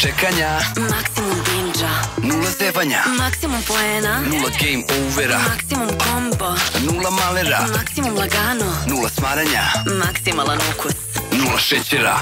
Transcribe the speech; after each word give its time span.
čekanja, 0.00 0.60
maksimum 0.90 1.38
binđa, 1.46 1.88
nula 2.22 2.50
zevanja, 2.58 3.02
maksimum 3.18 3.62
poena, 3.62 4.20
nula 4.20 4.50
game 4.60 4.84
overa, 5.06 5.38
maksimum 5.38 5.88
kombo, 5.88 6.56
nula 6.86 7.10
malera, 7.10 7.66
maksimum 7.76 8.14
lagano, 8.16 8.72
nula 8.86 9.08
smaranja, 9.08 9.62
maksimalan 10.06 10.58
ukus. 10.74 10.92
nula 11.32 11.58
šećera. 11.58 12.18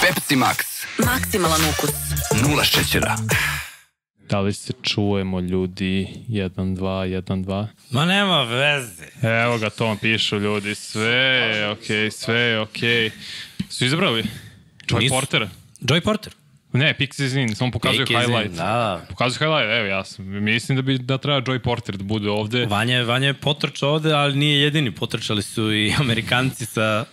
Pepsi 0.00 0.36
Max, 0.36 0.56
Maksimalan 0.98 1.60
ukus. 1.70 1.90
nula 2.42 2.64
šećera. 2.64 3.16
Da 4.30 4.40
li 4.40 4.52
se 4.52 4.72
čujemo 4.82 5.40
ljudi 5.40 6.08
1, 6.28 6.48
2, 6.76 7.22
1, 7.22 7.44
2? 7.44 7.66
Ma 7.90 8.04
nema 8.04 8.42
veze. 8.42 9.04
Evo 9.22 9.58
ga, 9.58 9.70
to 9.70 9.86
vam 9.86 9.96
pišu 9.98 10.38
ljudi, 10.38 10.74
sve 10.74 11.12
je 11.12 11.68
okej, 11.68 11.96
okay, 11.96 12.10
sve 12.10 12.36
je 12.38 12.60
okej. 12.60 13.10
Okay. 13.10 13.10
Su 13.68 13.84
izabrali? 13.84 14.24
Joy 14.86 14.98
Nisu. 14.98 15.14
Portera? 15.14 15.48
Joy 15.80 16.00
Porter. 16.00 16.32
Ne, 16.72 16.94
Pixies 16.98 17.34
in, 17.34 17.54
samo 17.54 17.70
pokazuju 17.70 18.06
Pick 18.06 18.20
highlight. 18.20 18.56
Da, 18.56 19.00
Pokazuju 19.08 19.38
highlight, 19.38 19.78
evo 19.78 19.86
ja 19.86 20.04
sam, 20.04 20.24
mislim 20.44 20.76
da 20.76 20.82
bi 20.82 20.98
da 20.98 21.18
treba 21.18 21.40
Joy 21.40 21.58
Porter 21.58 21.96
da 21.96 22.04
bude 22.04 22.30
ovde. 22.30 22.66
Vanja, 22.66 22.96
je- 22.96 23.04
Vanja 23.04 23.26
je 23.26 23.34
potrčao 23.34 23.90
ovde, 23.90 24.12
ali 24.12 24.36
nije 24.38 24.60
jedini. 24.60 24.90
Potrčali 24.90 25.42
su 25.42 25.72
i 25.72 25.92
Amerikanci 26.00 26.66
sa 26.66 27.04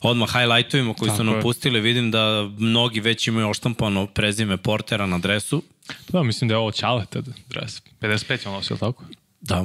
odmah 0.00 0.28
highlightovima 0.32 0.94
koji 0.94 1.10
su 1.10 1.16
Tako 1.16 1.28
je. 1.28 1.32
nam 1.32 1.42
pustili. 1.42 1.80
Vidim 1.80 2.10
da 2.10 2.48
mnogi 2.58 3.00
već 3.00 3.28
imaju 3.28 3.48
oštampano 3.48 4.06
prezime 4.06 4.56
Portera 4.56 5.06
na 5.06 5.18
dresu. 5.18 5.62
Da, 6.08 6.22
mislim 6.22 6.48
da 6.48 6.54
je 6.54 6.58
ovo 6.58 6.70
Ćaleta 6.72 7.20
dres. 7.48 7.82
55 8.00 8.30
je 8.30 8.48
on 8.48 8.52
nosio, 8.54 8.76
tako? 8.76 9.04
Da, 9.40 9.64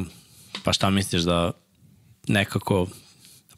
pa 0.63 0.73
šta 0.73 0.89
misliš 0.89 1.21
da 1.21 1.51
nekako 2.27 2.87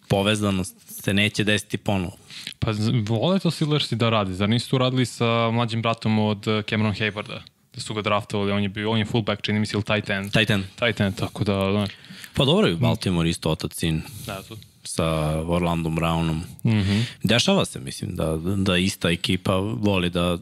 povezanost 0.07 0.75
se 1.03 1.13
neće 1.13 1.43
desiti 1.43 1.77
ponovo? 1.77 2.17
Pa 2.59 2.71
vole 3.07 3.39
to 3.39 3.51
Steelersi 3.51 3.95
da 3.95 4.09
radi. 4.09 4.33
Zar 4.33 4.49
nisu 4.49 4.69
to 4.69 4.77
radili 4.77 5.05
sa 5.05 5.51
mlađim 5.51 5.81
bratom 5.81 6.19
od 6.19 6.47
eh, 6.47 6.63
Cameron 6.69 6.93
Haywarda? 6.93 7.39
Da 7.73 7.81
su 7.81 7.93
ga 7.93 8.01
draftovali, 8.01 8.51
on 8.51 8.63
je 8.63 8.69
bio, 8.69 8.91
on 8.91 8.99
je 8.99 9.05
fullback, 9.05 9.41
čini 9.41 9.59
mi 9.59 9.65
se, 9.65 9.77
ili 9.77 9.83
tight 9.83 10.09
end. 10.09 10.31
Tight 10.31 10.49
end. 10.49 10.63
Tight 10.79 11.01
end, 11.01 11.15
tako 11.15 11.43
da, 11.43 11.71
znaš, 11.71 11.89
Pa 12.33 12.45
dobro, 12.45 12.75
Baltimore 12.75 13.29
isto 13.29 13.51
otac 13.51 13.73
sin 13.73 14.01
da, 14.25 14.41
to. 14.41 14.57
Sa 14.87 15.05
Orlandom 15.47 15.95
Brownom. 15.95 16.41
Mm. 16.63 16.71
-hmm. 16.71 17.03
Dešava 17.23 17.65
se, 17.65 17.79
mislim, 17.79 18.15
da, 18.15 18.37
da 18.57 18.77
ista 18.77 19.09
ekipa 19.09 19.55
voli 19.57 20.09
da 20.09 20.37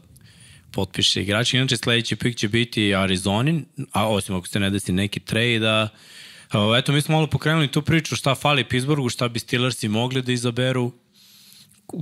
potpiše 0.70 1.22
igrači. 1.22 1.56
Inače, 1.56 1.76
sledeći 1.76 2.16
pik 2.16 2.36
će 2.36 2.48
biti 2.48 2.94
Arizonin, 2.94 3.64
a 3.92 4.08
osim 4.08 4.36
ako 4.36 4.46
se 4.46 4.60
ne 4.60 4.70
desi 4.70 4.92
neki 4.92 5.20
trade, 5.20 5.68
a 5.68 5.88
a, 6.50 6.78
eto, 6.78 6.92
mi 6.92 7.02
smo 7.02 7.14
malo 7.14 7.26
pokrenuli 7.26 7.68
tu 7.68 7.82
priču 7.82 8.16
šta 8.16 8.34
fali 8.34 8.64
Pittsburghu, 8.64 9.08
šta 9.08 9.28
bi 9.28 9.38
Steelersi 9.38 9.88
mogli 9.88 10.22
da 10.22 10.32
izaberu, 10.32 10.92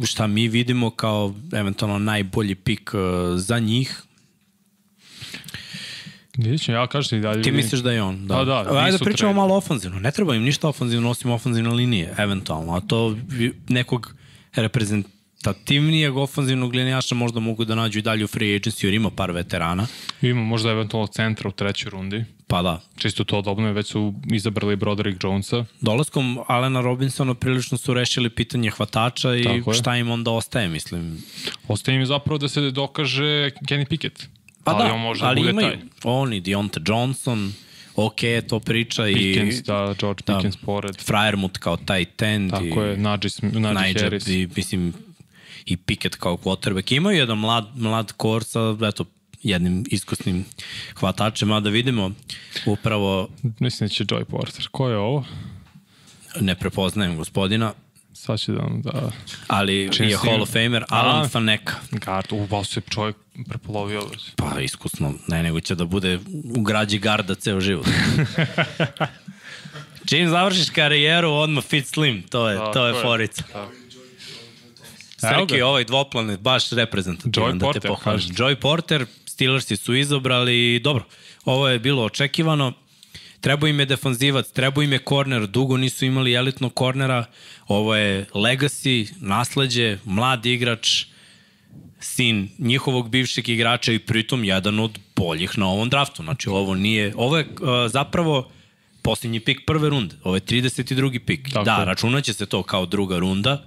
šta 0.04 0.26
mi 0.26 0.48
vidimo 0.48 0.90
kao 0.90 1.34
eventualno 1.52 1.98
najbolji 1.98 2.54
pik 2.54 2.90
uh, 2.94 3.00
za 3.38 3.58
njih. 3.58 4.02
Vidjet 6.36 6.62
ćemo, 6.62 6.78
ja 6.78 6.86
kažem 6.86 7.18
i 7.18 7.22
dalje. 7.22 7.42
Ti 7.42 7.52
misliš 7.52 7.80
da 7.80 7.92
je 7.92 8.02
on? 8.02 8.26
Da. 8.26 8.34
Pa 8.34 8.44
da, 8.44 8.58
Ajde 8.58 8.92
nisu 8.92 8.98
da 8.98 9.04
pričamo 9.04 9.32
malo 9.32 9.56
ofanzivno. 9.56 10.00
Ne 10.00 10.10
treba 10.10 10.34
im 10.34 10.42
ništa 10.42 10.68
ofanzivno 10.68 11.10
osim 11.10 11.30
ofanzivne 11.30 11.70
linije, 11.70 12.14
eventualno. 12.18 12.74
A 12.74 12.80
to 12.80 13.16
nekog 13.68 14.14
reprezentativnijeg 14.54 16.16
ofanzivnog 16.16 16.74
linijaša 16.74 17.14
možda 17.14 17.40
mogu 17.40 17.64
da 17.64 17.74
nađu 17.74 17.98
i 17.98 18.02
dalje 18.02 18.24
u 18.24 18.28
free 18.28 18.58
agency 18.58 18.84
jer 18.84 18.94
ima 18.94 19.10
par 19.10 19.30
veterana. 19.30 19.86
Ima 20.22 20.42
možda 20.42 20.70
eventualno 20.70 21.06
centra 21.06 21.48
u 21.48 21.52
trećoj 21.52 21.90
rundi. 21.90 22.24
Pa 22.46 22.62
da. 22.62 22.80
Čisto 22.96 23.24
to 23.24 23.42
dobro, 23.42 23.72
već 23.72 23.86
su 23.86 24.14
izabrali 24.32 24.76
Broderick 24.76 25.24
Jonesa. 25.24 25.64
Dolaskom 25.80 26.38
Alena 26.46 26.80
Robinsona 26.80 27.34
prilično 27.34 27.78
su 27.78 27.94
rešili 27.94 28.30
pitanje 28.30 28.70
hvatača 28.70 29.34
i 29.34 29.40
je. 29.40 29.62
šta 29.74 29.96
im 29.96 30.10
onda 30.10 30.30
ostaje, 30.30 30.68
mislim. 30.68 31.22
Ostaje 31.68 31.96
im 31.96 32.06
zapravo 32.06 32.38
da 32.38 32.48
se 32.48 32.70
dokaže 32.70 33.50
Kenny 33.68 33.84
Pickett. 33.88 34.33
Pa 34.64 34.70
ali 34.72 34.88
da, 34.88 34.94
on 34.94 35.00
može 35.00 35.24
ali 35.24 35.34
da 35.34 35.40
bude 35.40 35.50
imaju 35.50 35.68
taj. 35.68 35.88
oni, 36.04 36.40
Deontay 36.42 36.88
Johnson, 36.88 37.52
ok 37.96 38.20
to 38.48 38.60
priča 38.60 39.02
Pickens, 39.04 39.58
i 39.58 39.62
da, 39.62 39.94
George 40.00 40.22
da. 40.26 40.34
Pickens 40.34 40.56
pored. 40.56 40.96
Friermuth 41.02 41.58
kao 41.58 41.76
taj 41.76 42.04
tend 42.04 42.50
Tako 42.50 42.64
i 42.64 42.68
je, 42.88 42.96
Najee, 42.96 43.74
Najee 43.74 43.94
Harris. 44.02 44.26
i, 44.26 44.48
mislim, 44.56 44.92
i 45.66 45.76
Pickett 45.76 46.16
kao 46.16 46.36
quarterback. 46.36 46.92
Imaju 46.92 47.18
jedan 47.18 47.38
mlad, 47.38 47.68
mlad 47.76 48.12
kor 48.12 48.44
sa, 48.44 48.60
eto, 48.82 49.04
jednim 49.42 49.84
iskusnim 49.90 50.44
hvatačem, 50.96 51.52
a 51.52 51.60
da 51.60 51.70
vidimo 51.70 52.10
upravo 52.66 53.28
Mislim 53.60 53.88
da 53.88 53.94
će 53.94 54.04
Joy 54.04 54.24
Porter. 54.24 54.68
Ko 54.70 54.88
je 54.88 54.96
ovo? 54.96 55.24
ne 56.40 56.54
prepoznajem 56.54 57.16
gospodina, 57.16 57.72
Sad 58.12 58.40
će 58.40 58.52
da 58.52 58.58
nam 58.58 58.82
da... 58.82 59.10
ali 59.46 59.88
Čim 59.92 60.04
je 60.08 60.16
si- 60.18 60.26
Hall 60.26 60.42
of 60.42 60.48
Famer 60.48 60.84
Alan 60.88 61.24
A. 61.24 61.28
Faneka. 61.28 61.74
Gard, 61.90 62.26
u, 62.32 62.46
baš 62.46 62.68
se 62.68 62.80
čovjek 62.90 63.16
prepolovio. 63.48 64.02
Pa 64.36 64.60
iskusno, 64.60 65.14
ne 65.28 65.42
nego 65.42 65.60
će 65.60 65.74
da 65.74 65.84
bude 65.84 66.18
u 66.56 66.62
građi 66.62 66.98
garda 66.98 67.34
ceo 67.34 67.60
život. 67.60 67.86
Čim 70.08 70.28
završiš 70.28 70.70
karijeru, 70.70 71.30
odmah 71.30 71.64
fit 71.64 71.86
slim, 71.86 72.22
to 72.22 72.48
je, 72.48 72.56
to 72.58 72.72
Tako 72.72 72.86
je 72.86 72.94
je. 72.94 73.02
forica. 73.02 73.44
Evo 73.54 75.46
Srki, 75.46 75.62
ovaj 75.62 75.84
dvoplanet, 75.84 76.40
baš 76.40 76.70
reprezentativan 76.70 77.52
Joy 77.52 77.52
da 77.52 77.58
te 77.58 77.64
Porter, 77.64 77.88
pohvalim. 77.88 78.20
kažete. 78.20 78.42
Joy 78.42 78.54
Porter, 78.54 79.06
Steelersi 79.26 79.76
su 79.76 79.94
izabrali, 79.94 80.80
dobro, 80.80 81.04
ovo 81.44 81.68
je 81.68 81.78
bilo 81.78 82.04
očekivano, 82.04 82.72
Trebao 83.44 83.68
im 83.68 83.80
je 83.80 83.86
defanzivac, 83.86 84.50
trebao 84.50 84.82
im 84.82 84.92
je 84.92 84.98
korner, 84.98 85.46
dugo 85.46 85.76
nisu 85.76 86.04
imali 86.04 86.32
elitnog 86.32 86.74
kornera, 86.74 87.24
ovo 87.68 87.94
je 87.94 88.26
legacy, 88.34 89.12
nasledđe, 89.20 89.98
mlad 90.04 90.46
igrač, 90.46 91.04
sin 92.04 92.48
njihovog 92.58 93.08
bivšeg 93.08 93.48
igrača 93.48 93.92
i 93.92 93.98
pritom 93.98 94.44
jedan 94.44 94.80
od 94.80 94.98
boljih 95.16 95.58
na 95.58 95.68
ovom 95.68 95.88
draftu. 95.88 96.22
Znači 96.22 96.48
ovo 96.48 96.74
nije, 96.74 97.12
ovo 97.16 97.38
je 97.38 97.44
uh, 97.44 97.68
zapravo 97.90 98.50
posljednji 99.02 99.40
pik 99.40 99.60
prve 99.66 99.88
runde. 99.88 100.16
Ovo 100.24 100.36
je 100.36 100.40
32. 100.40 101.18
pik. 101.18 101.48
Tako 101.52 101.64
da, 101.64 101.84
računaće 101.84 102.32
se 102.32 102.46
to 102.46 102.62
kao 102.62 102.86
druga 102.86 103.18
runda, 103.18 103.64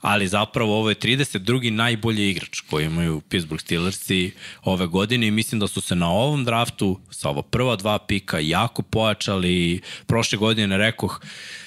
ali 0.00 0.28
zapravo 0.28 0.78
ovo 0.78 0.88
je 0.88 0.94
32. 0.94 1.70
najbolji 1.70 2.30
igrač 2.30 2.60
koji 2.60 2.86
imaju 2.86 3.20
Pittsburgh 3.20 3.62
Steelersi 3.62 4.32
ove 4.64 4.86
godine 4.86 5.26
i 5.26 5.30
mislim 5.30 5.60
da 5.60 5.66
su 5.66 5.80
se 5.80 5.94
na 5.94 6.10
ovom 6.10 6.44
draftu 6.44 7.00
sa 7.10 7.28
ova 7.28 7.42
prva 7.42 7.76
dva 7.76 7.98
pika 7.98 8.38
jako 8.38 8.82
pojačali. 8.82 9.80
Prošle 10.06 10.38
godine 10.38 10.76
rekoh, 10.76 11.20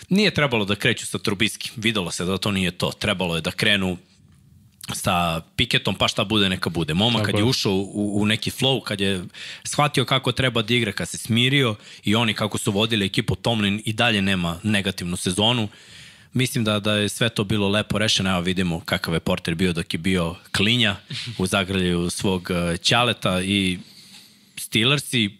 nije 0.09 0.33
trebalo 0.33 0.65
da 0.65 0.75
kreću 0.75 1.05
sa 1.05 1.19
Trubiskim. 1.19 1.71
Videlo 1.75 2.11
se 2.11 2.25
da 2.25 2.37
to 2.37 2.51
nije 2.51 2.71
to. 2.71 2.91
Trebalo 2.91 3.35
je 3.35 3.41
da 3.41 3.51
krenu 3.51 3.97
sa 4.93 5.41
Piketom, 5.55 5.95
pa 5.95 6.07
šta 6.07 6.23
bude, 6.23 6.49
neka 6.49 6.69
bude. 6.69 6.93
Momak 6.93 7.21
Tako 7.21 7.31
kad 7.31 7.39
je 7.39 7.43
ušao 7.43 7.73
u, 7.73 8.21
u 8.21 8.25
neki 8.25 8.51
flow, 8.51 8.83
kad 8.83 9.01
je 9.01 9.23
shvatio 9.63 10.05
kako 10.05 10.31
treba 10.31 10.61
da 10.61 10.73
igra, 10.73 10.91
kad 10.91 11.09
se 11.09 11.17
smirio 11.17 11.75
i 12.03 12.15
oni 12.15 12.33
kako 12.33 12.57
su 12.57 12.71
vodili 12.71 13.05
ekipu 13.05 13.35
Tomlin 13.35 13.81
i 13.85 13.93
dalje 13.93 14.21
nema 14.21 14.59
negativnu 14.63 15.17
sezonu. 15.17 15.67
Mislim 16.33 16.63
da 16.63 16.79
da 16.79 16.93
je 16.93 17.09
sve 17.09 17.29
to 17.29 17.43
bilo 17.43 17.69
lepo 17.69 17.97
rešeno. 17.97 18.29
Evo 18.29 18.41
vidimo 18.41 18.79
kakav 18.79 19.13
je 19.13 19.19
Porter 19.19 19.55
bio 19.55 19.73
dok 19.73 19.93
je 19.93 19.97
bio 19.97 20.35
klinja 20.51 20.95
u 21.37 21.47
zagrljaju 21.47 22.09
svog 22.09 22.49
uh, 22.49 22.79
ćaleta 22.79 23.41
i 23.41 23.79
Steelersi 24.57 25.37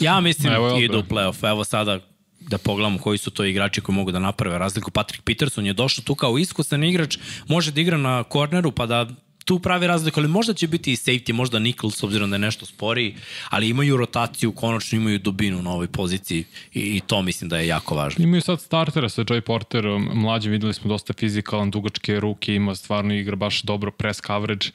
ja 0.00 0.20
mislim 0.20 0.52
Evo 0.52 0.78
idu 0.78 0.98
u 0.98 1.02
playoff. 1.02 1.50
Evo 1.50 1.64
sada 1.64 2.00
da 2.48 2.58
pogledamo 2.58 2.98
koji 2.98 3.18
su 3.18 3.30
to 3.30 3.44
igrači 3.44 3.80
koji 3.80 3.96
mogu 3.96 4.12
da 4.12 4.18
naprave 4.18 4.58
razliku. 4.58 4.90
Patrick 4.90 5.24
Peterson 5.24 5.66
je 5.66 5.72
došao 5.72 6.04
tu 6.04 6.14
kao 6.14 6.38
iskusan 6.38 6.84
igrač, 6.84 7.18
može 7.48 7.72
da 7.72 7.80
igra 7.80 7.96
na 7.96 8.24
korneru 8.24 8.72
pa 8.72 8.86
da 8.86 9.06
tu 9.48 9.58
pravi 9.58 9.86
razliku, 9.86 10.20
ali 10.20 10.28
možda 10.28 10.54
će 10.54 10.66
biti 10.68 10.92
i 10.92 10.96
safety, 10.96 11.32
možda 11.32 11.58
nickel 11.58 11.90
s 11.90 12.02
obzirom 12.02 12.30
da 12.30 12.36
je 12.36 12.40
nešto 12.40 12.66
sporiji, 12.66 13.14
ali 13.50 13.68
imaju 13.68 13.96
rotaciju, 13.96 14.52
konačno 14.52 14.98
imaju 14.98 15.18
dubinu 15.18 15.62
na 15.62 15.70
ovoj 15.70 15.88
poziciji 15.88 16.44
i, 16.74 16.80
i 16.80 17.00
to 17.06 17.22
mislim 17.22 17.48
da 17.48 17.58
je 17.58 17.66
jako 17.66 17.94
važno. 17.94 18.24
Imaju 18.24 18.42
sad 18.42 18.60
startera 18.60 19.08
sa 19.08 19.24
Joy 19.24 19.40
Porterom, 19.40 20.10
mlađe 20.14 20.50
videli 20.50 20.74
smo 20.74 20.88
dosta 20.88 21.12
fizikalan, 21.12 21.70
dugačke 21.70 22.20
ruke, 22.20 22.54
ima 22.54 22.74
stvarno 22.74 23.14
igra 23.14 23.36
baš 23.36 23.62
dobro 23.62 23.90
press 23.90 24.20
coverage 24.26 24.66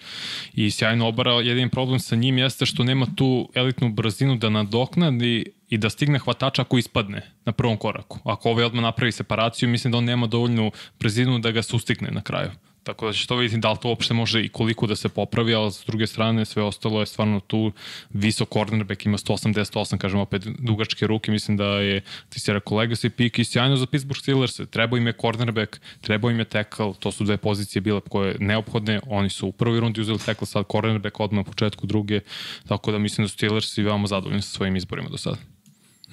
i 0.54 0.72
sjajno 0.72 1.08
obara. 1.08 1.32
Jedin 1.32 1.70
problem 1.70 2.00
sa 2.00 2.16
njim 2.16 2.38
jeste 2.38 2.66
što 2.66 2.84
nema 2.84 3.08
tu 3.16 3.50
elitnu 3.54 3.90
brzinu 3.90 4.36
da 4.36 4.50
nadoknadi 4.50 5.46
i 5.70 5.78
da 5.78 5.90
stigne 5.90 6.20
hvatača 6.20 6.62
ako 6.62 6.78
ispadne 6.78 7.22
na 7.46 7.52
prvom 7.52 7.78
koraku. 7.78 8.20
Ako 8.24 8.50
ovaj 8.50 8.66
odmah 8.66 8.84
napravi 8.84 9.12
separaciju, 9.12 9.70
mislim 9.70 9.92
da 9.92 9.98
on 9.98 10.06
nema 10.06 10.28
dovoljnu 10.28 10.72
brzinu 11.00 11.40
da 11.40 11.52
ga 11.52 11.62
sustigne 11.62 12.12
na 12.12 12.22
kraju. 12.22 12.50
Tako 12.84 13.06
da 13.06 13.14
će 13.14 13.28
to 13.28 13.36
vidjeti 13.36 13.62
da 13.62 13.72
li 13.72 13.78
to 13.82 13.90
uopšte 13.90 14.14
može 14.14 14.44
i 14.44 14.50
koliko 14.50 14.88
da 14.88 14.96
se 14.96 15.10
popravi, 15.10 15.54
ali 15.54 15.72
s 15.72 15.86
druge 15.86 16.08
strane 16.08 16.46
sve 16.46 16.64
ostalo 16.64 17.00
je 17.00 17.06
stvarno 17.06 17.40
tu 17.40 17.72
visok 18.10 18.50
cornerback, 18.54 19.06
ima 19.06 19.18
188, 19.18 19.98
kažem 19.98 20.20
opet 20.20 20.48
dugačke 20.60 21.08
ruke, 21.08 21.32
mislim 21.32 21.58
da 21.58 21.66
je, 21.66 22.02
ti 22.30 22.40
si 22.40 22.54
rekao, 22.54 22.78
legacy 22.78 23.10
pick 23.10 23.40
i 23.40 23.46
sjajno 23.46 23.76
za 23.76 23.86
Pittsburgh 23.86 24.20
Steelers, 24.20 24.60
trebao 24.70 24.98
im 24.98 25.08
je 25.08 25.14
cornerback, 25.22 25.80
trebao 26.02 26.32
im 26.32 26.40
je 26.40 26.46
tackle, 26.46 26.94
to 27.00 27.12
su 27.12 27.24
dve 27.24 27.38
pozicije 27.38 27.82
bile 27.82 28.02
koje 28.10 28.36
neophodne, 28.40 29.00
oni 29.08 29.30
su 29.30 29.48
u 29.48 29.52
prvoj 29.52 29.80
rundi 29.80 30.02
uzeli 30.02 30.20
tackle, 30.26 30.48
sad 30.48 30.66
cornerback 30.72 31.20
odmah 31.20 31.46
na 31.46 31.52
početku 31.52 31.88
druge, 31.88 32.20
tako 32.68 32.92
da 32.92 32.98
mislim 32.98 33.26
da 33.26 33.30
su 33.30 33.34
Steelers 33.34 33.78
i 33.78 33.84
veoma 33.84 34.08
zadovoljni 34.08 34.42
sa 34.42 34.50
svojim 34.50 34.76
izborima 34.76 35.10
do 35.10 35.18
sada. 35.18 35.38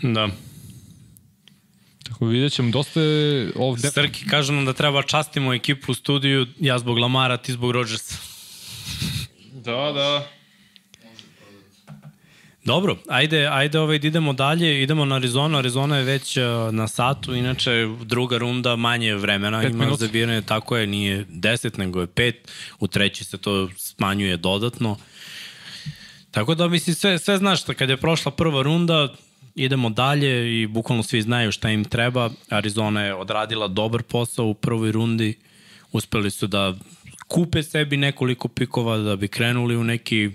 Da. 0.02 0.28
Tako 2.10 2.26
vidjet 2.26 2.52
ćemo, 2.52 2.70
dosta 2.70 3.00
je 3.00 3.52
ovde... 3.56 3.90
Srki 3.90 4.26
kažu 4.26 4.52
nam 4.52 4.64
da 4.64 4.72
treba 4.72 5.02
častimo 5.02 5.54
ekipu 5.54 5.92
u 5.92 5.94
studiju, 5.94 6.46
ja 6.60 6.78
zbog 6.78 6.98
Lamara, 6.98 7.36
ti 7.36 7.52
zbog 7.52 7.70
Rodgersa. 7.70 8.16
Da, 9.52 9.92
da. 9.92 10.26
Dobro, 12.64 12.96
ajde, 13.08 13.46
ajde 13.46 13.78
ovaj, 13.78 13.98
da 13.98 14.06
idemo 14.06 14.32
dalje, 14.32 14.82
idemo 14.82 15.04
na 15.04 15.14
Arizonu, 15.14 15.58
Arizona 15.58 15.96
je 15.96 16.04
već 16.04 16.36
uh, 16.36 16.44
na 16.74 16.88
satu, 16.88 17.34
inače 17.34 17.88
druga 18.04 18.38
runda 18.38 18.76
manje 18.76 19.14
vremena 19.14 19.60
Pet 19.60 19.70
ima 19.70 19.84
minuta. 19.84 20.04
za 20.04 20.12
biranje, 20.12 20.42
tako 20.42 20.76
je, 20.76 20.86
nije 20.86 21.24
10 21.26 21.78
nego 21.78 22.00
je 22.00 22.06
5, 22.06 22.32
u 22.80 22.88
treći 22.88 23.24
se 23.24 23.38
to 23.38 23.68
smanjuje 23.76 24.36
dodatno. 24.36 24.96
Tako 26.30 26.54
da 26.54 26.68
mislim 26.68 26.94
sve, 26.94 27.18
sve 27.18 27.38
znaš, 27.38 27.62
kad 27.78 27.88
je 27.90 27.96
prošla 27.96 28.32
prva 28.32 28.62
runda, 28.62 29.14
idemo 29.64 29.90
dalje 29.90 30.62
i 30.62 30.66
bukvalno 30.66 31.02
svi 31.02 31.22
znaju 31.22 31.52
šta 31.52 31.70
im 31.70 31.84
treba. 31.84 32.30
Arizona 32.48 33.02
je 33.02 33.14
odradila 33.14 33.68
dobar 33.68 34.02
posao 34.02 34.46
u 34.46 34.54
prvoj 34.54 34.92
rundi, 34.92 35.34
uspeli 35.92 36.30
su 36.30 36.46
da 36.46 36.74
kupe 37.28 37.62
sebi 37.62 37.96
nekoliko 37.96 38.48
pikova 38.48 38.96
da 38.98 39.16
bi 39.16 39.28
krenuli 39.28 39.76
u 39.76 39.84
neki 39.84 40.30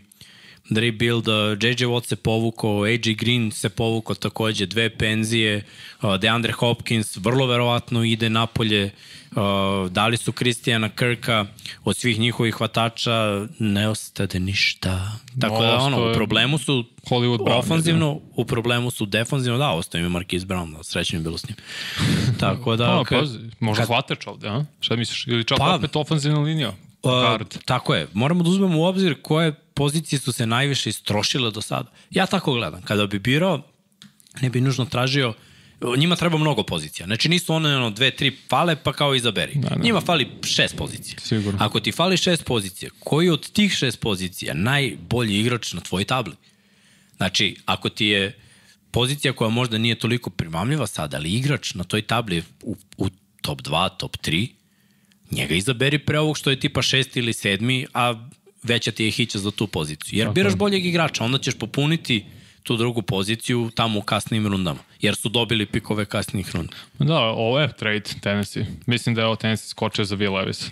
rebuild, 0.69 1.27
uh, 1.27 1.33
JJ 1.61 1.85
Watt 1.85 2.05
se 2.05 2.15
povukao, 2.15 2.83
AJ 2.83 3.13
Green 3.13 3.51
se 3.51 3.69
povukao 3.69 4.15
takođe, 4.15 4.65
dve 4.65 4.89
penzije, 4.89 5.63
uh, 6.01 6.15
DeAndre 6.15 6.51
Hopkins 6.53 7.17
vrlo 7.17 7.45
verovatno 7.45 8.03
ide 8.03 8.29
napolje, 8.29 8.91
uh, 9.31 9.37
dali 9.91 10.17
su 10.17 10.31
Kristijana 10.31 10.89
Krka, 10.89 11.45
od 11.83 11.97
svih 11.97 12.19
njihovih 12.19 12.53
hvatača 12.55 13.47
ne 13.59 13.89
ostade 13.89 14.39
ništa. 14.39 15.11
Tako 15.41 15.61
da 15.61 15.77
ono, 15.77 16.03
u 16.03 16.07
je 16.07 16.13
problemu 16.13 16.57
su 16.57 16.85
Hollywood 17.09 17.39
Brown, 17.39 17.59
ofanzivno, 17.59 18.19
u 18.35 18.45
problemu 18.45 18.91
su 18.91 19.05
defanzivno, 19.05 19.57
da, 19.57 19.69
ostao 19.69 19.99
im 19.99 20.05
je 20.05 20.09
Marquise 20.09 20.45
Brown, 20.45 20.77
da, 20.77 20.83
srećno 20.83 21.19
je 21.19 21.23
bilo 21.23 21.37
s 21.37 21.47
njim. 21.49 21.55
Tako 22.39 22.75
da... 22.75 22.85
Pa, 22.85 23.03
kad- 23.03 23.19
pazi, 23.19 23.39
možda 23.59 23.81
kad- 23.81 23.87
hvatač 23.87 24.27
ovde, 24.27 24.47
a? 24.47 24.65
Šta 24.79 24.95
misliš? 24.95 25.27
Ili 25.27 25.43
čak 25.43 25.57
Pa- 25.57 25.75
opet 25.75 25.95
ofanzivna 25.95 26.39
linija? 26.39 26.73
Uh, 27.03 27.11
tako 27.65 27.95
je. 27.95 28.07
Moramo 28.13 28.43
da 28.43 28.49
uzmemo 28.49 28.79
u 28.79 28.83
obzir 28.83 29.15
koje 29.21 29.64
pozicije 29.75 30.19
su 30.19 30.31
se 30.31 30.45
najviše 30.45 30.89
istrošile 30.89 31.51
do 31.51 31.61
sada. 31.61 31.91
Ja 32.11 32.25
tako 32.25 32.53
gledam. 32.53 32.81
Kada 32.81 33.07
bi 33.07 33.19
birao, 33.19 33.61
ne 34.41 34.49
bi 34.49 34.61
nužno 34.61 34.85
tražio 34.85 35.33
njima 35.97 36.15
treba 36.15 36.37
mnogo 36.37 36.63
pozicija. 36.63 37.05
Znači 37.05 37.29
nisu 37.29 37.53
one 37.53 37.75
ono, 37.75 37.89
dve, 37.89 38.11
tri 38.11 38.37
fale 38.49 38.75
pa 38.75 38.93
kao 38.93 39.15
izaberi. 39.15 39.51
Da, 39.55 39.69
da. 39.69 39.83
Njima 39.83 40.01
fali 40.01 40.27
šest 40.43 40.75
pozicija. 40.77 41.19
Sigurno. 41.19 41.59
Ako 41.61 41.79
ti 41.79 41.91
fali 41.91 42.17
šest 42.17 42.45
pozicija, 42.45 42.91
koji 42.99 43.29
od 43.29 43.51
tih 43.51 43.73
šest 43.73 43.99
pozicija 43.99 44.53
najbolji 44.53 45.39
igrač 45.39 45.73
na 45.73 45.81
tvojoj 45.81 46.05
tabli? 46.05 46.33
Znači, 47.17 47.55
ako 47.65 47.89
ti 47.89 48.05
je 48.05 48.39
pozicija 48.91 49.33
koja 49.33 49.49
možda 49.49 49.77
nije 49.77 49.99
toliko 49.99 50.29
primamljiva 50.29 50.87
sada, 50.87 51.17
ali 51.17 51.33
igrač 51.33 51.73
na 51.73 51.83
toj 51.83 52.01
tabli 52.01 52.43
u, 52.63 52.75
u 52.97 53.09
top 53.41 53.61
2, 53.61 53.97
top 53.97 54.17
3, 54.17 54.47
njega 55.31 55.55
izaberi 55.55 55.99
pre 55.99 56.19
ovog 56.19 56.37
što 56.37 56.49
je 56.49 56.59
tipa 56.59 56.81
šesti 56.81 57.19
ili 57.19 57.33
sedmi, 57.33 57.85
a 57.93 58.27
veća 58.65 58.91
ti 58.91 59.05
je 59.05 59.11
hića 59.11 59.39
za 59.39 59.51
tu 59.51 59.67
poziciju. 59.67 60.19
Jer 60.19 60.29
biraš 60.29 60.55
boljeg 60.55 60.85
igrača, 60.85 61.23
onda 61.23 61.37
ćeš 61.37 61.53
popuniti 61.57 62.25
tu 62.63 62.77
drugu 62.77 63.01
poziciju 63.01 63.71
tamo 63.75 63.99
u 63.99 64.01
kasnim 64.01 64.47
rundama. 64.47 64.79
Jer 65.01 65.15
su 65.15 65.29
dobili 65.29 65.65
pikove 65.65 66.05
kasnih 66.05 66.55
runda. 66.55 66.73
Da, 66.99 67.19
ovo 67.19 67.59
je 67.59 67.73
trade 67.77 68.09
Tennessee. 68.21 68.65
Mislim 68.85 69.15
da 69.15 69.21
je 69.21 69.27
ovo 69.27 69.35
Tennessee 69.35 69.67
skočio 69.67 70.05
za 70.05 70.15
Will 70.15 70.33
Levis. 70.33 70.71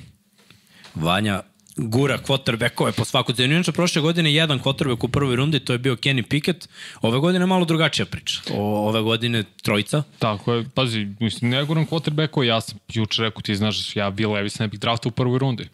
Vanja 0.95 1.41
gura 1.77 2.17
quarterbackove 2.17 2.91
po 2.91 3.05
svaku 3.05 3.33
cenu. 3.33 3.53
Inače, 3.53 3.71
prošle 3.71 4.01
godine 4.01 4.33
jedan 4.33 4.59
quarterback 4.59 5.05
u 5.05 5.07
prvoj 5.07 5.35
rundi, 5.35 5.59
to 5.59 5.73
je 5.73 5.79
bio 5.79 5.95
Kenny 5.95 6.21
Pickett. 6.21 6.69
Ove 7.01 7.19
godine 7.19 7.45
malo 7.45 7.65
drugačija 7.65 8.05
priča. 8.05 8.41
O, 8.51 8.87
ove 8.89 9.01
godine 9.01 9.43
trojica. 9.61 10.03
Tako 10.19 10.53
je, 10.53 10.69
pazi, 10.75 11.07
mislim, 11.19 11.51
ne 11.51 11.63
guram 11.63 11.85
quarterbacko, 11.85 12.43
ja 12.43 12.61
sam 12.61 12.79
juče 12.93 13.21
rekao, 13.21 13.41
ti 13.41 13.55
znaš, 13.55 13.95
ja 13.95 14.11
Will 14.11 14.33
Levis 14.33 14.59
ne 14.59 14.67
bih 14.67 14.79
draftao 14.79 15.09
u 15.09 15.11
prvoj 15.11 15.39
rundi. 15.39 15.67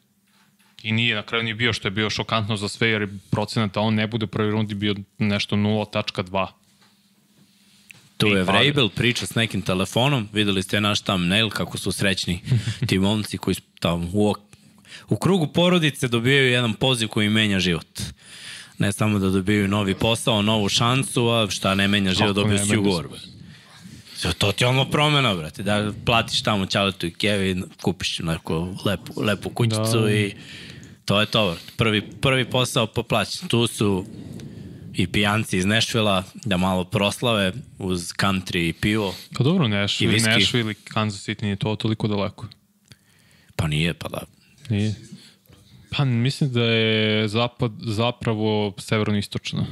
I 0.84 0.92
nije, 0.92 1.16
na 1.16 1.24
kraju 1.24 1.44
nije 1.44 1.56
bio 1.56 1.74
što 1.74 1.88
je 1.88 1.92
bio 1.92 2.10
šokantno 2.10 2.58
za 2.58 2.68
sve, 2.68 2.88
jer 2.90 3.02
je 3.02 3.18
procenat 3.32 3.74
da 3.74 3.80
on 3.80 3.96
ne 3.96 4.08
bude 4.08 4.26
u 4.26 4.28
prvoj 4.28 4.52
rundi 4.52 4.76
bio 4.76 4.96
nešto 5.18 5.56
0.2. 5.56 6.48
Tu 8.18 8.28
je. 8.28 8.44
Vrabel, 8.44 8.90
priča 8.90 9.26
s 9.26 9.36
nekim 9.36 9.62
telefonom, 9.62 10.30
videli 10.34 10.64
ste 10.64 10.82
naš 10.82 11.02
thumbnail 11.02 11.50
kako 11.50 11.78
su 11.78 11.92
srećni 11.92 12.42
ti 12.88 13.00
momci 13.00 13.38
koji 13.38 13.56
su 13.56 13.62
tamo 13.80 14.10
u, 14.14 14.34
ok- 14.34 14.40
u 15.10 15.18
krugu 15.18 15.48
porodice 15.48 16.08
dobijaju 16.08 16.52
jedan 16.52 16.74
poziv 16.74 17.08
koji 17.08 17.30
menja 17.30 17.60
život. 17.60 18.02
Ne 18.78 18.92
samo 18.92 19.20
da 19.20 19.30
dobijaju 19.30 19.68
novi 19.68 19.96
posao, 19.96 20.42
novu 20.42 20.70
šansu, 20.70 21.28
a 21.30 21.48
šta 21.50 21.76
ne 21.76 21.88
menja 21.88 22.14
život, 22.14 22.36
Kako 22.36 22.42
dobiju 22.42 22.66
si 22.66 22.78
ugovor. 22.78 23.08
To 24.38 24.52
ti 24.52 24.64
je 24.64 24.68
ono 24.68 24.90
promena, 24.90 25.36
brate, 25.36 25.64
da 25.64 25.92
platiš 26.06 26.44
tamo 26.44 26.66
Ćaletu 26.66 27.08
i 27.08 27.12
Kevi, 27.14 27.62
kupiš 27.82 28.20
neku 28.20 28.76
lepu, 28.86 29.22
lepu 29.22 29.50
kućicu 29.50 30.00
Da. 30.04 30.12
i 30.12 30.34
to 31.10 31.20
je 31.20 31.26
to. 31.26 31.58
Prvi, 31.78 32.02
prvi 32.02 32.46
posao 32.46 32.88
poplaćen. 32.88 33.48
Tu 33.48 33.68
su 33.68 34.06
i 34.94 35.08
pijanci 35.08 35.58
iz 35.58 35.66
Nešvila 35.66 36.24
da 36.46 36.58
malo 36.58 36.86
proslave 36.86 37.54
uz 37.78 38.14
country 38.14 38.70
i 38.70 38.74
pivo. 38.74 39.16
Pa 39.38 39.44
dobro, 39.44 39.66
I 39.66 39.70
Nashville, 39.70 40.14
viski. 40.14 40.30
Nashville 40.30 40.62
ili 40.66 40.74
Kansas 40.74 41.28
City 41.28 41.44
nije 41.44 41.56
to 41.56 41.76
toliko 41.76 42.08
daleko. 42.08 42.48
Pa 43.56 43.68
nije, 43.68 43.94
pa 43.94 44.10
da. 44.10 44.22
Nije. 44.70 44.96
Pa 45.90 46.06
mislim 46.06 46.52
da 46.52 46.64
je 46.64 47.28
zapad 47.28 47.72
zapravo 47.80 48.74
severno-istočno. 48.78 49.66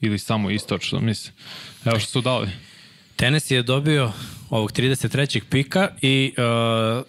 Ili 0.00 0.18
samo 0.18 0.50
istočno, 0.50 1.00
mislim. 1.00 1.34
Evo 1.84 1.98
što 1.98 2.10
su 2.10 2.20
dali. 2.20 2.48
Tennessee 3.16 3.56
je 3.56 3.62
dobio 3.62 4.12
ovog 4.50 4.72
33. 4.72 5.40
pika 5.50 5.88
i 6.00 6.34
uh, 6.38 7.04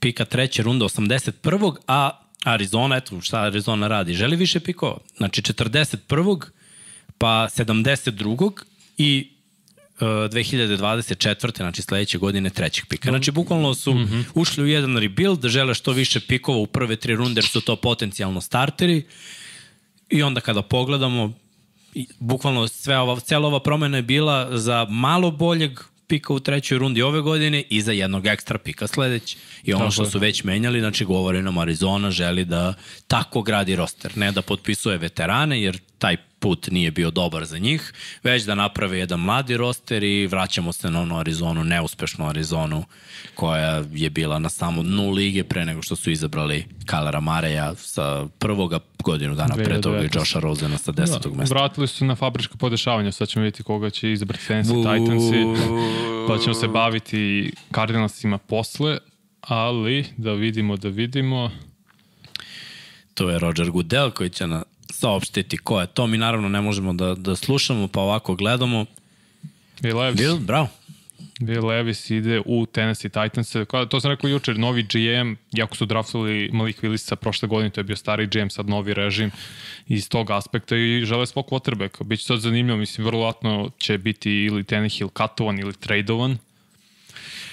pika 0.00 0.24
treće 0.24 0.62
runde 0.62 0.84
81. 0.84 1.76
a 1.86 2.10
Arizona, 2.44 2.96
eto 2.96 3.20
šta 3.20 3.40
Arizona 3.40 3.88
radi, 3.88 4.14
želi 4.14 4.36
više 4.36 4.60
pikova. 4.60 4.98
Znači 5.16 5.42
41. 5.42 6.42
pa 7.18 7.48
72. 7.56 8.50
i 8.98 9.30
uh, 10.00 10.06
2024. 10.08 11.56
znači 11.56 11.82
sledeće 11.82 12.18
godine 12.18 12.50
trećeg 12.50 12.86
pika. 12.86 13.10
Znači 13.10 13.30
bukvalno 13.30 13.74
su 13.74 13.94
mm 13.94 13.98
-hmm. 13.98 14.24
ušli 14.34 14.64
u 14.64 14.66
jedan 14.66 14.96
rebuild, 14.96 15.46
žele 15.46 15.74
što 15.74 15.92
više 15.92 16.20
pikova 16.20 16.58
u 16.58 16.66
prve 16.66 16.96
tri 16.96 17.14
runde 17.14 17.38
jer 17.38 17.46
su 17.46 17.60
to 17.60 17.76
potencijalno 17.76 18.40
starteri 18.40 19.06
i 20.10 20.22
onda 20.22 20.40
kada 20.40 20.62
pogledamo 20.62 21.32
bukvalno 22.18 22.68
sve 22.68 22.98
ova, 22.98 23.20
cela 23.20 23.48
ova 23.48 23.60
promena 23.60 23.96
je 23.96 24.02
bila 24.02 24.58
za 24.58 24.86
malo 24.90 25.30
boljeg 25.30 25.80
pika 26.08 26.32
u 26.32 26.40
trećoj 26.40 26.78
rundi 26.78 27.02
ove 27.02 27.20
godine 27.20 27.64
i 27.70 27.82
za 27.82 27.92
jednog 27.92 28.26
ekstra 28.26 28.58
pika 28.58 28.86
sledeći. 28.86 29.36
I 29.64 29.74
ono 29.74 29.90
što 29.90 30.06
su 30.06 30.18
već 30.18 30.44
menjali, 30.44 30.80
znači 30.80 31.04
govori 31.04 31.42
nam 31.42 31.58
Arizona 31.58 32.10
želi 32.10 32.44
da 32.44 32.74
tako 33.06 33.42
gradi 33.42 33.76
roster, 33.76 34.16
ne 34.16 34.32
da 34.32 34.42
potpisuje 34.42 34.98
veterane, 34.98 35.62
jer 35.62 35.78
taj 35.98 36.16
put 36.38 36.68
nije 36.70 36.90
bio 36.90 37.10
dobar 37.10 37.44
za 37.44 37.58
njih, 37.58 37.92
već 38.22 38.42
da 38.42 38.54
naprave 38.54 38.98
jedan 38.98 39.20
mladi 39.20 39.56
roster 39.56 40.02
i 40.02 40.26
vraćamo 40.26 40.72
se 40.72 40.90
na 40.90 41.00
onu 41.00 41.18
Arizonu, 41.18 41.64
neuspešnu 41.64 42.28
Arizonu, 42.28 42.84
koja 43.34 43.84
je 43.92 44.10
bila 44.10 44.38
na 44.38 44.48
samo 44.48 44.82
dnu 44.82 45.10
lige 45.10 45.44
pre 45.44 45.64
nego 45.64 45.82
što 45.82 45.96
su 45.96 46.10
izabrali 46.10 46.66
Kalera 46.86 47.20
Mareja 47.20 47.74
sa 47.74 48.26
prvoga 48.38 48.78
godinu 49.04 49.34
dana 49.34 49.54
pre 49.54 49.80
toga 49.80 49.98
i 49.98 50.08
2019. 50.08 50.18
Josha 50.18 50.40
Rosena 50.40 50.78
sa 50.78 50.92
desetog 50.92 51.36
mesta. 51.36 51.54
Vratili 51.54 51.86
su 51.86 52.04
na 52.04 52.14
fabrička 52.14 52.56
podešavanja, 52.56 53.12
sad 53.12 53.28
ćemo 53.28 53.42
vidjeti 53.44 53.62
koga 53.62 53.90
će 53.90 54.12
izabrati 54.12 54.46
Tennessee 54.46 54.74
Titansi, 54.76 55.44
pa 56.28 56.38
ćemo 56.38 56.54
se 56.54 56.68
baviti 56.68 57.52
Cardinalsima 57.74 58.38
posle, 58.38 58.98
ali 59.40 60.06
da 60.16 60.32
vidimo, 60.32 60.76
da 60.76 60.88
vidimo. 60.88 61.50
To 63.14 63.30
je 63.30 63.38
Roger 63.38 63.70
Goodell 63.70 64.10
koji 64.10 64.30
će 64.30 64.46
na 64.46 64.62
saopštiti 64.98 65.58
ko 65.58 65.80
je 65.80 65.86
to. 65.86 66.06
Mi 66.06 66.18
naravno 66.18 66.48
ne 66.48 66.60
možemo 66.60 66.92
da, 66.92 67.14
da 67.14 67.36
slušamo, 67.36 67.88
pa 67.88 68.00
ovako 68.00 68.34
gledamo. 68.34 68.86
Will 69.80 69.98
Levis, 70.00 70.20
Bill, 70.20 70.38
bravo. 70.38 70.68
Will 71.40 71.66
Levis 71.66 72.10
ide 72.10 72.42
u 72.46 72.66
Tennessee 72.66 73.10
Titans. 73.10 73.56
To 73.88 74.00
sam 74.00 74.10
rekao 74.10 74.28
jučer, 74.28 74.58
novi 74.58 74.82
GM, 74.82 75.34
jako 75.52 75.76
su 75.76 75.86
draftovali 75.86 76.50
Malik 76.52 76.82
Willisa 76.82 77.16
prošle 77.16 77.48
godine, 77.48 77.70
to 77.70 77.80
je 77.80 77.84
bio 77.84 77.96
stari 77.96 78.26
GM, 78.26 78.48
sad 78.48 78.68
novi 78.68 78.94
režim 78.94 79.30
iz 79.86 80.08
tog 80.08 80.30
aspekta 80.30 80.76
i 80.76 81.04
žele 81.04 81.26
svog 81.26 81.46
quarterbacka. 81.46 82.04
Biće 82.04 82.24
sad 82.24 82.40
zanimljivo, 82.40 82.78
mislim, 82.78 83.06
vrlo 83.06 83.24
latno 83.24 83.70
će 83.78 83.98
biti 83.98 84.30
ili 84.30 84.64
Tannehill 84.64 85.08
katovan 85.08 85.58
ili 85.58 85.72
tradovan. 85.72 86.38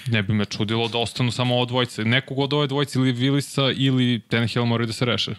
Ne 0.08 0.24
bi 0.24 0.34
me 0.34 0.46
čudilo 0.46 0.88
da 0.88 0.98
ostanu 0.98 1.32
samo 1.32 1.56
ovo 1.56 1.66
dvojice. 1.66 2.06
Nekog 2.06 2.40
od 2.40 2.54
ove 2.54 2.68
dvojice 2.68 3.00
ili 3.00 3.14
Willisa 3.14 3.74
ili 3.78 4.22
Tannehill 4.28 4.66
moraju 4.66 4.88
da 4.88 4.94
se 4.94 5.06
reše. 5.06 5.36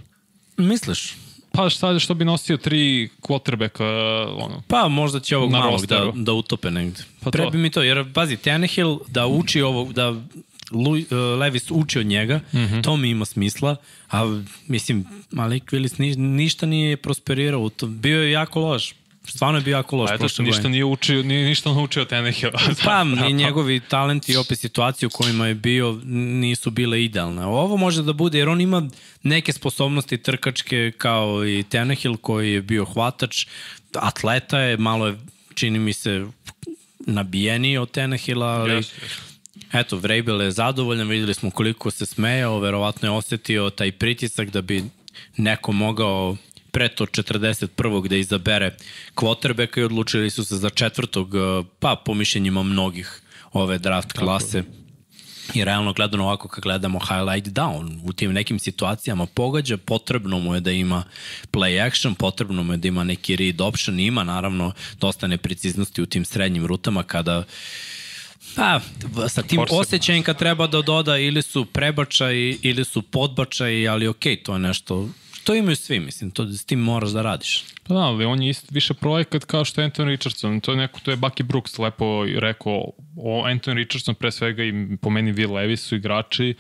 Misliš? 0.57 1.25
Pa 1.57 1.71
šta 1.71 1.99
što 1.99 2.15
bi 2.15 2.25
nosio 2.25 2.57
tri 2.57 3.09
quarterbacka, 3.21 3.85
ono, 4.39 4.63
Pa 4.69 4.89
možda 4.89 5.21
će 5.21 5.37
ovog 5.37 5.51
malog 5.51 5.87
da, 5.87 5.97
rosteru. 5.97 6.13
da 6.25 6.33
utope 6.33 6.71
negde. 6.71 7.03
Pa 7.21 7.25
to. 7.25 7.31
Treba 7.31 7.51
mi 7.51 7.71
to, 7.71 7.83
jer 7.83 8.13
pazi, 8.13 8.37
Tannehill 8.37 8.99
da 9.09 9.27
uči 9.27 9.63
ovo, 9.63 9.93
da 9.93 10.15
Lu, 10.71 10.91
uh, 10.91 11.39
Levis 11.39 11.71
uči 11.71 11.99
od 11.99 12.07
njega, 12.07 12.41
mm. 12.53 12.57
-hmm. 12.59 12.83
to 12.83 12.97
mi 12.97 13.11
ima 13.11 13.25
smisla, 13.25 13.77
a 14.11 14.41
mislim, 14.67 15.05
Malik 15.31 15.73
Willis 15.73 16.01
ni, 16.01 16.17
ništa 16.17 16.67
nije 16.67 16.97
prosperirao, 16.97 17.69
to, 17.69 17.87
bio 17.87 18.23
je 18.23 18.33
jako 18.33 18.61
loš. 18.61 18.95
stvarno 19.25 19.59
je 19.59 19.63
bio 19.63 19.77
jako 19.77 19.97
loš 19.97 20.09
Pa 20.09 20.15
eto 20.15 20.29
što 20.29 20.43
ništa 20.43 20.59
godine. 20.59 20.71
nije 20.73 20.85
učio, 20.85 21.23
nije 21.23 21.49
ništa 21.49 21.73
naučio 21.73 22.03
od 22.03 22.09
Tannehill. 22.09 22.53
Pa, 22.85 23.05
i 23.31 23.33
njegovi 23.33 23.81
talenti 23.81 24.33
i 24.33 24.37
opet 24.37 24.59
situacije 24.59 25.07
u 25.07 25.11
kojima 25.11 25.47
je 25.47 25.55
bio 25.55 26.01
nisu 26.05 26.71
bile 26.71 27.05
idealne. 27.05 27.47
Ovo 27.47 27.77
može 27.77 28.03
da 28.03 28.13
bude, 28.13 28.39
jer 28.39 28.49
on 28.49 28.61
ima 28.61 28.89
neke 29.26 29.52
sposobnosti 29.52 30.18
trkačke 30.18 30.92
kao 30.99 31.47
i 31.47 31.64
Tenehill 31.68 32.16
koji 32.16 32.52
je 32.52 32.62
bio 32.62 32.85
hvatač, 32.85 33.47
atleta 33.95 34.59
je, 34.59 34.76
malo 34.76 35.06
je, 35.06 35.18
čini 35.54 35.78
mi 35.78 35.92
se, 35.92 36.26
nabijeniji 36.99 37.78
od 37.78 37.90
Tenehilla, 37.90 38.47
ali 38.47 38.73
Jeste, 38.75 38.97
jeste. 39.02 39.26
Eto, 39.73 39.97
Vrabel 39.97 40.42
je 40.42 40.50
zadovoljan, 40.50 41.09
videli 41.09 41.35
smo 41.35 41.50
koliko 41.50 41.90
se 41.90 42.06
smejao, 42.06 42.59
verovatno 42.59 43.09
je 43.09 43.12
osetio 43.12 43.71
taj 43.71 43.92
pritisak 43.92 44.50
da 44.50 44.62
bi 44.62 44.85
neko 45.37 45.73
mogao 45.73 46.37
pre 46.71 46.88
to 46.88 47.06
41. 47.06 48.09
da 48.09 48.16
izabere 48.16 48.76
quarterbacka 49.14 49.80
i 49.80 49.85
odlučili 49.85 50.30
su 50.30 50.45
se 50.45 50.56
za 50.56 50.71
četvrtog, 50.71 51.35
pa 51.78 52.02
po 52.04 52.14
mišljenjima 52.14 52.62
mnogih 52.62 53.21
ove 53.52 53.78
draft 53.78 54.12
klase. 54.12 54.62
I 55.55 55.65
realno 55.65 55.93
gledano 55.93 56.25
ovako 56.25 56.49
kad 56.49 56.62
gledamo 56.62 56.99
highlight 56.99 57.47
down, 57.47 58.00
u 58.05 58.12
tim 58.12 58.33
nekim 58.33 58.59
situacijama 58.59 59.26
pogađa, 59.26 59.76
potrebno 59.76 60.38
mu 60.38 60.55
je 60.55 60.61
da 60.61 60.71
ima 60.71 61.05
play 61.53 61.87
action, 61.87 62.15
potrebno 62.15 62.62
mu 62.62 62.73
je 62.73 62.76
da 62.76 62.88
ima 62.88 63.05
neki 63.05 63.37
read 63.37 63.61
option, 63.61 64.00
ima 64.00 64.25
naravno 64.25 64.73
dosta 65.00 65.26
nepreciznosti 65.26 66.03
u 66.03 66.07
tim 66.07 66.25
srednjim 66.25 66.67
rutama 66.67 67.03
kada 67.03 67.45
Pa, 68.55 68.81
sa 69.29 69.43
tim 69.43 69.61
osjećajem 69.71 70.23
kad 70.23 70.38
treba 70.38 70.67
da 70.67 70.83
doda 70.83 71.19
ili 71.19 71.43
su 71.43 71.65
prebačaj 71.65 72.57
ili 72.62 72.85
su 72.85 73.03
podbačaj, 73.03 73.88
ali 73.88 74.09
okej, 74.09 74.43
to 74.43 74.53
je 74.53 74.59
nešto 74.59 75.09
to 75.47 75.55
imaju 75.55 75.76
svi, 75.76 76.00
mislim, 76.00 76.31
to, 76.31 76.53
s 76.53 76.65
tim 76.65 76.79
moraš 76.79 77.11
da 77.11 77.23
radiš. 77.23 77.65
Pa 77.88 77.95
da, 77.95 78.00
ali 78.00 78.25
on 78.25 78.43
je 78.43 78.50
isto 78.50 78.66
više 78.71 78.95
projekat 78.95 79.45
kao 79.45 79.64
što 79.64 79.81
je 79.81 79.90
Anthony 79.90 80.09
Richardson. 80.09 80.61
To 80.61 80.71
je 80.71 80.76
neko, 80.76 81.00
to 81.00 81.11
je 81.11 81.16
Bucky 81.16 81.43
Brooks 81.43 81.78
lepo 81.78 82.25
rekao 82.38 82.93
o 83.16 83.45
Anthony 83.45 83.75
Richardson 83.75 84.14
pre 84.14 84.33
svega 84.33 84.64
i 84.64 84.97
po 85.02 85.11
meni 85.11 85.33
Will 85.33 85.52
Levis 85.52 85.81
su 85.81 85.97
igrači 85.97 86.55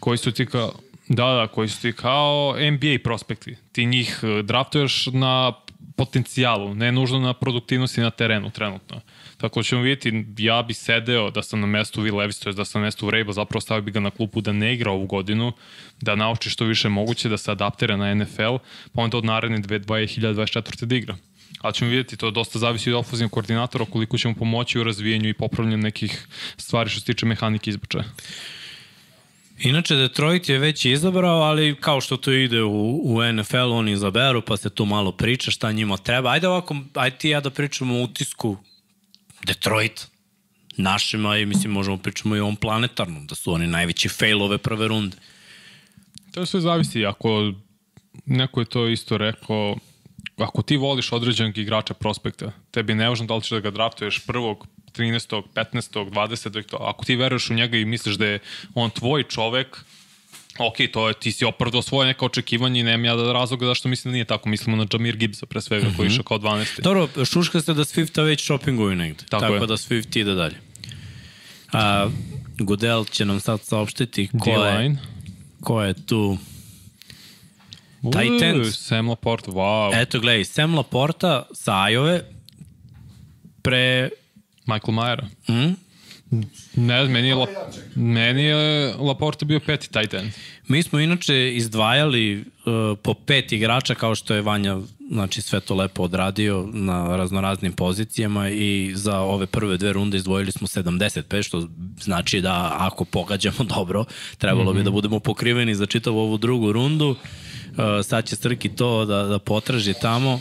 koji 0.00 0.18
su 0.18 0.32
ti 0.32 0.46
kao 0.46 0.72
Da, 1.08 1.24
da, 1.24 1.46
koji 1.46 1.68
su 1.68 1.80
ti 1.82 1.92
kao 1.92 2.56
NBA 2.72 2.98
prospekti. 3.04 3.56
Ti 3.72 3.86
njih 3.86 4.20
eh, 4.22 4.42
draftuješ 4.42 5.06
na 5.12 5.52
potencijalu, 5.96 6.74
ne 6.74 6.92
nužno 6.92 7.18
na 7.18 7.32
produktivnosti 7.34 8.00
na 8.00 8.10
terenu 8.10 8.50
trenutno. 8.50 9.00
Tako 9.38 9.62
ćemo 9.62 9.82
vidjeti, 9.82 10.24
ja 10.38 10.62
bi 10.62 10.74
sedeo 10.74 11.30
da 11.30 11.42
sam 11.42 11.60
na 11.60 11.66
mestu 11.66 12.02
Will 12.02 12.16
Levis, 12.16 12.38
to 12.38 12.48
je 12.48 12.52
da 12.52 12.64
sam 12.64 12.80
na 12.80 12.86
mestu 12.86 13.06
Vrabel, 13.06 13.32
zapravo 13.32 13.60
stavio 13.60 13.82
bi 13.82 13.90
ga 13.90 14.00
na 14.00 14.10
klupu 14.10 14.40
da 14.40 14.52
ne 14.52 14.74
igra 14.74 14.90
ovu 14.90 15.06
godinu, 15.06 15.52
da 16.00 16.14
nauči 16.14 16.50
što 16.50 16.64
više 16.64 16.88
moguće, 16.88 17.28
da 17.28 17.38
se 17.38 17.50
adaptira 17.50 17.96
na 17.96 18.14
NFL, 18.14 18.56
pa 18.92 19.02
onda 19.02 19.16
od 19.16 19.24
naredne 19.24 19.58
2024. 19.58 20.84
da 20.84 20.96
igra. 20.96 21.16
Ali 21.60 21.74
ćemo 21.74 21.90
vidjeti, 21.90 22.16
to 22.16 22.30
dosta 22.30 22.58
zavisi 22.58 22.92
od 22.92 22.96
ofuzivnog 22.96 23.32
koordinatora, 23.32 23.84
koliko 23.84 24.18
će 24.18 24.28
mu 24.28 24.34
pomoći 24.34 24.78
u 24.78 24.84
razvijenju 24.84 25.28
i 25.28 25.34
popravljanju 25.34 25.76
nekih 25.76 26.26
stvari 26.56 26.90
što 26.90 27.00
se 27.00 27.06
tiče 27.06 27.26
mehanike 27.26 27.70
izbačaja. 27.70 28.04
Inače, 29.58 29.94
Detroit 29.94 30.48
je 30.48 30.58
već 30.58 30.84
izabrao, 30.84 31.40
ali 31.40 31.76
kao 31.80 32.00
što 32.00 32.16
to 32.16 32.32
ide 32.32 32.62
u, 32.62 33.00
u 33.04 33.32
NFL, 33.32 33.72
oni 33.72 33.92
izaberu, 33.92 34.42
pa 34.42 34.56
se 34.56 34.70
tu 34.70 34.84
malo 34.84 35.12
priča 35.12 35.50
šta 35.50 35.72
njima 35.72 35.96
treba. 35.96 36.30
Ajde 36.30 36.48
ovako, 36.48 36.76
ajde 36.94 37.16
ti 37.16 37.28
ja 37.28 37.40
da 37.40 37.50
pričamo 37.50 37.94
o 37.94 38.02
utisku 38.02 38.56
Detroit 39.46 40.06
našima 40.76 41.36
i 41.36 41.46
mislim 41.46 41.72
možemo 41.72 41.96
pričamo 41.96 42.36
i 42.36 42.40
o 42.40 42.42
ovom 42.42 42.56
planetarnom, 42.56 43.26
da 43.26 43.34
su 43.34 43.52
oni 43.52 43.66
najveći 43.66 44.08
fail 44.08 44.42
ove 44.42 44.58
prve 44.58 44.88
runde. 44.88 45.16
To 46.32 46.46
sve 46.46 46.60
zavisi, 46.60 47.06
ako 47.06 47.52
neko 48.26 48.60
je 48.60 48.66
to 48.66 48.88
isto 48.88 49.18
rekao, 49.18 49.76
ako 50.36 50.62
ti 50.62 50.76
voliš 50.76 51.12
određenog 51.12 51.58
igrača 51.58 51.94
prospekta, 51.94 52.52
tebi 52.70 52.92
je 52.92 52.96
nevažno 52.96 53.26
da 53.26 53.34
li 53.34 53.42
ćeš 53.42 53.50
da 53.50 53.60
ga 53.60 53.70
draftuješ 53.70 54.26
prvog, 54.26 54.66
13. 54.92 55.42
15. 55.54 56.10
20. 56.10 56.66
To. 56.66 56.76
Ako 56.76 57.04
ti 57.04 57.16
veruješ 57.16 57.50
u 57.50 57.54
njega 57.54 57.76
i 57.76 57.84
misliš 57.84 58.14
da 58.14 58.26
je 58.26 58.38
on 58.74 58.90
tvoj 58.90 59.22
čovek, 59.22 59.84
ok, 60.58 60.76
to 60.92 61.08
je, 61.08 61.14
ti 61.14 61.32
si 61.32 61.44
opravdao 61.44 61.82
svoje 61.82 62.06
neka 62.06 62.24
očekivanje 62.24 62.80
i 62.80 62.82
nemam 62.82 63.04
ja 63.04 63.16
da 63.16 63.32
razloga 63.32 63.66
zašto 63.66 63.88
mislim 63.88 64.12
da 64.12 64.14
nije 64.14 64.24
tako. 64.24 64.48
Mislimo 64.48 64.76
na 64.76 64.86
Jamir 64.92 65.16
Gibbsa 65.16 65.46
pre 65.46 65.60
svega, 65.60 65.86
mm 65.86 65.90
-hmm. 65.90 65.96
koji 65.96 66.06
je 66.06 66.10
išao 66.10 66.24
kao 66.24 66.38
12. 66.38 66.80
Dobro, 66.80 67.08
šuška 67.24 67.60
ste 67.60 67.74
da 67.74 67.84
Swifta 67.84 68.24
već 68.24 68.44
shoppinguju 68.44 68.96
negde. 68.96 69.24
Tako 69.28 69.40
Tako, 69.40 69.54
je. 69.54 69.66
da 69.66 69.76
Swift 69.76 70.20
ide 70.20 70.34
dalje. 70.34 70.56
A, 71.72 72.08
Goodell 72.58 73.04
će 73.04 73.24
nam 73.24 73.40
sad 73.40 73.60
saopštiti 73.60 74.28
ko 74.44 74.50
je, 74.50 74.96
ko 75.60 75.82
je 75.82 75.94
tu. 76.06 76.38
Ends. 78.42 78.78
Sam 78.78 79.08
Laporte, 79.08 79.50
wow. 79.50 80.02
Eto, 80.02 80.20
gledaj, 80.20 80.44
Sam 80.44 80.74
Laporta 80.74 81.46
sa 81.52 81.82
Ajove 81.82 82.22
pre... 83.62 84.10
Michael 84.66 84.94
Mayera. 84.94 85.24
Mm? 85.48 85.87
Ne, 86.76 87.04
meni 87.04 87.28
je, 87.28 87.34
La, 87.34 87.46
meni 87.94 88.42
je 88.42 88.94
Laporte 88.98 89.44
bio 89.44 89.60
peti 89.60 89.90
tight 89.90 90.14
end. 90.14 90.30
Mi 90.68 90.82
smo 90.82 91.00
inače 91.00 91.56
izdvajali 91.56 92.38
uh, 92.40 92.98
po 93.02 93.14
pet 93.14 93.52
igrača 93.52 93.94
kao 93.94 94.14
što 94.14 94.34
je 94.34 94.42
Vanja 94.42 94.78
znači 95.10 95.42
sve 95.42 95.60
to 95.60 95.74
lepo 95.74 96.02
odradio 96.02 96.68
na 96.72 97.16
raznoraznim 97.16 97.72
pozicijama 97.72 98.48
i 98.48 98.92
za 98.94 99.18
ove 99.18 99.46
prve 99.46 99.76
dve 99.76 99.92
runde 99.92 100.16
izdvojili 100.16 100.52
smo 100.52 100.66
75 100.66 101.42
što 101.42 101.68
znači 102.00 102.40
da 102.40 102.76
ako 102.78 103.04
pogađamo 103.04 103.64
dobro 103.76 104.04
trebalo 104.38 104.72
mm 104.72 104.74
-hmm. 104.74 104.78
bi 104.78 104.84
da 104.84 104.90
budemo 104.90 105.20
pokriveni 105.20 105.74
za 105.74 105.86
čitavu 105.86 106.18
ovu 106.18 106.38
drugu 106.38 106.72
rundu. 106.72 107.08
Uh, 107.08 107.76
sad 108.04 108.24
će 108.26 108.36
Srki 108.36 108.68
to 108.68 109.04
da, 109.04 109.22
da 109.22 109.38
potraži 109.38 109.94
tamo. 110.00 110.40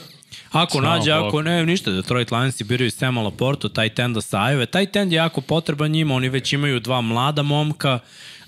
Ako 0.51 0.71
Samo 0.71 0.87
nađe, 0.87 1.11
ako 1.11 1.41
ne, 1.41 1.65
ništa, 1.65 1.91
Detroit 1.91 2.31
Lionsi 2.31 2.63
biraju 2.63 2.91
Sema 2.91 3.21
Laporto, 3.21 3.69
taj 3.69 3.89
tenda 3.89 4.21
sa 4.21 4.43
Ajove. 4.43 4.65
Taj 4.65 4.85
tend 4.85 5.11
je 5.11 5.15
jako 5.15 5.41
potreban 5.41 5.91
njima, 5.91 6.15
oni 6.15 6.29
već 6.29 6.53
imaju 6.53 6.79
dva 6.79 7.01
mlada 7.01 7.41
momka, 7.41 7.99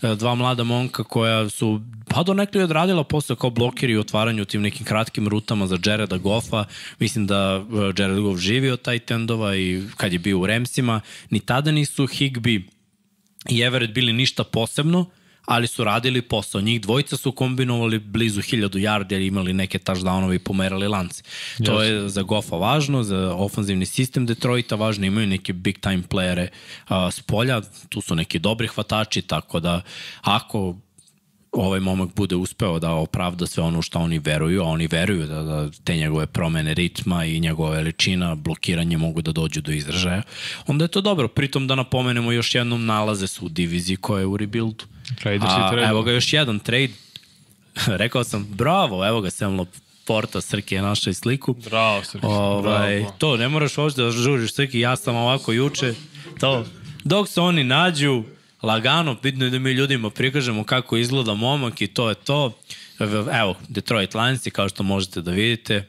e, 0.02 0.16
dva 0.16 0.36
mlada 0.36 0.64
momka 0.64 1.04
koja 1.04 1.50
su 1.50 1.82
pa 2.08 2.24
do 2.24 2.34
nekli 2.34 2.64
odradila 2.64 3.04
posao 3.04 3.36
kao 3.36 3.50
blokeri 3.50 3.98
u 3.98 4.00
otvaranju 4.00 4.46
tim 4.46 4.62
nekim 4.62 4.86
kratkim 4.86 5.28
rutama 5.28 5.68
za 5.68 5.78
Jareda 5.86 6.18
Goffa. 6.18 6.66
Mislim 7.00 7.28
da 7.28 7.36
e, 7.36 8.02
Jared 8.02 8.20
Goff 8.20 8.42
živi 8.42 8.72
od 8.72 8.82
taj 8.82 9.00
tendova 9.00 9.56
i 9.56 9.84
kad 9.98 10.14
je 10.14 10.20
bio 10.20 10.40
u 10.40 10.46
Remsima, 10.46 11.02
ni 11.30 11.40
tada 11.40 11.72
nisu 11.72 12.08
Higby 12.08 12.62
i 13.50 13.62
Everett 13.62 13.94
bili 13.94 14.14
ništa 14.14 14.44
posebno, 14.44 15.06
ali 15.50 15.68
su 15.68 15.84
radili 15.84 16.22
posao. 16.22 16.62
Njih 16.62 16.82
dvojica 16.82 17.18
su 17.18 17.32
kombinovali 17.32 18.00
blizu 18.00 18.42
1000 18.42 18.70
yardi, 18.70 19.16
ali 19.16 19.28
imali 19.28 19.54
neke 19.54 19.80
touchdownove 19.80 20.36
i 20.36 20.40
pomerali 20.40 20.88
lance. 20.88 21.24
To 21.66 21.84
je 21.84 22.10
za 22.10 22.22
Goffa 22.22 22.56
važno, 22.56 23.04
za 23.04 23.34
ofanzivni 23.36 23.86
sistem 23.86 24.26
Detroita 24.26 24.76
važno, 24.76 25.06
imaju 25.06 25.28
neke 25.28 25.54
big 25.54 25.80
time 25.80 26.04
playere 26.10 26.48
a, 26.88 27.12
s 27.12 27.22
polja, 27.22 27.62
tu 27.90 28.02
su 28.02 28.16
neki 28.16 28.40
dobri 28.40 28.68
hvatači, 28.68 29.22
tako 29.22 29.60
da 29.60 29.82
ako 30.22 30.76
ovaj 31.52 31.80
momak 31.80 32.10
bude 32.16 32.36
uspeo 32.36 32.80
da 32.80 32.92
opravda 32.92 33.48
sve 33.48 33.64
ono 33.64 33.82
što 33.82 34.00
oni 34.00 34.20
veruju, 34.20 34.62
a 34.62 34.66
oni 34.66 34.88
veruju 34.88 35.28
da, 35.28 35.44
da 35.44 35.70
te 35.84 35.96
njegove 35.96 36.28
promene 36.28 36.74
ritma 36.74 37.26
i 37.26 37.40
njegova 37.40 37.72
veličina, 37.72 38.36
blokiranje 38.36 38.98
mogu 38.98 39.22
da 39.22 39.32
dođu 39.32 39.62
do 39.62 39.72
izražaja, 39.72 40.22
onda 40.68 40.86
je 40.86 40.88
to 40.88 41.02
dobro. 41.02 41.28
Pritom 41.28 41.68
da 41.68 41.76
napomenemo 41.76 42.32
još 42.32 42.56
jednom 42.56 42.86
nalaze 42.86 43.28
su 43.28 43.46
u 43.46 43.50
diviziji 43.50 43.98
koja 43.98 44.20
je 44.20 44.26
u 44.26 44.38
rebuildu. 44.38 44.86
Raiders 45.24 45.52
i 45.52 45.56
A, 45.56 45.70
trade. 45.72 45.88
evo 45.88 46.04
ga 46.04 46.12
još 46.12 46.34
jedan 46.34 46.60
trade. 46.60 46.90
Rekao 48.02 48.24
sam, 48.24 48.44
bravo, 48.50 49.08
evo 49.08 49.22
ga 49.22 49.30
Sam 49.30 49.58
Porta, 50.06 50.42
Srki 50.42 50.76
je 50.76 50.82
našao 50.82 51.12
i 51.12 51.14
sliku. 51.14 51.54
Bravo, 51.54 52.04
Srki, 52.04 52.26
Ovaj, 52.26 53.00
bravo. 53.00 53.16
to, 53.18 53.38
ne 53.38 53.48
moraš 53.48 53.78
uopšte 53.78 54.02
da 54.02 54.12
žuriš 54.12 54.54
Srki, 54.54 54.80
ja 54.80 54.96
sam 54.96 55.16
ovako 55.16 55.52
juče. 55.52 55.94
To, 56.40 56.66
dok 57.04 57.28
se 57.30 57.42
oni 57.42 57.64
nađu, 57.64 58.24
lagano, 58.64 59.16
bitno 59.24 59.46
je 59.46 59.52
da 59.52 59.60
mi 59.60 59.72
ljudima 59.72 60.10
prikažemo 60.10 60.64
kako 60.64 60.98
izgleda 60.98 61.34
momak 61.34 61.82
i 61.82 61.88
to 61.88 62.10
je 62.10 62.16
to. 62.16 62.58
Evo, 63.34 63.56
Detroit 63.68 64.14
Lionsi, 64.16 64.52
kao 64.52 64.70
što 64.70 64.84
možete 64.84 65.22
da 65.22 65.32
vidite, 65.32 65.88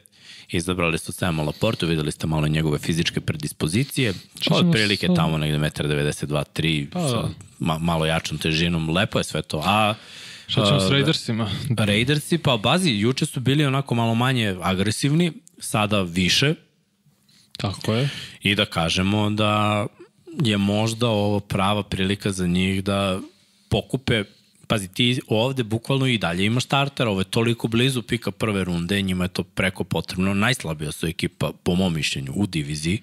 izabrali 0.51 0.97
su 0.97 1.11
Sama 1.11 1.43
Laportu, 1.43 1.87
videli 1.87 2.11
ste 2.11 2.27
malo 2.27 2.47
njegove 2.47 2.79
fizičke 2.79 3.21
predispozicije. 3.21 4.13
Od 4.51 4.71
prilike 4.71 5.07
sad- 5.07 5.15
tamo 5.15 5.37
negde 5.37 5.57
1,92 5.59 6.43
3 6.45 6.89
Pa, 6.89 6.99
sa 7.01 7.15
da. 7.15 7.29
ma, 7.59 7.77
malo 7.77 8.05
jačom 8.05 8.37
težinom, 8.37 8.89
lepo 8.89 9.19
je 9.19 9.23
sve 9.23 9.41
to. 9.41 9.61
A 9.65 9.93
Šta 10.47 10.65
ćemo 10.65 10.79
s 10.79 10.83
a, 10.83 10.89
Raidersima? 10.89 11.49
Raidersi, 11.77 12.37
pa 12.37 12.57
bazi, 12.57 12.91
juče 12.91 13.25
su 13.25 13.39
bili 13.39 13.65
onako 13.65 13.95
malo 13.95 14.15
manje 14.15 14.55
agresivni, 14.61 15.31
sada 15.59 16.01
više, 16.01 16.53
Tako 17.57 17.93
je. 17.93 18.09
i 18.41 18.55
da 18.55 18.65
kažemo 18.65 19.29
da 19.29 19.85
je 20.35 20.57
možda 20.57 21.07
ovo 21.07 21.39
prava 21.39 21.83
prilika 21.83 22.31
za 22.31 22.47
njih 22.47 22.83
da 22.83 23.19
pokupe 23.69 24.23
pazi, 24.71 24.87
ti 24.87 25.19
ovde 25.27 25.63
bukvalno 25.63 26.07
i 26.07 26.17
dalje 26.17 26.45
imaš 26.45 26.63
starter, 26.63 27.07
ovo 27.07 27.21
je 27.21 27.25
toliko 27.25 27.67
blizu 27.67 28.01
pika 28.01 28.31
prve 28.31 28.63
runde, 28.63 29.01
njima 29.01 29.23
je 29.23 29.29
to 29.29 29.43
preko 29.43 29.83
potrebno. 29.83 30.33
Najslabija 30.35 30.91
su 30.91 31.07
ekipa, 31.07 31.51
po 31.63 31.75
mom 31.75 31.93
mišljenju, 31.93 32.31
u 32.35 32.47
diviziji. 32.47 32.99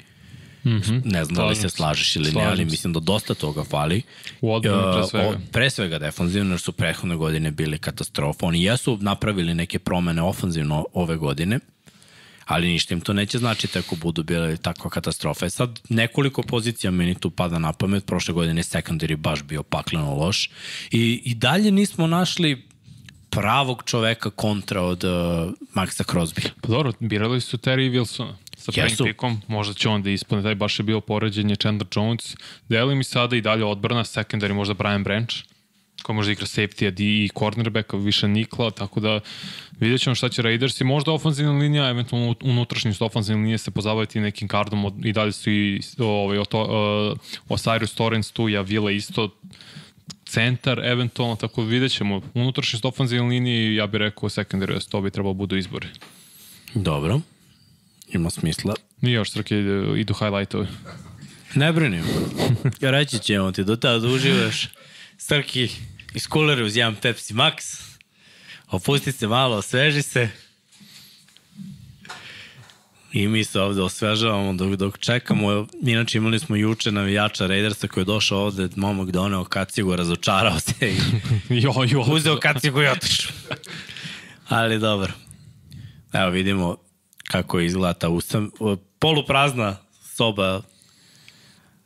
Mm 0.65 0.71
-hmm. 0.71 1.01
Ne 1.05 1.25
znam 1.25 1.35
da 1.37 1.45
li 1.45 1.57
se 1.57 1.69
slažeš 1.69 2.17
ili 2.17 2.25
ne, 2.25 2.31
Slažem 2.31 2.51
ali 2.51 2.65
mislim 2.65 2.93
da 2.93 3.01
dosta 3.01 3.35
toga 3.35 3.65
fali. 3.65 4.03
U 4.41 4.53
odbrani 4.53 4.83
pre 4.93 5.01
E, 5.01 5.05
svega. 5.05 5.29
o- 5.29 5.41
Pre 5.53 5.71
svega 5.71 5.99
defanzivno, 5.99 6.51
jer 6.51 6.61
su 6.61 6.73
prethodne 6.73 7.17
godine 7.17 7.51
bili 7.51 7.79
katastrofa. 7.79 8.47
Oni 8.47 8.63
jesu 8.63 8.99
napravili 9.01 9.55
neke 9.55 9.79
promene 9.79 10.23
ofanzivno 10.23 10.87
ove 10.93 11.17
godine, 11.17 11.59
ali 12.49 12.69
ništa 12.69 12.95
im 12.95 13.01
to 13.01 13.13
neće 13.13 13.39
značiti 13.39 13.79
ako 13.79 13.97
budu 13.97 14.23
bile 14.23 14.57
takva 14.57 14.91
katastrofa. 14.91 15.47
E 15.47 15.51
sad, 15.51 15.81
nekoliko 15.89 16.43
pozicija 16.43 16.91
meni 16.91 17.15
tu 17.15 17.31
pada 17.31 17.59
na 17.59 17.73
pamet, 17.73 18.07
prošle 18.07 18.35
godine 18.35 18.63
secondary 18.63 19.17
baš 19.17 19.43
bio 19.43 19.63
pakleno 19.63 20.15
loš 20.15 20.51
i, 20.91 21.23
i 21.25 21.35
dalje 21.35 21.71
nismo 21.71 22.07
našli 22.07 22.69
pravog 23.31 23.83
čoveka 23.87 24.31
kontra 24.31 24.83
od 24.83 25.05
uh, 25.05 25.11
Maxa 25.75 26.05
Crosby. 26.13 26.49
Pa 26.61 26.69
dobro, 26.69 26.93
birali 27.01 27.41
su 27.41 27.59
Terry 27.59 27.93
Wilsona 27.93 28.33
sa 28.57 28.73
prvim 28.73 28.91
Jesu. 28.91 29.05
pikom, 29.05 29.43
možda 29.49 29.75
će 29.75 29.89
on 29.89 30.03
da 30.03 30.11
ispane, 30.11 30.43
taj 30.43 30.55
baš 30.55 30.79
je 30.79 30.83
bio 30.83 31.01
poređenje 31.01 31.57
Chandler 31.57 31.89
Jones, 31.97 32.37
deli 32.69 32.95
mi 32.95 33.05
sada 33.05 33.37
i 33.37 33.41
dalje 33.41 33.65
odbrana, 33.65 34.05
secondary 34.05 34.53
možda 34.53 34.75
Brian 34.75 35.05
Branch, 35.05 35.35
ko 36.03 36.13
može 36.13 36.29
da 36.29 36.33
igra 36.33 36.47
safety 36.47 36.87
a 36.87 36.93
i 36.99 37.29
cornerbacka, 37.39 37.97
više 37.97 38.29
nikla, 38.29 38.71
tako 38.71 39.01
da 39.01 39.21
vidjet 39.81 40.01
ćemo 40.01 40.15
šta 40.15 40.29
će 40.29 40.43
Raiders 40.43 40.81
i 40.81 40.85
možda 40.85 41.13
ofenzivna 41.13 41.53
linija, 41.53 41.89
eventualno 41.89 42.35
unutrašnjost 42.43 43.03
ofenzivne 43.03 43.43
linije 43.43 43.59
se 43.59 43.71
pozabaviti 43.71 44.21
nekim 44.21 44.49
kardom 44.49 44.85
od, 44.85 45.05
i 45.05 45.13
dalje 45.13 45.33
su 45.33 45.51
i 45.51 45.81
ovaj, 45.99 46.39
oto, 46.39 46.63
uh, 46.63 47.19
Osiris 47.49 47.95
Torrens 47.95 48.31
tu, 48.31 48.49
Javile 48.49 48.97
isto, 48.97 49.35
centar 50.25 50.81
eventualno, 50.85 51.37
tako 51.37 51.63
da 51.63 51.69
vidjet 51.69 51.93
ćemo 51.93 52.21
unutrašnjost 52.35 52.85
ofenzivne 52.85 53.29
linije 53.29 53.73
i 53.73 53.77
ja 53.77 53.87
bih 53.87 53.99
rekao 53.99 54.29
secondary, 54.29 54.91
to 54.91 55.01
bi 55.01 55.11
trebalo 55.11 55.35
budu 55.35 55.57
izbori. 55.57 55.87
Dobro, 56.75 57.21
ima 58.13 58.31
smisla. 58.31 58.75
Nije 59.01 59.15
još 59.15 59.31
srke 59.31 59.59
idu, 59.59 59.97
idu 59.97 60.15
highlightovi. 60.15 60.67
Ne 61.55 61.73
brinim. 61.73 62.05
Reći 62.81 63.19
ćemo 63.19 63.53
ti, 63.53 63.65
do 63.65 63.77
tada 63.77 64.09
uživaš. 64.09 64.69
Srki, 65.29 65.69
iz 66.15 66.27
kulera 66.27 66.65
uz 66.65 66.77
jedan 66.77 66.97
Pepsi 66.97 67.35
Max. 67.35 67.83
Opusti 68.71 69.13
se 69.13 69.27
malo, 69.27 69.57
osveži 69.57 70.03
se. 70.03 70.29
I 73.13 73.29
mi 73.29 73.45
se 73.45 73.61
ovde 73.61 73.83
osvežavamo 73.83 74.53
dok, 74.53 74.77
dok 74.77 74.99
čekamo. 74.99 75.67
Inače 75.83 76.19
imali 76.19 76.39
smo 76.39 76.57
juče 76.57 76.93
navijača 76.93 77.47
Raidersa 77.47 77.89
koji 77.89 78.03
je 78.03 78.05
došao 78.05 78.39
ovde, 78.39 78.69
momak 78.77 79.11
doneo 79.11 79.45
kacigu, 79.45 79.97
razočarao 79.97 80.61
se 80.61 80.75
i 80.81 80.97
jo, 81.63 81.73
jo. 81.89 82.01
uzeo 82.01 82.41
kacigu 82.41 82.83
i 82.83 82.87
otišao. 82.87 83.33
Ali 84.49 84.79
dobro. 84.79 85.13
Evo 86.13 86.31
vidimo 86.31 86.77
kako 87.25 87.61
izgleda 87.61 87.95
ta 87.95 88.09
usam. 88.09 88.51
Poluprazna 88.99 89.77
soba 90.17 90.63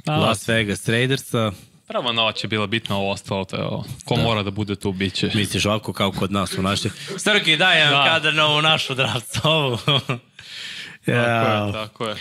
Las 0.07 0.49
Vegas 0.49 0.89
Raidersa. 0.89 1.53
Prva 1.93 2.13
noć 2.13 2.45
je 2.45 2.49
bila 2.49 2.67
bitna, 2.67 2.97
ovo 2.97 3.11
ostalo, 3.11 3.45
to 3.45 3.57
je 3.57 3.65
ovo. 3.65 3.85
Ko 4.05 4.17
da. 4.17 4.23
mora 4.23 4.43
da 4.43 4.51
bude 4.51 4.77
tu, 4.77 4.93
bit 4.93 5.15
će. 5.15 5.31
Misliš 5.35 5.67
ovako 5.67 5.93
kao 5.93 6.13
kod 6.13 6.33
nas 6.33 6.59
u 6.59 6.63
našoj... 6.63 6.91
Srki, 7.19 7.57
daj 7.57 7.81
nam 7.81 7.91
Da. 7.91 7.99
da. 7.99 8.05
kadar 8.05 8.35
na 8.35 8.47
ovu 8.47 8.63
našu 8.63 8.95
draft 8.95 9.33
sobu. 9.33 9.79
Tako 11.07 11.11
ja. 11.11 11.67
je, 11.67 11.73
tako 11.73 12.07
je. 12.09 12.17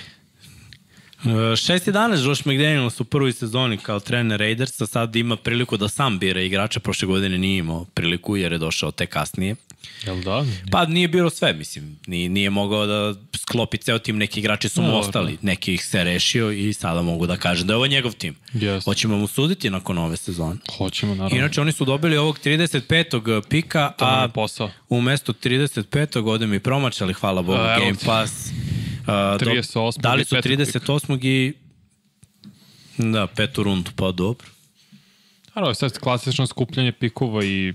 6-11 1.23 2.27
Josh 2.27 2.47
McDaniels 2.47 2.99
u 2.99 3.03
prvoj 3.03 3.31
sezoni 3.31 3.77
kao 3.77 3.99
trener 3.99 4.39
Raidersa 4.39 4.87
sad 4.87 5.15
ima 5.15 5.35
priliku 5.35 5.77
da 5.77 5.87
sam 5.87 6.19
bira 6.19 6.41
igrača, 6.41 6.79
prošle 6.79 7.07
godine 7.07 7.37
nije 7.37 7.57
imao 7.57 7.85
priliku 7.85 8.37
jer 8.37 8.51
je 8.51 8.57
došao 8.57 8.91
te 8.91 9.05
kasnije. 9.05 9.55
Jel 10.03 10.21
da? 10.21 10.45
Pa 10.71 10.85
nije 10.85 11.07
bilo 11.07 11.29
sve, 11.29 11.53
mislim. 11.53 12.00
Nije, 12.07 12.29
nije 12.29 12.50
mogao 12.50 12.85
da 12.85 13.13
sklopi 13.36 13.77
ceo 13.77 13.99
tim, 13.99 14.17
neki 14.17 14.39
igrači 14.39 14.69
su 14.69 14.82
mu 14.82 14.88
No, 14.88 14.93
ostali, 14.95 15.38
neki 15.41 15.73
ih 15.73 15.86
se 15.86 16.03
rešio 16.03 16.51
i 16.51 16.73
sada 16.73 17.01
mogu 17.01 17.27
da 17.27 17.38
kažem 17.38 17.67
da 17.67 17.73
je 17.73 17.77
ovo 17.77 17.88
njegov 17.88 18.12
tim. 18.13 18.36
Jeste. 18.53 18.86
Hoćemo 18.86 19.17
mu 19.17 19.27
suditi 19.27 19.69
nakon 19.69 19.97
ove 19.97 20.17
sezone. 20.17 20.56
Hoćemo, 20.77 21.15
naravno. 21.15 21.38
Inače, 21.38 21.62
oni 21.62 21.71
su 21.71 21.86
dobili 21.86 22.17
ovog 22.17 22.39
35. 22.39 23.41
pika, 23.41 23.91
To 23.91 24.06
a 24.06 24.27
posao. 24.27 24.71
umesto 24.89 25.34
35. 25.34 25.84
ode 26.25 26.47
mi 26.47 26.60
promačali, 26.60 27.13
hvala 27.13 27.41
Bogu, 27.41 27.60
A, 27.60 27.79
Game. 27.79 27.95
Pass. 28.06 28.47
A, 29.08 29.38
do- 29.39 29.45
38. 29.45 29.99
Dali 29.99 30.25
su 30.25 30.29
petog 30.32 30.43
pika. 30.43 30.79
38. 30.79 31.19
i 31.21 31.53
da, 32.99 33.27
petu 33.27 33.63
rundu, 33.63 33.91
pa 33.95 34.12
dobro. 34.12 34.47
Naravno, 35.56 35.73
sad 35.73 35.99
klasično 35.99 36.47
skupljanje 36.47 36.91
pikova 36.91 37.45
i 37.45 37.73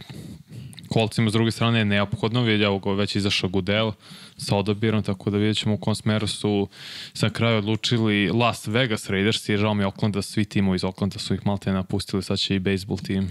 kolcima 0.86 1.30
s 1.30 1.32
druge 1.32 1.50
strane 1.50 1.78
je 1.78 1.84
neophodno, 1.84 2.42
vidjeti, 2.42 2.64
evo 2.64 2.78
ga 2.78 2.92
već 2.92 3.16
izašao 3.16 3.50
Gudel 3.50 3.92
sa 4.36 4.56
odabirom, 4.56 5.02
tako 5.02 5.30
da 5.30 5.38
vidjet 5.38 5.56
ćemo 5.56 5.74
u 5.74 5.78
kom 5.78 5.94
smeru 5.94 6.26
su 6.26 6.68
sa 7.12 7.30
kraju 7.30 7.58
odlučili 7.58 8.30
Las 8.30 8.66
Vegas 8.66 9.10
Raiders 9.10 9.48
i 9.48 9.56
žao 9.56 9.74
mi 9.74 9.82
je 9.82 9.86
Oaklanda, 9.86 10.22
svi 10.22 10.44
timovi 10.44 10.76
iz 10.76 10.84
Oaklanda 10.84 11.18
su 11.18 11.34
ih 11.34 11.46
malte 11.46 11.72
napustili, 11.72 12.22
sad 12.22 12.38
će 12.38 12.54
i 12.54 12.58
baseball 12.58 12.98
tim 12.98 13.30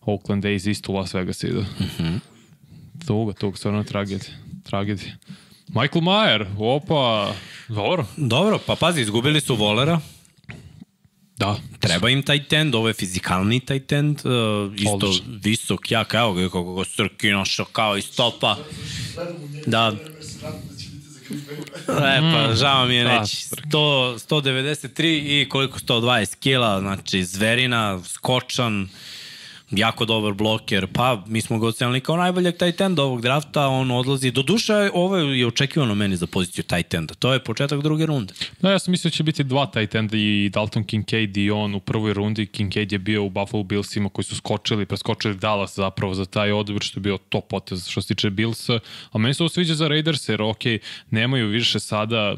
Oakland 0.00 0.44
A's 0.44 0.70
isto 0.70 0.92
u 0.92 0.94
Las 0.94 1.14
Vegas 1.14 1.44
idu. 1.44 1.60
Mm 1.60 1.84
-hmm. 1.98 2.18
Tuga, 3.06 3.32
tuga, 3.32 3.56
stvarno 3.56 3.84
tragedija. 3.84 4.34
Tragedija. 4.64 5.16
Michael 5.68 6.02
Mayer, 6.02 6.46
opa, 6.58 7.34
dobro. 7.68 8.06
Dobro, 8.16 8.58
pa 8.66 8.76
pazi, 8.76 9.00
izgubili 9.00 9.40
su 9.40 9.54
Volera, 9.56 10.00
Da, 11.40 11.56
treba 11.80 12.10
im 12.10 12.22
taj 12.22 12.42
tend, 12.44 12.74
ovo 12.74 12.88
je 12.88 12.94
fizikalni 12.94 13.60
taj 13.60 13.80
tend, 13.80 14.20
uh, 14.24 14.74
isto 14.76 14.92
Odlično. 14.92 15.38
visok, 15.42 15.90
jak, 15.90 16.14
evo 16.14 16.32
ga 16.32 16.42
kako 16.44 16.74
ga 16.74 16.84
Srki 16.84 17.30
našao 17.30 17.66
kao 17.66 17.96
iz 17.96 18.16
topa. 18.16 18.56
Da. 19.66 19.92
E, 21.88 22.20
pa, 22.32 22.54
žao 22.54 22.86
mi 22.86 22.94
je 22.94 23.04
Da, 23.04 23.20
reći. 23.20 23.36
100, 23.70 24.18
193 24.28 25.42
i 25.42 25.48
koliko 25.48 25.78
120 25.78 26.36
kila, 26.36 26.80
znači 26.80 27.24
zverina, 27.24 28.00
skočan, 28.04 28.88
jako 29.70 30.04
dobar 30.04 30.32
bloker, 30.32 30.86
pa 30.92 31.24
mi 31.26 31.40
smo 31.40 31.58
ga 31.58 31.66
ocenili 31.66 32.00
kao 32.00 32.16
najboljeg 32.16 32.56
tight 32.56 32.80
enda 32.80 33.02
ovog 33.02 33.22
drafta, 33.22 33.68
on 33.68 33.90
odlazi, 33.90 34.30
do 34.30 34.42
duše 34.42 34.90
ovo 34.94 35.16
je 35.16 35.46
očekivano 35.46 35.94
meni 35.94 36.16
za 36.16 36.26
poziciju 36.26 36.64
tight 36.64 36.94
enda, 36.94 37.14
to 37.14 37.32
je 37.32 37.44
početak 37.44 37.82
druge 37.82 38.06
runde. 38.06 38.34
Da, 38.60 38.70
ja 38.70 38.78
sam 38.78 38.92
mislio 38.92 39.10
da 39.10 39.16
će 39.16 39.22
biti 39.22 39.44
dva 39.44 39.66
tight 39.66 39.94
enda 39.94 40.16
i 40.16 40.50
Dalton 40.52 40.84
Kincaid 40.84 41.36
i 41.36 41.50
on 41.50 41.74
u 41.74 41.80
prvoj 41.80 42.12
rundi. 42.12 42.46
Kincaid 42.46 42.92
je 42.92 42.98
bio 42.98 43.24
u 43.24 43.30
Buffalo 43.30 43.62
Billsima 43.62 44.08
koji 44.08 44.24
su 44.24 44.36
skočili, 44.36 44.86
preskočili 44.86 45.34
Dallas 45.34 45.76
zapravo 45.76 46.14
za 46.14 46.24
taj 46.24 46.52
odbor 46.52 46.82
što 46.82 46.98
je 46.98 47.02
bio 47.02 47.18
top 47.28 47.48
potez 47.48 47.88
što 47.88 48.02
se 48.02 48.14
tiče 48.14 48.30
Billsa. 48.30 48.78
A 49.12 49.18
meni 49.18 49.34
se 49.34 49.42
ovo 49.42 49.48
sviđa 49.48 49.74
za 49.74 49.88
Raiders 49.88 50.28
jer 50.28 50.42
ok, 50.42 50.62
nemaju 51.10 51.48
više 51.48 51.80
sada 51.80 52.36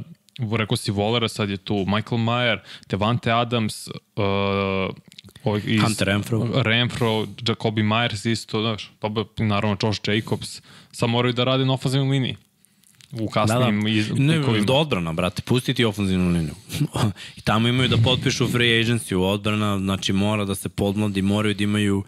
rekao 0.53 0.77
si 0.77 0.91
Volera, 0.91 1.29
sad 1.29 1.51
je 1.51 1.57
tu 1.57 1.75
Michael 1.75 2.21
Mayer, 2.21 2.59
Devante 2.89 3.33
Adams, 3.33 3.89
uh, 3.89 3.95
ovaj 5.45 5.61
iz, 5.65 5.81
Hunter 5.81 6.07
Renfro. 6.07 6.49
Renfro, 6.55 7.09
Jacoby 7.39 7.83
Myers 7.83 8.27
isto, 8.27 8.61
znaš, 8.61 8.91
pa 9.01 9.09
bi- 9.09 9.25
naravno 9.39 9.77
Josh 9.83 10.01
Jacobs, 10.07 10.63
sad 10.93 11.11
moraju 11.11 11.33
da 11.33 11.45
rade 11.45 11.65
na 11.65 11.73
ofenzivnoj 11.73 12.11
liniji 12.11 12.37
u 13.13 13.29
kasnim 13.29 13.87
iz, 13.89 14.11
Ne, 14.11 14.37
pikovima. 14.37 14.65
do 14.65 14.73
odbrana, 14.75 15.13
brate, 15.13 15.43
pustiti 15.43 15.85
ofenzivnu 15.85 16.31
liniju. 16.31 16.55
I 17.37 17.41
tamo 17.41 17.69
imaju 17.69 17.89
da 17.89 17.97
potpišu 17.97 18.49
free 18.49 18.83
agency 18.83 19.15
u 19.15 19.25
odbrana, 19.25 19.79
znači 19.79 20.13
mora 20.13 20.45
da 20.45 20.55
se 20.55 20.69
podmladi, 20.69 21.23
moraju 21.23 21.55
da 21.55 21.65
imaju 21.65 22.05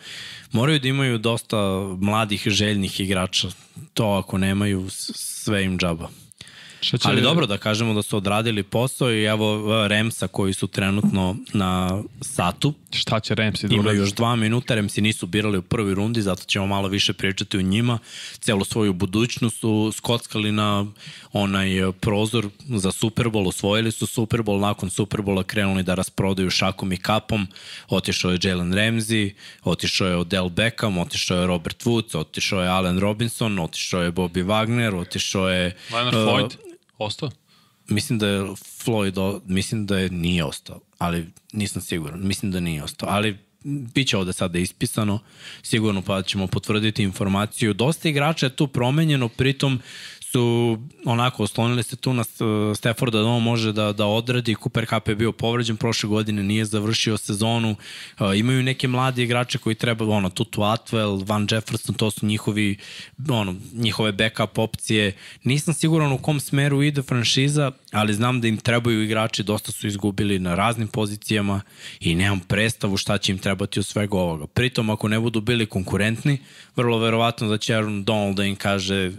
moraju 0.52 0.78
da 0.78 0.88
imaju 0.88 1.18
dosta 1.18 1.56
mladih 1.98 2.42
željnih 2.46 3.00
igrača. 3.00 3.48
To 3.94 4.06
ako 4.06 4.38
nemaju, 4.38 4.86
sve 4.90 5.64
im 5.64 5.78
džaba. 5.78 6.08
Će- 6.90 6.98
Ali 7.02 7.22
dobro 7.22 7.46
da 7.46 7.58
kažemo 7.58 7.94
da 7.94 8.02
su 8.02 8.16
odradili 8.16 8.62
posao 8.62 9.12
i 9.12 9.24
evo 9.24 9.64
Remsa 9.88 10.26
koji 10.26 10.52
su 10.54 10.66
trenutno 10.66 11.36
na 11.52 12.02
satu. 12.20 12.74
Šta 12.92 13.20
će 13.20 13.34
Ramsey 13.34 13.66
da 13.68 13.74
Ima 13.74 13.82
uradi? 13.82 13.98
još 13.98 14.12
dva 14.12 14.36
minuta, 14.36 14.74
Remsi 14.74 15.00
nisu 15.00 15.26
birali 15.26 15.58
u 15.58 15.62
prvoj 15.62 15.94
rundi, 15.94 16.22
zato 16.22 16.44
ćemo 16.44 16.66
malo 16.66 16.88
više 16.88 17.12
pričati 17.12 17.58
o 17.58 17.62
njima. 17.62 17.98
Celu 18.38 18.64
svoju 18.64 18.92
budućnost 18.92 19.60
su 19.60 19.92
skockali 19.96 20.52
na 20.52 20.86
onaj 21.32 21.88
e, 21.88 21.92
prozor 21.92 22.48
za 22.68 22.92
Super 22.92 23.26
Bowl, 23.26 23.48
osvojili 23.48 23.92
su 23.92 24.06
Super 24.06 24.40
Bowl, 24.40 24.60
nakon 24.60 24.90
Super 24.90 25.20
Bowla 25.20 25.42
krenuli 25.42 25.82
da 25.82 25.94
rasprodaju 25.94 26.50
šakom 26.50 26.92
i 26.92 26.96
kapom. 26.96 27.46
Otišao 27.88 28.30
je 28.30 28.38
Jalen 28.42 28.72
Ramsey, 28.72 29.32
otišao 29.64 30.08
je 30.08 30.16
Odell 30.16 30.48
Beckham, 30.48 30.98
otišao 30.98 31.40
je 31.40 31.46
Robert 31.46 31.84
Woods, 31.84 32.18
otišao 32.18 32.62
je 32.62 32.68
Allen 32.68 32.98
Robinson, 32.98 33.58
otišao 33.58 34.02
je 34.02 34.12
Bobby 34.12 34.44
Wagner, 34.44 34.94
otišao 35.00 35.48
je... 35.48 35.76
Leonard 35.92 36.16
e, 36.16 36.18
Floyd? 36.18 36.73
Ostao? 36.98 37.30
Mislim 37.88 38.18
da 38.18 38.26
je 38.28 38.40
Floyd, 38.84 39.40
mislim 39.44 39.86
da 39.86 39.98
je 39.98 40.10
nije 40.10 40.44
ostao, 40.44 40.80
ali 40.98 41.26
nisam 41.52 41.82
siguran. 41.82 42.26
Mislim 42.26 42.52
da 42.52 42.60
nije 42.60 42.82
ostao, 42.82 43.08
ali 43.08 43.38
bit 43.64 44.08
će 44.08 44.16
ovde 44.16 44.32
sada 44.32 44.58
ispisano, 44.58 45.18
sigurno 45.62 46.02
pa 46.02 46.22
ćemo 46.22 46.46
potvrditi 46.46 47.02
informaciju. 47.02 47.74
Dosta 47.74 48.08
igrača 48.08 48.46
je 48.46 48.56
tu 48.56 48.66
promenjeno, 48.66 49.28
pritom 49.28 49.80
su 50.34 50.78
onako 51.04 51.42
oslonili 51.42 51.82
se 51.82 51.96
tu 51.96 52.12
na 52.12 52.24
S- 52.24 52.40
Stafforda 52.76 53.18
da 53.18 53.26
on 53.26 53.42
može 53.42 53.72
da, 53.72 53.92
da 53.92 54.06
odradi. 54.06 54.56
Cooper 54.62 54.86
Cup 54.86 55.08
je 55.08 55.14
bio 55.14 55.32
povređen 55.32 55.76
prošle 55.76 56.08
godine, 56.08 56.42
nije 56.42 56.64
završio 56.64 57.16
sezonu. 57.16 57.70
Uh, 57.70 58.38
imaju 58.38 58.62
neke 58.62 58.88
mlade 58.88 59.22
igrače 59.22 59.58
koji 59.58 59.74
treba, 59.74 60.04
ono, 60.08 60.30
Tutu 60.30 60.60
Atwell, 60.60 61.28
Van 61.28 61.46
Jefferson, 61.50 61.94
to 61.94 62.10
su 62.10 62.26
njihovi, 62.26 62.76
ono, 63.28 63.54
njihove 63.72 64.12
backup 64.12 64.58
opcije. 64.58 65.12
Nisam 65.44 65.74
siguran 65.74 66.12
u 66.12 66.18
kom 66.18 66.40
smeru 66.40 66.82
ide 66.82 67.02
franšiza, 67.02 67.72
ali 67.92 68.14
znam 68.14 68.40
da 68.40 68.48
im 68.48 68.56
trebaju 68.56 69.02
igrači, 69.02 69.42
dosta 69.42 69.72
su 69.72 69.86
izgubili 69.86 70.38
na 70.38 70.54
raznim 70.54 70.88
pozicijama 70.88 71.60
i 72.00 72.14
nemam 72.14 72.40
predstavu 72.40 72.96
šta 72.96 73.18
će 73.18 73.32
im 73.32 73.38
trebati 73.38 73.78
od 73.78 73.86
svega 73.86 74.18
ovoga. 74.18 74.46
Pritom, 74.46 74.90
ako 74.90 75.08
ne 75.08 75.20
budu 75.20 75.40
bili 75.40 75.66
konkurentni, 75.66 76.38
vrlo 76.76 76.98
verovatno 76.98 77.48
da 77.48 77.58
će 77.58 77.74
Aaron 77.74 78.04
Donald 78.04 78.36
da 78.36 78.44
im 78.44 78.56
kaže 78.56 79.12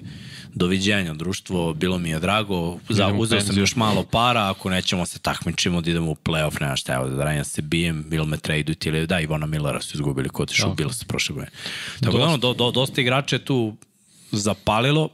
doviđenja 0.56 1.14
društvo, 1.14 1.74
bilo 1.74 1.98
mi 1.98 2.10
je 2.10 2.20
drago, 2.20 2.78
za, 2.90 3.08
u 3.08 3.20
uzeo 3.20 3.42
sam 3.42 3.58
još 3.58 3.76
malo 3.76 4.04
para, 4.04 4.50
ako 4.50 4.70
nećemo 4.70 5.06
se 5.06 5.20
takmičimo 5.20 5.82
da 5.82 5.90
idemo 5.90 6.12
u 6.12 6.16
playoff, 6.16 6.62
nema 6.62 6.76
šta, 6.76 6.94
evo 6.94 7.10
da 7.10 7.24
ranjem 7.24 7.44
se 7.44 7.62
bijem, 7.62 8.06
ili 8.12 8.28
me 8.28 8.38
traduju 8.38 8.76
ili 8.86 9.08
da, 9.08 9.20
Ivona 9.20 9.46
Millera 9.46 9.82
su 9.82 9.98
izgubili 9.98 10.30
kod 10.30 10.52
što 10.52 10.74
bilo 10.74 10.92
se 10.94 11.06
prošle 11.06 11.34
godine. 11.34 11.52
Tako 12.00 12.18
da, 12.18 12.24
ono, 12.24 12.38
do, 12.38 12.54
do, 12.54 12.72
dosta 12.72 13.02
igrača 13.02 13.36
je 13.36 13.46
tu 13.46 13.76
zapalilo, 14.32 15.10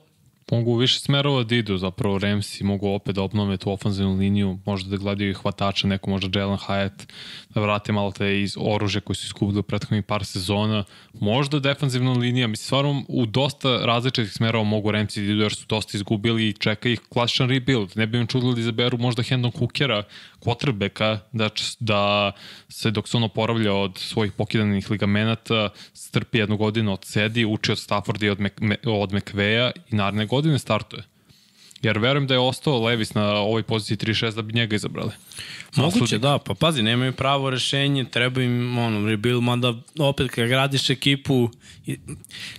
Mogu 0.52 0.72
u 0.72 0.76
više 0.76 1.00
smerova 1.00 1.44
da 1.44 1.56
idu, 1.56 1.78
zapravo 1.78 2.20
Ramsey 2.20 2.64
mogu 2.64 2.88
opet 2.88 3.16
da 3.16 3.22
obnove 3.22 3.58
tu 3.58 3.72
ofenzivnu 3.72 4.18
liniju, 4.18 4.60
možda 4.66 4.90
da 4.90 4.98
gledaju 4.98 5.30
i 5.30 5.34
hvatača, 5.34 5.88
neko 5.88 6.10
možda 6.10 6.40
Jalen 6.40 6.58
Hyatt, 6.58 6.90
da 6.90 7.08
vrate 7.56 7.92
malo 7.92 8.12
te 8.12 8.42
iz 8.42 8.56
oružja 8.60 9.02
koji 9.02 9.16
su 9.16 9.26
iskupili 9.26 9.60
u 9.60 9.64
prethodnih 9.64 10.04
par 10.04 10.26
sezona, 10.26 10.84
možda 11.14 11.60
defensivna 11.60 12.12
linija, 12.12 12.48
mislim, 12.48 12.66
stvarno 12.66 13.04
u 13.08 13.26
dosta 13.26 13.86
različitih 13.86 14.34
smerova 14.34 14.64
mogu 14.64 14.92
Ramsey 14.92 15.26
da 15.26 15.32
idu 15.32 15.42
jer 15.42 15.54
su 15.54 15.66
dosta 15.70 15.98
izgubili 15.98 16.48
i 16.48 16.54
čeka 16.54 16.90
ih 16.90 17.00
klasičan 17.10 17.50
rebuild. 17.50 17.92
Ne 17.96 18.08
bi 18.08 18.18
im 18.18 18.28
čudilo 18.28 18.54
da 18.54 18.60
izaberu 18.62 18.98
možda 18.98 19.24
Hendon 19.24 19.52
Hookera, 19.52 20.04
quarterbacka, 20.40 21.18
da, 21.32 21.50
da 21.80 22.32
se 22.70 22.92
dok 22.92 23.08
se 23.08 23.18
on 23.18 23.24
oporavlja 23.24 23.74
od 23.74 23.98
svojih 23.98 24.32
pokidanih 24.32 24.92
ligamenata, 24.92 25.70
strpi 25.94 26.38
jednu 26.38 26.58
godinu 26.58 26.94
od 26.94 27.06
sedi, 27.06 27.46
uči 27.46 27.72
od 27.72 27.80
Stafforda 27.80 28.26
i 28.26 28.30
od, 28.30 28.40
Me- 28.40 28.78
od 28.86 29.14
McVeja 29.14 29.72
i 29.92 29.96
naredne 29.96 30.26
godine 30.26 30.60
startuje. 30.60 31.04
Jer 31.82 31.98
verujem 32.00 32.28
da 32.28 32.34
je 32.34 32.40
ostao 32.40 32.84
Levis 32.84 33.14
na 33.14 33.34
ovoj 33.36 33.64
poziciji 33.64 33.98
3-6 33.98 34.36
da 34.36 34.42
bi 34.42 34.54
njega 34.54 34.76
izabrali. 34.76 35.12
Moguće, 35.76 36.00
Naslednik. 36.00 36.22
da, 36.22 36.38
pa 36.38 36.54
pazi, 36.54 36.84
nemaju 36.84 37.14
pravo 37.14 37.50
rešenje, 37.50 38.06
treba 38.06 38.42
im 38.42 38.78
ono, 38.78 39.08
rebuild, 39.08 39.44
mada 39.44 39.74
opet 40.00 40.32
kad 40.32 40.48
gradiš 40.48 40.90
ekipu, 40.90 41.50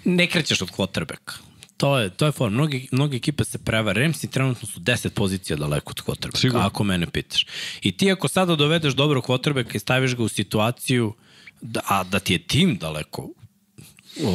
ne 0.04 0.26
krećeš 0.26 0.62
od 0.62 0.70
quarterbacka. 0.70 1.32
To 1.76 1.98
je, 1.98 2.10
to 2.10 2.26
je 2.26 2.32
form. 2.32 2.54
Mnogi, 2.54 2.88
mnogi 2.92 3.16
ekipe 3.16 3.44
se 3.44 3.58
prevare. 3.58 4.02
Ramsey 4.02 4.28
trenutno 4.30 4.68
su 4.68 4.80
10 4.80 5.08
pozicija 5.08 5.56
daleko 5.56 5.90
od 5.90 6.02
quarterbacka, 6.02 6.40
Sigurno. 6.40 6.66
ako 6.66 6.84
mene 6.84 7.06
pitaš. 7.06 7.46
I 7.82 7.92
ti 7.92 8.12
ako 8.12 8.28
sada 8.28 8.56
dovedeš 8.56 8.94
dobrog 8.94 9.24
quarterbacka 9.24 9.76
i 9.76 9.78
staviš 9.78 10.14
ga 10.16 10.22
u 10.22 10.28
situaciju, 10.28 11.14
da, 11.60 11.80
a 11.88 12.04
da 12.04 12.18
ti 12.18 12.32
je 12.32 12.38
tim 12.38 12.76
daleko 12.76 13.28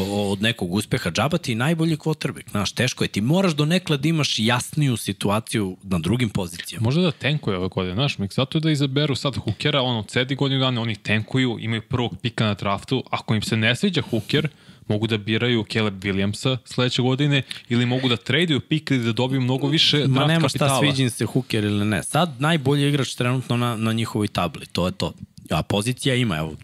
od 0.09 0.41
nekog 0.41 0.73
uspeha, 0.73 1.11
džaba 1.11 1.37
ti 1.37 1.55
najbolji 1.55 1.97
quarterback. 1.97 2.51
Znaš, 2.51 2.71
teško 2.71 3.03
je. 3.03 3.07
Ti 3.07 3.21
moraš 3.21 3.53
do 3.53 3.65
nekla 3.65 3.97
da 3.97 4.07
imaš 4.07 4.39
jasniju 4.39 4.97
situaciju 4.97 5.77
na 5.83 5.99
drugim 5.99 6.29
pozicijama. 6.29 6.83
Možda 6.83 7.01
da 7.01 7.11
tenkuje 7.11 7.57
ove 7.57 7.67
godine, 7.67 7.95
znaš, 7.95 8.17
Mik, 8.17 8.33
zato 8.33 8.59
da 8.59 8.71
izaberu 8.71 9.15
sad 9.15 9.35
Hookera, 9.35 9.81
ono, 9.81 10.03
cedi 10.03 10.35
godinu 10.35 10.59
dana, 10.59 10.81
oni 10.81 10.95
tenkuju, 10.95 11.57
imaju 11.59 11.81
prvog 11.81 12.17
pika 12.21 12.45
na 12.45 12.53
draftu, 12.53 13.03
ako 13.09 13.35
im 13.35 13.41
se 13.41 13.57
ne 13.57 13.75
sviđa 13.75 14.01
Hooker, 14.01 14.47
mogu 14.87 15.07
da 15.07 15.17
biraju 15.17 15.65
Caleb 15.73 16.03
Williamsa 16.03 16.57
sledeće 16.65 17.01
godine 17.01 17.41
ili 17.69 17.85
mogu 17.85 18.09
da 18.09 18.17
traduju 18.17 18.59
pik 18.59 18.91
ili 18.91 19.03
da 19.03 19.11
dobiju 19.11 19.41
mnogo 19.41 19.67
više 19.67 19.97
draft 19.97 20.11
Ma 20.11 20.25
nema 20.25 20.49
šta 20.49 20.59
kapitala. 20.59 20.79
sviđa 20.79 21.03
im 21.03 21.09
se 21.09 21.25
Hooker 21.25 21.63
ili 21.63 21.85
ne. 21.85 22.03
Sad 22.03 22.35
najbolji 22.39 22.87
igrač 22.89 23.15
trenutno 23.15 23.57
na, 23.57 23.75
na 23.75 23.93
njihovoj 23.93 24.27
tabli, 24.27 24.65
to 24.65 24.85
je 24.85 24.91
to. 24.91 25.13
A 25.49 25.63
pozicija 25.63 26.15
ima, 26.15 26.37
evo, 26.37 26.55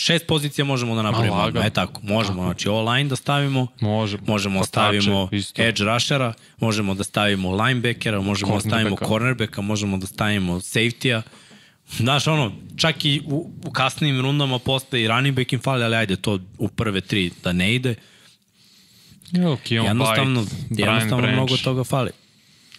šest 0.00 0.26
pozicija 0.26 0.64
možemo 0.64 0.94
da 0.94 1.02
napravimo. 1.02 1.34
Ma, 1.34 1.42
lagano. 1.42 1.66
E 1.66 1.70
tako, 1.70 2.00
možemo, 2.04 2.42
znači 2.42 2.68
all-line 2.68 3.08
da 3.08 3.16
stavimo, 3.16 3.66
Može. 3.80 4.18
možemo 4.26 4.54
da 4.54 4.58
Hvatače, 4.58 5.00
stavimo 5.00 5.28
isto. 5.32 5.62
edge 5.62 5.84
rushera, 5.84 6.32
možemo 6.58 6.94
da 6.94 7.04
stavimo 7.04 7.52
linebackera, 7.56 8.20
možemo 8.20 8.54
da 8.54 8.60
stavimo 8.60 8.96
Cornerbacka. 8.98 9.60
možemo 9.62 9.96
da 9.96 10.06
stavimo 10.06 10.54
safety-a. 10.54 11.22
Znaš, 11.90 12.26
ono, 12.26 12.52
čak 12.76 13.04
i 13.04 13.22
u, 13.26 13.50
u 13.64 13.70
kasnim 13.70 14.20
rundama 14.20 14.58
postoji 14.58 15.08
running 15.08 15.36
back 15.36 15.52
im 15.52 15.60
fali, 15.60 15.84
ali 15.84 15.96
ajde, 15.96 16.16
to 16.16 16.38
u 16.58 16.68
prve 16.68 17.00
tri 17.00 17.30
da 17.44 17.52
ne 17.52 17.74
ide. 17.74 17.94
Jo, 19.32 19.56
Keon 19.64 19.86
jednostavno, 19.86 20.44
Brian 20.70 20.88
jednostavno 20.88 21.22
Branch. 21.22 21.34
mnogo 21.34 21.56
toga 21.56 21.84
fali. 21.84 22.10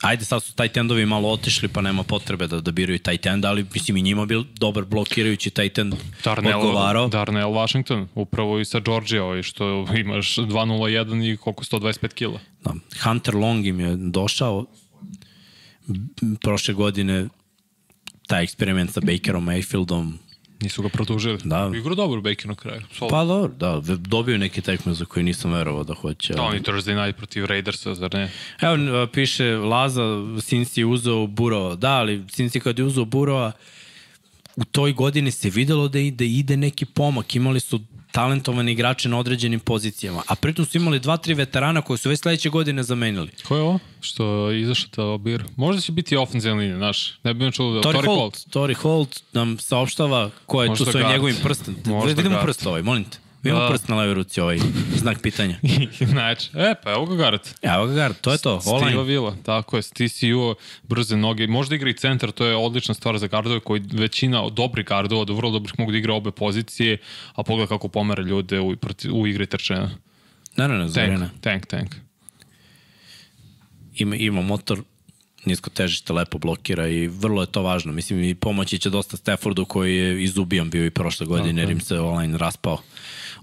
Ajde, 0.01 0.25
sad 0.25 0.43
su 0.43 0.53
tight 0.55 0.77
endovi 0.77 1.05
malo 1.05 1.29
otišli, 1.29 1.67
pa 1.67 1.81
nema 1.81 2.03
potrebe 2.03 2.47
da, 2.47 2.61
da 2.61 2.71
biraju 2.71 2.99
tight 2.99 3.25
end, 3.25 3.45
ali 3.45 3.65
mislim 3.73 3.97
i 3.97 4.01
njima 4.01 4.25
bil 4.25 4.43
dobar 4.55 4.85
blokirajući 4.85 5.49
tight 5.49 5.77
end 5.77 5.93
Darnell, 6.23 6.59
odgovarao. 6.59 7.07
Darnell 7.07 7.53
Washington, 7.53 8.07
upravo 8.15 8.59
i 8.59 8.65
sa 8.65 8.79
Georgia, 8.79 9.23
ovaj, 9.23 9.43
što 9.43 9.85
imaš 9.97 10.35
2.01 10.35 11.33
i 11.33 11.37
koliko 11.37 11.63
125 11.63 12.13
kila. 12.13 12.39
Da. 12.63 12.73
Hunter 13.03 13.35
Long 13.35 13.65
im 13.65 13.79
je 13.79 13.95
došao 13.95 14.65
prošle 16.41 16.73
godine 16.73 17.27
taj 18.27 18.43
eksperiment 18.43 18.93
sa 18.93 18.99
Bakerom 18.99 19.45
Mayfieldom. 19.45 20.13
Nisu 20.61 20.81
ga 20.81 20.89
produžili. 20.89 21.37
Da. 21.43 21.71
Igro 21.75 21.95
dobro 21.95 22.21
Baker 22.21 22.47
na 22.47 22.55
kraju. 22.55 22.81
Solid. 22.93 23.11
Pa 23.11 23.25
dobro, 23.25 23.51
da, 23.57 23.81
dobio 23.97 24.37
neke 24.37 24.61
tekme 24.61 24.93
za 24.93 25.05
koje 25.05 25.23
nisam 25.23 25.53
verovao 25.53 25.83
da 25.83 25.93
hoće. 25.93 26.33
Da, 26.33 26.41
oni 26.41 26.59
Thursday 26.59 27.05
night 27.05 27.17
protiv 27.17 27.45
Raidersa, 27.45 27.95
zar 27.95 28.13
ne? 28.13 28.31
Evo, 28.61 29.07
piše 29.07 29.55
Laza, 29.55 30.01
Sinci 30.41 30.81
je 30.81 30.85
uzeo 30.85 31.27
Burova. 31.27 31.75
Da, 31.75 31.91
ali 31.91 32.23
Sinci 32.29 32.59
kad 32.59 32.79
je 32.79 32.85
uzeo 32.85 33.05
Burova, 33.05 33.51
u 34.55 34.65
toj 34.65 34.93
godini 34.93 35.31
se 35.31 35.49
videlo 35.49 35.87
da 35.87 35.99
ide, 35.99 36.25
ide 36.25 36.57
neki 36.57 36.85
pomak. 36.85 37.35
Imali 37.35 37.59
su 37.59 37.79
talentovani 38.11 38.71
igrače 38.71 39.09
na 39.09 39.19
određenim 39.19 39.59
pozicijama. 39.59 40.21
A 40.27 40.35
pritom 40.35 40.65
su 40.65 40.77
imali 40.77 40.99
dva, 40.99 41.17
tri 41.17 41.33
veterana 41.33 41.81
koji 41.81 41.97
su 41.97 42.09
već 42.09 42.19
sledeće 42.19 42.49
godine 42.49 42.83
zamenili. 42.83 43.29
Ko 43.47 43.55
je 43.55 43.61
ovo? 43.61 43.79
Što 44.01 44.49
je 44.49 44.61
izašao 44.61 44.89
ta 44.89 45.03
obir? 45.03 45.43
Možda 45.55 45.81
će 45.81 45.91
biti 45.91 46.15
ofenzivna 46.15 46.57
linija, 46.59 46.77
znaš. 46.77 47.13
Ne 47.23 47.33
bi 47.33 47.45
me 47.45 47.51
čulo 47.51 47.73
da... 47.73 47.81
Tori, 47.81 47.97
Tory 47.97 48.05
Holt, 48.05 48.19
Holt. 48.19 48.45
Tori 48.49 48.73
Holt 48.73 49.23
nam 49.33 49.57
saopštava 49.59 50.29
ko 50.45 50.63
je 50.63 50.69
Možda 50.69 50.85
tu 50.85 50.91
svojim 50.91 51.03
guard. 51.05 51.13
njegovim 51.13 51.35
prstom. 51.43 51.75
Možda 51.85 52.13
Vidimo 52.13 52.39
prst 52.43 52.65
ovaj, 52.65 52.81
molim 52.81 53.03
te. 53.03 53.17
Vidimo 53.43 53.61
Da. 53.61 53.69
prst 53.69 53.87
na 53.87 53.95
levoj 53.95 54.13
ruci 54.13 54.41
ovaj 54.41 54.57
znak 54.95 55.21
pitanja. 55.21 55.55
znači, 56.11 56.49
e, 56.53 56.75
pa 56.83 56.91
evo 56.91 57.05
ga 57.05 57.15
Garrett. 57.15 57.55
Evo 57.61 57.85
ga 57.85 57.93
guard, 57.93 58.15
to 58.21 58.31
je 58.31 58.37
to, 58.37 58.61
online. 58.65 59.03
Vila, 59.03 59.35
tako 59.43 59.77
je, 59.77 59.81
TCU, 59.83 60.55
brze 60.83 61.17
noge, 61.17 61.47
možda 61.47 61.75
igra 61.75 61.89
i 61.89 61.93
centar, 61.93 62.31
to 62.31 62.45
je 62.45 62.55
odlična 62.55 62.93
stvar 62.93 63.17
za 63.17 63.27
gardove 63.27 63.59
koji 63.59 63.81
većina 63.93 64.43
od 64.43 64.53
dobrih 64.53 64.85
gardova, 64.85 65.25
do 65.25 65.33
vrlo 65.33 65.51
dobrih 65.51 65.73
mogu 65.77 65.91
da 65.91 65.97
igra 65.97 66.13
obe 66.13 66.31
pozicije, 66.31 66.97
a 67.33 67.43
pogledaj 67.43 67.67
kako 67.67 67.87
pomere 67.87 68.23
ljude 68.23 68.59
u, 68.59 68.75
u 69.11 69.27
igri 69.27 69.45
trčanja. 69.45 69.89
Ne, 70.57 70.67
ne, 70.67 70.77
ne. 70.77 70.93
Tank, 70.93 71.33
tank, 71.41 71.65
tank. 71.65 71.95
ima, 73.95 74.15
ima 74.15 74.41
motor, 74.41 74.81
nisko 75.45 75.69
težište 75.69 76.13
lepo 76.13 76.37
blokira 76.37 76.87
i 76.87 77.07
vrlo 77.07 77.41
je 77.41 77.47
to 77.47 77.61
važno. 77.61 77.93
Mislim 77.93 78.23
i 78.23 78.35
pomoći 78.35 78.79
će 78.79 78.89
dosta 78.89 79.17
Staffordu 79.17 79.65
koji 79.65 79.97
je 79.97 80.23
izubijan 80.23 80.69
bio 80.69 80.85
i 80.85 80.89
prošle 80.89 81.25
godine 81.25 81.61
jer 81.61 81.69
im 81.69 81.81
se 81.81 81.99
online 81.99 82.37
raspao 82.37 82.77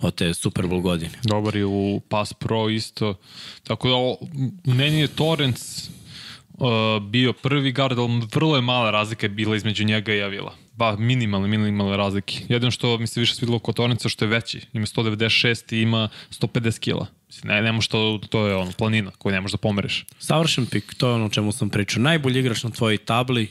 od 0.00 0.14
te 0.14 0.34
Super 0.34 0.64
Bowl 0.64 0.80
godine. 0.80 1.18
Dobar 1.22 1.56
je 1.56 1.66
u 1.66 2.00
Pass 2.08 2.32
Pro 2.32 2.68
isto. 2.68 3.14
Tako 3.62 3.88
da, 3.88 3.94
o, 3.94 4.16
meni 4.64 5.00
je 5.00 5.08
Torrens 5.08 5.88
uh, 5.88 7.02
bio 7.02 7.32
prvi 7.32 7.72
gard, 7.72 7.98
ali 7.98 8.22
vrlo 8.34 8.56
je 8.56 8.62
mala 8.62 8.90
razlika 8.90 9.28
bila 9.28 9.56
između 9.56 9.84
njega 9.84 10.14
i 10.14 10.22
Avila. 10.22 10.54
Ba, 10.78 10.96
minimalne, 10.96 11.48
minimalne 11.48 11.96
razlike. 11.96 12.40
Jedino 12.48 12.70
što 12.70 12.98
mi 12.98 13.06
se 13.06 13.20
više 13.20 13.34
svidilo 13.34 13.58
kod 13.58 13.74
Torrensa 13.74 14.08
što 14.08 14.24
je 14.24 14.28
veći. 14.28 14.60
Ima 14.72 14.86
196 14.86 15.74
i 15.74 15.82
ima 15.82 16.08
150 16.30 16.78
kila. 16.78 17.06
Mislim, 17.26 17.52
ne, 17.52 17.62
nemo 17.62 17.80
što, 17.80 18.20
to 18.28 18.46
je 18.46 18.56
ono, 18.56 18.72
planina 18.72 19.10
koju 19.18 19.32
ne 19.32 19.40
možeš 19.40 19.52
da 19.52 19.58
pomeriš. 19.58 20.04
Savršen 20.18 20.66
pik, 20.66 20.94
to 20.94 21.08
je 21.08 21.14
ono 21.14 21.26
o 21.26 21.28
čemu 21.28 21.52
sam 21.52 21.70
pričao. 21.70 22.02
Najbolji 22.02 22.40
igrač 22.40 22.62
na 22.62 22.70
tvojoj 22.70 22.98
tabli, 22.98 23.48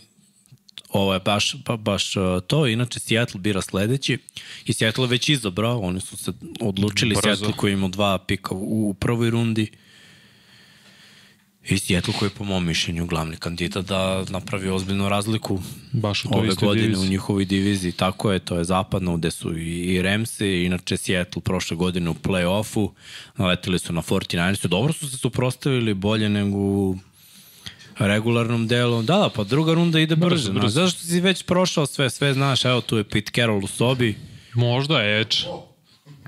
ovo 0.90 1.14
je 1.14 1.20
baš, 1.20 1.56
ba, 1.66 1.78
baš 1.78 2.16
uh, 2.16 2.24
to. 2.48 2.68
Inače, 2.68 3.00
Seattle 3.00 3.40
bira 3.40 3.62
sledeći 3.62 4.18
i 4.66 4.74
Seattle 4.74 5.04
je 5.04 5.08
već 5.10 5.30
izabrao. 5.30 5.80
Oni 5.80 6.02
su 6.02 6.18
se 6.18 6.32
odlučili, 6.60 7.16
Brzo. 7.16 7.22
Seattle 7.22 7.54
koji 7.58 7.74
ima 7.74 7.88
dva 7.88 8.18
pika 8.18 8.56
u, 8.56 8.90
u 8.90 8.94
prvoj 8.94 9.30
rundi. 9.30 9.72
I 11.70 11.78
Seattle 11.78 12.14
koji 12.20 12.28
je 12.28 12.34
po 12.34 12.44
mom 12.44 12.66
mišljenju 12.66 13.06
glavni 13.06 13.38
kandidat 13.38 13.86
da 13.86 14.26
napravi 14.30 14.70
ozbiljnu 14.70 15.10
razliku 15.10 15.62
Baš 15.92 16.26
u 16.26 16.30
ove 16.32 16.50
godine 16.56 16.82
diviziji. 16.82 17.08
u 17.08 17.10
njihovoj 17.10 17.46
diviziji. 17.46 17.92
Tako 17.92 18.32
je, 18.32 18.40
to 18.40 18.58
je 18.58 18.64
zapadno 18.64 19.18
gde 19.18 19.32
su 19.32 19.58
i, 19.58 19.96
i 19.96 20.02
Ramsey, 20.02 20.66
inače 20.66 20.98
Seattle 20.98 21.42
prošle 21.42 21.78
godine 21.78 22.10
u 22.10 22.14
play-offu, 22.14 22.90
naletili 23.38 23.80
su 23.80 23.94
na 23.94 24.02
49ersu, 24.02 24.68
dobro 24.68 24.94
su 24.94 25.10
se 25.10 25.18
suprostavili 25.18 25.94
bolje 25.94 26.30
nego 26.30 26.58
u 26.58 26.98
regularnom 27.98 28.68
delu. 28.68 29.02
Da, 29.02 29.18
da, 29.18 29.30
pa 29.36 29.44
druga 29.44 29.74
runda 29.74 30.00
ide 30.00 30.16
brže. 30.16 30.30
brzo. 30.36 30.52
brzo. 30.54 30.68
Zašto 30.68 31.04
si 31.04 31.22
već 31.22 31.44
prošao 31.44 31.86
sve, 31.86 32.10
sve 32.10 32.34
znaš, 32.34 32.66
evo 32.66 32.82
tu 32.82 32.98
je 32.98 33.04
Pete 33.04 33.32
Carroll 33.36 33.64
u 33.64 33.68
sobi, 33.68 34.16
Možda 34.54 35.04
Edge. 35.04 35.36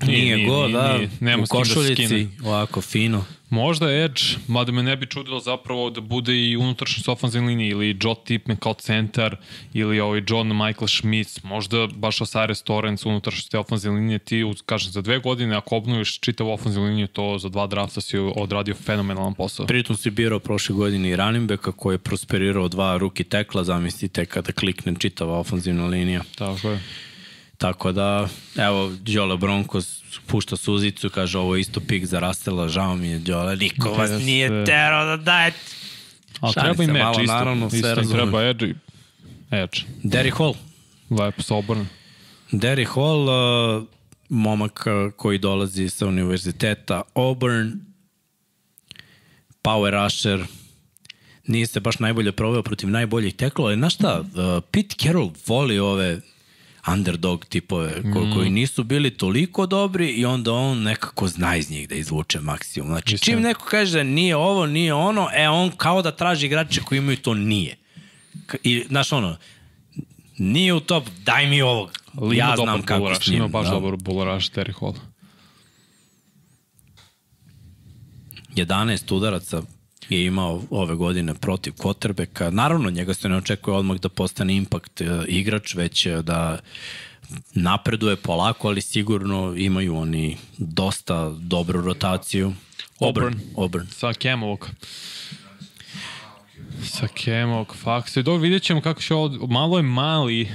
Nije, 0.06 0.46
go, 0.46 0.68
da, 0.68 0.98
nema 1.20 1.42
u 1.42 1.46
kim 1.46 1.52
da 1.52 1.58
košuljici, 1.58 2.28
ovako 2.44 2.80
fino. 2.80 3.24
Možda 3.50 3.92
Edge, 3.92 4.22
mada 4.48 4.72
me 4.72 4.82
ne 4.82 4.96
bi 4.96 5.06
čudilo 5.06 5.40
zapravo 5.40 5.90
da 5.90 6.00
bude 6.00 6.50
i 6.50 6.56
unutrašnjost 6.56 7.08
ofenzivne 7.08 7.48
linije 7.48 7.70
ili 7.70 7.98
Joe 8.02 8.14
Tipman 8.24 8.56
kao 8.56 8.74
centar 8.74 9.36
ili 9.74 10.00
ovaj 10.00 10.22
John 10.28 10.48
Michael 10.48 10.88
Schmitz, 10.88 11.44
možda 11.44 11.86
baš 11.94 12.20
Osiris 12.20 12.62
Torrens 12.62 13.06
unutrašnjost 13.06 13.54
ofenzivne 13.54 14.00
linije 14.00 14.18
ti, 14.18 14.44
kažem, 14.66 14.92
za 14.92 15.00
dve 15.00 15.18
godine 15.18 15.56
ako 15.56 15.76
obnoviš 15.76 16.20
čitavu 16.20 16.50
ofenzivnu 16.50 16.88
liniju, 16.88 17.06
to 17.06 17.38
za 17.38 17.48
dva 17.48 17.66
drafta 17.66 18.00
si 18.00 18.18
odradio 18.18 18.74
fenomenalan 18.74 19.34
posao. 19.34 19.66
Pritom 19.66 19.96
si 19.96 20.10
birao 20.10 20.38
prošle 20.38 20.74
godine 20.74 21.10
i 21.10 21.16
running 21.16 21.48
backa 21.48 21.72
koji 21.72 21.94
je 21.94 21.98
prosperirao 21.98 22.68
dva 22.68 22.96
ruki 22.96 23.24
tekla, 23.24 23.64
zamislite 23.64 24.26
kada 24.26 24.52
klikne 24.52 24.94
čitava 24.98 25.38
ofenzivna 25.38 25.86
linija. 25.86 26.22
Tako 26.38 26.70
je. 26.70 26.80
Tako 27.60 27.92
da, 27.92 28.28
evo, 28.56 28.92
Đole 29.00 29.36
Broncos 29.36 30.02
pušta 30.26 30.56
suzicu, 30.56 31.10
kaže 31.10 31.38
ovo 31.38 31.56
je 31.56 31.60
isto 31.60 31.80
pik 31.80 32.06
za 32.06 32.18
Rastela, 32.18 32.68
žao 32.68 32.96
mi 32.96 33.08
je 33.08 33.18
Đole, 33.18 33.56
niko 33.56 33.90
vas 33.90 34.10
Jeste. 34.10 34.24
nije 34.24 34.64
terao 34.64 35.04
da 35.04 35.16
dajete. 35.16 35.58
Ali 36.40 36.52
Šalim 36.52 36.74
treba 36.74 36.84
i 36.84 36.86
meč 36.86 37.02
malo, 37.02 37.22
isto. 37.22 37.34
naravno, 37.34 37.70
sve 37.70 37.78
isto 37.78 37.94
razumem. 37.94 38.18
treba 38.18 38.44
edge. 38.44 38.66
Edge. 39.50 39.78
Derrick 40.02 40.38
Hall. 40.38 40.54
Lepo 41.10 41.42
se 41.42 41.54
obrne. 41.54 41.86
Derrick 42.52 42.90
Hall, 42.94 43.28
uh, 43.28 43.84
momak 44.28 44.86
uh, 44.86 45.12
koji 45.16 45.38
dolazi 45.38 45.88
sa 45.88 46.06
univerziteta 46.06 47.02
Auburn, 47.14 47.72
power 49.62 50.04
rusher, 50.04 50.44
nije 51.46 51.66
se 51.66 51.80
baš 51.80 51.98
najbolje 51.98 52.32
proveo 52.32 52.62
protiv 52.62 52.88
najboljih 52.90 53.34
teklova, 53.34 53.70
ali 53.70 53.78
znaš 53.78 53.94
šta, 53.94 54.20
uh, 54.20 54.62
Pete 54.70 54.94
Carroll 54.98 55.30
voli 55.46 55.78
ove 55.78 56.20
underdog 56.86 57.44
tipove 57.44 58.02
ko, 58.12 58.20
Mm. 58.20 58.34
koji 58.34 58.50
nisu 58.50 58.84
bili 58.84 59.10
toliko 59.10 59.66
dobri 59.66 60.08
i 60.08 60.24
onda 60.24 60.52
on 60.52 60.82
nekako 60.82 61.28
zna 61.28 61.56
iz 61.56 61.70
njih 61.70 61.88
da 61.88 61.94
izvuče 61.94 62.40
maksimum. 62.40 62.88
Znači, 62.88 63.14
Istina. 63.14 63.36
čim 63.36 63.42
neko 63.42 63.64
kaže 63.64 63.98
da 63.98 64.02
nije 64.02 64.36
ovo, 64.36 64.66
nije 64.66 64.94
ono, 64.94 65.28
e, 65.34 65.48
on 65.48 65.70
kao 65.70 66.02
da 66.02 66.16
traži 66.16 66.46
igrače 66.46 66.80
koji 66.80 66.98
imaju 66.98 67.16
to 67.16 67.34
nije. 67.34 67.76
I, 68.62 68.84
znaš, 68.88 69.12
ono, 69.12 69.36
nije 70.38 70.74
u 70.74 70.80
top, 70.80 71.04
daj 71.24 71.46
mi 71.46 71.62
ovog. 71.62 71.90
Ali 72.14 72.36
ja 72.36 72.54
znam 72.56 72.82
kako 72.82 72.98
bularaš, 73.00 73.24
s 73.24 73.28
njim. 73.28 73.36
Ima 73.38 73.48
baš 73.48 73.66
da. 73.66 73.70
dobar 73.70 73.96
bularaš 73.96 74.50
Terry 74.50 74.72
Hall. 74.80 74.94
11 78.56 79.14
udaraca 79.14 79.62
je 80.10 80.26
imao 80.26 80.62
ove 80.70 80.94
godine 80.94 81.34
protiv 81.34 81.72
Kotrbeka. 81.72 82.50
Naravno, 82.50 82.90
njega 82.90 83.14
se 83.14 83.28
ne 83.28 83.36
očekuje 83.36 83.76
odmah 83.76 84.00
da 84.00 84.08
postane 84.08 84.56
impact 84.56 85.00
e, 85.00 85.04
igrač, 85.28 85.74
već 85.74 86.06
e, 86.06 86.22
da 86.22 86.58
napreduje 87.54 88.16
polako, 88.16 88.68
ali 88.68 88.80
sigurno 88.80 89.54
imaju 89.56 89.96
oni 89.96 90.36
dosta 90.58 91.30
dobru 91.38 91.80
rotaciju. 91.80 92.52
Auburn. 93.00 93.40
Auburn. 93.56 93.86
Sa 93.86 94.12
Kemovog. 94.12 94.70
Sa 96.84 97.08
Kemovog 97.08 97.76
faksa. 97.76 98.20
I 98.20 98.22
dok 98.22 98.42
vidjet 98.42 98.62
ćemo 98.62 98.80
kako 98.80 99.02
će 99.02 99.14
ovo, 99.14 99.46
malo 99.46 99.76
je 99.76 99.82
mali 99.82 100.48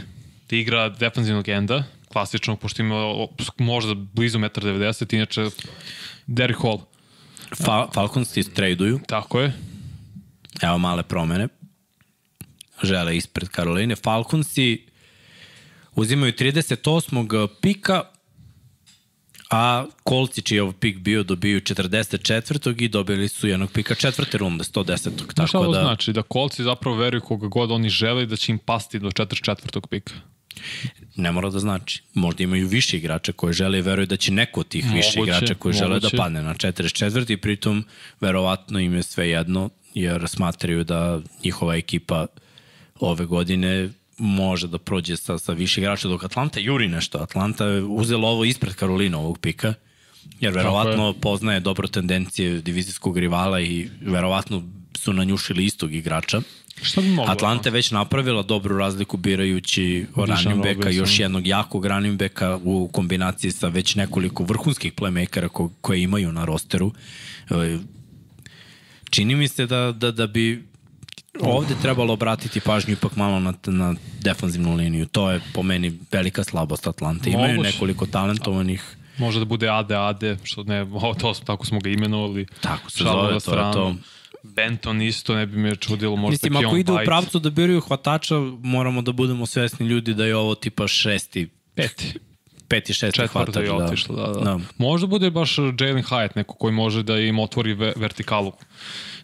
da 0.50 0.56
igra 0.56 0.90
defanzivnog 0.90 1.50
enda, 1.50 1.84
klasičnog, 2.08 2.60
pošto 2.60 2.82
ima 2.82 2.96
možda 3.58 3.94
blizu 3.94 4.40
1,90 4.40 5.16
inače 5.16 5.50
Derrick 6.28 6.62
Hall. 6.62 6.80
Fa 7.56 7.88
Falcons 7.94 8.32
ti 8.32 8.54
traduju, 8.54 9.00
Tako 9.08 9.42
je. 9.42 9.54
evo 10.62 10.78
male 10.78 11.04
promene. 11.04 11.48
Žele 12.84 13.18
ispred 13.18 13.50
Karoline. 13.50 13.96
Falconsi 13.96 14.86
uzimaju 15.96 16.34
38. 16.34 17.48
pika, 17.62 18.04
a 19.52 19.86
kolci 20.04 20.42
čiji 20.42 20.56
je 20.56 20.64
ovo 20.64 20.72
pik 20.72 20.98
bio 20.98 21.24
dobiju 21.24 21.62
44. 21.62 22.82
i 22.82 22.88
dobili 22.90 23.28
su 23.28 23.48
jednog 23.48 23.72
pika 23.72 23.96
četvrte 23.96 24.38
runde, 24.38 24.64
110. 24.64 24.98
Znaš 24.98 25.14
šta 25.34 25.34
Tako 25.34 25.58
ovo 25.58 25.74
da, 25.74 25.82
znači? 25.82 26.14
Da 26.14 26.22
kolci 26.22 26.64
zapravo 26.64 26.98
veruju 26.98 27.22
koga 27.22 27.48
god 27.48 27.72
oni 27.72 27.90
žele 27.90 28.26
da 28.26 28.36
će 28.36 28.52
im 28.52 28.58
pasti 28.58 29.00
do 29.00 29.10
44. 29.10 29.88
pika. 29.90 30.14
Ne 31.16 31.32
mora 31.32 31.50
da 31.50 31.60
znači. 31.60 32.02
Možda 32.14 32.44
imaju 32.44 32.68
više 32.68 32.98
igrača 32.98 33.32
koji 33.32 33.54
žele 33.54 33.80
i 33.80 33.82
veruju 33.82 34.06
da 34.06 34.18
će 34.18 34.32
neko 34.32 34.60
od 34.60 34.68
tih 34.68 34.86
više 34.94 35.20
Moguće, 35.20 35.38
igrača 35.38 35.54
koji 35.54 35.74
žele 35.74 36.00
da 36.00 36.08
moguće. 36.08 36.18
padne 36.18 36.44
na 36.44 36.54
44. 36.54 37.34
i 37.34 37.38
pritom 37.38 37.86
verovatno 38.22 38.80
im 38.80 38.96
je 38.96 39.04
sve 39.04 39.30
jedno 39.30 39.70
jer 39.94 40.28
smatraju 40.28 40.84
da 40.84 41.22
njihova 41.44 41.76
ekipa 41.76 42.26
ove 43.00 43.26
godine 43.26 43.90
može 44.18 44.68
da 44.68 44.78
prođe 44.78 45.18
sa, 45.18 45.38
sa 45.38 45.54
više 45.54 45.82
igrača, 45.82 46.08
dok 46.08 46.24
Atlanta 46.24 46.60
juri 46.60 46.88
nešto. 46.88 47.18
Atlanta 47.18 47.66
je 47.66 47.84
uzela 47.84 48.28
ovo 48.28 48.46
ispred 48.46 48.76
Karolina 48.76 49.20
ovog 49.20 49.40
pika, 49.40 49.74
jer 50.40 50.54
verovatno 50.54 51.14
poznaje 51.22 51.60
dobro 51.60 51.88
tendencije 51.88 52.62
divizijskog 52.62 53.18
rivala 53.18 53.62
i 53.62 53.90
verovatno 54.02 54.64
su 54.98 55.14
nanjušili 55.14 55.66
istog 55.66 55.94
igrača. 55.94 56.42
Šta 56.82 57.02
bi 57.02 57.10
moglo? 57.10 57.32
Atlanta 57.32 57.70
je 57.70 57.74
već 57.74 57.92
napravila 57.92 58.44
dobru 58.44 58.78
razliku 58.78 59.18
birajući 59.18 60.06
running 60.16 60.58
backa, 60.58 60.68
Robinson. 60.68 60.94
još 60.94 61.20
jednog 61.20 61.48
jakog 61.48 61.86
running 61.86 62.20
backa 62.20 62.60
u 62.64 62.88
kombinaciji 62.88 63.52
sa 63.52 63.68
već 63.68 63.96
nekoliko 63.96 64.44
vrhunskih 64.44 64.94
playmakera 64.94 65.48
ko, 65.48 65.70
koje 65.82 66.02
imaju 66.02 66.32
na 66.32 66.46
rosteru. 66.46 66.92
E, 67.50 67.78
Čini 69.10 69.36
mi 69.36 69.48
se 69.48 69.66
da, 69.66 69.92
da, 69.92 70.12
da 70.12 70.28
bi 70.28 70.64
ovde 71.42 71.76
trebalo 71.82 72.14
obratiti 72.14 72.60
pažnju 72.60 72.94
ipak 72.94 73.16
malo 73.16 73.40
na, 73.40 73.54
na 73.66 73.96
defanzivnu 74.22 74.76
liniju. 74.76 75.06
To 75.06 75.32
je 75.32 75.42
po 75.54 75.64
meni 75.64 76.00
velika 76.12 76.44
slabost 76.44 76.88
Atlante. 76.88 77.30
Imaju 77.30 77.62
nekoliko 77.62 78.06
talentovanih 78.06 78.96
Može 79.18 79.40
da 79.40 79.46
bude 79.46 79.70
AD, 79.70 79.92
AD, 79.92 80.38
što 80.44 80.64
ne, 80.64 80.82
o, 80.94 81.14
to, 81.14 81.34
tako 81.46 81.66
smo 81.66 81.80
ga 81.80 81.90
imenovali. 81.90 82.46
Tako 82.62 82.92
se 82.92 83.04
zove, 83.04 83.40
to 83.40 83.52
je 83.52 83.74
to. 83.74 83.96
Benton 84.56 85.02
isto 85.02 85.36
ne 85.36 85.46
bi 85.46 85.58
me 85.58 85.76
čudilo, 85.76 86.16
možda 86.16 86.32
Mislim, 86.32 86.54
Keon 86.54 86.66
ako 86.66 86.78
ide 86.78 86.92
u 86.92 86.98
pravcu 87.06 87.40
da 87.40 87.50
biraju 87.50 87.82
hvatača, 87.82 88.36
moramo 88.62 89.02
da 89.02 89.12
budemo 89.12 89.46
svesni 89.46 89.88
ljudi 89.88 90.14
da 90.14 90.26
je 90.26 90.36
ovo 90.36 90.56
tipa 90.56 90.88
šesti, 90.88 91.50
Peti. 91.76 92.14
peti, 92.68 92.94
šesti 92.94 93.28
hvatač. 93.28 93.64
je 93.64 93.72
otišlo, 93.72 94.16
da, 94.16 94.34
da. 94.34 94.40
da. 94.40 94.60
Možda 94.78 95.08
bude 95.08 95.30
baš 95.30 95.58
Jalen 95.58 96.04
Hyatt, 96.04 96.36
neko 96.36 96.54
koji 96.54 96.74
može 96.74 97.04
da 97.04 97.20
im 97.20 97.40
otvori 97.40 97.74
ve 97.74 97.94
vertikalu. 97.96 98.52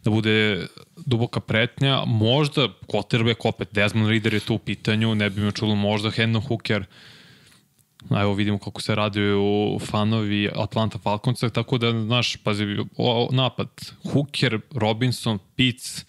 Da 0.04 0.10
bude 0.10 0.68
duboka 1.06 1.40
pretnja. 1.40 2.06
Možda 2.06 2.68
quarterback 2.88 3.36
opet, 3.44 3.70
Desmond 3.72 4.10
Reader 4.10 4.34
je 4.34 4.40
tu 4.40 4.56
u 4.56 4.58
pitanju, 4.58 5.16
ne 5.16 5.30
bi 5.30 5.42
me 5.42 5.52
čulo 5.52 5.76
možda 5.76 6.10
Hendon 6.10 6.42
Hooker. 6.42 6.82
A 6.82 6.86
Evo 8.10 8.34
vidimo 8.34 8.58
kako 8.58 8.82
se 8.82 8.96
raduju 8.96 9.80
fanovi 9.80 10.50
Atlanta 10.56 10.98
Falconsa, 10.98 11.50
tako 11.50 11.78
da, 11.78 11.92
znaš, 11.92 12.38
pazi, 12.38 12.66
o, 12.98 13.30
napad, 13.32 13.68
Hooker, 14.12 14.60
Robinson, 14.72 15.40
Pitts, 15.56 16.06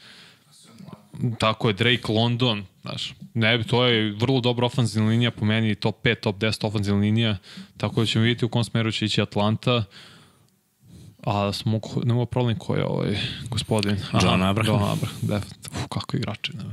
tako 1.39 1.69
je, 1.69 1.75
Drake 1.75 2.13
London, 2.13 2.65
znaš, 2.81 3.15
ne, 3.35 3.63
to 3.63 3.85
je 3.85 4.13
vrlo 4.13 4.41
dobra 4.41 4.67
ofanzivna 4.67 5.09
linija, 5.09 5.31
po 5.31 5.45
meni 5.45 5.75
top 5.75 6.05
5, 6.05 6.21
top 6.21 6.37
10 6.37 6.67
ofanzivna 6.67 7.01
linija, 7.01 7.37
tako 7.77 8.01
da 8.01 8.07
ćemo 8.07 8.25
vidjeti 8.25 8.45
u 8.45 8.49
kom 8.49 8.65
smeru 8.65 8.93
će 8.93 9.05
ići 9.05 9.23
Atlanta, 9.23 9.85
a 11.27 11.53
smo, 11.53 11.81
nema 12.05 12.27
problem 12.27 12.59
ko 12.59 12.77
je 12.77 12.85
ovaj 12.85 13.19
gospodin. 13.51 13.97
John 14.23 14.43
Abraham. 14.43 14.75
John 14.75 14.91
Abraham, 14.91 15.19
definitivno. 15.23 15.79
Uf, 15.79 15.87
kako 15.89 16.17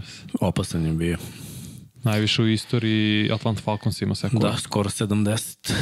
se. 0.05 0.23
Opasan 0.41 0.85
je 0.85 0.93
bio. 0.93 1.17
Najviše 2.03 2.41
u 2.41 2.47
istoriji 2.47 3.31
Atlanta 3.31 3.61
Falcons 3.61 4.01
ima 4.01 4.15
sekova. 4.15 4.49
Da, 4.51 4.57
skoro 4.57 4.89
70. 4.89 5.73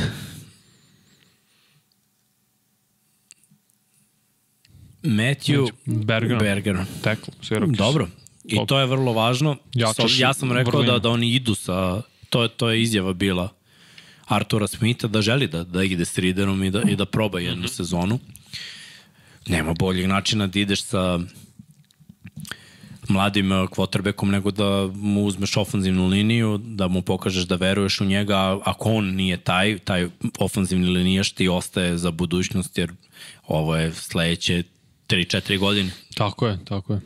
Matthew 5.03 5.69
Bergeron. 5.86 6.39
Berger. 6.39 6.86
Tekl, 7.01 7.32
Syracuse. 7.41 7.77
Dobro. 7.77 8.08
I 8.45 8.58
to 8.67 8.80
je 8.80 8.86
vrlo 8.86 9.13
važno. 9.13 9.58
Jačaš 9.73 10.12
So, 10.12 10.21
ja 10.21 10.34
sam 10.34 10.51
rekao 10.51 10.71
vrlinu. 10.71 10.91
da, 10.91 10.99
da 10.99 11.10
oni 11.10 11.32
idu 11.32 11.56
sa... 11.56 12.01
To 12.30 12.43
je, 12.43 12.49
to 12.49 12.69
je 12.69 12.82
izjava 12.82 13.13
bila 13.13 13.49
Artura 14.25 14.67
Smitha 14.67 15.08
da 15.08 15.21
želi 15.21 15.47
da, 15.47 15.63
da 15.63 15.84
ide 15.84 16.06
s 16.06 16.17
Riderom 16.17 16.63
i 16.63 16.71
da, 16.71 16.82
i 16.82 16.95
da 16.95 17.06
proba 17.06 17.39
jednu 17.39 17.60
Mhm. 17.60 17.67
sezonu. 17.67 18.19
Nema 19.47 19.73
boljeg 19.73 20.08
načina 20.08 20.47
da 20.47 20.60
ideš 20.60 20.84
sa 20.84 21.19
mladim 23.08 23.52
eh, 23.52 23.56
quarterbackom 23.56 24.32
nego 24.32 24.52
da 24.52 24.89
mu 24.96 25.26
uzmeš 25.26 25.58
ofanzivnu 25.58 26.08
liniju, 26.08 26.58
da 26.58 26.88
mu 26.88 27.02
pokažeš 27.02 27.43
da 27.43 27.56
veruješ 27.56 28.02
u 28.02 28.06
njega, 28.06 28.36
a 28.38 28.60
ako 28.63 28.93
on 28.93 29.06
nije 29.06 29.38
taj, 29.38 29.78
taj 29.78 30.08
ofanzivni 30.39 30.88
linijaš 30.88 31.32
ti 31.32 31.48
ostaje 31.48 31.98
za 31.98 32.12
budućnost, 32.12 32.78
jer 32.78 32.91
ovo 33.48 33.76
je 33.76 33.93
sledeće 33.93 34.63
3-4 35.08 35.60
godine 35.60 35.91
Tako 36.15 36.48
je, 36.48 36.58
tako 36.65 36.93
je. 36.93 37.00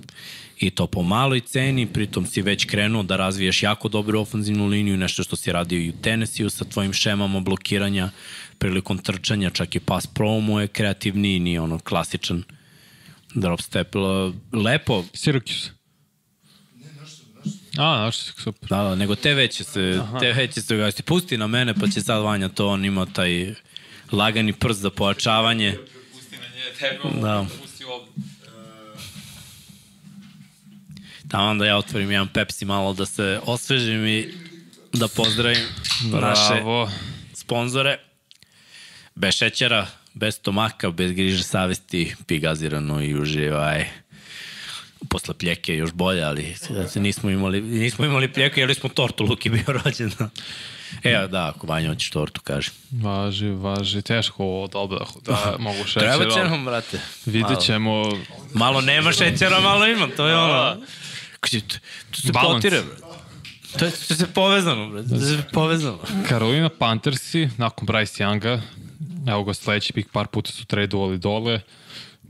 i 0.60 0.70
to 0.70 0.88
po 0.88 1.02
maloj 1.04 1.40
ceni, 1.40 1.86
pritom 1.86 2.26
si 2.26 2.42
već 2.42 2.66
krenuo 2.66 3.04
da 3.04 3.18
razviješ 3.18 3.64
jako 3.64 3.90
dobru 3.90 4.20
ofanzivnu 4.20 4.68
liniju, 4.68 4.98
nešto 4.98 5.24
što 5.24 5.36
si 5.36 5.52
radio 5.52 5.80
i 5.80 5.90
u 5.90 5.94
Tennessee 6.02 6.50
sa 6.50 6.66
tvojim 6.66 6.94
šemama 6.94 7.40
blokiranja 7.40 8.10
prilikom 8.58 8.98
trčanja, 8.98 9.50
čak 9.50 9.76
i 9.76 9.80
pas 9.80 10.08
promo 10.08 10.60
je 10.60 10.68
kreativniji, 10.68 11.40
nije 11.40 11.62
ono 11.62 11.80
klasičan 11.80 12.44
drop 13.36 13.62
step. 13.62 13.96
Lepo, 14.54 15.04
Syracuse. 15.14 15.81
A, 17.78 17.98
znaš, 17.98 18.18
super. 18.18 18.70
da, 18.70 18.84
da, 18.84 18.96
nego 18.96 19.16
te 19.16 19.34
veće 19.34 19.64
se, 19.64 20.02
te 20.20 20.34
veće 20.34 20.62
se 20.62 20.78
gasti. 20.78 21.04
Pusti 21.04 21.38
na 21.38 21.48
mene, 21.48 21.74
pa 21.74 21.88
će 21.88 22.02
sad 22.02 22.24
Vanja 22.24 22.50
to, 22.50 22.68
on 22.68 22.86
ima 22.86 23.06
taj 23.06 23.54
lagani 24.12 24.54
prst 24.54 24.80
za 24.80 24.90
pojačavanje. 24.90 25.78
Da. 27.22 27.46
Tamo 31.28 31.56
da 31.56 31.66
ja 31.66 31.78
otvorim 31.78 32.12
jedan 32.12 32.28
Pepsi 32.28 32.66
malo 32.66 32.94
da 32.94 33.06
se 33.06 33.40
osvežim 33.46 34.08
i 34.08 34.34
da 34.94 35.08
pozdravim 35.08 35.64
naše 36.04 36.54
Bravo. 36.54 36.92
sponzore. 37.34 37.98
Bez 39.16 39.36
šećera, 39.36 39.88
bez 40.14 40.36
stomaka, 40.36 40.92
bez 40.92 41.12
griže 41.12 41.44
savesti, 41.44 42.16
pi 42.28 42.40
gazirano 42.40 43.04
i 43.04 43.20
uživaj. 43.20 44.01
Posle 45.12 45.34
pljeke 45.34 45.76
još 45.76 45.92
bolje, 45.94 46.24
ali 46.24 46.56
nismo 46.96 47.30
imali, 47.30 47.62
nismo 47.62 48.06
imali 48.06 48.34
pljeku, 48.34 48.60
jeli 48.60 48.76
smo 48.76 48.90
tortu, 48.90 49.24
Luki 49.24 49.50
bio 49.50 49.64
rođen. 49.68 50.12
E, 51.04 51.28
da, 51.28 51.48
ako 51.56 51.68
Vanja 51.68 51.90
hoćeš 51.90 52.10
tortu, 52.10 52.42
kaži. 52.42 52.70
Važi, 52.92 53.50
važi, 53.50 54.02
teško 54.02 54.44
ovo 54.44 54.68
dobro 54.68 55.06
da 55.26 55.56
mogu 55.60 55.84
šećer. 55.84 56.02
Treba 56.02 56.34
će 56.34 56.44
nam, 56.44 56.66
brate. 56.66 57.00
Vidjet 57.26 57.60
ćemo, 57.60 58.04
Malo 58.54 58.82
nema 58.82 59.12
šećera, 59.12 59.60
malo 59.60 59.88
ima, 59.88 60.08
to 60.18 60.28
je 60.28 60.38
ono. 60.38 60.76
To, 61.42 62.22
se 62.22 62.32
Balans. 62.32 62.56
potire, 62.56 62.82
brate. 62.82 63.18
To 63.80 63.86
je, 63.86 63.92
to 63.92 64.14
je 64.24 64.28
povezano, 64.34 64.90
brate. 64.90 65.10
To 65.10 65.16
je 65.16 65.44
povezano. 65.54 66.00
Carolina 66.30 66.70
Panthersi, 66.70 67.50
nakon 67.58 67.88
Bryce 67.88 68.24
Younga, 68.24 68.62
evo 69.28 69.44
ga 69.44 69.54
sledeći 69.54 69.94
pik, 69.94 70.08
par 70.12 70.28
puta 70.28 70.52
su 70.52 70.66
tradovali 70.66 71.18
dole, 71.18 71.60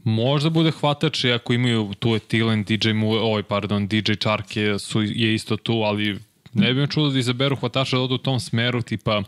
možda 0.03 0.49
bude 0.49 0.71
hvatač, 0.71 1.25
ako 1.25 1.53
imaju 1.53 1.93
tu 1.99 2.13
je 2.13 2.19
Thielen, 2.19 2.63
DJ 2.63 2.93
Moore, 2.93 3.21
oj, 3.23 3.43
pardon, 3.43 3.87
DJ 3.87 4.13
Chark 4.13 4.55
je, 4.57 4.79
su, 4.79 5.01
je 5.01 5.33
isto 5.33 5.57
tu, 5.57 5.73
ali 5.73 6.19
ne 6.53 6.73
bi 6.73 6.81
me 6.81 6.87
čudo 6.87 7.09
da 7.09 7.19
izaberu 7.19 7.55
hvatača 7.55 7.97
da 7.97 8.03
odu 8.03 8.15
u 8.15 8.17
tom 8.17 8.39
smeru, 8.39 8.81
tipa 8.81 9.23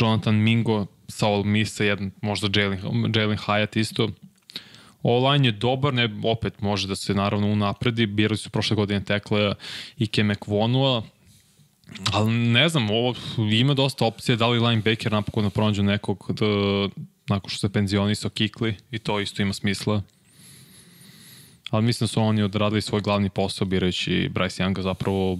Jonathan 0.00 0.34
Mingo, 0.34 0.86
Saul 1.08 1.44
Misa, 1.44 1.84
jedan, 1.84 2.10
možda 2.20 2.60
Jalen, 2.60 2.80
Jalen 3.14 3.38
Hyatt 3.38 3.80
isto. 3.80 4.08
Online 5.02 5.48
je 5.48 5.52
dobar, 5.52 5.94
ne, 5.94 6.08
opet 6.24 6.60
može 6.60 6.88
da 6.88 6.96
se 6.96 7.14
naravno 7.14 7.46
unapredi, 7.46 8.06
birali 8.06 8.36
su 8.36 8.50
prošle 8.50 8.76
godine 8.76 9.04
tekle 9.04 9.54
i 9.98 10.06
Kemek 10.06 10.46
Vonua, 10.46 11.02
Ali 12.12 12.32
ne 12.32 12.68
znam, 12.68 12.90
ovo 12.90 13.14
ima 13.52 13.74
dosta 13.74 14.06
opcije, 14.06 14.36
da 14.36 14.48
li 14.48 14.58
linebacker 14.58 15.12
napokon 15.12 15.44
da 15.44 15.50
pronađu 15.50 15.82
nekog 15.82 16.26
da, 16.28 16.46
nakon 17.28 17.50
što 17.50 17.58
se 17.58 17.72
penzionisao 17.72 18.30
Kikli 18.30 18.76
i 18.90 18.98
to 18.98 19.20
isto 19.20 19.42
ima 19.42 19.52
smisla. 19.52 20.02
Ali 21.70 21.84
mislim 21.84 22.04
da 22.04 22.08
su 22.08 22.20
oni 22.20 22.42
odradili 22.42 22.82
svoj 22.82 23.00
glavni 23.00 23.30
posao 23.30 23.66
birajući 23.66 24.30
Bryce 24.34 24.64
Younga 24.64 24.82
zapravo, 24.82 25.38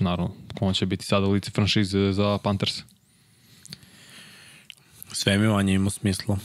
naravno, 0.00 0.34
on 0.60 0.74
će 0.74 0.86
biti 0.86 1.04
sada 1.04 1.26
lice 1.26 1.50
franšize 1.50 2.12
za 2.12 2.38
Panthers. 2.38 2.82
Sve 5.12 5.38
mi 5.38 5.46
vanje 5.46 5.74
ima 5.74 5.90
smisla. 5.90 6.38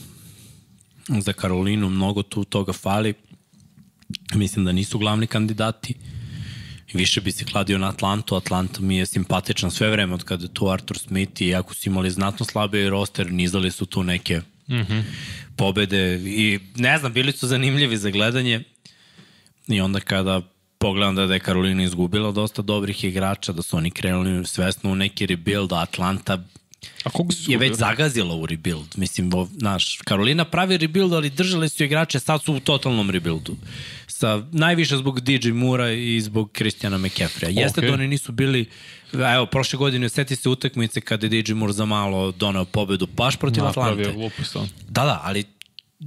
Za 1.08 1.32
Karolinu 1.32 1.88
mnogo 1.88 2.22
tu 2.22 2.44
toga 2.44 2.72
fali. 2.72 3.14
Mislim 4.34 4.64
da 4.64 4.72
nisu 4.72 4.98
glavni 4.98 5.26
kandidati. 5.26 5.94
Više 6.92 7.20
bi 7.20 7.32
se 7.32 7.44
kladio 7.44 7.78
na 7.78 7.88
Atlantu. 7.88 8.34
Atlanta 8.34 8.80
mi 8.80 8.96
je 8.96 9.06
simpatičan 9.06 9.70
sve 9.70 9.90
vreme 9.90 10.14
od 10.14 10.24
kada 10.24 10.44
je 10.44 10.54
tu 10.54 10.68
Arthur 10.70 10.98
Smith 10.98 11.42
i 11.42 11.54
ako 11.54 11.74
su 11.74 11.88
imali 11.88 12.10
znatno 12.10 12.46
slabiji 12.46 12.90
roster, 12.90 13.32
nizali 13.32 13.70
su 13.70 13.86
tu 13.86 14.02
neke 14.02 14.40
mm 14.68 14.76
-hmm. 14.76 15.02
pobede 15.56 16.14
i 16.14 16.58
ne 16.76 16.98
znam, 16.98 17.12
bili 17.12 17.32
su 17.32 17.46
zanimljivi 17.46 17.96
za 17.96 18.10
gledanje 18.10 18.62
i 19.68 19.80
onda 19.80 20.00
kada 20.00 20.42
pogledam 20.78 21.14
da 21.14 21.34
je 21.34 21.40
Karolina 21.40 21.82
izgubila 21.82 22.32
dosta 22.32 22.62
dobrih 22.62 23.04
igrača, 23.04 23.52
da 23.52 23.62
su 23.62 23.76
oni 23.76 23.90
krenuli 23.90 24.46
svesno 24.46 24.90
u 24.90 24.94
neki 24.94 25.26
rebuild, 25.26 25.72
a 25.72 25.82
Atlanta 25.82 26.44
A 27.04 27.10
koga 27.10 27.32
su 27.32 27.50
je 27.50 27.58
već 27.58 27.76
zagazila 27.76 28.34
u 28.34 28.46
rebuild. 28.46 28.94
Mislim, 28.96 29.30
naš, 29.52 29.98
Karolina 30.04 30.44
pravi 30.44 30.76
rebuild, 30.76 31.12
ali 31.12 31.30
držali 31.30 31.68
su 31.68 31.84
igrače, 31.84 32.20
sad 32.20 32.42
su 32.42 32.54
u 32.54 32.60
totalnom 32.60 33.10
rebuildu. 33.10 33.56
Sa, 34.18 34.42
najviše 34.52 34.96
zbog 34.96 35.20
DJ 35.20 35.48
Mura 35.52 35.90
i 35.90 36.20
zbog 36.20 36.52
Kristijana 36.52 36.98
McCaffrey. 36.98 37.60
Jeste 37.60 37.80
Ok. 37.80 37.86
da 37.86 37.92
oni 37.92 38.08
nisu 38.08 38.32
bili, 38.32 38.66
evo, 39.12 39.46
prošle 39.46 39.76
godine 39.76 40.08
seti 40.08 40.36
se 40.36 40.48
utakmice 40.48 41.00
kada 41.00 41.26
je 41.26 41.42
DJ 41.42 41.52
Moore 41.52 41.72
za 41.72 41.84
malo 41.84 42.32
doneo 42.32 42.64
pobedu 42.64 43.06
baš 43.06 43.36
protiv 43.36 43.64
napravio 43.64 43.92
Atlante. 43.92 44.12
glupost. 44.12 44.56
Da, 44.88 45.04
da, 45.04 45.20
ali 45.24 45.44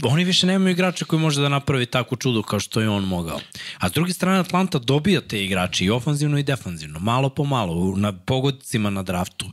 oni 0.04 0.24
više 0.24 0.48
nemaju 0.48 0.72
igrača 0.72 1.06
koji 1.06 1.22
može 1.22 1.42
da 1.42 1.50
napravi 1.50 1.86
takvu 1.86 2.18
čudu 2.18 2.44
kao 2.44 2.60
što 2.60 2.82
je 2.82 2.90
on 2.90 3.04
mogao. 3.04 3.40
A 3.78 3.90
s 3.90 3.92
druge 3.92 4.14
strane 4.14 4.40
Atlanta 4.40 4.80
dobija 4.80 5.22
te 5.22 5.46
igrače 5.46 5.86
i 5.86 5.90
ofanzivno 5.90 6.38
i 6.38 6.44
defanzivno, 6.44 7.00
malo 7.00 7.30
po 7.30 7.44
malo, 7.44 7.94
na 7.98 8.14
pogodcima 8.14 8.90
na 8.90 9.04
draftu. 9.04 9.46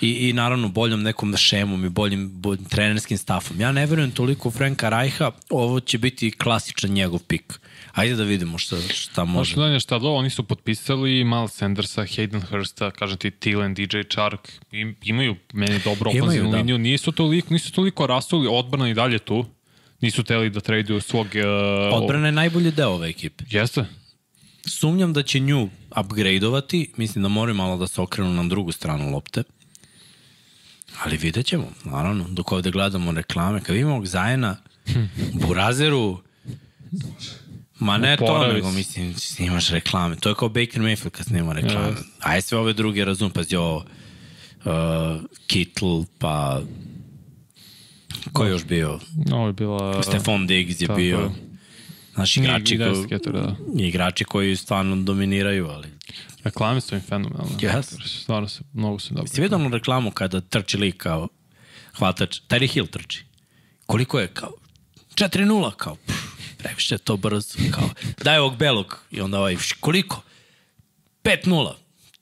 I, 0.00 0.28
I 0.28 0.32
naravno 0.32 0.68
boljom 0.68 1.02
nekom 1.02 1.36
šemom 1.36 1.84
i 1.84 1.88
boljim, 1.88 2.30
boljim 2.32 2.64
trenerskim 2.64 3.18
stafom. 3.18 3.60
Ja 3.60 3.72
ne 3.72 3.86
verujem 3.86 4.10
toliko 4.10 4.50
Franka 4.50 4.88
Rajha, 4.88 5.30
ovo 5.50 5.80
će 5.80 5.98
biti 5.98 6.30
klasičan 6.30 6.90
njegov 6.90 7.20
pik. 7.20 7.60
Ajde 7.92 8.14
da 8.14 8.24
vidimo 8.24 8.58
šta, 8.58 8.76
šta 8.94 9.24
može. 9.24 9.56
Možda 9.56 9.68
da 9.68 9.72
je 9.72 9.80
šta 9.80 9.98
do, 9.98 10.12
oni 10.12 10.30
su 10.30 10.42
potpisali 10.42 11.24
Miles 11.24 11.52
Sandersa, 11.52 12.02
Hayden 12.02 12.42
Hursta, 12.50 12.90
kažem 12.90 13.18
ti 13.18 13.30
Thielen, 13.30 13.74
DJ 13.74 14.00
Chark, 14.10 14.52
im, 14.72 14.96
imaju 15.02 15.36
meni 15.52 15.80
dobro 15.84 16.10
ofenzivnu 16.10 16.50
da. 16.50 16.56
liniju, 16.56 16.78
nisu 16.78 17.12
toliko, 17.12 17.54
nisu 17.54 17.72
toliko 17.72 18.06
rasuli, 18.06 18.48
odbrana 18.50 18.88
i 18.90 18.94
dalje 18.94 19.18
tu, 19.18 19.44
nisu 20.00 20.24
teli 20.24 20.50
da 20.50 20.60
traduju 20.60 21.00
svog... 21.00 21.26
Uh, 21.26 22.02
Odbrana 22.02 22.26
je 22.26 22.32
najbolji 22.32 22.70
deo 22.70 22.88
ove 22.88 23.08
ekipe. 23.08 23.44
Jeste? 23.50 23.84
Sumnjam 24.66 25.12
da 25.12 25.22
će 25.22 25.40
nju 25.40 25.68
upgradeovati, 26.00 26.92
mislim 26.96 27.22
da 27.22 27.28
moraju 27.28 27.54
malo 27.54 27.76
da 27.76 27.86
se 27.86 28.00
okrenu 28.00 28.32
na 28.32 28.44
drugu 28.48 28.72
stranu 28.72 29.10
lopte. 29.10 29.42
Ali 31.04 31.16
vidjet 31.16 31.46
ćemo, 31.46 31.72
naravno, 31.84 32.24
dok 32.28 32.52
ovde 32.52 32.70
gledamo 32.70 33.12
reklame. 33.12 33.60
Kad 33.60 33.74
vidimo 33.74 33.92
ovog 33.92 34.06
Zajena, 34.06 34.56
Burazeru, 35.32 36.18
ma 37.78 37.98
ne 37.98 38.16
to, 38.16 38.52
nego 38.52 38.70
mislim, 38.70 39.14
snimaš 39.14 39.70
reklame. 39.70 40.16
To 40.16 40.28
je 40.28 40.34
kao 40.34 40.48
Baker 40.48 40.82
Mayfield 40.82 41.10
kad 41.10 41.26
snima 41.26 41.52
reklame. 41.52 41.88
Yes. 41.88 42.02
Aj 42.20 42.42
sve 42.42 42.58
ove 42.58 42.72
druge 42.72 43.04
razum, 43.04 43.30
pazi 43.30 43.56
ovo, 43.56 43.76
uh, 44.64 44.72
Kittle, 45.46 46.04
pa 46.18 46.62
ko 48.32 48.44
je 48.44 48.50
još 48.50 48.64
bio? 48.64 49.00
Ovo 49.32 49.46
je 49.46 49.52
bila... 49.52 50.02
Stefan 50.02 50.46
Diggs 50.46 50.80
je 50.80 50.88
bio. 50.88 51.30
Znaš, 52.14 52.36
igrači, 52.36 52.78
koji, 52.78 53.32
da. 53.32 53.56
igrači 53.78 54.24
koji 54.24 54.56
stvarno 54.56 54.96
dominiraju, 54.96 55.68
ali 55.68 55.88
Reklame 56.46 56.80
su 56.80 56.94
im 56.94 57.00
fenomenalne. 57.00 57.56
Yes. 57.58 58.20
Stvarno 58.22 58.48
se, 58.48 58.60
mnogo 58.72 58.98
su 58.98 59.14
dobro. 59.14 59.28
Si 59.28 59.40
vidio 59.40 59.58
onu 59.58 59.68
reklamu 59.68 60.10
kada 60.10 60.40
trči 60.40 60.78
lik 60.78 60.96
kao 60.96 61.28
hvatač, 61.98 62.40
Terry 62.48 62.72
Hill 62.72 62.86
trči. 62.86 63.24
Koliko 63.86 64.20
je 64.20 64.28
kao 64.28 64.52
4-0 65.14 65.76
kao 65.76 65.94
pff, 65.96 66.18
previše 66.58 66.94
je 66.94 66.98
to 66.98 67.16
brzo 67.16 67.58
kao 67.74 67.88
daj 68.24 68.38
ovog 68.38 68.56
belog 68.56 68.98
i 69.10 69.20
onda 69.20 69.38
ovaj 69.38 69.56
"Š, 69.56 69.74
koliko 69.80 70.22
5-0 71.24 71.72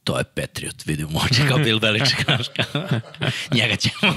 to 0.04 0.18
je 0.18 0.24
Patriot, 0.24 0.86
vidim 0.86 1.08
oči 1.16 1.42
kao 1.48 1.58
Bill 1.58 1.80
Belichick, 1.80 2.24
znaš 2.24 2.46
njega 3.54 3.76
ćemo. 3.76 4.14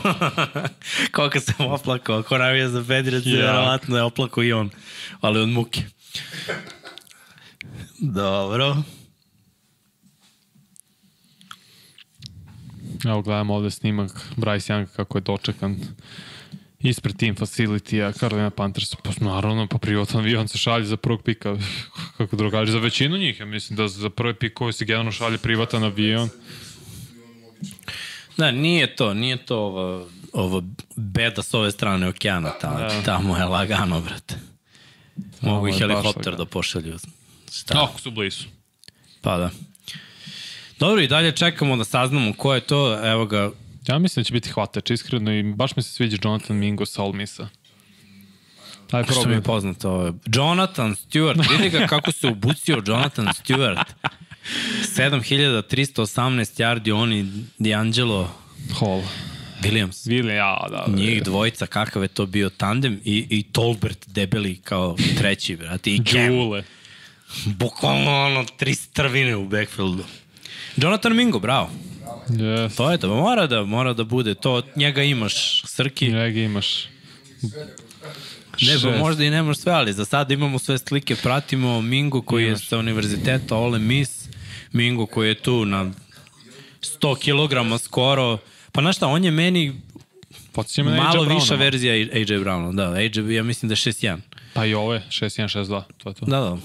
Koliko 1.15 1.39
sam 1.39 1.55
oplakao, 1.71 2.19
ako 2.19 2.37
navija 2.37 2.69
za 2.69 2.79
Patriot, 2.81 3.25
Ja. 3.25 3.31
yeah. 3.31 3.41
verovatno 3.45 3.97
je 3.97 4.03
oplakao 4.03 4.43
i 4.43 4.53
on, 4.53 4.69
ali 5.21 5.39
od 5.39 5.49
muke. 5.49 5.81
Dobro. 7.99 8.77
Evo 13.05 13.21
gledamo 13.21 13.55
ovde 13.55 13.71
snimak 13.71 14.11
Bryce 14.35 14.73
Young 14.73 14.85
kako 14.95 15.17
je 15.17 15.21
dočekan 15.21 15.77
ispred 16.79 17.17
team 17.17 17.35
facility-a 17.35 18.11
Carolina 18.11 18.49
Panthers. 18.49 18.95
Pa 18.95 19.11
naravno, 19.19 19.67
pa 19.67 19.77
privatan 19.77 20.19
avion 20.19 20.47
se 20.47 20.57
šalje 20.57 20.85
za 20.85 20.97
prvog 20.97 21.23
pika. 21.23 21.57
kako 22.17 22.35
drugačije, 22.35 22.71
za 22.71 22.79
većinu 22.79 23.17
njih. 23.17 23.39
Ja 23.39 23.45
mislim 23.45 23.77
da 23.77 23.87
za 23.87 24.09
prvi 24.09 24.33
pik 24.33 24.53
koji 24.53 24.73
se 24.73 24.85
generalno 24.85 25.11
šalje 25.11 25.37
privatan 25.37 25.83
avion. 25.83 26.29
Da, 28.37 28.51
nije 28.51 28.95
to, 28.95 29.13
nije 29.13 29.45
to 29.45 29.57
ovo, 29.57 30.07
ovo 30.33 30.63
beda 30.95 31.43
s 31.43 31.53
ove 31.53 31.71
strane 31.71 32.07
okeana, 32.07 32.51
tamo, 32.61 32.77
da. 32.77 33.01
tamo 33.01 33.37
je 33.37 33.45
lagano, 33.45 34.01
brate. 34.01 34.35
Mogu 35.41 35.67
i 35.67 35.73
helikopter 35.73 36.35
da 36.35 36.45
pošalju. 36.45 36.97
Šta? 37.51 37.83
Ako 37.83 37.99
su 37.99 38.11
blizu. 38.11 38.45
Pa 39.21 39.37
da. 39.37 39.49
Dobro, 40.79 41.01
i 41.01 41.07
dalje 41.07 41.31
čekamo 41.31 41.77
da 41.77 41.83
saznamo 41.83 42.33
ko 42.33 42.53
je 42.53 42.61
to. 42.61 43.07
Evo 43.11 43.25
ga, 43.25 43.51
Ja 43.87 43.99
mislim 43.99 44.21
da 44.23 44.27
će 44.27 44.33
biti 44.33 44.49
hvatač, 44.49 44.89
iskreno, 44.89 45.33
i 45.33 45.43
baš 45.43 45.75
mi 45.75 45.83
se 45.83 45.91
sviđa 45.91 46.17
Jonathan 46.23 46.57
Mingo 46.57 46.85
sa 46.85 47.03
Ole 47.03 47.13
Missa. 47.13 47.47
Taj 48.87 49.03
što 49.03 49.11
mi 49.11 49.15
problem. 49.15 49.37
je 49.37 49.43
poznato, 49.43 49.89
ovo 49.89 50.05
je 50.05 50.13
Jonathan 50.25 50.95
Stewart. 50.95 51.57
Vidi 51.57 51.69
ga 51.69 51.87
kako 51.87 52.11
se 52.11 52.27
ubucio 52.27 52.81
Jonathan 52.87 53.25
Stewart. 53.25 53.83
7318 54.97 56.61
yardi, 56.61 56.91
oni 56.91 57.23
D'Angelo 57.59 58.27
Hall. 58.79 59.01
Williams. 59.61 60.07
Vili, 60.09 60.33
ja, 60.33 60.67
da. 60.69 60.83
da. 60.87 60.97
Njih 60.97 61.23
dvojica, 61.23 61.65
kakav 61.65 62.01
je 62.01 62.07
to 62.07 62.25
bio 62.25 62.49
tandem 62.49 62.99
i, 63.05 63.27
i 63.29 63.43
Tolbert 63.43 64.07
debeli 64.07 64.55
kao 64.63 64.95
treći, 65.17 65.55
brate, 65.55 65.91
i 65.91 66.01
Cam. 66.05 66.63
Bukvalno 67.45 68.25
ono, 68.25 68.45
tri 68.57 68.75
strvine 68.75 69.35
u 69.35 69.47
backfieldu. 69.47 70.03
Jonathan 70.77 71.15
Mingo, 71.15 71.39
bravo. 71.39 71.69
Yes. 72.29 72.77
To 72.77 72.91
je 72.91 72.97
to, 72.97 73.15
mora 73.15 73.47
da, 73.47 73.63
mora 73.63 73.93
da 73.93 74.03
bude 74.03 74.35
to, 74.35 74.61
njega 74.75 75.03
imaš, 75.03 75.63
Srki. 75.65 76.11
Njega 76.11 76.39
imaš. 76.39 76.87
Ne, 78.61 78.77
pa 78.83 78.97
možda 78.97 79.23
i 79.23 79.29
nemaš 79.29 79.57
sve, 79.57 79.71
ali 79.71 79.93
za 79.93 80.05
sada 80.05 80.33
imamo 80.33 80.59
sve 80.59 80.77
slike, 80.77 81.15
pratimo 81.15 81.81
Mingo 81.81 82.21
koji 82.21 82.45
je 82.45 82.57
sa 82.57 82.77
univerziteta 82.77 83.55
Ole 83.55 83.79
Miss, 83.79 84.29
Mingo 84.71 85.05
koji 85.05 85.27
je 85.27 85.35
tu 85.35 85.65
na 85.65 85.91
100 86.81 87.77
kg 87.77 87.83
skoro, 87.83 88.37
pa 88.71 88.81
znaš 88.81 88.95
šta, 88.95 89.07
on 89.07 89.23
je 89.23 89.31
meni 89.31 89.81
Podsjeća 90.51 90.83
me 90.83 90.91
na 90.91 91.03
malo 91.03 91.23
AJ 91.23 91.33
viša 91.33 91.55
verzija 91.55 91.93
AJ 91.93 92.25
Browna, 92.25 92.75
da, 92.75 92.91
AJ, 92.91 93.35
ja 93.35 93.43
mislim 93.43 93.69
da 93.69 93.73
je 93.73 93.77
6-1. 93.77 94.17
Pa 94.53 94.65
i 94.65 94.73
ovo 94.73 94.93
je 94.93 95.03
6-1-6-2, 95.09 95.83
to 95.97 96.09
je 96.09 96.13
to. 96.15 96.25
Da, 96.25 96.39
da. 96.39 96.57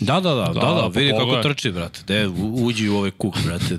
Da, 0.00 0.20
da, 0.20 0.34
da, 0.34 0.44
da, 0.44 0.52
da, 0.52 0.60
da, 0.60 0.90
vidi 1.00 1.10
kako 1.10 1.42
trči, 1.42 1.70
brate. 1.70 2.00
De, 2.06 2.28
uđi 2.52 2.88
u 2.88 2.96
ovaj 2.96 3.10
kuk, 3.10 3.34
brate. 3.44 3.78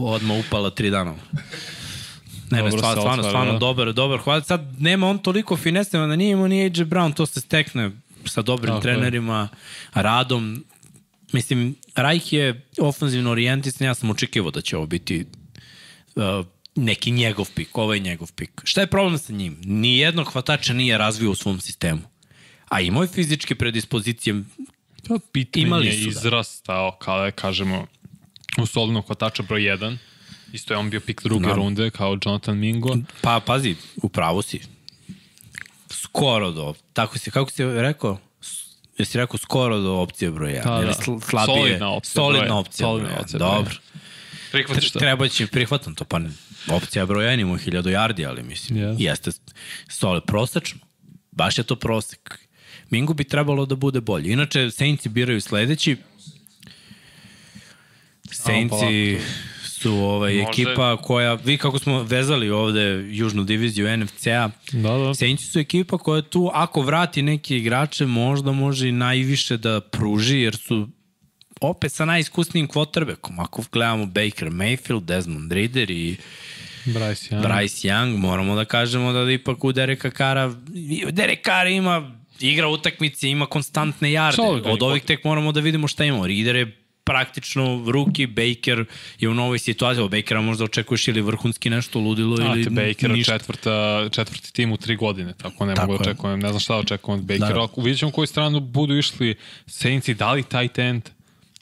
Odmah 0.00 0.36
upala 0.46 0.70
tri 0.70 0.90
dana. 0.90 1.14
Ne, 2.50 2.62
ne, 2.62 2.70
stvarno, 2.70 3.02
stvarno, 3.02 3.22
stvarno, 3.22 3.52
da. 3.52 3.58
dobar, 3.58 3.92
dobar. 3.92 4.18
Hvala. 4.18 4.42
Sad 4.42 4.74
nema 4.78 5.08
on 5.08 5.18
toliko 5.18 5.56
finese, 5.56 5.98
da 5.98 6.16
nije 6.16 6.32
imao 6.32 6.48
ni 6.48 6.64
AJ 6.64 6.84
Brown, 6.84 7.14
to 7.14 7.26
se 7.26 7.40
stekne 7.40 7.90
sa 8.24 8.42
dobrim 8.42 8.74
Tako 8.74 8.88
je. 8.88 8.94
trenerima, 8.94 9.48
radom. 9.94 10.64
Mislim, 11.32 11.74
Rajk 11.94 12.32
je 12.32 12.66
ofenzivno 12.78 13.30
orijentisan, 13.30 13.86
ja 13.86 13.94
sam 13.94 14.10
očekivao 14.10 14.50
da 14.50 14.60
će 14.60 14.76
ovo 14.76 14.86
biti 14.86 15.26
uh, 16.16 16.22
neki 16.74 17.10
njegov 17.10 17.50
pik, 17.54 17.78
ovaj 17.78 17.96
je 17.96 18.00
njegov 18.00 18.32
pik. 18.32 18.60
Šta 18.64 18.80
je 18.80 18.86
problem 18.86 19.18
sa 19.18 19.32
njim? 19.32 19.56
Nijednog 19.64 20.32
hvatača 20.32 20.72
nije 20.72 20.98
razvio 20.98 21.30
u 21.30 21.34
svom 21.34 21.60
sistemu. 21.60 22.00
A 22.68 22.80
imao 22.80 23.02
je 23.02 23.08
fizičke 23.08 23.54
predispozicije 23.54 24.42
Pa 25.08 25.14
pitanje 25.32 25.66
Imali 25.66 25.92
su, 25.92 26.04
da. 26.04 26.10
izrastao, 26.10 26.92
kada 26.92 27.30
kažemo, 27.30 27.86
u 28.58 28.66
solidnog 28.66 29.06
hvatača 29.06 29.42
broj 29.42 29.60
1. 29.60 29.96
Isto 30.52 30.74
je 30.74 30.78
on 30.78 30.90
bio 30.90 31.00
pik 31.00 31.22
druge 31.22 31.46
Da. 31.46 31.54
runde, 31.54 31.90
kao 31.90 32.18
Jonathan 32.24 32.58
Mingo. 32.58 32.96
Pa, 33.20 33.40
pazi, 33.40 33.74
u 33.96 34.08
pravu 34.08 34.42
si. 34.42 34.60
Skoro 35.90 36.50
do, 36.50 36.74
tako 36.92 37.18
si, 37.18 37.30
kako 37.30 37.50
si 37.50 37.64
rekao? 37.64 38.18
Jesi 38.98 39.18
rekao 39.18 39.38
skoro 39.38 39.80
do 39.80 39.92
opcije 39.92 40.30
broja? 40.30 40.64
Da, 40.64 40.76
Ili 40.76 40.86
da. 40.86 40.92
sl- 40.94 41.20
slabije? 41.20 41.56
Solidna 41.56 41.90
opcija 41.90 42.12
Solidna 42.14 42.58
opcija 42.58 42.76
Solidna 42.78 43.08
broja. 43.08 43.20
opcija. 43.20 43.38
Dobro. 43.38 43.74
Prihvatiš 44.52 44.90
to? 44.90 44.98
Treba 44.98 45.28
će, 45.28 45.46
prihvatam 45.46 45.94
to, 45.94 46.04
pa 46.04 46.18
ne. 46.18 46.30
Opcija 46.68 47.06
broja 47.06 47.30
je 47.30 47.40
imao 47.40 47.56
1000 47.56 47.82
yardi, 47.82 48.28
ali 48.28 48.42
mislim, 48.42 48.78
Yes. 48.78 48.96
jeste 49.00 49.30
solid, 49.88 50.22
prosečno. 50.22 50.80
Baš 51.32 51.58
je 51.58 51.64
to 51.64 51.76
prosek. 51.76 52.38
Mingu 52.90 53.14
bi 53.14 53.24
trebalo 53.24 53.66
da 53.66 53.74
bude 53.74 54.00
bolji. 54.00 54.32
Inače, 54.32 54.70
Saintsi 54.70 55.08
biraju 55.08 55.40
sledeći. 55.40 55.96
Saintsi 58.32 59.18
su 59.64 59.92
ovaj, 59.94 60.34
Može- 60.34 60.48
ekipa 60.50 60.96
koja, 60.96 61.34
vi 61.34 61.58
kako 61.58 61.78
smo 61.78 62.02
vezali 62.02 62.50
ovde 62.50 62.80
južnu 63.10 63.44
diviziju 63.44 63.96
NFC-a, 63.96 64.50
Da, 64.72 64.98
da. 64.98 65.14
Saintsi 65.14 65.46
su 65.46 65.58
ekipa 65.58 65.98
koja 65.98 66.22
tu, 66.22 66.50
ako 66.54 66.82
vrati 66.82 67.22
neke 67.22 67.56
igrače, 67.56 68.06
možda 68.06 68.52
može 68.52 68.88
i 68.88 68.92
najviše 68.92 69.56
da 69.56 69.80
pruži, 69.80 70.38
jer 70.38 70.56
su 70.56 70.88
opet 71.60 71.92
sa 71.92 72.04
najiskusnijim 72.04 72.68
quarterbackom. 72.68 73.34
Ako 73.38 73.62
gledamo 73.72 74.06
Baker 74.06 74.48
Mayfield, 74.50 75.04
Desmond 75.04 75.52
Reader 75.52 75.90
i 75.90 76.16
Bryce 76.84 77.30
Young. 77.32 77.42
Bryce 77.42 77.88
Young, 77.88 78.16
moramo 78.16 78.54
da 78.56 78.64
kažemo 78.64 79.12
da 79.12 79.32
ipak 79.32 79.64
u 79.64 79.72
Dereka 79.72 80.10
Kara, 80.10 80.54
Derek 81.12 81.44
Carr 81.44 81.66
ima 81.66 82.23
igra 82.40 82.68
utakmice, 82.68 83.28
ima 83.28 83.46
konstantne 83.46 84.12
jarde. 84.12 84.42
Od 84.42 84.80
je 84.80 84.86
ovih 84.88 85.02
tek 85.02 85.24
moramo 85.24 85.52
da 85.52 85.60
vidimo 85.60 85.88
šta 85.88 86.04
ima. 86.04 86.26
Reader 86.26 86.56
je 86.56 86.76
praktično 87.04 87.84
ruki, 87.86 88.26
Baker 88.26 88.84
je 89.20 89.28
u 89.28 89.34
novoj 89.34 89.58
situaciji. 89.58 90.02
Od 90.02 90.10
Bakera 90.10 90.40
možda 90.40 90.64
očekuješ 90.64 91.08
ili 91.08 91.20
vrhunski 91.20 91.70
nešto 91.70 91.98
ludilo 91.98 92.36
ili 92.36 92.62
Znate, 92.62 92.86
Baker 92.86 93.10
ništa. 93.10 93.38
četvrta, 93.38 94.08
četvrti 94.12 94.52
tim 94.52 94.72
u 94.72 94.76
tri 94.76 94.96
godine, 94.96 95.32
tako 95.32 95.66
ne 95.66 95.74
Tako 95.74 95.86
mogu 95.86 96.02
da 96.02 96.08
je. 96.08 96.12
očekujem, 96.12 96.40
ne 96.40 96.48
znam 96.48 96.60
šta 96.60 96.76
očekujem 96.76 97.20
od 97.20 97.26
Bakera, 97.26 97.66
Da. 97.66 97.82
vidjet 97.82 97.98
ćemo 97.98 98.10
koju 98.10 98.26
stranu 98.26 98.60
budu 98.60 98.98
išli 98.98 99.34
Saintsi, 99.66 100.14
da 100.14 100.32
li 100.32 100.42
tight 100.42 100.78
end, 100.78 101.02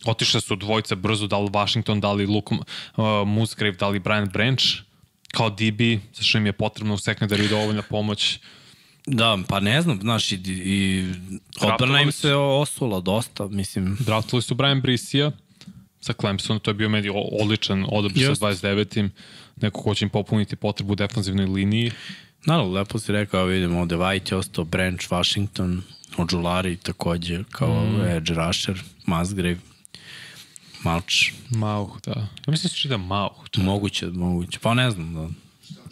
otišle 0.05 0.41
su 0.41 0.57
dvojica 0.57 0.95
brzo, 0.95 1.27
da 1.27 1.39
li 1.39 1.51
Washington, 1.51 2.01
da 2.01 2.13
li 2.13 2.27
Luke 2.27 2.55
uh, 2.55 2.63
Musgrave, 3.27 3.73
da 3.73 3.89
li 3.89 3.99
Brian 3.99 4.29
Branch, 4.29 4.63
kao 5.31 5.51
DB, 5.51 5.81
sa 6.13 6.23
što 6.23 6.39
im 6.39 6.47
je 6.47 6.53
potrebno 6.53 6.95
u 6.95 6.99
sekundariju 6.99 7.49
dovoljna 7.49 7.83
pomoć. 7.83 8.39
Da, 9.07 9.39
pa 9.49 9.61
ne 9.61 9.83
znam, 9.83 10.01
znaš, 10.01 10.33
i, 10.33 10.37
i 10.47 11.05
odbrana 11.61 12.01
im 12.01 12.13
se 12.13 12.35
osula 12.35 13.01
dosta, 13.01 13.49
mislim. 13.49 13.97
Draftovali 14.01 14.43
su 14.43 14.55
Brian 14.55 14.81
Brisija 14.81 15.31
sa 16.01 16.13
Clemson, 16.21 16.59
to 16.59 16.71
je 16.71 16.75
bio 16.75 16.89
meni 16.89 17.11
odličan 17.41 17.87
odabir 17.89 18.37
sa 18.37 18.47
29. 18.47 19.09
Neko 19.57 19.83
ko 19.83 19.95
će 19.95 20.05
im 20.05 20.09
popuniti 20.09 20.57
potrebu 20.57 20.93
u 20.93 20.97
defensivnoj 20.97 21.47
liniji. 21.47 21.91
Naravno, 22.47 22.73
lepo 22.73 22.99
si 22.99 23.13
rekao, 23.13 23.45
vidimo, 23.45 23.81
ovde 23.81 23.97
White 23.97 24.33
je 24.33 24.39
ostao, 24.39 24.65
Branch, 24.65 25.11
Washington, 25.11 25.83
Ođulari 26.17 26.77
takođe, 26.77 27.45
kao 27.51 27.85
mm. 27.85 28.01
edge 28.01 28.35
rusher, 28.35 28.83
Musgrave, 29.07 29.57
Malč, 30.83 31.33
Mauh, 31.51 32.01
da. 32.07 32.13
Ja 32.21 32.27
mislim 32.47 32.63
da 32.63 32.69
se 32.69 32.81
čita 32.81 32.97
Mauh. 32.97 33.33
moguće, 33.57 34.07
moguće, 34.07 34.59
pa 34.59 34.75
ne 34.75 34.91
znam, 34.91 35.15
da. 35.15 35.29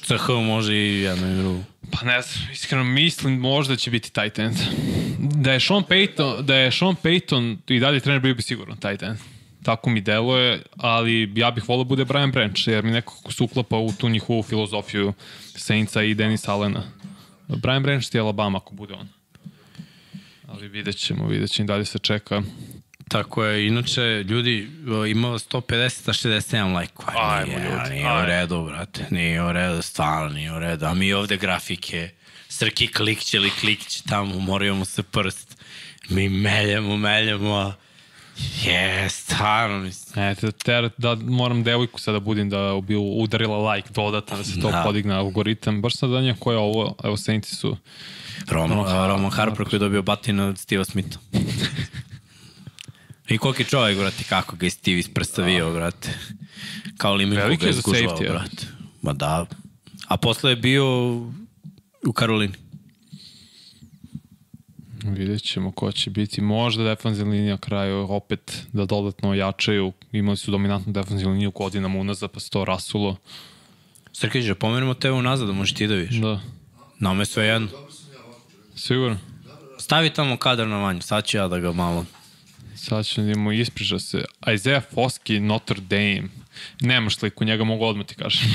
CH 0.03 0.29
može 0.47 0.75
i 0.75 1.01
jedno 1.01 1.33
i 1.33 1.37
drugo. 1.37 1.63
Pa 1.93 2.07
ne 2.07 2.23
znam, 2.23 2.53
iskreno 2.53 2.85
mislim 2.85 3.39
možda 3.39 3.77
će 3.77 3.91
biti 3.91 4.13
tight 4.13 4.39
end. 4.39 4.57
Da 5.19 5.53
je 5.53 5.61
Sean 5.61 5.83
Payton, 5.83 6.43
da 6.43 6.55
je 6.55 6.73
Sean 6.73 6.95
Payton 7.03 7.57
i 7.69 7.81
dalje 7.81 8.01
trener 8.01 8.21
bio 8.21 8.35
bi 8.35 8.43
sigurno 8.43 8.77
tight 8.77 9.03
end. 9.03 9.19
Tako 9.63 9.91
mi 9.91 10.01
deluje, 10.01 10.63
ali 10.77 11.33
ja 11.37 11.51
bih 11.51 11.69
volao 11.69 11.85
bude 11.85 12.05
Brian 12.05 12.33
Branch, 12.33 12.67
jer 12.67 12.85
mi 12.85 12.91
nekako 12.91 13.33
se 13.33 13.43
uklapa 13.43 13.77
u 13.77 13.93
tu 13.93 14.09
njihovu 14.09 14.43
filozofiju 14.43 15.13
Saintsa 15.57 16.03
i 16.03 16.15
Denis 16.15 16.49
Allena. 16.49 16.83
Brian 17.49 17.83
Branch 17.83 18.15
je 18.15 18.21
Alabama 18.21 18.59
ako 18.59 18.75
bude 18.75 18.95
on. 18.95 19.09
Ali 20.49 20.69
vidjet 20.69 20.97
ćemo, 20.97 21.27
vidjet 21.27 21.51
ćemo, 21.51 21.65
i 21.65 21.69
dalje 21.69 21.85
se 21.85 21.99
čeka. 21.99 22.43
Tako 23.11 23.45
je, 23.45 23.67
inače, 23.67 24.25
ljudi, 24.29 24.71
imao 25.11 25.39
150 25.39 25.75
a 26.09 26.13
67 26.13 26.73
lajkova. 26.75 27.13
Ajmo, 27.17 27.47
nije, 27.47 27.71
ljudi, 27.71 27.91
Nije 27.91 28.07
u 28.07 28.11
ajmo. 28.11 28.27
redu, 28.27 28.65
brate, 28.65 29.07
nije 29.11 29.43
u 29.43 29.53
redu, 29.53 29.83
stvarno 29.83 30.29
nije 30.29 30.53
u 30.53 30.59
redu. 30.59 30.87
A 30.87 30.95
mi 30.95 31.13
ovde 31.13 31.37
grafike, 31.37 32.11
Srki 32.49 32.87
klikće 32.87 33.37
ili 33.37 33.51
klikće 33.51 34.03
tamo, 34.09 34.39
moraju 34.39 34.75
mu 34.75 34.85
se 34.85 35.03
prst. 35.03 35.57
Mi 36.09 36.29
meljemo, 36.29 36.97
meljemo, 36.97 37.55
a 37.55 37.73
je, 38.65 39.09
stvarno, 39.09 39.79
mislim. 39.79 40.25
E, 40.25 40.35
te, 40.35 40.53
te, 40.53 40.91
da 40.99 41.15
moram 41.15 41.63
devojku 41.63 42.01
sada 42.01 42.21
budim 42.21 42.51
da 42.51 42.81
bi 42.83 42.97
udarila 42.97 43.73
like 43.75 43.89
dodatno, 43.95 44.37
da 44.37 44.45
se 44.45 44.61
to 44.61 44.71
Da. 44.71 44.77
da. 44.77 44.83
podigne 44.83 45.15
algoritam. 45.15 45.83
Baš 45.83 45.97
sad 45.97 46.11
da 46.11 46.21
nije 46.21 46.37
ko 46.41 46.53
je 46.53 46.59
ovo, 46.59 46.95
evo 47.05 47.17
Saintsi 47.17 47.57
su 47.57 47.77
Roman, 48.49 48.77
Roman, 48.79 49.09
Roman 49.09 49.31
Harper 49.31 49.65
koji 49.65 49.75
je 49.75 49.79
dobio 49.79 50.03
batin 50.03 50.41
od 50.41 50.55
Steve'a 50.57 50.85
Smitha. 50.85 51.19
I 53.31 53.39
koliki 53.39 53.65
čovjek, 53.65 53.99
brate, 53.99 54.25
kako 54.29 54.57
ga 54.57 54.67
je 54.67 54.71
Steve 54.71 54.99
isprstavio, 54.99 55.73
brate. 55.73 56.19
Kao 56.97 57.17
Veliki 57.17 57.67
ga 57.91 57.97
je 57.97 58.03
ja. 58.03 58.33
brate. 58.33 58.67
Ma 59.03 59.13
da. 59.13 59.47
A 60.09 60.17
posle 60.17 60.51
je 60.51 60.57
bio 60.57 61.15
u 62.07 62.13
Karolini. 62.15 62.55
Vidjet 65.05 65.43
ćemo 65.43 65.73
ko 65.73 65.93
će 65.93 66.11
biti. 66.11 66.41
Možda 66.41 66.85
defanzivna 66.85 67.33
linija 67.33 67.53
na 67.53 67.59
kraju 67.59 68.07
opet 68.09 68.67
da 68.73 68.85
dodatno 68.85 69.31
ojačaju. 69.31 69.93
Imali 70.13 70.37
su 70.37 70.51
dominantnu 70.51 70.93
defanzivnu 70.93 71.33
liniju 71.33 71.51
godinama 71.51 71.99
unazad, 71.99 72.31
pa 72.31 72.41
se 72.41 72.51
to 72.51 72.65
rasulo. 72.65 73.17
Srkić, 74.13 74.45
da 74.45 74.55
pomenemo 74.55 74.95
tebe 74.95 75.13
unazad, 75.13 75.47
da 75.47 75.53
možeš 75.53 75.75
ti 75.75 75.87
da 75.87 75.95
vidiš. 75.95 76.17
Da. 76.17 76.41
Nama 76.99 77.23
je 77.23 77.27
sve 77.27 77.45
jedno. 77.45 77.69
Sigurno. 78.77 79.19
Stavi 79.79 80.11
tamo 80.11 80.37
kadar 80.37 80.69
na 80.69 80.77
vanju, 80.77 81.03
sad 81.03 81.25
ću 81.25 81.37
ja 81.37 81.49
da 81.49 81.59
ga 81.59 81.73
malo... 81.73 82.07
Sad 82.83 83.07
ću 83.07 83.23
da 83.23 83.39
mu 83.39 83.53
ispriča 83.53 83.99
se. 83.99 84.25
Isaiah 84.55 84.83
Foskey, 84.95 85.41
Notre 85.41 85.81
Dame. 85.81 86.23
Nemaš 86.81 87.17
sliku, 87.17 87.45
njega 87.45 87.65
mogu 87.65 87.85
odmah 87.85 88.07
ti 88.07 88.15
kažem. 88.15 88.49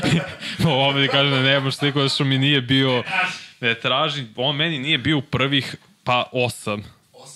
Ovo 0.64 0.92
mi 0.92 1.08
kaže 1.08 1.30
da 1.30 1.42
nemaš 1.42 1.76
sliku, 1.76 1.98
zato 1.98 2.14
što 2.14 2.24
mi 2.24 2.38
nije 2.38 2.60
bio... 2.60 3.02
Ne 3.60 3.74
traži, 3.74 4.24
on 4.36 4.56
meni 4.56 4.78
nije 4.78 4.98
bio 4.98 5.18
u 5.18 5.22
prvih, 5.22 5.74
pa 6.04 6.24
osam 6.32 6.84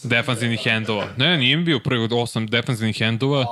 defanzivnih 0.03 0.61
endova. 0.67 1.09
Ne, 1.17 1.37
nije 1.37 1.57
mi 1.57 1.65
bio 1.65 1.77
u 1.77 1.81
prvih 1.81 2.11
osam 2.13 2.47
defanzivnih 2.47 3.01
endova. 3.01 3.47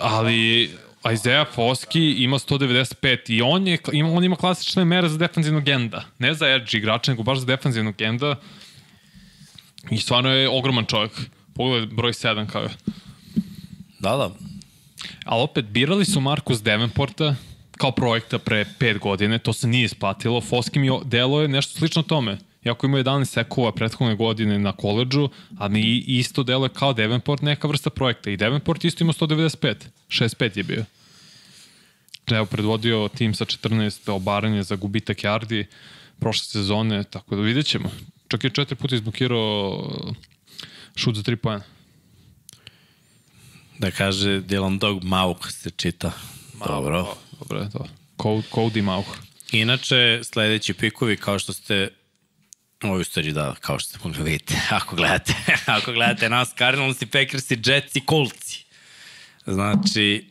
Ali 0.00 0.70
Isaiah 1.14 1.46
Foskey 1.56 2.14
ima 2.24 2.38
195 2.38 3.18
i 3.26 3.42
on, 3.42 3.68
je, 3.68 3.78
on 4.14 4.24
ima 4.24 4.36
klasične 4.36 4.84
mere 4.84 5.08
za 5.08 5.18
defanzivnog 5.18 5.68
enda. 5.68 6.04
Ne 6.18 6.34
za 6.34 6.48
edge 6.48 6.78
igrača, 6.78 7.10
nego 7.10 7.22
baš 7.22 7.38
za 7.38 7.46
defanzivnog 7.46 8.02
enda. 8.02 8.36
I 9.90 9.98
stvarno 9.98 10.30
je 10.30 10.48
ogroman 10.48 10.86
čovjek. 10.86 11.12
Pogledaj 11.54 11.86
broj 11.86 12.12
7 12.12 12.46
kao 12.46 12.62
je. 12.62 12.70
Da, 13.98 14.16
da. 14.16 14.30
Ali 15.24 15.42
opet, 15.42 15.64
birali 15.64 16.04
su 16.04 16.20
Marcus 16.20 16.62
Davenporta 16.62 17.34
kao 17.78 17.92
projekta 17.92 18.38
pre 18.38 18.64
5 18.80 18.98
godine, 18.98 19.38
to 19.38 19.52
se 19.52 19.66
nije 19.68 19.84
isplatilo. 19.84 20.40
Foski 20.40 20.78
mi 20.78 20.90
delo 21.04 21.42
je 21.42 21.48
nešto 21.48 21.78
slično 21.78 22.02
tome. 22.02 22.38
Iako 22.64 22.86
ima 22.86 22.98
11 22.98 23.24
sekova 23.24 23.72
prethodne 23.72 24.14
godine 24.14 24.58
na 24.58 24.72
koleđu, 24.72 25.28
a 25.58 25.68
mi 25.68 25.80
isto 26.06 26.42
delo 26.42 26.64
je 26.64 26.70
kao 26.74 26.92
Davenport 26.92 27.42
neka 27.42 27.68
vrsta 27.68 27.90
projekta. 27.90 28.30
I 28.30 28.36
Davenport 28.36 28.84
isto 28.84 29.04
ima 29.04 29.12
195. 29.12 29.74
65 30.08 30.56
je 30.56 30.62
bio. 30.62 30.84
Evo, 32.30 32.46
predvodio 32.46 33.08
tim 33.08 33.34
sa 33.34 33.44
14 33.44 34.12
obaranje 34.12 34.62
za 34.62 34.76
gubitak 34.76 35.16
yardi 35.18 35.64
prošle 36.18 36.44
sezone, 36.44 37.04
tako 37.04 37.36
da 37.36 37.42
vidjet 37.42 37.66
ćemo. 37.66 37.90
Čak 38.28 38.44
je 38.44 38.50
četiri 38.50 38.76
puta 38.76 38.94
izblokirao 38.94 40.14
šut 40.96 41.16
za 41.16 41.22
3 41.22 41.36
pojena. 41.36 41.64
Da 43.78 43.90
kaže 43.90 44.40
Dylan 44.40 44.78
Dog 44.78 45.04
Mauk 45.04 45.50
se 45.50 45.70
čita. 45.70 46.12
Dobro. 46.66 47.14
Dobro 47.38 47.60
je 47.60 47.70
to. 47.70 47.86
Cody, 48.16 48.42
Cody 48.50 48.82
Mauch. 48.82 49.08
Inače, 49.52 50.20
sledeći 50.24 50.74
pikovi, 50.74 51.16
kao 51.16 51.38
što 51.38 51.52
ste 51.52 51.88
Ovo 52.82 52.94
je 52.94 53.00
u 53.00 53.04
stvari 53.04 53.32
da, 53.32 53.54
kao 53.60 53.78
što 53.78 53.88
ste 53.88 54.08
mogli 54.08 54.22
vidjeti, 54.22 54.54
ako 54.78 54.96
gledate, 54.96 55.34
ako 55.76 55.92
gledate 55.92 56.28
nas, 56.28 56.54
Cardinals 56.58 57.02
i 57.02 57.06
Packers 57.06 57.50
i 57.50 57.58
Jets 57.64 57.96
i 57.96 58.02
Colts. 58.08 58.56
Znači, 59.46 60.30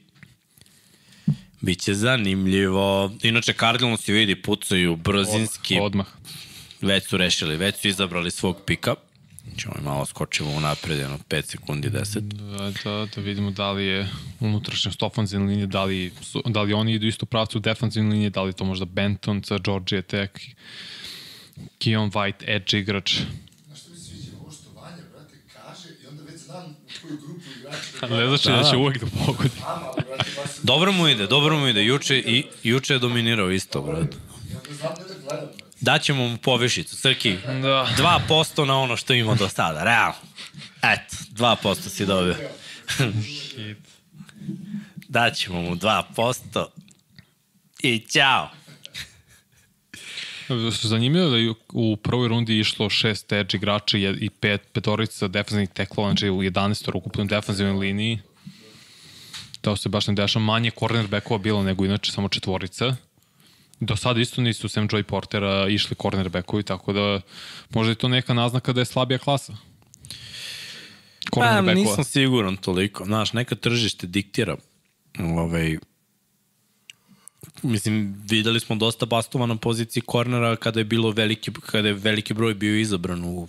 Biće 1.61 1.93
zanimljivo. 1.93 3.11
Inače, 3.23 3.53
Cardinals 3.53 4.07
vidi, 4.07 4.41
pucaju 4.41 4.95
brzinski. 4.95 5.79
Odmah. 5.81 6.07
Već 6.81 7.07
su 7.07 7.17
rešili, 7.17 7.57
već 7.57 7.75
su 7.75 7.87
izabrali 7.87 8.31
svog 8.31 8.57
pika. 8.65 8.95
Ćemo 9.57 9.73
i 9.79 9.83
malo 9.83 10.05
skočimo 10.05 10.49
u 10.51 10.59
napred, 10.59 10.99
jedno 10.99 11.19
5 11.29 11.45
sekundi, 11.45 11.89
10. 11.89 12.19
Da, 12.19 12.71
da, 12.83 13.07
da 13.15 13.21
vidimo 13.21 13.51
da 13.51 13.71
li 13.71 13.85
je 13.85 14.09
unutrašnjost 14.39 15.03
ofenzivne 15.03 15.47
linije, 15.47 15.67
da 15.67 15.83
li, 15.83 16.11
su, 16.21 16.43
da 16.45 16.61
li 16.61 16.73
oni 16.73 16.93
idu 16.93 17.07
isto 17.07 17.23
u 17.23 17.27
pravcu 17.27 17.59
defensivne 17.59 18.11
linije, 18.11 18.29
da 18.29 18.41
li 18.41 18.53
to 18.53 18.65
možda 18.65 18.85
Benton 18.85 19.43
sa 19.43 19.57
Georgia 19.57 20.01
Tech, 20.01 20.33
Keon 21.79 22.11
White, 22.11 22.43
edge 22.47 22.79
igrač. 22.79 23.19
Znaš 23.67 23.79
što 23.79 23.91
mi 23.91 23.97
se 23.97 24.03
sviđa? 24.03 24.31
Ovo 24.41 24.51
što 24.51 24.69
Vanja, 24.75 25.03
brate, 25.11 25.35
kaže 25.53 25.89
i 26.03 26.07
onda 26.07 26.23
već 26.23 26.41
znam 26.41 26.65
u 26.65 27.01
koju 27.01 27.17
grupu 27.17 27.41
igrača. 27.59 28.15
Ne 28.15 28.27
znači 28.27 28.49
da, 28.49 28.57
da 28.57 28.69
će 28.69 28.77
uvek 28.77 28.99
da 28.99 29.05
pogodi. 29.25 29.49
Brate. 29.59 30.51
Dobro 30.63 30.91
mu 30.91 31.07
ide, 31.07 31.27
dobro 31.27 31.57
mu 31.57 31.67
ide. 31.67 31.85
Juče, 31.85 32.17
i, 32.17 32.43
juče 32.63 32.93
je 32.93 32.99
dominirao 32.99 33.51
isto, 33.51 33.81
brat. 33.81 34.13
I 34.13 34.55
onda 34.55 34.73
znam 34.73 34.93
ne 34.97 35.13
da 35.13 35.19
gledam, 35.29 35.45
brate. 35.45 35.56
Daćemo 35.81 36.27
mu 36.27 36.37
povišicu, 36.37 36.95
Srki. 36.95 37.37
Da. 37.45 37.87
2% 38.29 38.65
na 38.65 38.79
ono 38.79 38.97
što 38.97 39.13
ima 39.13 39.35
do 39.35 39.49
sada, 39.49 39.83
realno. 39.83 40.19
Eto, 40.81 41.15
2% 41.31 41.89
si 41.89 42.05
dobio. 42.05 42.35
Daćemo 44.95 45.61
mu 45.61 45.75
2% 45.75 46.65
i 47.83 47.99
ćao. 47.99 48.49
Zanimljivo 50.81 51.29
da 51.29 51.37
je 51.37 51.53
u 51.73 51.97
prvoj 51.97 52.27
rundi 52.27 52.59
išlo 52.59 52.89
šest 52.89 53.31
edge 53.31 53.57
igrača 53.57 53.97
i 53.97 54.29
pet, 54.29 54.61
petorica 54.73 55.27
defensivnih 55.27 55.69
teklova, 55.69 56.09
znači 56.09 56.29
u 56.29 56.37
11. 56.37 56.91
ukupnoj 56.93 57.27
defensivnoj 57.27 57.79
liniji. 57.79 58.19
To 59.61 59.75
se 59.75 59.89
baš 59.89 60.07
ne 60.07 60.13
dešava. 60.13 60.45
Manje 60.45 60.71
cornerbackova 60.79 61.37
bilo 61.37 61.63
nego 61.63 61.85
inače 61.85 62.11
samo 62.11 62.29
četvorica. 62.29 62.95
Do 63.79 63.95
sada 63.95 64.21
isto 64.21 64.41
nisu 64.41 64.69
sem 64.69 64.87
Joy 64.89 65.03
Portera 65.03 65.67
išli 65.69 65.95
cornerbackovi, 66.01 66.63
tako 66.63 66.93
da 66.93 67.21
možda 67.69 67.91
je 67.91 67.95
to 67.95 68.07
neka 68.07 68.33
naznaka 68.33 68.73
da 68.73 68.81
je 68.81 68.85
slabija 68.85 69.17
klasa. 69.17 69.57
Pa, 71.31 71.61
nisam 71.61 72.03
siguran 72.03 72.57
toliko. 72.57 73.05
Znaš, 73.05 73.33
neka 73.33 73.55
tržište 73.55 74.07
diktira 74.07 74.57
ovaj, 75.19 75.77
mislim, 77.63 78.15
videli 78.29 78.59
smo 78.59 78.75
dosta 78.75 79.05
bastova 79.05 79.45
na 79.45 79.55
poziciji 79.55 80.03
kornera 80.05 80.55
kada 80.55 80.79
je 80.79 80.83
bilo 80.83 81.11
veliki, 81.11 81.51
kada 81.65 81.87
je 81.87 81.93
veliki 81.93 82.33
broj 82.33 82.53
bio 82.53 82.79
izabran 82.79 83.23
u, 83.23 83.47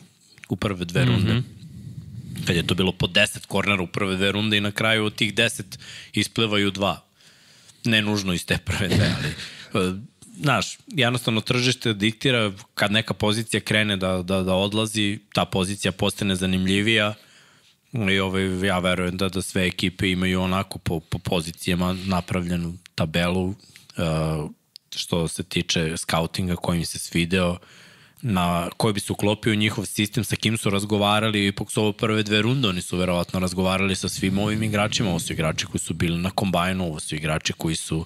u 0.48 0.56
prve 0.56 0.84
dve 0.84 1.04
runde. 1.04 1.34
Mm 1.34 1.36
-hmm. 1.36 2.46
Kad 2.46 2.56
je 2.56 2.66
to 2.66 2.74
bilo 2.74 2.92
po 2.92 3.06
10 3.06 3.46
kornera 3.46 3.82
u 3.82 3.86
prve 3.86 4.16
dve 4.16 4.32
runde 4.32 4.56
i 4.56 4.60
na 4.60 4.70
kraju 4.70 5.04
od 5.04 5.14
tih 5.14 5.34
10 5.34 5.62
isplivaju 6.12 6.70
dva. 6.70 7.04
Ne 7.84 8.02
nužno 8.02 8.32
iz 8.32 8.46
te 8.46 8.58
prve 8.58 8.88
dve, 8.88 9.14
ali 9.72 9.94
znaš, 10.42 10.78
jednostavno 10.86 11.40
tržište 11.40 11.92
diktira 11.94 12.52
kad 12.74 12.92
neka 12.92 13.14
pozicija 13.14 13.60
krene 13.60 13.96
da, 13.96 14.22
da, 14.22 14.42
da 14.42 14.54
odlazi, 14.54 15.18
ta 15.32 15.44
pozicija 15.44 15.92
postane 15.92 16.36
zanimljivija 16.36 17.14
i 17.92 18.18
ovaj, 18.18 18.66
ja 18.66 18.78
verujem 18.78 19.16
da, 19.16 19.28
da 19.28 19.42
sve 19.42 19.66
ekipe 19.66 20.10
imaju 20.10 20.40
onako 20.40 20.78
po, 20.78 21.00
po 21.00 21.18
pozicijama 21.18 21.96
napravljenu 22.06 22.74
tabelu 22.94 23.46
uh, 23.46 23.54
što 24.96 25.28
se 25.28 25.42
tiče 25.42 25.96
skautinga 25.96 26.56
koji 26.56 26.78
im 26.78 26.86
se 26.86 26.98
svideo 26.98 27.58
na 28.22 28.68
koji 28.76 28.94
bi 28.94 29.00
se 29.00 29.12
uklopio 29.12 29.54
njihov 29.54 29.86
sistem, 29.86 30.24
sa 30.24 30.36
kim 30.36 30.58
su 30.58 30.70
razgovarali, 30.70 31.46
ipak 31.46 31.70
su 31.70 31.80
ovo 31.80 31.92
prve 31.92 32.22
dve 32.22 32.42
runde, 32.42 32.68
oni 32.68 32.82
su 32.82 32.96
verovatno 32.96 33.40
razgovarali 33.40 33.96
sa 33.96 34.08
svim 34.08 34.38
ovim 34.38 34.62
igračima, 34.62 35.10
ovo 35.10 35.18
su 35.18 35.32
igrači 35.32 35.66
koji 35.66 35.78
su 35.78 35.94
bili 35.94 36.18
na 36.18 36.30
kombajnu, 36.30 36.84
ovo 36.84 37.00
su 37.00 37.16
igrači 37.16 37.52
koji 37.52 37.76
su 37.76 37.98
uh, 37.98 38.04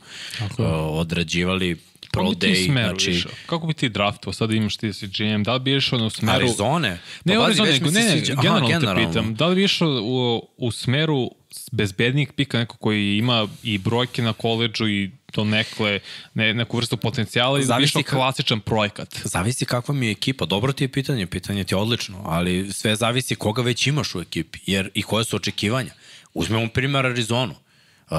odrađivali 0.91 1.79
pro 2.13 2.23
Kako 2.23 2.35
bi 2.35 2.39
ti 2.41 2.47
day, 2.47 2.67
smeru 2.67 2.89
znači 2.89 3.11
išao? 3.11 3.33
Kako 3.47 3.67
bi 3.67 3.75
ti 3.75 3.89
draftovao? 3.89 4.33
Sad 4.33 4.53
imaš 4.53 4.77
ti 4.77 4.93
si 4.93 5.07
GM, 5.07 5.43
da 5.43 5.55
li 5.55 5.61
bi 5.61 5.77
išao 5.77 5.99
na 5.99 6.11
smeru... 6.11 6.37
Arizone. 6.37 6.99
Ne, 7.25 7.35
Pa, 7.37 7.45
Arizona, 7.45 7.69
pazi, 7.69 7.73
već 7.73 7.81
nego, 7.81 7.91
ne, 7.91 8.05
ne, 8.05 8.11
sviđa. 8.11 8.33
Aha, 8.33 8.43
generalno, 8.43 8.69
generalno. 8.69 9.01
te 9.03 9.07
pitam, 9.07 9.35
da 9.35 9.47
li 9.47 9.55
bi 9.55 9.65
išao 9.65 9.89
u, 10.03 10.49
u 10.57 10.71
smeru 10.71 11.31
bezbednijeg 11.73 12.33
pika, 12.33 12.59
neko 12.59 12.77
koji 12.77 13.17
ima 13.19 13.49
i 13.63 13.79
brojke 13.79 14.23
na 14.23 14.33
koleđu 14.33 14.89
i 14.89 15.11
to 15.33 15.45
nekle, 15.45 16.01
ne, 16.35 16.55
neku 16.55 16.77
vrstu 16.77 16.97
potencijala 16.97 17.61
i 17.61 17.63
ka- 17.63 18.03
klasičan 18.03 18.61
projekat. 18.61 19.17
Zavisi 19.25 19.65
kakva 19.65 19.95
mi 19.95 20.07
je 20.07 20.13
ekipa. 20.13 20.47
Dobro 20.47 20.73
ti 20.73 20.85
je 20.85 20.89
pitanje, 20.89 21.27
pitanje 21.27 21.65
ti 21.65 21.75
je 21.75 21.79
odlično, 21.79 22.23
ali 22.25 22.73
sve 22.73 22.97
zavisi 22.97 23.35
koga 23.35 23.63
već 23.63 23.87
imaš 23.87 24.15
u 24.15 24.21
ekipi 24.21 24.59
jer 24.67 24.91
i 24.95 25.03
koje 25.03 25.25
su 25.25 25.37
očekivanja. 25.37 25.91
Uzmemo 26.35 26.69
primjer 26.69 27.07
Arizonu. 27.07 27.55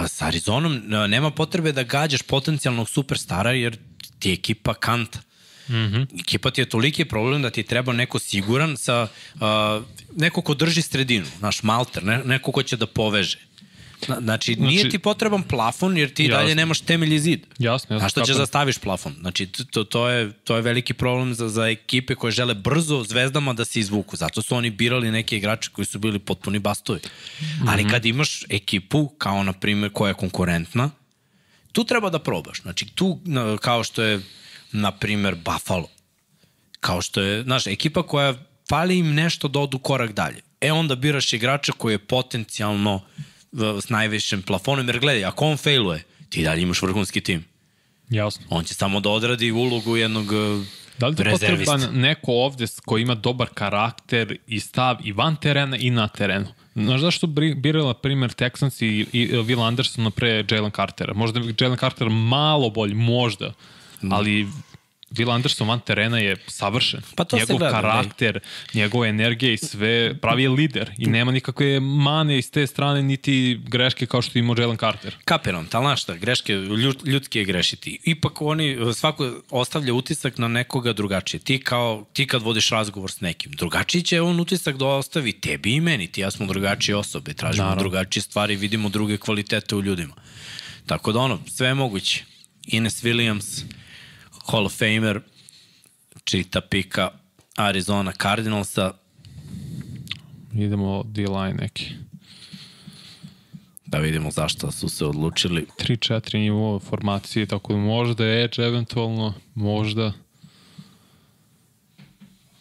Sa 0.07 0.25
Arizonom 0.25 0.81
nema 1.07 1.31
potrebe 1.31 1.71
da 1.71 1.83
gađaš 1.83 2.21
potencijalnog 2.21 2.89
superstara 2.89 3.51
jer 3.51 3.77
ti 4.19 4.29
je 4.29 4.33
ekipa 4.33 4.73
kanta. 4.73 5.19
Mm 5.67 5.73
-hmm. 5.73 6.19
Ekipa 6.19 6.51
ti 6.51 6.61
je 6.61 6.69
toliki 6.69 7.05
problem 7.05 7.41
da 7.41 7.49
ti 7.49 7.63
treba 7.63 7.93
neko 7.93 8.19
siguran 8.19 8.77
sa 8.77 9.07
uh, 9.35 9.41
neko 10.15 10.41
ko 10.41 10.53
drži 10.53 10.81
sredinu, 10.81 11.25
naš 11.39 11.63
malter, 11.63 12.03
ne, 12.03 12.21
neko 12.25 12.51
ko 12.51 12.63
će 12.63 12.77
da 12.77 12.87
poveže. 12.87 13.37
Zna- 14.05 14.19
Znači, 14.21 14.55
nije 14.55 14.79
Znači- 14.79 14.91
ti 14.91 14.99
potreban 14.99 15.43
plafon 15.43 15.97
jer 15.97 16.13
ti 16.13 16.23
Jasno. 16.23 16.37
dalje 16.37 16.55
nemaš 16.55 16.79
temelj 16.81 17.15
i 17.15 17.19
zid. 17.19 17.45
Jasno, 17.59 17.95
jasno, 17.95 18.05
A 18.05 18.09
što 18.09 18.21
ćeš 18.21 18.23
kapiram. 18.23 18.39
da 18.39 18.45
staviš 18.45 18.77
plafon? 18.77 19.15
Znači, 19.19 19.45
to- 19.45 19.83
to, 19.83 20.09
je, 20.09 20.31
to 20.33 20.55
je 20.55 20.61
veliki 20.61 20.93
problem 20.93 21.33
za, 21.33 21.49
za 21.49 21.67
ekipe 21.67 22.15
koje 22.15 22.31
žele 22.31 22.53
brzo 22.53 23.03
zvezdama 23.03 23.53
da 23.53 23.65
se 23.65 23.79
izvuku. 23.79 24.15
Zato 24.15 24.41
su 24.41 24.55
oni 24.55 24.69
birali 24.69 25.11
neke 25.11 25.37
igrače 25.37 25.69
koji 25.71 25.85
su 25.85 25.99
bili 25.99 26.19
potpuni 26.19 26.59
bastovi. 26.59 26.99
Mm 26.99 27.43
-hmm. 27.43 27.65
Ali 27.67 27.89
kad 27.89 28.05
imaš 28.05 28.43
ekipu, 28.49 29.07
kao 29.07 29.43
na 29.43 29.53
primjer 29.53 29.91
koja 29.91 30.09
je 30.09 30.13
konkurentna, 30.13 30.89
tu 31.71 31.83
treba 31.83 32.09
da 32.09 32.19
probaš. 32.19 32.61
Znači, 32.61 32.85
tu, 32.85 33.19
kao 33.61 33.83
što 33.83 34.03
je, 34.03 34.19
na 34.71 34.91
primjer, 34.91 35.35
Buffalo, 35.35 35.87
kao 36.79 37.01
što 37.01 37.21
je, 37.21 37.43
znaš, 37.43 37.67
ekipa 37.67 38.03
koja 38.03 38.33
fali 38.69 38.97
im 38.97 39.13
nešto 39.13 39.47
da 39.47 39.59
odu 39.59 39.79
korak 39.79 40.11
dalje. 40.11 40.41
E 40.61 40.71
onda 40.71 40.95
biraš 40.95 41.33
igrača 41.33 41.71
koji 41.71 41.93
je 41.93 41.97
potencijalno 41.99 43.01
s 43.81 43.89
najvišim 43.89 44.41
plafonom, 44.41 44.87
jer 44.87 44.99
gledaj, 44.99 45.25
ako 45.25 45.45
on 45.45 45.57
failuje, 45.57 46.03
ti 46.29 46.43
dalje 46.43 46.61
imaš 46.61 46.81
vrhunski 46.81 47.21
tim. 47.21 47.45
Jasno. 48.09 48.45
On 48.49 48.63
će 48.63 48.73
samo 48.73 48.99
da 48.99 49.09
odradi 49.09 49.51
ulogu 49.51 49.97
jednog 49.97 50.31
uh, 50.31 50.65
Da 50.99 51.07
li 51.07 51.15
ti 51.15 51.23
potreban 51.31 51.81
neko 51.91 52.31
ovde 52.31 52.65
koji 52.85 53.01
ima 53.01 53.15
dobar 53.15 53.47
karakter 53.53 54.37
i 54.47 54.59
stav 54.59 54.97
i 55.03 55.11
van 55.11 55.35
terena 55.35 55.77
i 55.77 55.89
na 55.89 56.07
terenu? 56.07 56.47
Znaš 56.75 57.01
zašto 57.01 57.27
birala 57.55 57.93
primer 57.93 58.29
Texans 58.29 58.83
i, 58.85 59.05
i 59.11 59.27
Will 59.31 59.67
Anderson 59.67 60.11
pre 60.11 60.45
Jalen 60.49 60.71
Cartera? 60.71 61.13
Možda 61.13 61.39
je 61.39 61.55
Jalen 61.59 61.77
Carter 61.77 62.09
malo 62.09 62.69
bolji, 62.69 62.93
možda, 62.93 63.53
ali 64.11 64.47
Will 65.13 65.33
Anderson 65.33 65.67
van 65.67 65.79
terena 65.79 66.19
je 66.19 66.35
savršen. 66.47 67.01
Pa 67.15 67.23
to 67.23 67.37
se 67.37 67.41
Njegov 67.41 67.57
gleda, 67.57 67.81
karakter, 67.81 68.39
njegova 68.73 69.07
energija 69.07 69.53
i 69.53 69.57
sve, 69.57 70.15
pravi 70.21 70.43
je 70.43 70.49
lider 70.49 70.91
i 70.97 71.05
nema 71.05 71.31
nikakve 71.31 71.79
mane 71.79 72.37
iz 72.37 72.51
te 72.51 72.67
strane 72.67 73.03
niti 73.03 73.61
greške 73.67 74.05
kao 74.05 74.21
što 74.21 74.39
ima 74.39 74.55
Jalen 74.57 74.77
Carter. 74.77 75.15
Kapiram, 75.25 75.67
ali 75.71 75.83
znaš 75.83 76.01
šta, 76.01 76.15
greške, 76.15 76.53
ljud, 76.53 77.07
ljudski 77.07 77.39
je 77.39 77.45
grešiti. 77.45 77.99
Ipak 78.03 78.41
oni, 78.41 78.77
svako 78.93 79.31
ostavlja 79.49 79.93
utisak 79.93 80.37
na 80.37 80.47
nekoga 80.47 80.93
drugačije. 80.93 81.39
Ti 81.39 81.59
kao, 81.59 82.05
ti 82.13 82.27
kad 82.27 82.41
vodiš 82.41 82.69
razgovor 82.69 83.11
s 83.11 83.21
nekim, 83.21 83.51
drugačiji 83.51 84.01
će 84.01 84.21
on 84.21 84.39
utisak 84.39 84.77
da 84.77 84.85
ostavi 84.85 85.31
tebi 85.31 85.73
i 85.73 85.81
meni. 85.81 86.07
Ti 86.07 86.21
ja 86.21 86.31
smo 86.31 86.45
drugačije 86.45 86.95
osobe, 86.95 87.33
tražimo 87.33 87.63
Naravno. 87.63 87.83
drugačije 87.83 88.23
stvari, 88.23 88.55
vidimo 88.55 88.89
druge 88.89 89.17
kvalitete 89.17 89.75
u 89.75 89.81
ljudima. 89.81 90.13
Tako 90.85 91.11
da 91.11 91.19
ono, 91.19 91.39
sve 91.47 91.67
je 91.67 91.73
moguće. 91.73 92.23
Ines 92.67 93.03
Williams, 93.03 93.63
Hall 94.51 94.65
of 94.65 94.77
Famer, 94.77 95.21
čita 96.23 96.61
pika 96.61 97.09
Arizona 97.55 98.11
Cardinalsa, 98.21 98.93
Idemo 100.53 101.03
D-line 101.05 101.53
neki. 101.53 101.93
da 103.85 103.97
vidimo 103.97 104.31
zašto 104.31 104.71
su 104.71 104.89
se 104.89 105.05
odlučili. 105.05 105.67
3-4 105.79 106.37
nivo 106.39 106.79
formacije, 106.79 107.45
tako 107.45 107.73
da 107.73 107.79
možda 107.79 108.25
je 108.25 108.43
edge 108.43 108.61
eventualno, 108.63 109.33
možda. 109.55 110.13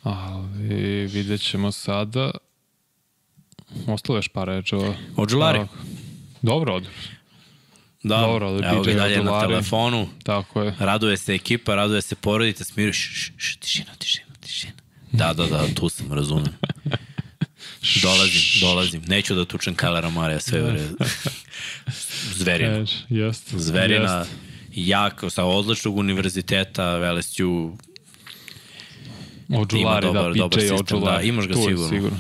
Ali 0.03 1.07
vidjet 1.07 1.41
ćemo 1.41 1.73
sada. 1.73 2.31
Ostalo 3.87 4.17
je 4.17 4.19
još 4.19 4.29
par 4.29 4.49
edge-ova. 4.49 4.95
Ođulari. 5.17 5.59
Tako. 5.59 5.75
Dobro, 6.43 6.75
od. 6.75 6.89
Da, 8.03 8.17
Dobro, 8.17 8.47
ali 8.47 8.65
evo 8.67 8.83
ga 8.83 8.93
dalje 8.93 9.23
na 9.25 9.41
telefonu. 9.41 10.09
Tako 10.23 10.63
je. 10.63 10.75
Raduje 10.79 11.17
se 11.17 11.35
ekipa, 11.35 11.75
raduje 11.75 12.03
se 12.03 12.15
porodica, 12.15 12.65
smiri, 12.65 12.93
š, 12.93 13.33
š, 13.37 13.57
tišina, 13.61 13.95
tišina, 13.99 14.27
tišina. 14.41 14.73
Da, 15.13 15.33
da, 15.33 15.47
da, 15.47 15.67
tu 15.75 15.89
sam, 15.89 16.13
razumem. 16.13 16.53
Dolazim, 18.03 18.41
dolazim. 18.61 19.03
Neću 19.07 19.35
da 19.35 19.45
tučem 19.45 19.75
Kajlera 19.75 20.11
Marija, 20.11 20.41
sve 20.41 20.63
u 20.63 20.67
redu. 20.71 20.97
Zverina. 22.39 22.87
Jest. 23.09 23.55
Zverina, 23.55 24.19
jest. 24.19 24.31
jak, 24.75 25.25
sa 25.31 25.45
odličnog 25.45 25.97
univerziteta, 25.97 27.13
LSU, 27.13 27.77
Ođulari, 29.57 30.07
da, 30.07 30.13
dobar- 30.13 30.37
dobar 30.37 30.59
PJ 30.59 30.61
sistem, 30.61 30.79
Ođulari. 30.81 31.17
da, 31.17 31.23
imaš 31.29 31.47
ga 31.49 31.55
sigurno. 31.55 31.89
sigurno. 31.89 32.19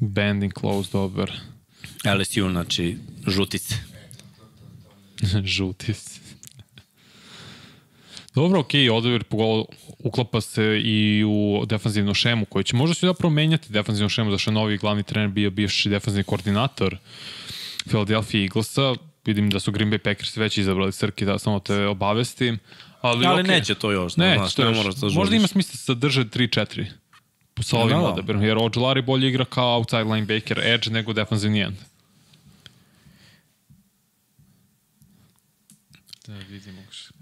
Bending 0.00 0.52
close, 0.60 0.90
dobar. 0.92 1.32
LSU, 2.18 2.50
znači, 2.50 2.96
žutice. 3.26 3.74
Žuti. 5.44 5.94
Dobro, 8.34 8.60
okej, 8.60 8.88
okay, 8.90 9.22
pogo- 9.22 9.64
uklapa 9.98 10.40
se 10.40 10.80
i 10.84 11.24
u 11.26 11.64
defanzivnu 11.66 12.14
šemu, 12.14 12.44
koju 12.44 12.62
će 12.62 12.76
možda 12.76 12.94
se 12.94 13.06
da 13.06 13.14
promenjati 13.14 13.72
defanzivnu 13.72 14.08
šemu, 14.08 14.30
zašto 14.30 14.50
je 14.50 14.54
novi 14.54 14.76
glavni 14.78 15.02
trener 15.02 15.28
bio 15.28 15.50
bivši 15.50 15.88
defanzivni 15.88 16.24
koordinator 16.24 16.96
Philadelphia 17.84 18.42
Eaglesa. 18.42 18.94
Vidim 19.24 19.50
da 19.50 19.60
su 19.60 19.72
Green 19.72 19.90
Bay 19.90 19.98
Packers 19.98 20.36
već 20.36 20.58
izabrali 20.58 20.92
Srki, 20.92 21.24
da 21.24 21.38
samo 21.38 21.60
te 21.60 21.86
obavestim. 21.86 22.58
Ali, 23.00 23.26
Ali 23.26 23.42
okej. 23.42 23.54
neće 23.54 23.74
to 23.74 23.90
još, 23.92 24.16
Ne, 24.16 24.34
znaš, 24.36 24.54
to 24.54 24.64
još. 24.64 24.76
moraš 24.76 24.94
da 24.94 25.08
Možda 25.08 25.36
ima 25.36 25.46
smisla 25.46 25.94
da 25.94 25.98
drže 26.00 26.24
3-4 26.24 26.86
sa 27.62 27.76
ovim 27.78 27.98
Da. 27.98 28.02
odabirom, 28.02 28.42
jer 28.42 28.58
Ođulari 28.58 29.02
bolje 29.02 29.28
igra 29.28 29.44
kao 29.44 29.76
outside 29.78 30.04
linebacker 30.04 30.58
edge 30.58 30.90
nego 30.90 31.12
defanzivni 31.12 31.60
end. 31.60 31.76
Da 36.26 36.34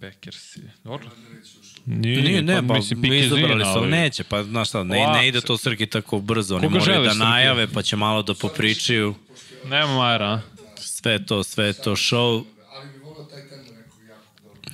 vidimo 0.00 0.12
Packersi. 0.12 0.60
Dobro. 0.84 1.08
Nije, 1.86 2.22
Nije, 2.22 2.42
ne, 2.42 2.68
pa 2.68 2.74
mislim, 2.74 3.00
mi 3.00 3.18
izabrali 3.18 3.64
su, 3.64 3.70
ali- 3.70 3.90
neće, 3.90 4.24
pa 4.24 4.42
znaš 4.42 4.68
šta, 4.68 4.84
ne, 4.84 5.06
ne 5.06 5.28
ide 5.28 5.40
to 5.40 5.56
Srki 5.56 5.86
tako 5.86 6.20
brzo, 6.20 6.56
oni 6.56 6.68
moraju 6.68 7.04
da 7.04 7.14
najave, 7.14 7.66
pa 7.66 7.82
će 7.82 7.96
malo 7.96 8.22
da 8.22 8.34
popričaju, 8.34 9.14
Nema 9.64 9.94
Majera, 9.96 10.26
a? 10.26 10.40
sve 10.76 11.26
to, 11.26 11.42
sve 11.42 11.72
to 11.72 11.92
show, 11.92 12.44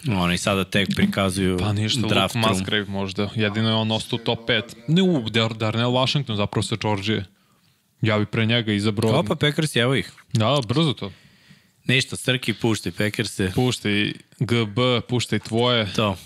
oni 0.09 0.39
sada 0.39 0.65
tek 0.65 0.89
prikazuju 0.97 1.59
Pa 1.59 1.73
ništa, 1.73 2.01
Luke 2.01 2.15
draft 2.15 2.35
room. 2.35 2.45
Musgrave 2.49 2.85
možda. 2.85 3.31
Jedino 3.35 3.69
je 3.69 3.75
on 3.75 3.91
ostao 3.93 4.19
top 4.19 4.49
5. 4.49 4.63
Ne, 4.89 5.03
u, 5.03 5.29
Dar 5.31 5.55
Darnell 5.55 5.93
Washington 5.93 6.37
zapravo 6.37 6.63
sa 6.63 6.77
Georgije. 6.83 7.25
Ja 8.03 8.19
bi 8.19 8.27
pre 8.27 8.47
njega 8.47 8.73
izabrao... 8.73 9.19
Opa, 9.19 9.35
Packers, 9.35 9.77
evo 9.77 9.95
ih. 9.95 10.13
Da, 10.33 10.61
brzo 10.69 10.93
to. 10.93 11.11
Ništa, 11.87 12.17
Srki, 12.17 12.53
pušti 12.55 12.91
Packerse, 12.91 13.53
Puštaj 13.55 14.13
GB, 14.39 14.79
puštaj 15.09 15.39
tvoje. 15.39 15.93
to. 15.97 16.17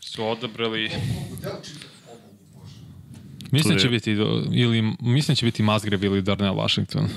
Su 0.00 0.26
odabrali... 0.26 0.90
Mislim 3.50 3.78
će 3.78 3.88
biti 3.88 4.10
ili 4.52 4.82
mislim 5.00 5.36
će 5.36 5.44
biti 5.46 5.62
Musgrave 5.62 6.06
ili 6.06 6.22
Darnell 6.22 6.56
Washington. 6.56 7.08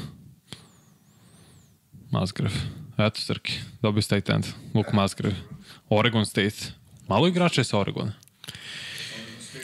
Musgrave. 2.11 2.55
Eto 2.97 3.21
Srki, 3.21 3.53
dobio 3.81 4.01
tight 4.01 4.29
end. 4.29 4.45
Luke 4.73 4.89
Musgrave. 4.93 5.35
Oregon 5.89 6.25
State. 6.25 6.55
Malo 7.07 7.27
igrača 7.27 7.61
je 7.61 7.65
sa 7.65 7.79
Oregona. 7.79 8.13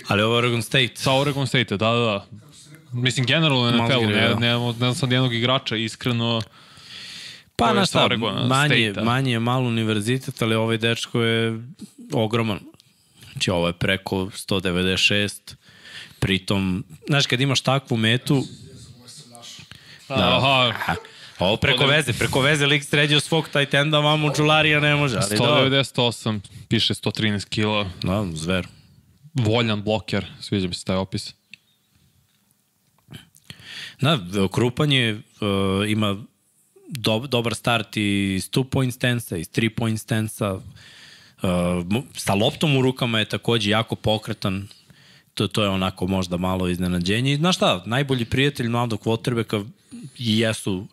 Ali 0.07 0.22
ovo 0.22 0.38
Oregon 0.38 0.61
State. 0.61 0.91
Sa 0.95 1.13
Oregon 1.13 1.47
State, 1.47 1.78
da, 1.78 1.91
da, 1.91 1.99
da. 1.99 2.28
Mislim, 2.91 3.26
generalno 3.26 3.72
NFL-u, 3.72 3.82
Musgrave, 3.82 4.07
ne, 4.07 4.28
da. 4.28 4.39
ne, 4.39 4.74
ne, 4.80 4.88
ne 4.88 4.95
sad 4.95 5.11
jednog 5.11 5.34
igrača, 5.34 5.76
iskreno, 5.76 6.41
Pa 7.58 7.68
je 7.68 7.74
na 7.74 7.86
šta, 7.86 8.08
manje, 8.47 8.91
State-a. 8.91 9.03
manje 9.03 9.32
je 9.32 9.39
malo 9.39 9.68
univerzitet, 9.68 10.41
ali 10.41 10.55
ovaj 10.55 10.78
dečko 10.78 11.22
je 11.22 11.60
ogroman. 12.14 12.60
Znači 13.32 13.51
ovo 13.51 13.68
je 13.68 13.74
preko 13.74 14.16
196, 14.16 15.55
pritom, 16.20 16.86
znaš 17.08 17.26
kad 17.26 17.41
imaš 17.41 17.62
takvu 17.62 17.97
metu, 17.97 18.43
da. 20.10 20.38
aha, 20.38 20.74
ha, 20.86 20.95
ovo 21.39 21.58
preko 21.58 21.86
veze, 21.86 22.14
preko 22.14 22.41
veze 22.41 22.66
lik 22.66 22.84
sređio 22.84 23.20
svog 23.20 23.49
taj 23.49 23.66
tenda, 23.66 23.99
vamo 23.99 24.34
Čularija 24.36 24.80
ne 24.80 24.95
može, 24.95 25.18
ali 25.18 25.38
da, 25.38 25.45
198, 25.45 26.39
piše 26.68 26.93
113 26.93 27.49
kila, 27.49 27.89
da, 28.03 28.26
zver. 28.34 28.68
voljan 29.34 29.84
bloker, 29.84 30.26
sviđa 30.39 30.68
mi 30.68 30.74
se 30.74 30.86
taj 30.86 30.95
opis. 30.95 31.34
Da, 34.01 34.20
Krupanje 34.53 35.14
uh, 35.41 35.89
ima 35.89 36.24
do, 36.88 37.20
dobar 37.20 37.56
start 37.56 37.98
iz 37.98 38.50
two 38.50 38.64
point 38.64 38.94
stansa, 38.94 39.38
iz 39.38 39.50
three 39.50 39.70
point 39.70 40.00
stansa. 40.00 40.54
Uh, 40.54 42.04
sa 42.14 42.34
loptom 42.34 42.78
u 42.78 42.82
rukama 42.82 43.20
je 43.20 43.26
takođe 43.26 43.70
jako 43.70 43.96
pokretan. 43.96 44.68
To, 45.34 45.48
to 45.48 45.64
je 45.64 45.70
onako 45.70 46.08
možda 46.08 46.38
malo 46.38 46.68
iznenađenje. 46.68 47.34
I 47.34 47.38
znaš 47.38 47.56
šta, 47.56 47.84
najbolji 47.86 48.26
prijatelj 48.26 48.68
mladog 48.68 49.08
i 50.18 50.40
jesu 50.40 50.88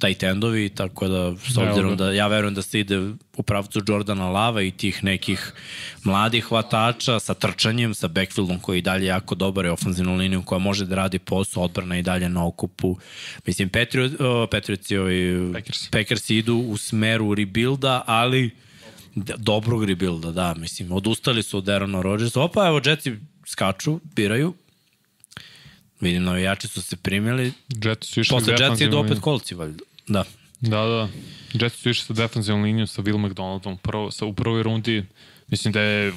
tight 0.00 0.22
endovi, 0.22 0.68
tako 0.68 1.08
da 1.08 1.36
s 1.36 1.56
obzirom 1.56 1.96
da 1.96 2.12
ja 2.12 2.26
verujem 2.26 2.54
da 2.54 2.62
se 2.62 2.80
ide 2.80 2.98
u 3.36 3.42
pravcu 3.42 3.82
Jordana 3.88 4.28
Lava 4.28 4.62
i 4.62 4.70
tih 4.70 5.04
nekih 5.04 5.52
mladih 6.04 6.44
hvatača 6.44 7.20
sa 7.20 7.34
trčanjem, 7.34 7.94
sa 7.94 8.08
backfieldom 8.08 8.60
koji 8.60 8.78
je 8.78 8.82
dalje 8.82 9.06
jako 9.06 9.34
dobar 9.34 9.66
i 9.66 9.68
ofenzivnom 9.68 10.16
linijom 10.16 10.42
koja 10.42 10.58
može 10.58 10.86
da 10.86 10.94
radi 10.94 11.18
posao, 11.18 11.62
odbrana 11.62 11.98
i 11.98 12.02
dalje 12.02 12.28
na 12.28 12.46
okupu. 12.46 12.96
Mislim, 13.46 13.68
Patriot, 13.68 14.12
uh, 14.12 14.48
Patriots 14.50 14.90
i 14.90 14.96
ovi 14.96 15.52
Packers. 15.52 15.88
Packers 15.88 16.30
idu 16.30 16.56
u 16.56 16.76
smeru 16.76 17.34
rebuilda, 17.34 18.02
ali 18.06 18.50
dobrog 19.36 19.84
rebuilda, 19.84 20.30
da, 20.30 20.54
mislim, 20.54 20.92
odustali 20.92 21.42
su 21.42 21.58
od 21.58 21.68
Aarona 21.68 22.02
Rodgersa. 22.02 22.40
Opa, 22.42 22.66
evo, 22.66 22.80
Jetsi 22.84 23.16
skaču, 23.46 24.00
biraju. 24.16 24.54
Vidim, 26.00 26.24
navijači 26.24 26.68
su 26.68 26.82
se 26.82 26.96
primili. 26.96 27.52
Jets 27.84 28.08
su 28.08 28.20
išli 28.20 28.34
Posle 28.36 28.54
Jetsi 28.60 28.84
idu 28.84 28.98
opet 28.98 29.10
liniju. 29.10 29.22
kolci, 29.22 29.54
valjda. 29.54 29.84
Da. 30.10 30.24
Da, 30.60 30.84
da. 30.84 31.08
Jets 31.52 31.76
su 31.76 31.90
išli 31.90 32.04
sa 32.04 32.12
defanzivnom 32.12 32.64
linijom 32.64 32.86
sa 32.86 33.02
Will 33.02 33.18
McDonaldom 33.18 33.78
prvo, 33.78 34.10
sa, 34.10 34.26
u 34.26 34.34
prvoj 34.34 34.62
rundi. 34.62 35.04
Mislim 35.48 35.72
da 35.72 35.80
je 35.80 36.12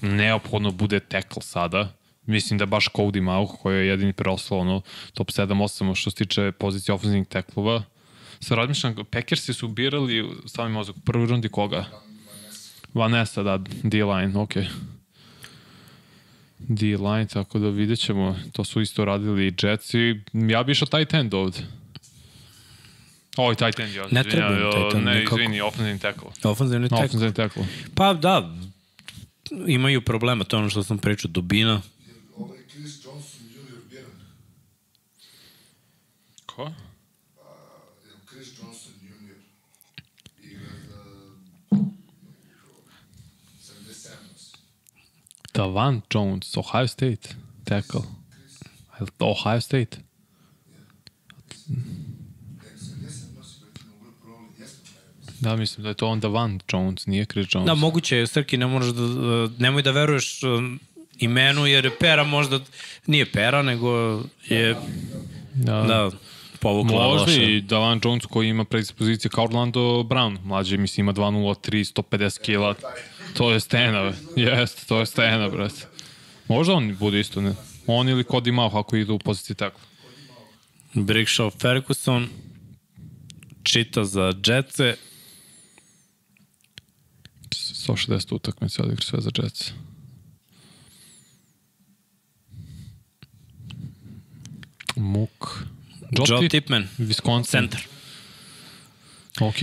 neophodno 0.00 0.70
bude 0.70 1.00
tackle 1.00 1.42
sada. 1.42 1.92
Mislim 2.26 2.58
da 2.58 2.66
baš 2.66 2.88
Cody 2.88 3.20
Mauch 3.20 3.52
koji 3.62 3.76
je 3.76 3.86
jedini 3.86 4.12
preostao 4.12 4.58
ono, 4.58 4.80
top 5.14 5.28
7-8 5.28 5.94
što 5.94 6.10
se 6.10 6.16
tiče 6.16 6.52
pozicije 6.52 6.94
ofenzivnih 6.94 7.28
teklova. 7.28 7.82
Sa 8.40 8.54
razmišljam, 8.54 8.94
Packersi 9.10 9.54
su 9.54 9.68
birali 9.68 10.30
sami 10.46 10.72
mozak 10.72 10.96
u 10.96 11.00
prvoj 11.00 11.26
rundi 11.26 11.48
koga? 11.48 11.84
Vanessa, 12.94 13.42
da, 13.42 13.58
D-line, 13.82 14.38
okej. 14.38 14.62
Okay. 14.62 14.68
D-line, 16.58 17.26
tako 17.26 17.58
da 17.58 17.68
vidjet 17.68 17.98
ćemo. 17.98 18.36
To 18.52 18.64
su 18.64 18.80
isto 18.80 19.04
radili 19.04 19.46
i 19.46 19.52
Jets 19.62 19.94
i 19.94 20.20
ja 20.32 20.62
bi 20.62 20.72
išao 20.72 20.88
tight 20.88 21.14
end 21.14 21.34
ovde. 21.34 21.58
Oj, 23.36 23.54
tight 23.54 23.80
end, 23.80 23.94
ja. 23.94 24.06
Ne 24.10 24.24
treba 24.24 24.48
im 24.48 24.70
tight 24.72 24.94
end, 24.94 25.04
Ne, 25.04 25.14
nikako. 25.14 25.36
izvini, 25.36 25.60
offensive 25.60 25.98
tackle. 25.98 26.30
Ofenzivni 26.44 26.88
tackle. 26.88 27.04
Offensive 27.06 27.32
tackle. 27.32 27.66
Pa 27.94 28.14
da, 28.14 28.54
imaju 29.66 30.04
problema, 30.04 30.44
to 30.44 30.56
je 30.56 30.60
ono 30.60 30.70
što 30.70 30.82
sam 30.82 30.98
pričao, 30.98 31.30
dubina. 31.30 31.82
Ovaj 32.36 32.58
Chris 32.70 33.04
Johnson 33.04 33.40
junior 33.46 33.78
biran. 33.90 34.10
Ko? 36.46 36.62
Evo, 36.62 36.72
Chris 38.28 38.48
Johnson 38.58 38.92
junior. 39.02 39.36
Igra 40.42 40.68
za 40.88 41.78
77 43.58 44.32
nosi. 44.32 44.52
Davan 45.54 46.00
Jones, 46.10 46.56
Ohio 46.56 46.88
State, 46.88 47.28
tackle. 47.64 48.00
Ohio 49.20 49.60
State. 49.60 49.96
Ne, 51.68 51.76
77 52.76 53.36
nosi, 53.36 53.60
brate, 53.60 53.80
mogu 53.84 54.04
da 54.04 54.12
problem. 54.22 54.48
Jeste 54.58 54.78
pravi. 54.82 55.33
Da, 55.44 55.56
mislim 55.56 55.82
da 55.82 55.88
je 55.88 55.94
to 55.94 56.06
on 56.08 56.20
Davan 56.20 56.60
Jones, 56.72 57.06
nije 57.06 57.24
Chris 57.24 57.46
Jones. 57.54 57.66
Da, 57.66 57.74
moguće 57.74 58.16
je, 58.16 58.26
Srki, 58.26 58.56
ne 58.56 58.66
možeš 58.66 58.92
da, 58.92 59.02
nemoj 59.58 59.82
da 59.82 59.90
veruješ 59.90 60.42
um, 60.42 60.80
imenu, 61.18 61.66
jer 61.66 61.84
je 61.84 61.98
Pera 61.98 62.24
možda, 62.24 62.60
nije 63.06 63.26
Pera, 63.32 63.62
nego 63.62 64.22
je, 64.48 64.76
da. 65.54 65.82
da, 65.82 66.10
povukla 66.60 67.08
Možda 67.08 67.20
loše. 67.20 67.56
i 67.56 67.60
Davan 67.60 68.00
Jones 68.04 68.26
koji 68.26 68.48
ima 68.48 68.64
predispozicije 68.64 69.30
kao 69.30 69.44
Orlando 69.44 69.80
Brown. 69.80 70.38
Mlađi, 70.44 70.76
mislim, 70.78 71.04
ima 71.04 71.12
2.03, 71.12 72.02
150 72.02 72.40
kila. 72.40 72.74
To 73.36 73.52
je 73.52 73.60
stena, 73.60 74.12
jeste, 74.36 74.86
to 74.86 75.00
je 75.00 75.06
stena, 75.06 75.48
brate. 75.48 75.86
Možda 76.48 76.74
on 76.74 76.96
bude 77.00 77.20
isto, 77.20 77.40
ne? 77.40 77.54
On 77.86 78.08
ili 78.08 78.24
Cody 78.24 78.52
Mauch 78.52 78.76
ako 78.76 78.96
idu 78.96 79.14
u 79.14 79.18
poziciji 79.18 79.56
tako. 79.56 79.80
Brickshaw 80.94 81.60
Ferguson, 81.60 82.28
čita 83.62 84.04
za 84.04 84.32
Jetse, 84.46 84.96
160 87.86 88.34
utakmica 88.34 88.82
odigra 88.82 89.02
sve 89.02 89.20
za 89.20 89.30
Jets. 89.36 89.72
Muk. 94.96 95.64
Joe, 96.12 96.24
Joe 96.28 96.40
Tip, 96.40 96.50
Tipman, 96.50 96.88
Wisconsin. 96.98 97.50
centar. 97.50 97.80
Ok, 99.40 99.56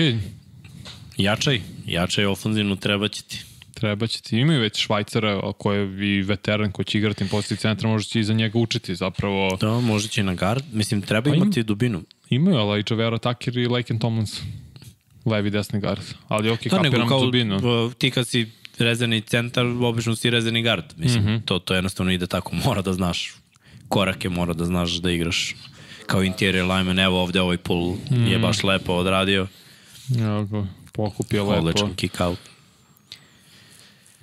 Jačaj, 1.17 1.61
jačaj 1.85 2.25
ofenzivno 2.25 2.75
treba 2.75 3.07
će 3.07 3.23
ti. 3.23 3.39
treba 3.73 4.07
će 4.07 4.21
ti. 4.21 4.37
Imaju 4.37 4.61
već 4.61 4.77
Švajcara 4.77 5.53
koji 5.53 5.79
je 5.79 6.17
i 6.17 6.21
veteran 6.21 6.71
koji 6.71 6.85
će 6.85 6.97
igrati 6.97 7.29
poziciji 7.29 7.57
centra, 7.57 7.89
može 7.89 8.05
će 8.05 8.19
i 8.19 8.23
za 8.23 8.33
njega 8.33 8.59
učiti 8.59 8.95
zapravo. 8.95 9.57
Da, 9.61 9.71
može 9.71 10.07
će 10.07 10.21
i 10.21 10.23
na 10.23 10.35
guard. 10.35 10.63
Mislim, 10.73 11.01
treba 11.01 11.29
Pa 11.29 11.35
im- 11.35 11.41
imati 11.41 11.63
dubinu. 11.63 12.03
Imaju, 12.29 12.57
ali 12.57 12.79
i 12.79 12.83
Javera 12.89 13.17
Tucker 13.17 13.57
i 13.57 13.67
Laken 13.67 13.99
Tomlinson. 13.99 14.45
Levi 15.25 15.49
desni 15.49 15.79
gard. 15.79 16.03
Ali 16.27 16.49
ok, 16.49 16.59
Da, 16.63 16.77
nego 16.77 16.83
kapiram 16.83 17.07
kao 17.07 17.25
dubinu. 17.25 17.91
ti 17.97 18.11
kad 18.11 18.27
si 18.27 18.51
rezervni 18.77 19.21
centar, 19.21 19.65
obično 19.65 20.15
si 20.15 20.29
rezervni 20.29 20.61
gard. 20.61 20.85
Mislim, 20.97 21.23
mm 21.23 21.27
-hmm. 21.27 21.45
to, 21.45 21.59
to 21.59 21.73
jednostavno 21.73 22.11
ide 22.11 22.27
tako. 22.27 22.55
Mora 22.55 22.81
da 22.81 22.93
znaš 22.93 23.33
korake, 23.87 24.29
mora 24.29 24.53
da 24.53 24.65
znaš 24.65 24.91
da 24.91 25.11
igraš 25.11 25.55
kao 26.05 26.23
interior 26.23 26.65
lineman. 26.71 26.99
Evo 26.99 27.21
ovde 27.21 27.41
ovaj 27.41 27.57
pull 27.57 27.95
mm 28.11 28.27
je 28.27 28.39
baš 28.39 28.63
lepo 28.63 28.93
odradio. 28.93 29.47
Ja 30.09 30.45
pokupio 30.93 31.49
lepo. 31.49 31.59
Odličan 31.59 31.93
kick 31.95 32.19
out. 32.19 32.39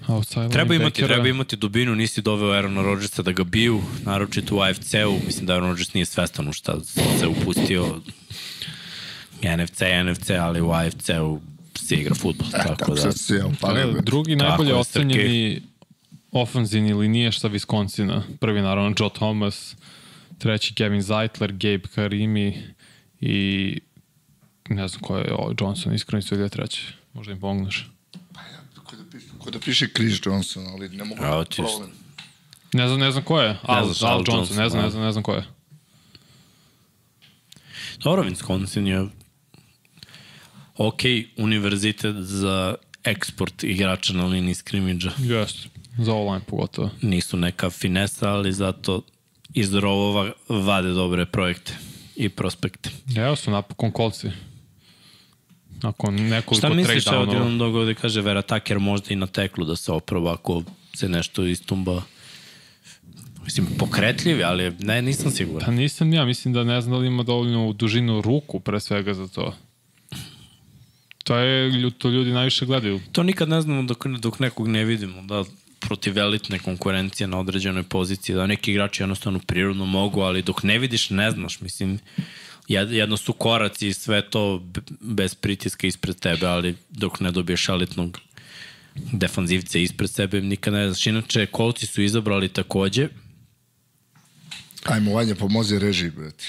Outside 0.07 0.49
Treba 0.49 0.74
imati, 0.74 0.78
linebackera. 0.78 1.07
treba 1.09 1.28
imati 1.28 1.57
dubinu, 1.57 1.94
nisi 1.94 2.22
doveo 2.22 2.53
Aarona 2.53 2.82
Rodgersa 2.82 3.22
da 3.22 3.32
ga 3.32 3.44
biju, 3.44 3.82
naročito 4.05 4.57
u 4.57 4.61
AFC-u, 4.61 5.18
mislim 5.26 5.46
da 5.46 5.55
Aaron 5.55 5.68
Rodgers 5.68 5.94
nije 5.94 6.05
svestan 6.07 6.49
u 6.49 6.53
šta 6.53 6.80
se 7.18 7.26
upustio. 7.26 8.01
NFC, 9.43 9.80
NFC, 10.05 10.30
ali 10.30 10.61
u 10.61 10.70
AFC-u 10.70 11.41
se 11.74 11.95
igra 11.97 12.14
futbol, 12.14 12.51
tako, 12.51 12.74
Tako 12.74 12.95
da. 12.95 13.12
se 13.12 13.34
ja 13.34 13.47
upalio. 13.47 13.99
E, 13.99 14.03
Drugi 14.03 14.36
Tako 14.39 14.49
najbolje 14.49 14.68
je, 14.68 14.74
ocenjeni 14.74 15.62
ofanzivni 16.32 16.95
linije 16.95 17.32
šta 17.32 17.49
Wisconsina. 17.49 18.22
Prvi 18.41 18.62
naravno 18.62 18.95
Joe 18.99 19.11
Thomas, 19.11 19.76
treći 20.39 20.74
Kevin 20.74 21.03
Zeitler, 21.03 21.53
Gabe 21.53 21.89
Karimi 21.95 22.62
i 23.20 23.80
ne 24.68 24.89
znam 24.89 25.01
ko 25.01 25.18
je 25.18 25.34
ovo, 25.34 25.55
Johnson, 25.61 25.95
iskreno 25.95 26.18
isto 26.18 26.34
je 26.34 26.49
treći. 26.49 26.82
Možda 27.12 27.32
im 27.32 27.41
pomogneš. 27.41 27.91
Ko 28.84 28.97
da 28.97 29.03
piše, 29.12 29.26
ko 29.39 29.51
da 29.51 29.59
piše 29.59 29.89
Chris 29.97 30.20
Johnson, 30.26 30.66
ali 30.66 30.89
ne 30.89 31.05
mogu 31.05 31.22
da 31.22 31.45
ti 31.45 31.57
problem. 31.57 31.91
Ne 32.72 32.89
znam, 32.89 33.01
ne 33.01 33.11
znam 33.11 33.24
ko 33.24 33.41
je. 33.41 33.57
Al, 33.62 33.84
znaš, 33.84 34.03
Al, 34.03 34.09
Al 34.09 34.18
Johnson, 34.18 34.36
Johnson, 34.36 34.57
ne 34.57 34.68
znam, 34.68 34.80
da. 34.80 34.86
ne 34.86 34.91
znam, 34.91 35.03
ne 35.03 35.12
znam 35.12 35.22
ko 35.22 35.32
je. 35.34 35.45
Dobro, 38.05 38.24
Wisconsin 38.24 38.86
je 38.86 39.09
ok 40.79 41.03
univerzitet 41.37 42.16
za 42.16 42.74
eksport 43.05 43.64
igrača 43.64 44.12
na 44.12 44.26
liniji 44.26 44.55
skrimidža. 44.55 45.11
Jeste, 45.18 45.68
za 45.99 46.14
online 46.14 46.45
pogotovo. 46.47 46.91
Nisu 47.03 47.37
neka 47.37 47.70
finesa, 47.70 48.31
ali 48.31 48.53
zato 48.53 49.03
iz 49.55 49.74
rovova 49.74 50.33
vade 50.49 50.89
dobre 50.89 51.26
projekte 51.26 51.72
i 52.16 52.29
prospekte. 52.29 52.91
Evo 53.16 53.37
su 53.37 53.51
napokon 53.51 53.91
kolci. 53.91 54.29
Nakon 55.83 56.14
nekoliko 56.14 56.55
Šta 56.55 56.68
misliš, 56.68 57.07
evo 57.07 57.16
downova. 57.16 57.45
Dylan 57.45 57.59
dogode, 57.59 57.95
kaže 57.95 58.20
Vera 58.20 58.43
Tucker 58.43 58.79
možda 58.79 59.07
i 59.11 59.16
na 59.16 59.26
teklu 59.26 59.64
da 59.64 59.76
se 59.76 59.93
oproba 59.93 60.33
ako 60.33 60.62
se 60.95 61.09
nešto 61.09 61.45
istumba. 61.47 62.03
Mislim, 63.45 63.66
pokretljivi, 63.79 64.45
ali 64.45 64.70
ne, 64.81 65.03
nisam 65.03 65.24
Pa 65.24 65.31
siguran. 65.31 65.74
nisam 65.74 66.12
ja, 66.12 66.24
mislim 66.24 66.55
da 66.55 66.64
ne 66.64 66.81
znam 66.81 66.93
da 66.93 66.99
li 66.99 67.07
ima 67.07 67.22
dovoljnu 67.22 67.72
dužinu 67.72 68.20
ruku 68.20 68.61
pre 68.61 68.81
svega 68.81 69.14
za 69.14 69.29
to. 69.29 69.55
To 71.29 71.37
je, 71.39 71.91
to 71.99 72.09
ljudi 72.09 72.33
najviše 72.33 72.66
gledaju. 72.66 73.01
To 73.12 73.22
nikad 73.22 73.49
ne 73.49 73.61
znamo 73.61 73.83
dok, 73.83 74.07
dok 74.07 74.39
nekog 74.39 74.68
ne 74.68 74.85
vidimo, 74.85 75.22
da 75.22 75.45
protiv 75.81 76.18
elitne 76.18 76.59
konkurencije 76.59 77.26
na 77.29 77.39
određenoj 77.39 77.83
poziciji, 77.83 78.37
da 78.37 78.47
neki 78.47 78.70
igrači 78.70 79.03
jednostavno 79.03 79.39
prirodno 79.47 79.87
mogu, 79.87 80.20
ali 80.20 80.43
dok 80.43 80.62
ne 80.62 80.79
vidiš 80.79 81.11
ne 81.11 81.31
znaš, 81.31 81.61
mislim, 81.61 81.99
jed- 82.68 82.91
jedno 82.91 83.16
su 83.16 83.33
koraci 83.33 83.89
i 83.89 83.93
sve 83.93 84.31
to 84.31 84.62
bez 85.01 85.35
pritiska 85.35 85.87
ispred 85.87 86.16
tebe, 86.16 86.47
ali 86.47 86.74
dok 86.91 87.20
ne 87.20 87.31
dobiješ 87.31 87.68
elitnog 87.68 88.18
defanzivca 88.95 89.79
ispred 89.79 90.11
sebe, 90.11 90.41
nikad 90.41 90.74
ne 90.74 90.87
znaš. 90.89 91.07
Inače, 91.07 91.47
kolci 91.47 91.87
su 91.87 92.03
izabrali 92.03 92.49
takođe, 92.49 93.09
Ajmo, 94.85 95.14
Vanja, 95.14 95.35
pomozi 95.35 95.79
režiji, 95.79 96.11
brate. 96.11 96.45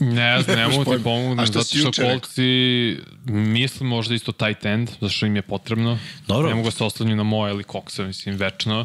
Ne 0.00 0.38
znam, 0.42 0.56
ne 0.56 0.68
mogu 0.68 0.96
ti 0.96 1.02
pomognem, 1.04 1.46
zato 1.46 1.64
što 1.64 2.02
kolci 2.02 2.96
mislim 3.24 3.88
možda 3.88 4.14
isto 4.14 4.32
tight 4.32 4.66
end, 4.66 4.90
zato 4.90 5.08
što 5.08 5.26
im 5.26 5.36
je 5.36 5.42
potrebno. 5.42 5.98
Dobro. 6.26 6.48
Ne 6.48 6.54
mogu 6.54 6.68
da 6.68 6.70
se 6.70 6.84
oslanju 6.84 7.16
na 7.16 7.22
moje 7.22 7.52
ili 7.52 7.64
Coxa, 7.64 8.06
mislim, 8.06 8.36
večno. 8.36 8.84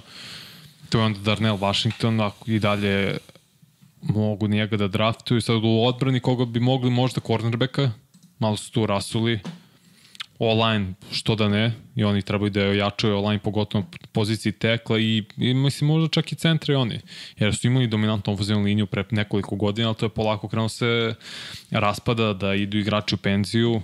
To 0.89 0.99
je 0.99 1.05
onda 1.05 1.19
Darnell 1.19 1.57
Washington, 1.57 2.21
ako 2.21 2.51
i 2.51 2.59
dalje 2.59 3.17
mogu 4.01 4.47
njega 4.47 4.77
da 4.77 4.87
draftuju. 4.87 5.41
Sad 5.41 5.55
u 5.63 5.83
odbrani 5.87 6.19
koga 6.19 6.45
bi 6.45 6.59
mogli 6.59 6.89
možda 6.89 7.21
cornerbacka, 7.21 7.91
malo 8.39 8.57
su 8.57 8.71
tu 8.71 8.85
rasuli. 8.85 9.39
Online, 10.43 10.93
što 11.11 11.35
da 11.35 11.49
ne, 11.49 11.73
i 11.95 12.03
oni 12.03 12.21
trebaju 12.21 12.49
da 12.49 12.61
jačaju 12.61 13.17
online, 13.17 13.39
pogotovo 13.39 13.83
na 14.01 14.07
poziciji 14.11 14.51
tekla 14.51 14.99
i, 14.99 15.23
i 15.37 15.53
mislim 15.53 15.87
možda 15.87 16.07
čak 16.09 16.31
i 16.31 16.35
centre 16.35 16.77
oni, 16.77 16.99
jer 17.37 17.55
su 17.55 17.67
imali 17.67 17.87
dominantnu 17.87 18.33
ofenzivnu 18.33 18.63
liniju 18.63 18.85
pre 18.85 19.03
nekoliko 19.11 19.55
godina, 19.55 19.87
ali 19.87 19.97
to 19.97 20.05
je 20.05 20.09
polako 20.09 20.47
krenuo 20.47 20.69
se 20.69 21.13
raspada 21.71 22.33
da 22.33 22.55
idu 22.55 22.77
igrači 22.77 23.15
u 23.15 23.17
penziju, 23.17 23.81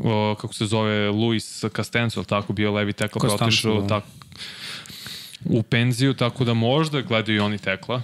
o, 0.00 0.34
kako 0.40 0.54
se 0.54 0.66
zove, 0.66 1.10
Luis 1.10 1.64
Castenzo, 1.76 2.24
tako 2.24 2.52
bio 2.52 2.72
levi 2.72 2.92
tekla, 2.92 3.20
pa 3.20 3.44
otišao 3.44 3.80
da. 3.80 3.88
tako, 3.88 4.06
u 5.44 5.62
penziju, 5.62 6.14
tako 6.14 6.44
da 6.44 6.54
možda 6.54 7.00
gledaju 7.00 7.36
i 7.36 7.40
oni 7.40 7.58
tekla. 7.58 8.02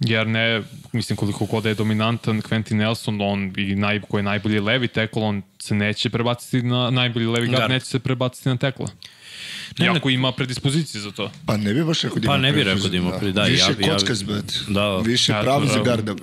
Jer 0.00 0.26
ne, 0.26 0.62
mislim 0.92 1.16
koliko 1.16 1.46
god 1.46 1.62
da 1.62 1.68
je 1.68 1.74
dominantan 1.74 2.42
Quentin 2.42 2.74
Nelson, 2.74 3.20
on 3.20 3.52
i 3.56 3.74
naj, 3.74 4.00
koji 4.00 4.18
je 4.18 4.24
najbolji 4.24 4.60
levi 4.60 4.88
tekl, 4.88 5.18
on 5.18 5.42
se 5.58 5.74
neće 5.74 6.10
prebaciti 6.10 6.62
na 6.62 6.90
najbolji 6.90 7.26
levi 7.26 7.48
gard, 7.48 7.70
neće 7.70 7.86
se 7.86 7.98
prebaciti 7.98 8.48
na 8.48 8.56
tekla. 8.56 8.86
Ne, 9.78 9.86
Iako 9.86 10.10
ima 10.10 10.32
predispozicije 10.32 11.00
za 11.00 11.10
to. 11.10 11.30
Pa 11.46 11.56
ne 11.56 11.74
bi 11.74 11.84
baš 11.84 12.02
rekao 12.02 12.18
da 12.18 12.26
Pa 12.26 12.34
ima 12.34 12.38
ne 12.38 12.52
bi 12.52 12.64
rekao 12.64 12.88
da 12.88 12.96
ima 12.96 13.10
pre- 13.12 13.32
da, 13.32 13.42
Više 13.42 13.62
ja 13.62 13.68
bi- 13.68 13.84
ja 13.84 13.96
brate. 14.26 14.54
Da. 14.68 14.96
Više 14.96 15.32
Ja, 15.32 15.40
pravi 15.42 15.68
za 15.68 15.74
da. 15.74 15.82
garda. 15.82 16.14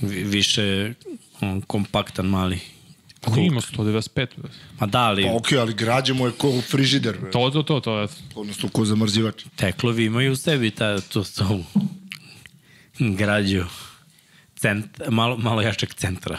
Vi- 0.00 0.24
više 0.24 0.94
on, 1.40 1.60
kompaktan 1.60 2.26
mali. 2.26 2.58
Cool. 3.24 3.38
Ima 3.38 3.60
195. 3.60 4.28
bre. 4.36 4.48
Ma 4.80 4.86
da, 4.86 4.98
ali 5.00 5.22
Pa 5.24 5.32
okej, 5.32 5.58
ali 5.58 5.74
građe 5.74 6.12
mu 6.12 6.26
je 6.26 6.32
ko 6.32 6.60
frižider, 6.60 7.16
brate. 7.16 7.30
To, 7.30 7.50
to, 7.50 7.62
to, 7.62 7.80
to. 7.80 8.06
Odnosno 8.34 8.68
ko 8.68 8.84
zamrzivač. 8.84 9.44
teklovi 9.56 10.04
imaju 10.04 10.32
u 10.32 10.36
sebi 10.36 10.70
ta, 10.70 11.00
to, 11.00 11.24
to 11.28 11.64
građu 12.98 13.64
cent, 14.56 15.00
malo, 15.08 15.36
malo 15.36 15.62
jačeg 15.62 15.94
centra. 15.94 16.38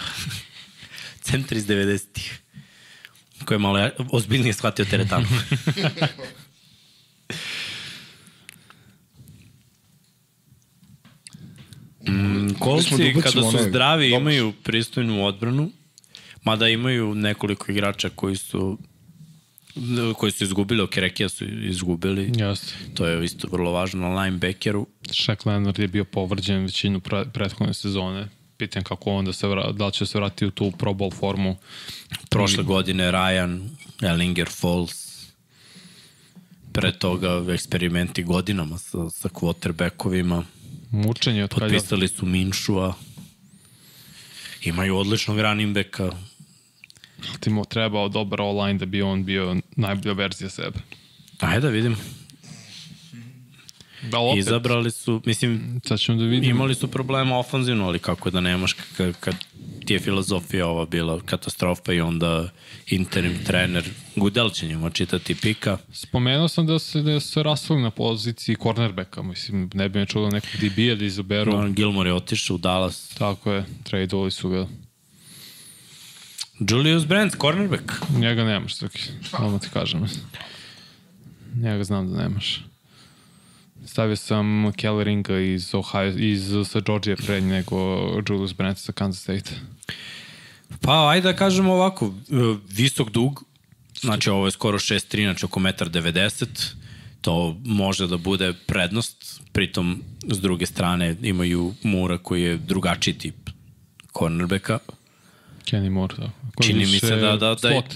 Centar 1.28 1.58
iz 1.58 1.68
90-ih. 1.68 2.39
Ko 3.45 3.53
je 3.53 3.58
malo 3.58 3.78
ja, 3.78 3.91
ozbiljnije 4.12 4.53
shvatio 4.53 4.86
teretanu. 4.86 5.28
mm, 12.08 12.53
kolci, 12.60 12.89
dobacimo 12.89 13.22
kada 13.22 13.51
su 13.51 13.58
zdravi, 13.70 14.12
imaju 14.12 14.53
pristojnu 14.64 15.26
odbranu, 15.26 15.72
mada 16.43 16.68
imaju 16.68 17.16
nekoliko 17.16 17.72
igrača 17.72 18.10
koji 18.10 18.36
su 18.36 18.78
koji 20.17 20.32
su 20.32 20.43
izgubili, 20.43 20.82
Okerekija 20.82 21.30
su 21.30 21.45
izgubili. 21.45 22.32
Jeste. 22.36 22.73
To 22.93 23.05
je 23.05 23.25
isto 23.25 23.47
vrlo 23.51 23.71
važno 23.71 24.09
na 24.09 24.21
linebackeru. 24.21 24.88
Shaq 25.01 25.47
Leonard 25.47 25.80
je 25.80 25.88
bio 25.88 26.05
povređen 26.05 26.63
većinu 26.63 26.99
pre, 26.99 27.25
prethodne 27.34 27.73
sezone. 27.73 28.28
Pitan 28.57 28.84
kako 28.84 29.11
on 29.11 29.25
da 29.25 29.34
se 29.34 29.47
vra, 29.47 29.71
da 29.71 29.86
li 29.86 29.93
će 29.93 30.05
se 30.05 30.17
vratiti 30.17 30.45
u 30.45 30.51
tu 30.51 30.71
Pro 30.71 30.91
Bowl 30.91 31.13
formu. 31.13 31.57
Prošle 32.30 32.63
godine 32.63 33.11
Ryan, 33.11 33.69
Ellinger 34.01 34.47
Falls, 34.49 35.07
pre 36.73 36.91
toga 36.91 37.53
eksperimenti 37.53 38.23
godinama 38.23 38.78
sa, 38.78 39.09
sa 39.09 39.30
quarterbackovima. 39.30 40.43
Mučenje 40.91 41.43
od 41.43 41.53
kada... 41.53 41.65
Potpisali 41.65 42.07
su 42.07 42.25
Minšua. 42.25 42.93
Imaju 44.63 44.97
odličnog 44.97 45.39
running 45.39 45.73
backa. 45.73 46.11
Ti 47.39 47.49
mu 47.49 47.65
trebao 47.65 48.09
dobar 48.09 48.41
online 48.41 48.80
da 48.80 48.86
bi 48.86 49.01
on 49.01 49.26
bio 49.26 49.55
najbolja 49.76 50.13
verzija 50.13 50.49
sebe. 50.49 50.80
Ajde 51.39 51.61
da 51.61 51.70
vidim. 51.70 51.95
Da, 54.11 54.20
opet, 54.20 54.39
Izabrali 54.39 54.91
su, 54.91 55.22
mislim, 55.26 55.82
sad 55.86 55.99
ćemo 55.99 56.18
da 56.18 56.26
vidimo. 56.26 56.49
imali 56.51 56.76
su 56.76 56.88
problema 56.88 57.38
ofanzivno, 57.39 57.86
ali 57.86 57.99
kako 57.99 58.30
da 58.30 58.41
nemaš 58.41 58.74
kad, 58.74 59.20
kad 59.20 59.36
ti 59.86 59.93
je 59.93 59.99
filozofija 59.99 60.68
ova 60.68 60.86
bila 60.86 61.22
katastrofa 61.22 61.93
i 61.93 62.01
onda 62.01 62.49
interim 62.88 63.43
trener 63.45 63.89
Gudel 64.15 64.49
će 64.49 64.68
njima 64.68 64.89
čitati 64.89 65.36
pika. 65.36 65.78
Spomenuo 65.91 66.47
sam 66.47 66.68
da 66.68 66.80
se, 66.80 67.01
da 67.01 67.20
se 67.20 67.43
rasvali 67.43 67.82
na 67.82 67.91
poziciji 67.91 68.55
cornerbacka, 68.63 69.22
mislim, 69.22 69.70
ne 69.74 69.89
bi 69.89 69.99
me 69.99 70.05
čulo 70.05 70.30
nekog 70.30 70.49
DB-a 70.61 70.95
da 70.95 71.05
izaberu. 71.05 71.51
No, 71.51 71.70
Gilmore 71.70 72.09
je 72.09 72.13
otišao 72.13 72.55
u 72.55 72.57
Dallas. 72.57 73.15
Tako 73.18 73.51
je, 73.51 73.65
tradeovali 73.84 74.32
su 74.32 74.49
ga. 74.49 74.68
Julius 76.60 77.05
Brandt, 77.05 77.36
cornerback. 77.41 77.91
Njega 78.18 78.43
nemaš, 78.43 78.76
Srki. 78.76 78.99
Odmah 79.39 79.62
ti 79.62 79.68
kažem. 79.74 80.05
Njega 81.55 81.84
znam 81.84 82.12
da 82.12 82.22
nemaš. 82.22 82.66
Stavio 83.86 84.16
sam 84.16 84.72
Kelleringa 84.76 85.39
iz, 85.39 85.76
Ohio, 85.76 86.14
iz 86.18 86.53
sa 86.70 86.80
Georgije 86.80 87.16
pre 87.16 87.41
nego 87.41 87.78
Julius 88.30 88.53
Brandt 88.53 88.80
sa 88.80 88.91
Kansas 88.91 89.24
State. 89.24 89.51
Pa, 90.82 91.10
ajde 91.10 91.32
da 91.32 91.38
kažemo 91.38 91.74
ovako, 91.74 92.05
e, 92.05 92.12
visok 92.70 93.10
dug, 93.10 93.43
znači 94.01 94.30
ovo 94.30 94.45
je 94.45 94.51
skoro 94.51 94.80
6'3, 94.80 95.24
znači 95.24 95.45
oko 95.45 95.60
1,90 95.60 96.41
m, 96.41 96.47
to 97.22 97.58
može 97.66 98.08
da 98.08 98.18
bude 98.18 98.53
prednost, 98.66 99.41
pritom 99.51 100.03
s 100.28 100.39
druge 100.39 100.66
strane 100.66 101.16
imaju 101.22 101.74
Mura 101.84 102.18
koji 102.18 102.41
je 102.43 102.58
drugačiji 102.58 103.14
tip 103.14 103.49
cornerbacka, 104.18 104.80
Kenny 105.72 105.89
Moore, 105.89 106.15
da. 106.18 106.30
Koji 106.55 106.68
Čini 106.68 106.86
mi 106.86 106.99
se 106.99 107.15
da- 107.15 107.36
da- 107.38 107.55
da- 107.55 107.57
slot. 107.57 107.95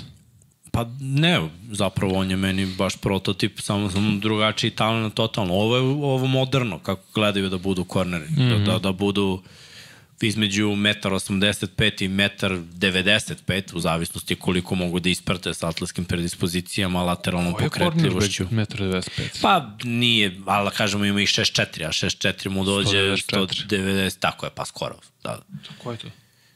Pa 0.72 0.90
ne, 1.00 1.50
zapravo 1.72 2.16
on 2.16 2.32
je 2.32 2.38
meni 2.38 2.66
baš 2.66 2.98
prototip, 2.98 3.60
samo 3.60 3.90
sam 3.90 4.20
drugačiji 4.20 4.72
talent 4.72 5.14
totalno. 5.14 5.54
Ovo 5.54 5.76
je 5.76 5.82
ovo 5.82 6.28
moderno, 6.28 6.80
kako 6.80 7.02
gledaju 7.14 7.50
da 7.50 7.58
budu 7.58 7.84
korneri. 7.84 8.26
Mm 8.26 8.36
-hmm. 8.36 8.66
da, 8.66 8.80
da 8.80 8.92
budu 8.92 9.42
između 10.22 10.68
1,85 10.68 12.04
i 12.04 12.10
1,95 12.10 13.76
u 13.76 13.80
zavisnosti 13.80 14.36
koliko 14.36 14.76
mogu 14.76 15.00
da 15.00 15.10
isprate 15.10 15.54
sa 15.54 15.68
atletskim 15.68 16.06
predispozicijama, 16.06 17.04
lateralnom 17.04 17.54
pokretljivošću. 17.54 18.46
1,95 18.46 19.42
Pa 19.42 19.70
nije, 19.84 20.40
ali 20.46 20.66
da 20.66 20.72
kažemo 20.72 21.06
ima 21.06 21.22
i 21.22 21.26
6,4, 21.26 21.86
a 21.86 21.92
6,4 21.92 22.50
mu 22.50 22.66
dođe 22.66 22.98
194. 22.98 23.68
190, 23.68 24.20
tako 24.20 24.46
je, 24.46 24.50
pa 24.56 24.66
skoro. 24.66 24.96
Da. 25.24 25.40
Ko 25.84 25.92
je 25.92 25.98
to? 25.98 26.08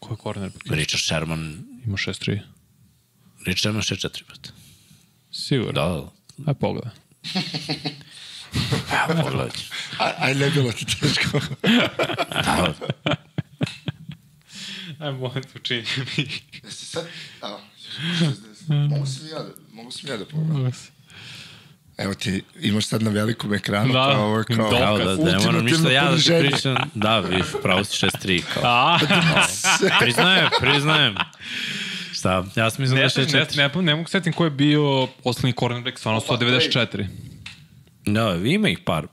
Кой 0.06 0.14
е 0.14 0.18
корнер? 0.18 0.52
Ричард 0.72 1.02
Шерман. 1.02 1.66
Има 1.88 1.98
6-3. 1.98 2.44
Ричард 3.48 3.58
Шерман 3.58 3.82
6-4 3.82 4.26
пъти. 4.26 4.52
Сигурно. 5.32 5.74
Да. 5.74 6.06
А 6.46 6.54
погледа. 6.54 6.92
А, 8.92 9.24
погледа. 9.24 9.52
Ай, 10.00 10.36
легала 10.36 10.74
ти 10.74 10.86
тежко. 10.86 11.40
Ай, 15.00 15.12
моето 15.12 15.48
учение 15.56 15.86
ми. 16.18 16.28
Мога 18.70 19.08
си 19.08 19.24
ми 19.24 19.30
яде. 19.30 19.52
Мога 19.74 19.92
си 19.92 20.06
ми 20.06 20.12
яде 20.12 20.28
по-рано. 20.28 20.72
Evo 21.98 22.14
ti, 22.14 22.44
imaš 22.62 22.86
sad 22.86 23.04
na 23.04 23.10
velikom 23.12 23.54
ekranu, 23.54 23.94
Da, 23.94 24.12
kao 24.14 24.26
ovo 24.26 24.38
je 24.38 24.44
kao... 24.44 24.70
Kao 24.70 24.98
da, 24.98 25.16
da 25.16 25.32
ne 25.32 25.38
moram 25.46 25.66
ništa 25.66 25.92
ja 25.92 26.12
da 26.12 26.18
ti 26.18 26.50
pričam. 26.50 26.76
Da, 26.94 27.20
viš, 27.20 27.46
pravo 27.64 27.84
si 27.84 28.06
6-3. 28.06 28.42
Kao. 28.54 28.64
A, 28.66 29.00
Priznajem, 30.00 30.50
priznajem. 30.60 31.16
Šta? 32.14 32.46
Ja 32.56 32.70
sam 32.70 32.82
mislim 32.82 33.00
da 33.00 33.06
ne, 33.06 33.24
je 33.24 33.26
ne, 33.34 33.40
ne, 33.40 33.46
6-4. 33.46 33.76
ne, 33.76 33.82
ne 33.82 33.96
mogu 33.96 34.10
setim 34.10 34.34
ko 34.34 34.44
je 34.44 34.50
bio 34.50 35.08
poslednji 35.24 35.54
cornerback, 35.60 35.98
stvarno 36.00 36.22
194. 36.22 37.06
Da, 38.06 38.36
ima 38.46 38.70
ih 38.70 38.80
par. 38.80 39.08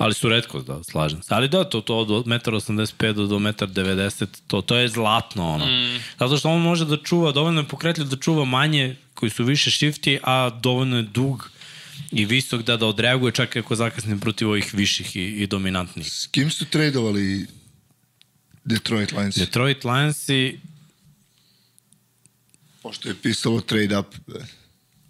Ali 0.00 0.14
su 0.14 0.28
redko, 0.28 0.60
da, 0.62 0.84
slažem 0.84 1.22
se. 1.22 1.34
Ali 1.34 1.48
da, 1.48 1.64
to, 1.64 1.80
to 1.80 1.96
od 1.98 2.08
1,85 2.08 3.12
do 3.12 3.38
1,90 3.38 4.26
to, 4.46 4.62
to 4.62 4.76
je 4.76 4.88
zlatno, 4.88 5.48
ono. 5.48 5.66
Mm. 5.66 6.00
Zato 6.18 6.36
što 6.36 6.50
on 6.50 6.62
može 6.62 6.84
da 6.84 6.96
čuva, 6.96 7.32
dovoljno 7.32 7.60
je 7.60 7.68
pokretljiv 7.68 8.06
da 8.06 8.16
čuva 8.16 8.44
manje 8.44 8.96
koji 9.14 9.30
su 9.30 9.44
više 9.44 9.70
shifty, 9.70 10.18
a 10.22 10.50
dovoljno 10.62 10.96
je 10.96 11.02
dug 11.02 11.50
i 12.12 12.24
visok 12.24 12.62
da 12.62 12.76
da 12.76 12.86
odreaguje 12.86 13.32
čak 13.32 13.56
i 13.56 13.58
ako 13.58 13.76
zakasne 13.76 14.20
protiv 14.20 14.48
ovih 14.48 14.74
viših 14.74 15.16
i, 15.16 15.20
i 15.20 15.46
dominantnih. 15.46 16.06
S 16.12 16.26
kim 16.26 16.50
su 16.50 16.64
tradovali 16.64 17.46
Detroit 18.64 19.12
Lions? 19.12 19.36
Detroit 19.36 19.84
Lionsi, 19.84 20.60
Pošto 22.82 23.08
je 23.08 23.14
pisalo 23.14 23.60
trade 23.60 23.98
up. 23.98 24.06
e, 24.14 24.32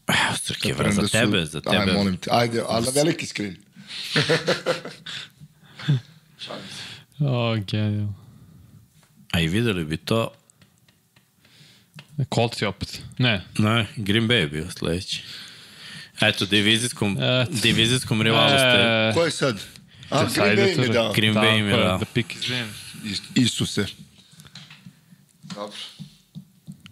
evo, 0.09 0.37
Srke, 0.43 0.75
za 0.91 1.03
su- 1.03 1.13
tebe, 1.13 1.47
za 1.47 1.61
tebe. 1.61 1.77
Aj, 1.77 1.93
molim 1.93 2.17
te, 2.17 2.31
ajde, 2.33 2.63
ali 2.69 2.87
na 2.87 2.93
veliki 2.95 3.27
skrin. 3.27 3.57
O, 7.21 7.57
genijal. 7.63 8.09
A 9.31 9.41
i 9.41 9.49
videli 9.49 9.85
bi 9.85 9.97
to, 9.97 10.33
Colts 12.29 12.63
je 12.63 12.69
opet. 12.69 13.03
Ne. 13.19 13.45
ne, 13.59 13.87
Green 13.97 14.25
Bay 14.25 14.35
je 14.35 14.47
bio 14.49 14.71
sledeći. 14.71 15.23
Eto, 16.21 16.47
divizijskom, 16.47 17.17
Eto. 17.17 17.53
divizijskom 17.53 18.23
rivalu 18.23 18.49
ste. 18.49 18.79
E, 18.81 19.13
Ko 19.15 19.25
je 19.25 19.31
sad? 19.31 19.61
A, 20.11 20.25
Green 20.27 20.57
Bay 20.59 20.77
to- 20.77 20.83
je 20.83 20.89
dao. 20.89 21.13
Green 21.13 21.35
Bay 21.35 21.59
im 21.59 21.67
je 21.67 21.77
dao. 21.77 21.99
The 21.99 22.07
pick 22.07 22.35
is 22.35 22.49
in. 22.49 22.67
Is- 23.05 23.21
Isuse. 23.37 23.87
Dobro. 25.45 25.77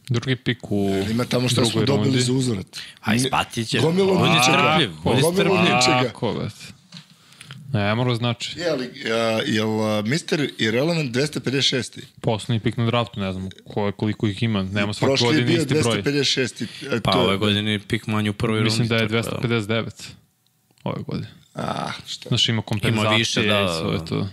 Drugi 0.08 0.36
pik 0.36 0.58
u 0.62 1.04
Ima 1.10 1.24
tamo 1.24 1.48
što 1.48 1.64
smo 1.64 1.82
dobili 1.82 2.06
rundi. 2.06 2.20
za 2.20 2.32
uzvrat. 2.32 2.66
A 3.00 3.14
ispatit 3.14 3.68
će. 3.68 3.78
Gomilu 3.80 4.08
Budi 4.08 4.30
ničega. 4.30 4.42
strpljiv. 4.42 4.90
ničega. 5.52 6.02
Tako, 6.04 6.32
bet. 6.34 6.74
Ne, 7.68 7.94
mora 7.94 8.14
znači. 8.14 8.58
Je, 8.58 8.70
ali, 8.70 8.84
a, 9.06 9.40
jel 9.46 9.82
a, 9.82 10.02
Mr. 10.02 10.48
Irrelevant 10.58 11.12
256. 11.12 12.00
Poslednji 12.20 12.60
pik 12.60 12.76
na 12.76 12.86
draftu, 12.86 13.20
ne 13.20 13.32
znam 13.32 13.48
ko, 13.66 13.92
koliko 13.92 14.26
ih 14.26 14.42
ima. 14.42 14.62
Nema 14.62 14.92
svake 14.92 15.08
Prošli 15.10 15.26
je 15.26 15.28
godine 15.28 15.46
bio 15.46 15.56
isti 15.58 15.74
broj. 15.74 16.02
256. 16.02 16.64
A, 16.88 17.00
Pa 17.02 17.12
to 17.12 17.20
je- 17.20 17.26
ove 17.26 17.36
godine 17.36 17.72
je 17.72 17.78
pik 17.78 18.06
manji 18.06 18.28
u 18.28 18.34
prvoj 18.34 18.58
rundi. 18.58 18.64
Mislim 18.64 18.88
da 18.88 18.96
je 18.96 19.08
tako 19.08 19.38
259 19.40 20.08
ove 20.84 21.02
godine. 21.02 21.28
A, 21.54 21.90
šta? 22.06 22.28
Znaš, 22.28 22.48
ima 22.48 22.62
kompenzacije 22.62 23.18
više, 23.18 23.42
da, 23.42 23.46
i 23.62 23.80
sve 23.80 23.98
da. 23.98 24.04
to. 24.04 24.28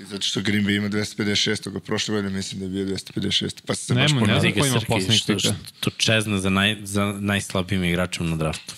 Zato 0.00 0.22
što 0.22 0.40
Green 0.40 0.64
Bay 0.64 0.76
ima 0.76 0.88
256. 0.88 1.76
a 1.76 1.80
prošle 1.80 2.14
godine 2.14 2.30
mislim 2.30 2.58
da 2.60 2.66
je 2.66 2.70
bio 2.70 2.84
256. 2.86 3.60
Pa 3.66 3.74
se 3.74 3.94
Nema, 3.94 4.04
baš 4.04 4.12
ne 4.12 4.20
ponavljam. 4.20 4.40
znam. 4.40 4.48
Vidi 4.48 4.60
ko 4.60 4.66
ima 4.66 4.80
što, 5.10 5.36
pika. 5.36 5.54
što 5.78 5.90
čezne 5.90 6.38
za, 6.38 6.50
naj, 6.50 6.76
za 6.82 7.14
najslabijim 7.20 7.84
igračem 7.84 8.30
na 8.30 8.36
draftu. 8.36 8.74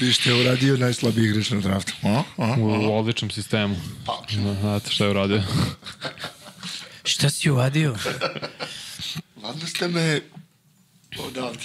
Vi 0.00 0.12
što 0.12 0.30
je 0.30 0.40
uradio 0.40 0.76
najslabiji 0.76 1.24
igrač 1.24 1.50
na 1.50 1.60
draftu. 1.60 1.92
A? 2.02 2.22
A? 2.36 2.54
U 2.58 2.98
odličnom 2.98 3.30
sistemu. 3.30 3.76
Da, 4.06 4.40
Znate 4.60 4.90
šta 4.90 5.04
je 5.04 5.10
uradio. 5.10 5.42
Šta 7.04 7.30
si 7.30 7.50
uradio? 7.50 7.96
Ladno 9.42 9.66
ste 9.66 9.88
me 9.88 10.20
odavde. 11.18 11.64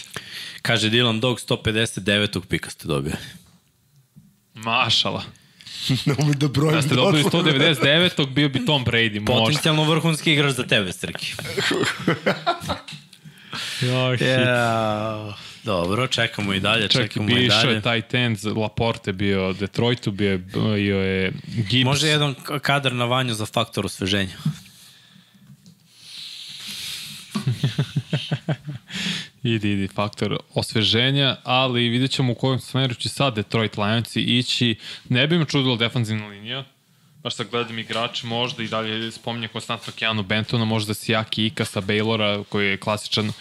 Kaže 0.62 0.90
Dylan 0.90 1.20
Dog 1.20 1.40
159. 1.40 2.46
pika 2.46 2.70
ste 2.70 2.88
dobili. 2.88 3.16
Mašala. 4.54 5.24
Ne 6.06 6.16
ume 6.20 6.34
da 6.34 6.48
brojim. 6.48 6.76
Da 6.76 6.82
ste 6.82 6.96
dobili 6.96 7.24
doslovno. 7.24 7.52
199. 7.52 8.34
bio 8.34 8.50
bi 8.50 8.66
Tom 8.66 8.86
Brady, 8.86 9.20
možda. 9.20 9.34
Potencijalno 9.44 9.84
vrhunski 9.84 10.34
igrač 10.34 10.54
za 10.54 10.64
tebe, 10.64 10.94
Srki. 10.94 11.34
Joj, 13.82 14.18
Yeah. 14.18 15.34
Dobro, 15.64 16.08
čekamo 16.08 16.54
i 16.54 16.60
dalje, 16.60 16.88
Čak 16.88 17.02
čekamo 17.02 17.30
i 17.30 17.48
dalje. 17.48 17.74
je 17.74 17.82
tight 17.82 18.14
end, 18.14 18.38
Laporte 18.58 19.14
bio 19.14 19.54
Detroitu, 19.54 20.12
bio 20.12 20.38
bio 20.38 21.00
je 21.00 21.32
Gibbs. 21.70 21.86
Može 21.86 22.08
jedan 22.08 22.36
kadar 22.62 22.94
na 22.94 23.06
vanju 23.06 23.34
za 23.34 23.46
faktor 23.46 23.86
osveženja. 23.86 24.38
Idi, 29.44 29.72
idi, 29.72 29.88
faktor 29.88 30.38
osveženja, 30.54 31.38
ali 31.44 31.90
vidjet 31.90 32.12
ćemo 32.12 32.32
u 32.32 32.36
kojem 32.36 32.60
smeru 32.60 32.94
će 32.94 33.10
sad 33.10 33.36
Detroit 33.36 33.78
Lionsi 33.78 34.22
ići. 34.22 34.76
Ne 35.10 35.28
bi 35.28 35.38
me 35.38 35.46
čudilo 35.46 35.76
defanzivna 35.76 36.28
linija, 36.28 36.64
baš 37.24 37.36
sad 37.36 37.50
gledam 37.50 37.80
igrače, 37.80 38.28
možda 38.28 38.64
i 38.64 38.68
dalje 38.68 39.12
spominje 39.12 39.48
konstantno 39.48 39.94
Keanu 39.96 40.24
Bentona, 40.24 40.66
možda 40.66 40.94
Sijaki 40.94 41.46
Ika 41.46 41.66
sa 41.66 41.82
Baylora, 41.82 42.44
koji 42.50 42.68
je 42.68 42.78
klasičan 42.78 43.32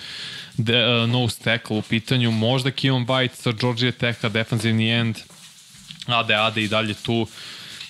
de, 0.59 1.03
uh, 1.03 1.11
nose 1.11 1.39
tackle 1.45 1.77
u 1.77 1.83
pitanju, 1.83 2.31
možda 2.31 2.71
Keon 2.71 3.07
White 3.07 3.35
sa 3.35 3.53
Georgia 3.53 3.93
Techa, 3.93 4.29
defanzivni 4.29 4.91
end, 4.91 5.17
Ade, 6.07 6.35
Ade 6.35 6.63
i 6.63 6.69
dalje 6.69 6.95
tu, 6.95 7.27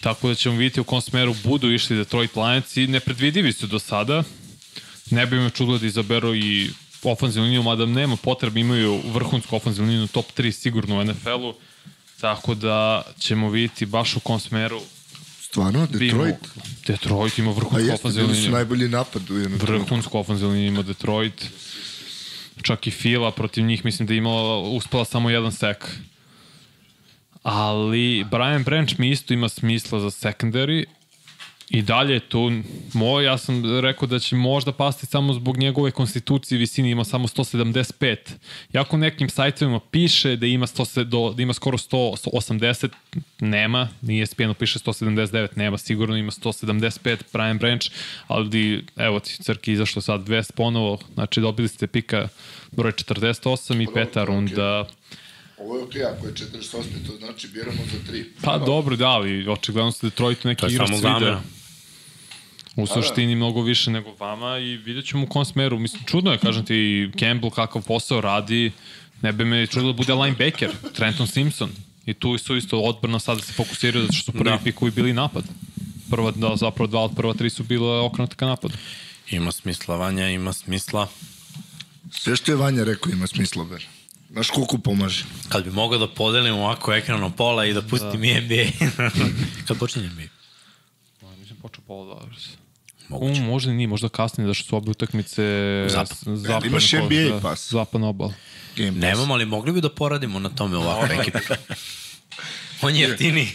tako 0.00 0.28
da 0.28 0.34
ćemo 0.34 0.56
vidjeti 0.56 0.80
u 0.80 0.84
kom 0.84 1.00
smeru 1.00 1.34
budu 1.44 1.72
išli 1.72 1.96
Detroit 1.96 2.36
Lionsi, 2.36 2.86
nepredvidivi 2.86 3.52
su 3.52 3.66
do 3.66 3.78
sada, 3.78 4.22
ne 5.10 5.26
bi 5.26 5.36
me 5.36 5.50
čudilo 5.50 5.78
da 5.78 5.86
izaberu 5.86 6.34
i 6.34 6.70
ofenzivnu 7.02 7.44
liniju, 7.46 7.62
mada 7.62 7.86
nema 7.86 8.16
potrebe, 8.16 8.60
imaju 8.60 9.00
vrhunsku 9.12 9.56
ofenzivnu 9.56 9.90
liniju, 9.90 10.06
top 10.06 10.26
3 10.38 10.52
sigurno 10.52 10.98
u 11.00 11.04
NFL-u, 11.04 11.54
tako 12.20 12.54
da 12.54 13.02
ćemo 13.18 13.50
vidjeti 13.50 13.86
baš 13.86 14.16
u 14.16 14.20
kom 14.20 14.40
smeru 14.40 14.80
Stvarno, 15.40 15.86
Detroit? 15.86 16.36
Detroit 16.86 17.38
ima 17.38 17.50
A 17.50 17.54
vrhunsku 17.54 17.80
jeste, 17.80 17.94
ofenzivnu 17.94 18.28
bili 18.28 18.36
su 18.36 18.42
liniju. 18.42 18.56
najbolji 18.56 18.88
napad 18.88 19.30
u 19.30 19.38
jednom 19.38 19.60
trenutku. 19.60 19.84
Vrhunsku 19.86 20.18
ofenzivnu 20.18 20.54
liniju 20.54 20.68
ima 20.68 20.82
Detroit. 20.82 21.44
Čak 22.62 22.86
i 22.86 22.90
Fila 22.90 23.30
protiv 23.30 23.64
njih 23.64 23.84
mislim 23.84 24.07
da 24.07 24.14
je 24.14 24.18
imala, 24.18 24.59
uspela 24.59 25.05
samo 25.05 25.30
jedan 25.30 25.53
sek. 25.53 25.88
Ali 27.42 28.24
Brian 28.30 28.62
Branch 28.62 28.98
mi 28.98 29.11
isto 29.11 29.34
ima 29.34 29.48
smisla 29.48 30.00
za 30.00 30.11
secondary 30.11 30.84
i 31.73 31.83
dalje 31.83 32.14
je 32.14 32.20
tu 32.20 32.51
moj, 32.93 33.25
ja 33.25 33.39
sam 33.39 33.81
rekao 33.81 34.09
da 34.09 34.18
će 34.18 34.37
možda 34.37 34.73
pasti 34.73 35.07
samo 35.07 35.35
zbog 35.35 35.57
njegove 35.57 35.91
konstitucije 35.91 36.59
visine 36.59 36.91
ima 36.91 37.05
samo 37.05 37.29
175. 37.29 38.16
Jako 38.73 38.97
nekim 38.97 39.29
sajtovima 39.29 39.81
piše 39.91 40.37
da 40.37 40.47
ima 40.47 40.66
100, 40.66 41.05
do, 41.05 41.33
da 41.37 41.43
ima 41.43 41.53
skoro 41.53 41.79
100, 41.79 42.29
180, 42.33 42.89
nema, 43.41 43.89
nije 44.03 44.27
spijeno 44.27 44.55
piše 44.55 44.79
179, 44.79 45.49
nema, 45.57 45.79
sigurno 45.79 46.16
ima 46.16 46.31
175 46.31 47.16
Brian 47.33 47.59
Branch, 47.59 47.87
ali 48.27 48.85
evo 48.97 49.20
ti 49.20 49.37
crki 49.43 49.73
izašlo 49.73 50.03
sad 50.03 50.20
200 50.20 50.53
ponovo, 50.53 50.99
znači 51.14 51.41
dobili 51.41 51.68
ste 51.68 51.87
pika 51.87 52.29
broj 52.73 52.93
48 52.93 53.83
i 53.83 53.95
peta 53.95 54.25
runda. 54.25 54.89
Ovo 55.59 55.77
je 55.77 55.83
okej, 55.83 56.05
ako 56.05 56.27
je 56.27 56.33
48, 56.33 56.73
to 57.07 57.16
znači 57.18 57.49
biramo 57.49 57.83
za 57.93 58.07
tri. 58.07 58.25
Pa 58.43 58.59
dobro, 58.59 58.97
da, 58.97 59.09
ali 59.09 59.49
očigledno 59.49 59.93
se 59.93 60.07
Detroitu 60.07 60.49
neki 60.49 60.61
To 60.61 60.66
je 60.66 60.73
igrač 60.73 60.89
samo 60.89 60.99
sviđa. 60.99 61.41
U 62.77 62.87
suštini 62.87 63.35
mnogo 63.37 63.62
više 63.62 63.91
nego 63.91 64.14
vama 64.20 64.59
i 64.59 64.77
vidjet 64.77 65.07
ćemo 65.07 65.23
u 65.23 65.27
kom 65.27 65.45
smeru. 65.45 65.79
Mislim, 65.79 66.03
čudno 66.07 66.33
je, 66.33 66.39
kažem 66.39 66.64
ti, 66.64 67.11
Campbell 67.18 67.51
kakav 67.51 67.83
posao 67.83 68.20
radi, 68.20 68.73
ne 69.23 69.33
bi 69.33 69.45
me 69.45 69.66
čudilo 69.66 69.93
da 69.93 69.97
bude 69.97 70.14
linebacker, 70.14 70.70
Trenton 70.95 71.27
Simpson. 71.27 71.70
I 72.07 72.14
tu 72.14 72.39
su 72.39 72.57
isto 72.57 72.81
odbrana 72.81 73.18
sad 73.18 73.37
da 73.39 73.43
se 73.45 73.53
fokusiraju 73.53 74.03
zato 74.03 74.12
što 74.12 74.25
su 74.25 74.33
prvi 74.33 74.45
Da. 74.45 74.57
da. 74.57 74.62
pikovi 74.64 74.91
bili 74.91 75.12
napad. 75.12 75.45
Prva, 76.11 76.31
da, 76.31 76.57
zapravo 76.57 76.87
dva 76.87 77.01
od 77.01 77.12
prva 77.16 77.35
tri 77.35 77.51
su 77.51 77.62
bile 77.64 78.01
okrenuta 78.01 78.37
ka 78.37 78.47
napadu. 78.47 78.75
Ima 79.31 79.53
smisla, 79.53 79.97
Vanja, 79.97 80.29
ima 80.29 80.53
smisla. 80.53 81.09
Sve 82.11 82.37
što 82.37 82.53
je 82.53 82.57
Vanja 82.57 82.85
rekao 82.85 83.12
ima 83.12 83.27
smisla, 83.27 83.64
ber. 83.64 83.87
Znaš 84.31 84.51
koliko 84.51 84.79
pomaže. 84.79 85.25
Kad 85.49 85.64
bi 85.64 85.70
mogao 85.70 85.99
da 85.99 86.09
podelim 86.09 86.55
ovako 86.55 86.93
ekran 86.93 87.20
na 87.20 87.31
pola 87.31 87.66
i 87.66 87.73
da 87.73 87.83
pustim 87.83 88.20
da. 88.20 88.41
NBA. 88.41 88.89
Kad 89.66 89.79
počinje 89.79 90.07
NBA? 90.07 90.23
Mislim, 91.39 91.59
počeo 91.62 91.85
pola 91.87 92.14
dva. 92.14 92.29
Moguće. 93.12 93.40
Um, 93.40 93.46
možda 93.46 93.72
i 93.72 93.74
nije, 93.74 93.86
možda 93.86 94.08
kasnije, 94.08 94.46
da 94.46 94.54
što 94.54 94.68
su 94.68 94.76
obe 94.76 94.90
utakmice 94.90 95.42
Zapad. 95.88 96.18
zapadni 96.24 96.68
imaš 96.68 96.92
NBA 96.92 97.34
da, 97.34 97.40
pas? 97.40 97.70
Zapadna 97.70 98.08
obal. 98.08 98.30
Game. 98.76 98.90
Nemam, 98.90 99.30
ali 99.30 99.46
mogli 99.46 99.72
bi 99.72 99.80
da 99.80 99.88
poradimo 99.88 100.38
na 100.38 100.48
tome 100.48 100.76
ovako 100.76 101.12
ekipa. 101.20 101.38
On 102.82 102.94
je 102.94 103.08
jeftiniji. 103.08 103.48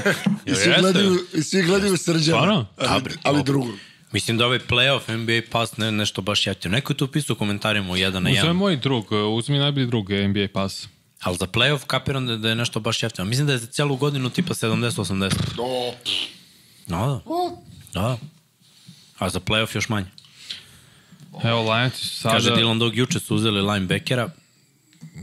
I 0.46 0.54
svi 0.54 0.74
gledaju, 0.80 1.18
i 1.34 1.42
svi 1.42 1.62
gledaju 1.62 1.96
srđana. 1.96 2.38
Stvarno? 2.38 2.66
Ali, 2.76 3.02
ali 3.22 3.42
drugo. 3.44 3.72
Mislim 4.12 4.38
da 4.38 4.46
ovaj 4.46 4.58
playoff 4.58 5.16
NBA 5.16 5.50
pas 5.52 5.76
ne, 5.76 5.92
nešto 5.92 6.22
baš 6.22 6.46
jeftino. 6.46 6.72
Neko 6.74 6.92
je 6.92 6.96
tu 6.96 7.08
pisao 7.08 7.34
u 7.34 7.38
komentarima 7.38 7.92
u 7.92 7.96
1 7.96 8.18
na 8.18 8.30
Uzme 8.30 8.42
1. 8.42 8.52
moj 8.52 8.76
drug, 8.76 9.06
uzmi 9.36 9.58
najbolji 9.58 9.86
drug 9.86 10.10
NBA 10.10 10.46
pas. 10.54 10.88
Ali 11.22 11.36
za 11.36 11.46
playoff 11.46 11.84
kapiram 11.86 12.26
da, 12.26 12.36
da 12.36 12.48
je 12.48 12.54
nešto 12.54 12.80
baš 12.80 13.02
jeftino. 13.02 13.24
Mislim 13.24 13.46
da 13.46 13.52
je 13.52 13.58
za 13.58 13.66
celu 13.66 13.96
godinu 13.96 14.30
tipa 14.30 14.54
70-80. 14.54 15.32
Do, 15.56 15.92
No, 16.86 17.22
da. 17.94 18.00
Da. 18.00 18.18
A 19.18 19.28
za 19.28 19.40
playoff 19.40 19.76
još 19.76 19.88
manje. 19.88 20.06
Evo, 21.44 21.72
Lions 21.72 21.94
su 21.94 22.06
sada... 22.08 22.34
Kaže 22.34 22.50
Dylan 22.50 22.78
Dog, 22.78 22.96
juče 22.96 23.20
su 23.20 23.34
uzeli 23.34 23.62
linebackera. 23.62 24.28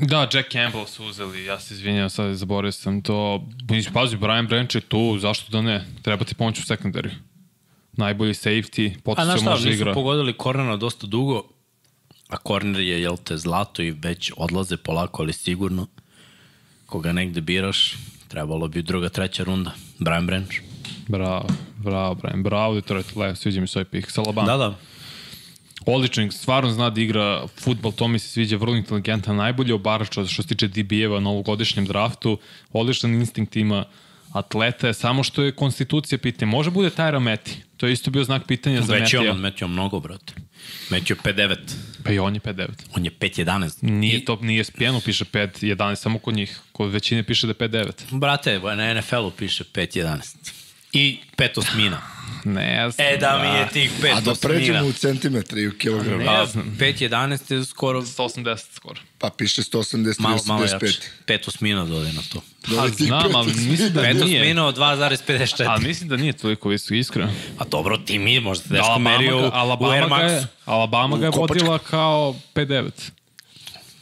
Da, 0.02 0.30
Jack 0.34 0.52
Campbell 0.52 0.86
su 0.86 1.06
uzeli, 1.06 1.46
ja 1.46 1.60
se 1.60 1.74
izvinjam, 1.74 2.10
sad 2.10 2.36
zaboravio 2.36 2.72
sam 2.72 3.02
to. 3.02 3.48
Mislim, 3.70 3.94
Pazi, 3.94 4.18
Brian 4.18 4.48
Branch 4.48 4.76
je 4.76 4.82
tu, 4.82 5.18
zašto 5.20 5.52
da 5.52 5.62
ne? 5.62 5.86
Treba 6.02 6.26
ti 6.26 6.36
pomoći 6.36 6.62
u 6.62 6.66
sekundariju. 6.66 7.12
Najbolji 7.94 8.34
safety, 8.34 8.96
A 8.98 9.00
potisao 9.04 9.26
znaš 9.26 9.42
šta, 9.42 9.50
može 9.50 9.70
nisu 9.70 9.82
igra. 9.82 9.94
pogodili 9.94 10.38
kornera 10.38 10.78
dosta 10.78 11.08
dugo, 11.08 11.44
a 12.30 12.38
korner 12.38 12.82
je, 12.82 13.02
jel 13.02 13.18
te, 13.18 13.38
zlato 13.38 13.82
i 13.82 13.92
već 13.92 14.32
odlaze 14.38 14.78
polako, 14.78 15.24
ali 15.24 15.34
sigurno. 15.34 15.88
Koga 16.86 17.14
negde 17.14 17.42
biraš, 17.42 17.96
trebalo 18.28 18.68
bi 18.68 18.82
druga, 18.82 19.10
treća 19.10 19.44
runda. 19.44 19.72
Brian 20.00 20.28
Branch. 20.28 20.54
Bravo, 21.08 21.48
bravo, 21.86 22.16
Brian, 22.16 22.44
bravo 22.44 22.74
Detroit 22.76 23.16
Lions, 23.16 23.40
sviđa 23.40 23.62
mi 23.62 23.68
svoj 23.68 23.86
pik. 23.86 24.12
Salaban. 24.12 24.46
Da, 24.46 24.58
da. 24.58 24.76
Odličan, 25.86 26.32
stvarno 26.32 26.72
zna 26.72 26.90
da 26.90 27.02
igra 27.02 27.48
futbol, 27.60 27.92
to 27.92 28.08
mi 28.08 28.20
se 28.20 28.28
sviđa, 28.28 28.58
vrlo 28.58 28.76
inteligentan, 28.76 29.36
najbolji 29.36 29.72
obarač 29.72 30.08
što 30.08 30.28
se 30.28 30.44
tiče 30.44 30.68
DB-eva 30.68 31.20
na 31.20 31.30
ovogodišnjem 31.30 31.86
draftu, 31.86 32.38
odličan 32.72 33.14
instinkt 33.14 33.56
ima, 33.56 33.86
atleta 34.32 34.88
je, 34.88 34.94
samo 34.94 35.24
što 35.24 35.44
je 35.44 35.52
konstitucija 35.52 36.18
pitanje. 36.20 36.52
Može 36.52 36.72
bude 36.72 36.90
Tyra 36.90 37.20
Meti, 37.20 37.62
to 37.78 37.88
je 37.88 37.94
isto 37.94 38.12
bio 38.12 38.24
znak 38.24 38.48
pitanja 38.48 38.82
za 38.82 38.94
Već 38.94 39.14
je 39.14 39.20
on 39.20 39.26
Metija. 39.26 39.42
Metio 39.42 39.68
mnogo, 39.68 40.00
brate. 40.00 40.34
Metio 40.90 41.16
5-9. 41.24 41.56
Pa 42.04 42.12
i 42.12 42.20
on 42.20 42.34
je 42.34 42.42
5-9. 42.42 42.68
On 42.96 43.06
je 43.06 43.12
5-11. 43.12 43.84
Nije 43.84 44.26
to, 44.26 44.40
nije 44.42 44.64
spijeno, 44.64 45.02
piše 45.06 45.26
5-11, 45.26 45.96
samo 45.96 46.20
kod 46.20 46.34
njih. 46.34 46.60
Kod 46.72 46.92
većine 46.92 47.24
piše 47.24 47.48
da 47.48 47.66
je 47.66 47.70
5-9. 47.70 47.92
Brate, 48.12 48.60
na 48.60 48.94
NFL-u 48.94 49.32
piše 49.32 49.64
5-11. 49.64 50.55
I 50.96 51.20
5 51.38 51.60
osmina. 51.60 52.02
Ne 52.46 52.90
znam. 52.92 53.08
E, 53.08 53.18
da 53.18 53.40
mi 53.40 53.60
je 53.60 53.68
tih 53.70 53.92
5 54.02 54.08
a 54.08 54.22
da 54.22 54.32
osmina. 54.32 54.54
pređemo 54.54 54.86
u 54.86 54.94
centimetre 54.94 55.62
i 55.62 55.68
u 55.68 55.72
kilograme. 55.72 56.24
Ne 56.24 56.30
A, 56.32 56.46
znam. 56.46 56.78
5-11 56.80 57.54
je 57.54 57.66
skoro 57.66 58.02
180 58.02 58.58
skoro. 58.74 59.02
Pa 59.18 59.30
piše 59.30 59.62
180 59.64 60.20
malo, 60.20 60.40
malo 60.46 60.64
jače. 60.64 60.76
85. 60.78 61.00
5 61.28 61.48
osmina 61.48 61.86
dode 61.86 62.14
na 62.14 62.22
to. 62.24 62.42
Pa 62.62 62.88
znam, 62.88 63.24
pet 63.24 63.32
ali 63.36 63.54
mislim 63.54 63.94
da 63.94 64.02
5 64.02 64.26
nije. 64.26 64.42
osmina 64.42 64.68
od 64.68 64.78
2,54. 64.78 65.66
Ali 65.68 65.84
mislim 65.84 66.10
da 66.10 66.18
nije 66.18 66.34
toliko 66.34 66.70
visoko, 66.70 66.94
iskreno. 66.94 67.32
A 67.60 67.66
dobro, 67.66 67.98
ti 67.98 68.20
mi 68.20 68.40
možda 68.40 68.64
te 68.64 68.74
deško 68.74 69.00
merio 69.00 69.38
u, 69.38 69.40
u 69.40 69.44
Air 69.44 69.52
Alabama, 69.54 70.00
ga 70.00 70.16
Maxu. 70.16 70.30
je, 70.32 70.48
Alabama 70.66 71.18
ga 71.18 71.26
je 71.26 71.32
vodila 71.32 71.80
kao 71.80 72.36
5-9. 72.56 72.90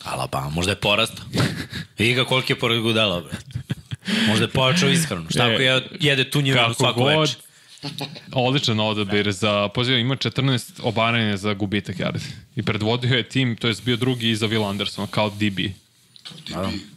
Alabama, 0.03 0.49
možda 0.49 0.71
je 0.71 0.75
porastao. 0.75 1.25
Vidi 1.97 2.13
ga 2.13 2.25
koliki 2.25 2.53
je 2.53 2.59
pored 2.59 2.81
gudela, 2.81 3.21
brate. 3.21 3.72
Možda 4.27 4.45
je 4.45 4.49
pojačao 4.49 4.89
ishranu. 4.89 5.25
Šta 5.29 5.43
ako 5.43 5.61
je, 5.61 5.83
jede 5.99 6.29
tunjevinu 6.29 6.73
svako 6.73 6.99
god, 6.99 7.19
veče? 7.19 7.35
odličan 8.31 8.79
odabir 8.79 9.31
za, 9.31 9.69
pozivam, 9.69 9.99
ima 9.99 10.15
14 10.15 10.71
obaranja 10.83 11.37
za 11.37 11.53
gubitak 11.53 11.95
yardi. 11.95 12.19
I 12.55 12.63
predvodio 12.63 13.17
je 13.17 13.29
tim, 13.29 13.55
to 13.55 13.67
je 13.67 13.75
bio 13.85 13.95
drugi 13.95 14.29
iza 14.29 14.47
Will 14.47 14.69
Andersona, 14.69 15.07
kao 15.07 15.29
DB. 15.29 15.59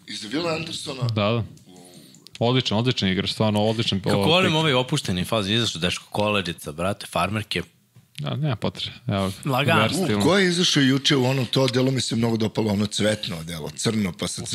Iz 0.06 0.24
Vila 0.24 0.52
Andersona. 0.52 1.02
Da, 1.02 1.30
da. 1.30 1.44
Odličan, 2.38 2.78
odličan 2.78 3.08
igrač, 3.08 3.30
stvarno 3.30 3.64
odličan. 3.64 4.00
Kako 4.00 4.16
volim 4.16 4.56
ovaj 4.56 4.72
opušteni 4.72 5.24
faz, 5.24 5.50
izašao 5.50 5.80
deško 5.80 6.04
koledica, 6.10 6.72
brate, 6.72 7.06
farmerke. 7.06 7.62
Da, 8.18 8.36
nema 8.36 8.56
potrebe. 8.56 8.96
Evo, 9.06 9.32
verstilno. 9.66 10.18
U, 10.18 10.22
ko 10.22 10.38
je 10.38 10.48
izašao 10.48 10.82
juče 10.82 11.16
u 11.16 11.24
ono, 11.24 11.44
to 11.44 11.66
delo 11.66 11.90
mi 11.90 12.00
se 12.00 12.16
mnogo 12.16 12.36
dopalo, 12.36 12.72
ono 12.72 12.86
cvetno 12.86 13.42
delo, 13.42 13.70
crno, 13.70 14.12
pa 14.12 14.28
sad... 14.28 14.48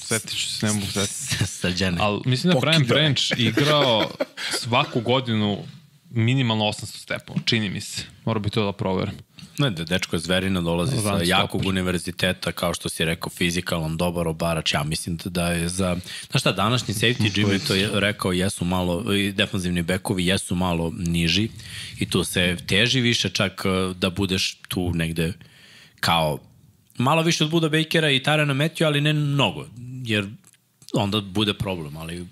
Svetit 0.00 0.30
ću 0.30 0.48
se, 0.48 0.66
ne 0.66 0.72
mogu 0.72 0.86
setiti. 0.86 1.46
Srđane. 1.60 1.96
Ali 2.00 2.20
mislim 2.24 2.52
da 2.52 2.56
je 2.56 2.60
Brian. 2.60 2.84
Branch 2.86 3.20
igrao 3.38 4.10
svaku 4.58 5.00
godinu 5.00 5.64
minimalno 6.10 6.64
800 6.64 6.84
stepova, 6.84 7.40
čini 7.44 7.68
mi 7.68 7.80
se. 7.80 8.02
Mora 8.24 8.40
bi 8.40 8.50
to 8.50 8.64
da 8.64 8.72
proverim. 8.72 9.14
Ne, 9.60 9.70
da 9.70 9.84
dečko 9.84 10.16
je 10.16 10.20
zverina, 10.20 10.60
dolazi 10.60 10.96
sa 10.98 11.10
Run 11.10 11.20
jakog 11.24 11.48
stopper. 11.50 11.68
univerziteta, 11.68 12.52
kao 12.52 12.74
što 12.74 12.88
si 12.88 13.04
rekao, 13.04 13.30
fizikalan, 13.30 13.96
dobar 13.96 14.28
obarač. 14.28 14.74
Ja 14.74 14.82
mislim 14.84 15.16
da- 15.16 15.30
da 15.30 15.46
je 15.46 15.68
za... 15.68 15.96
Znaš 16.30 16.40
šta, 16.40 16.52
današnji 16.52 16.94
safety, 16.94 17.30
Jimmy 17.36 17.66
to 17.66 17.74
je 17.74 17.90
rekao, 17.94 18.32
jesu 18.32 18.64
malo, 18.64 19.14
i 19.14 19.32
defanzivni 19.32 19.82
bekovi 19.82 20.26
jesu 20.26 20.54
malo 20.54 20.92
niži 20.98 21.48
i 21.98 22.10
tu 22.10 22.24
se 22.24 22.56
teži 22.58 23.00
više 23.00 23.28
čak 23.30 23.62
eh, 23.64 23.94
da 23.94 24.10
budeš 24.10 24.54
tu 24.68 24.90
negde 24.94 25.32
kao 26.00 26.38
malo 26.98 27.22
više 27.22 27.44
od 27.44 27.50
Buda 27.50 27.68
Bakera 27.68 28.10
i 28.10 28.22
Tarana 28.22 28.54
Matthew, 28.54 28.84
ali 28.84 29.00
ne 29.00 29.12
mnogo, 29.12 29.66
jer 30.04 30.26
onda 30.94 31.20
bude 31.20 31.54
problem, 31.54 31.96
ali 31.96 32.26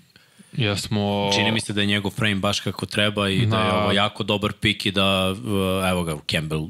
Ja 0.53 0.77
smo... 0.77 1.29
čini 1.33 1.51
mi 1.51 1.61
se 1.61 1.73
da 1.73 1.81
je 1.81 1.87
njegov 1.87 2.11
frame 2.11 2.35
baš 2.35 2.59
kako 2.59 2.85
treba 2.85 3.29
i 3.29 3.45
da 3.45 3.57
je 3.57 3.63
Na- 3.63 3.75
ovo 3.75 3.91
jako 3.91 4.23
dobar 4.23 4.53
pik 4.53 4.85
i 4.85 4.91
da, 4.91 5.31
uh, 5.31 5.37
evo 5.89 6.03
ga, 6.03 6.17
Campbell 6.31 6.67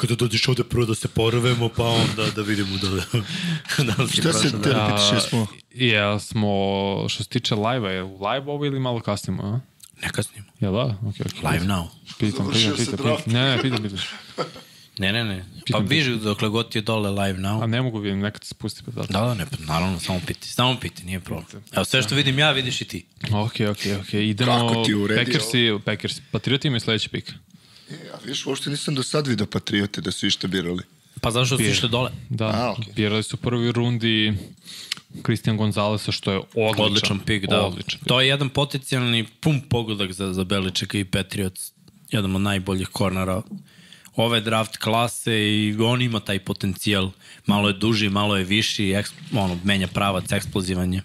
kada 0.00 0.14
dođeš 0.14 0.48
ovde 0.48 0.64
prvo 0.64 0.86
da 0.86 0.94
se 0.94 1.08
porvemo, 1.08 1.68
pa 1.68 1.84
onda 1.84 2.30
da 2.36 2.42
vidimo 2.42 2.76
da, 2.76 2.88
da 3.84 4.06
Šta 4.12 4.32
se 4.32 4.50
te 4.62 4.68
da... 4.68 4.86
pitiš, 4.96 5.12
jesmo? 5.12 5.46
Ja 5.74 6.18
smo, 6.18 6.48
što 7.08 7.22
se 7.22 7.28
tiče 7.28 7.54
live-a, 7.54 7.90
je 7.90 8.02
u 8.02 8.14
live 8.26 8.52
ovo 8.52 8.64
ili 8.64 8.80
malo 8.80 9.00
kasnimo, 9.00 9.42
a? 9.42 9.60
Ne 10.02 10.08
kasnimo. 10.12 10.46
Jel 10.60 10.72
da? 10.72 10.84
Ok, 10.84 11.14
ok. 11.20 11.52
Live 11.52 11.64
now. 11.64 11.86
Pitam, 12.18 12.50
pitam, 12.52 12.76
pitam, 12.76 12.96
pitam. 12.96 13.16
Ne, 13.26 13.56
ne, 13.56 13.62
pitam, 13.62 13.82
pitam. 13.82 13.98
Ne, 14.98 15.12
ne, 15.12 15.24
ne. 15.24 15.44
Pa 15.54 15.64
Pitam 15.64 15.88
te. 15.88 15.94
viži 15.94 16.16
dokle 16.16 16.48
god 16.48 16.70
ti 16.70 16.78
je 16.78 16.82
dole 16.82 17.10
live 17.10 17.38
now. 17.38 17.62
A 17.62 17.66
ne 17.66 17.82
mogu 17.82 17.98
vidim, 17.98 18.20
nekad 18.20 18.44
se 18.44 18.48
spusti 18.48 18.82
pa 18.84 18.90
da. 18.90 19.02
Da, 19.02 19.34
ne, 19.34 19.46
pa 19.46 19.56
naravno, 19.58 20.00
samo 20.00 20.20
piti. 20.26 20.48
Samo 20.48 20.76
piti, 20.80 21.04
nije 21.04 21.20
problem. 21.20 21.62
Evo, 21.72 21.84
sve 21.84 22.02
što 22.02 22.14
vidim 22.14 22.38
ja, 22.38 22.50
vidiš 22.50 22.80
i 22.80 22.84
ti. 22.84 23.06
Ok, 23.32 23.54
ok, 23.70 23.78
ok. 24.00 24.14
Idemo... 24.14 24.68
Kako 24.68 24.84
ti 24.84 24.94
uredi 24.94 25.24
Packersi, 25.24 25.78
Packers. 25.84 26.20
Patrioti 26.30 26.68
imaju 26.68 26.80
sledeći 26.80 27.08
pik. 27.08 27.32
E, 27.90 27.94
a 28.14 28.18
viš, 28.24 28.46
uopšte 28.46 28.70
nisam 28.70 28.94
do 28.94 29.02
sad 29.02 29.26
vidio 29.26 29.46
Patriote 29.46 30.00
da 30.00 30.10
su 30.10 30.26
išta 30.26 30.48
birali. 30.48 30.82
Pa 31.20 31.30
zašto 31.30 31.56
su 31.56 31.62
išli 31.62 31.88
dole? 31.88 32.10
Da, 32.28 32.46
A, 32.46 32.74
okej. 32.78 32.92
birali 32.96 33.22
su 33.22 33.36
u 33.36 33.42
prvoj 33.42 33.72
rundi 33.72 34.34
Christian 35.24 35.56
Gonzalesa, 35.56 36.12
što 36.12 36.32
je 36.32 36.38
odličan. 36.54 36.84
Odličan 36.84 37.18
pik, 37.18 37.46
da. 37.46 37.62
Odličan 37.62 38.00
pik. 38.00 38.08
To 38.08 38.20
je 38.20 38.28
jedan 38.28 38.48
potencijalni 38.48 39.26
pun 39.40 39.60
pogodak 39.60 40.12
za, 40.12 40.32
za 40.32 40.44
Beličeka 40.44 40.98
i 40.98 41.04
Patriots. 41.04 41.72
Jedan 42.10 42.36
od 42.36 42.42
najboljih 42.42 42.88
kornera 42.88 43.42
ove 44.16 44.40
draft 44.40 44.76
klase 44.76 45.34
i 45.34 45.76
on 45.80 46.02
ima 46.02 46.20
taj 46.20 46.38
potencijal. 46.38 47.10
Malo 47.46 47.68
je 47.68 47.74
duži, 47.74 48.08
malo 48.08 48.36
je 48.36 48.44
viši, 48.44 48.90
eks, 48.90 49.10
ono, 49.32 49.58
menja 49.64 49.86
pravac, 49.86 50.32
eksplozivan 50.32 50.94
je. 50.94 51.02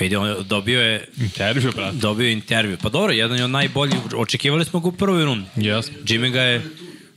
Vidi, 0.00 0.16
on 0.16 0.46
dobio 0.48 0.80
je 0.80 1.08
Intervju, 1.20 1.72
brate. 1.76 1.96
dobio 1.96 2.26
je 2.26 2.32
intervju. 2.32 2.76
Pa 2.82 2.88
dobro, 2.88 3.12
jedan 3.12 3.38
je 3.38 3.44
od 3.44 3.50
najboljih. 3.50 3.98
Očekivali 4.16 4.64
smo 4.64 4.80
ga 4.80 4.88
u 4.88 4.92
prvoj 4.92 5.24
rundi. 5.24 5.46
Jesmo. 5.56 5.96
Jimmy 6.04 6.30
ga 6.30 6.42
je 6.42 6.62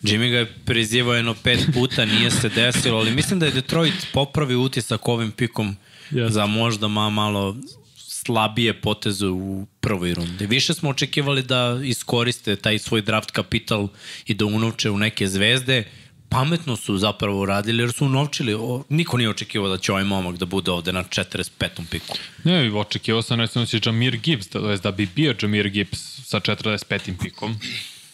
Jimmy 0.01 0.31
ga 0.31 0.37
je 0.37 0.53
prizivao 0.65 1.13
jedno 1.13 1.33
pet 1.43 1.59
puta, 1.73 2.05
nije 2.05 2.31
se 2.31 2.49
desilo, 2.49 2.97
ali 2.97 3.11
mislim 3.11 3.39
da 3.39 3.45
je 3.45 3.51
Detroit 3.51 3.93
popravio 4.13 4.61
utisak 4.61 5.07
ovim 5.07 5.31
pikom 5.31 5.75
Jeste. 6.11 6.33
za 6.33 6.45
možda 6.45 6.87
ma, 6.87 7.09
malo 7.09 7.55
slabije 7.95 8.81
poteze 8.81 9.27
u 9.27 9.65
prvoj 9.79 10.13
rundi. 10.13 10.47
Više 10.47 10.73
smo 10.73 10.89
očekivali 10.89 11.43
da 11.43 11.79
iskoriste 11.83 12.55
taj 12.55 12.79
svoj 12.79 13.01
draft 13.01 13.31
kapital 13.31 13.87
i 14.25 14.33
da 14.33 14.45
unovče 14.45 14.89
u 14.89 14.97
neke 14.97 15.27
zvezde. 15.27 15.83
Pametno 16.31 16.75
su 16.75 16.97
zapravo 16.97 17.41
uradili 17.41 17.83
jer 17.83 17.91
su 17.91 18.05
unovčili. 18.05 18.53
O, 18.53 18.83
niko 18.89 19.17
nije 19.17 19.29
očekivao 19.29 19.69
da 19.69 19.77
će 19.77 19.91
ovaj 19.91 20.03
momak 20.03 20.37
da 20.37 20.45
bude 20.45 20.71
ovde 20.71 20.93
na 20.93 21.03
45. 21.03 21.49
piku. 21.91 22.17
Ne, 22.43 22.71
očekivao 22.73 23.21
sam 23.21 23.39
recimo 23.39 23.65
da 23.65 23.65
će 23.65 23.79
Jamir 23.85 24.17
Gibbs, 24.17 24.49
da, 24.49 24.77
da 24.77 24.91
bi 24.91 25.07
bio 25.15 25.35
Jamir 25.41 25.69
Gibbs 25.69 25.99
sa 26.25 26.39
45. 26.39 27.13
pikom. 27.23 27.55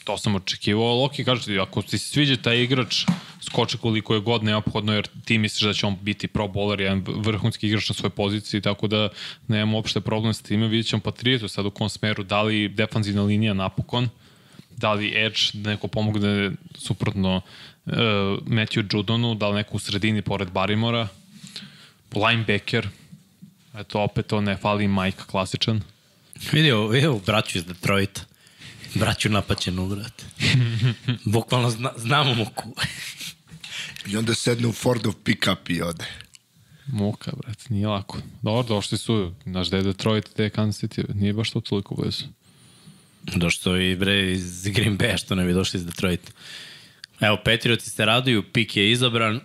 To 0.04 0.18
sam 0.18 0.36
očekivao, 0.36 0.86
ali 0.86 1.06
ok, 1.06 1.26
kažete, 1.26 1.60
ako 1.60 1.82
ti 1.82 1.98
se 1.98 2.08
sviđa 2.08 2.38
taj 2.38 2.64
igrač, 2.64 3.06
skoče 3.42 3.78
koliko 3.78 4.14
je 4.14 4.22
god 4.22 4.44
neophodno, 4.44 4.94
jer 4.94 5.08
ti 5.26 5.38
misliš 5.38 5.62
da 5.62 5.74
će 5.74 5.86
on 5.86 5.98
biti 6.02 6.28
pro 6.28 6.48
bowler, 6.48 6.82
jedan 6.82 7.04
vrhunski 7.08 7.68
igrač 7.68 7.90
na 7.90 7.96
svojoj 7.96 8.10
poziciji, 8.10 8.62
tako 8.62 8.88
da 8.88 9.10
nemamo 9.48 9.78
uopšte 9.78 10.02
problem 10.02 10.34
s 10.34 10.42
time. 10.42 10.68
Vidjet 10.68 10.88
ćemo 10.88 11.02
Patriotu 11.02 11.48
sad 11.48 11.66
u 11.66 11.72
kom 11.72 11.90
smeru, 11.90 12.24
da 12.24 12.42
li 12.42 12.70
defanzivna 12.70 13.24
linija 13.24 13.54
napokon, 13.54 14.10
da 14.78 14.94
li 14.94 15.26
Edge 15.26 15.40
da 15.54 15.70
neko 15.70 15.88
pomogne 15.88 16.52
suprotno 16.76 17.42
uh, 17.88 17.94
Matthew 18.46 18.84
Judonu, 18.94 19.36
da 19.36 19.48
li 19.48 19.56
neko 19.56 19.76
u 19.76 19.80
sredini 19.80 20.22
pored 20.22 20.52
Barimora, 20.52 21.08
linebacker, 22.16 22.90
eto 23.78 24.02
opet 24.02 24.28
to 24.28 24.42
ne 24.42 24.58
fali 24.58 24.88
Mike 24.88 25.24
klasičan. 25.28 25.82
Vidio, 26.52 26.88
vidio 26.88 27.20
braću 27.26 27.58
iz 27.58 27.66
Detroita. 27.66 28.22
Braću 28.96 29.30
napaćenu, 29.30 29.88
brate. 29.88 30.24
Bukvalno 31.26 31.70
zna, 31.70 31.92
znamo 31.98 32.34
muku. 32.34 32.64
I 34.08 34.18
onda 34.18 34.36
sedne 34.36 34.68
u 34.68 34.72
Fordov 34.72 35.14
pick-up 35.24 35.70
i 35.70 35.82
ode. 35.82 36.06
Muka, 36.88 37.32
brate, 37.32 37.64
nije 37.70 37.88
lako. 37.88 38.18
Dobro, 38.42 38.64
došli 38.64 38.98
su, 38.98 39.34
znaš 39.46 39.68
da 39.68 39.78
je 39.78 39.84
Detroit, 39.84 40.30
da 40.38 40.44
je 40.44 40.50
Kansas 40.50 40.84
City, 40.84 41.16
nije 41.16 41.34
baš 41.34 41.52
to 41.52 41.62
toliko 41.62 41.96
blizu. 41.96 42.26
Došto 43.24 43.78
i 43.78 43.96
bre 43.96 44.32
iz 44.32 44.68
Green 44.68 44.98
Bay, 44.98 45.18
što 45.18 45.36
ne 45.36 45.46
bi 45.46 45.54
došli 45.54 45.78
iz 45.78 45.86
Detroita. 45.86 46.32
Evo, 47.20 47.38
Patriotsi 47.46 47.90
se 47.90 48.06
raduju, 48.06 48.44
pik 48.44 48.78
je 48.78 48.92
izabran. 48.92 49.40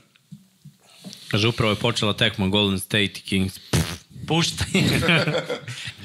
Kaže, 1.29 1.49
upravo 1.49 1.73
je 1.73 1.77
počela 1.77 2.13
tekma 2.13 2.49
Golden 2.49 2.79
State 2.79 3.05
i 3.05 3.09
Kings. 3.09 3.59
Pff, 3.59 4.05
puštaj. 4.27 4.67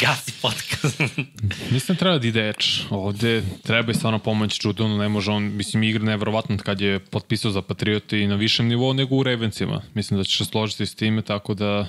Gasi 0.02 0.32
podcast. 0.42 1.02
Mislim 1.72 1.98
treba 1.98 2.18
da 2.18 2.28
ide 2.28 2.50
Edge. 2.50 2.66
Ovde 2.90 3.44
treba 3.64 3.92
i 3.92 3.96
stvarno 3.96 4.20
pomoć 4.20 4.66
Judonu, 4.66 4.98
ne 4.98 5.10
može 5.10 5.32
on, 5.32 5.44
mislim, 5.44 5.84
igra 5.84 6.04
nevjerovatno 6.04 6.58
kad 6.58 6.82
je 6.82 7.00
potpisao 7.00 7.52
za 7.52 7.62
Patriote 7.62 8.20
i 8.22 8.28
na 8.28 8.36
višem 8.36 8.68
nivou 8.68 8.94
nego 8.94 9.16
u 9.16 9.24
Ravensima. 9.24 9.82
Mislim 9.94 10.20
da 10.20 10.24
će 10.24 10.38
se 10.38 10.46
složiti 10.46 10.86
s 10.86 10.96
time, 10.96 11.22
tako 11.22 11.54
da 11.54 11.88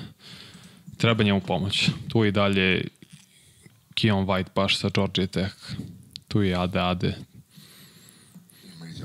treba 0.96 1.24
njemu 1.24 1.40
pomoć. 1.40 1.88
Tu 2.08 2.24
je 2.24 2.28
i 2.28 2.32
dalje 2.32 2.84
Keon 3.94 4.26
White 4.26 4.54
baš 4.54 4.78
sa 4.78 4.90
Georgia 4.94 5.26
Tech. 5.26 5.54
Tu 6.28 6.42
je 6.42 6.54
Ade 6.56 6.80
Ade. 6.80 7.14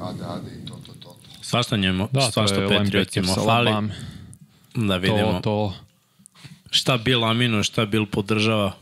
Ade, 0.04 0.24
ade 0.26 0.52
i 0.64 0.68
to, 0.68 0.74
to, 0.86 0.94
to. 0.94 1.18
Svašta 1.42 1.78
njemu, 1.78 2.10
Da, 2.12 2.22
to 2.22 2.32
svašta 2.32 2.56
sa 3.26 3.42
fali. 3.46 3.90
Da 4.76 4.98
vidimo 4.98 5.32
To, 5.34 5.40
to, 5.42 5.74
šta 6.70 6.98
Bill 6.98 7.26
aminuje, 7.26 7.64
šta 7.64 7.86
Bill 7.86 8.06
podržava. 8.06 8.74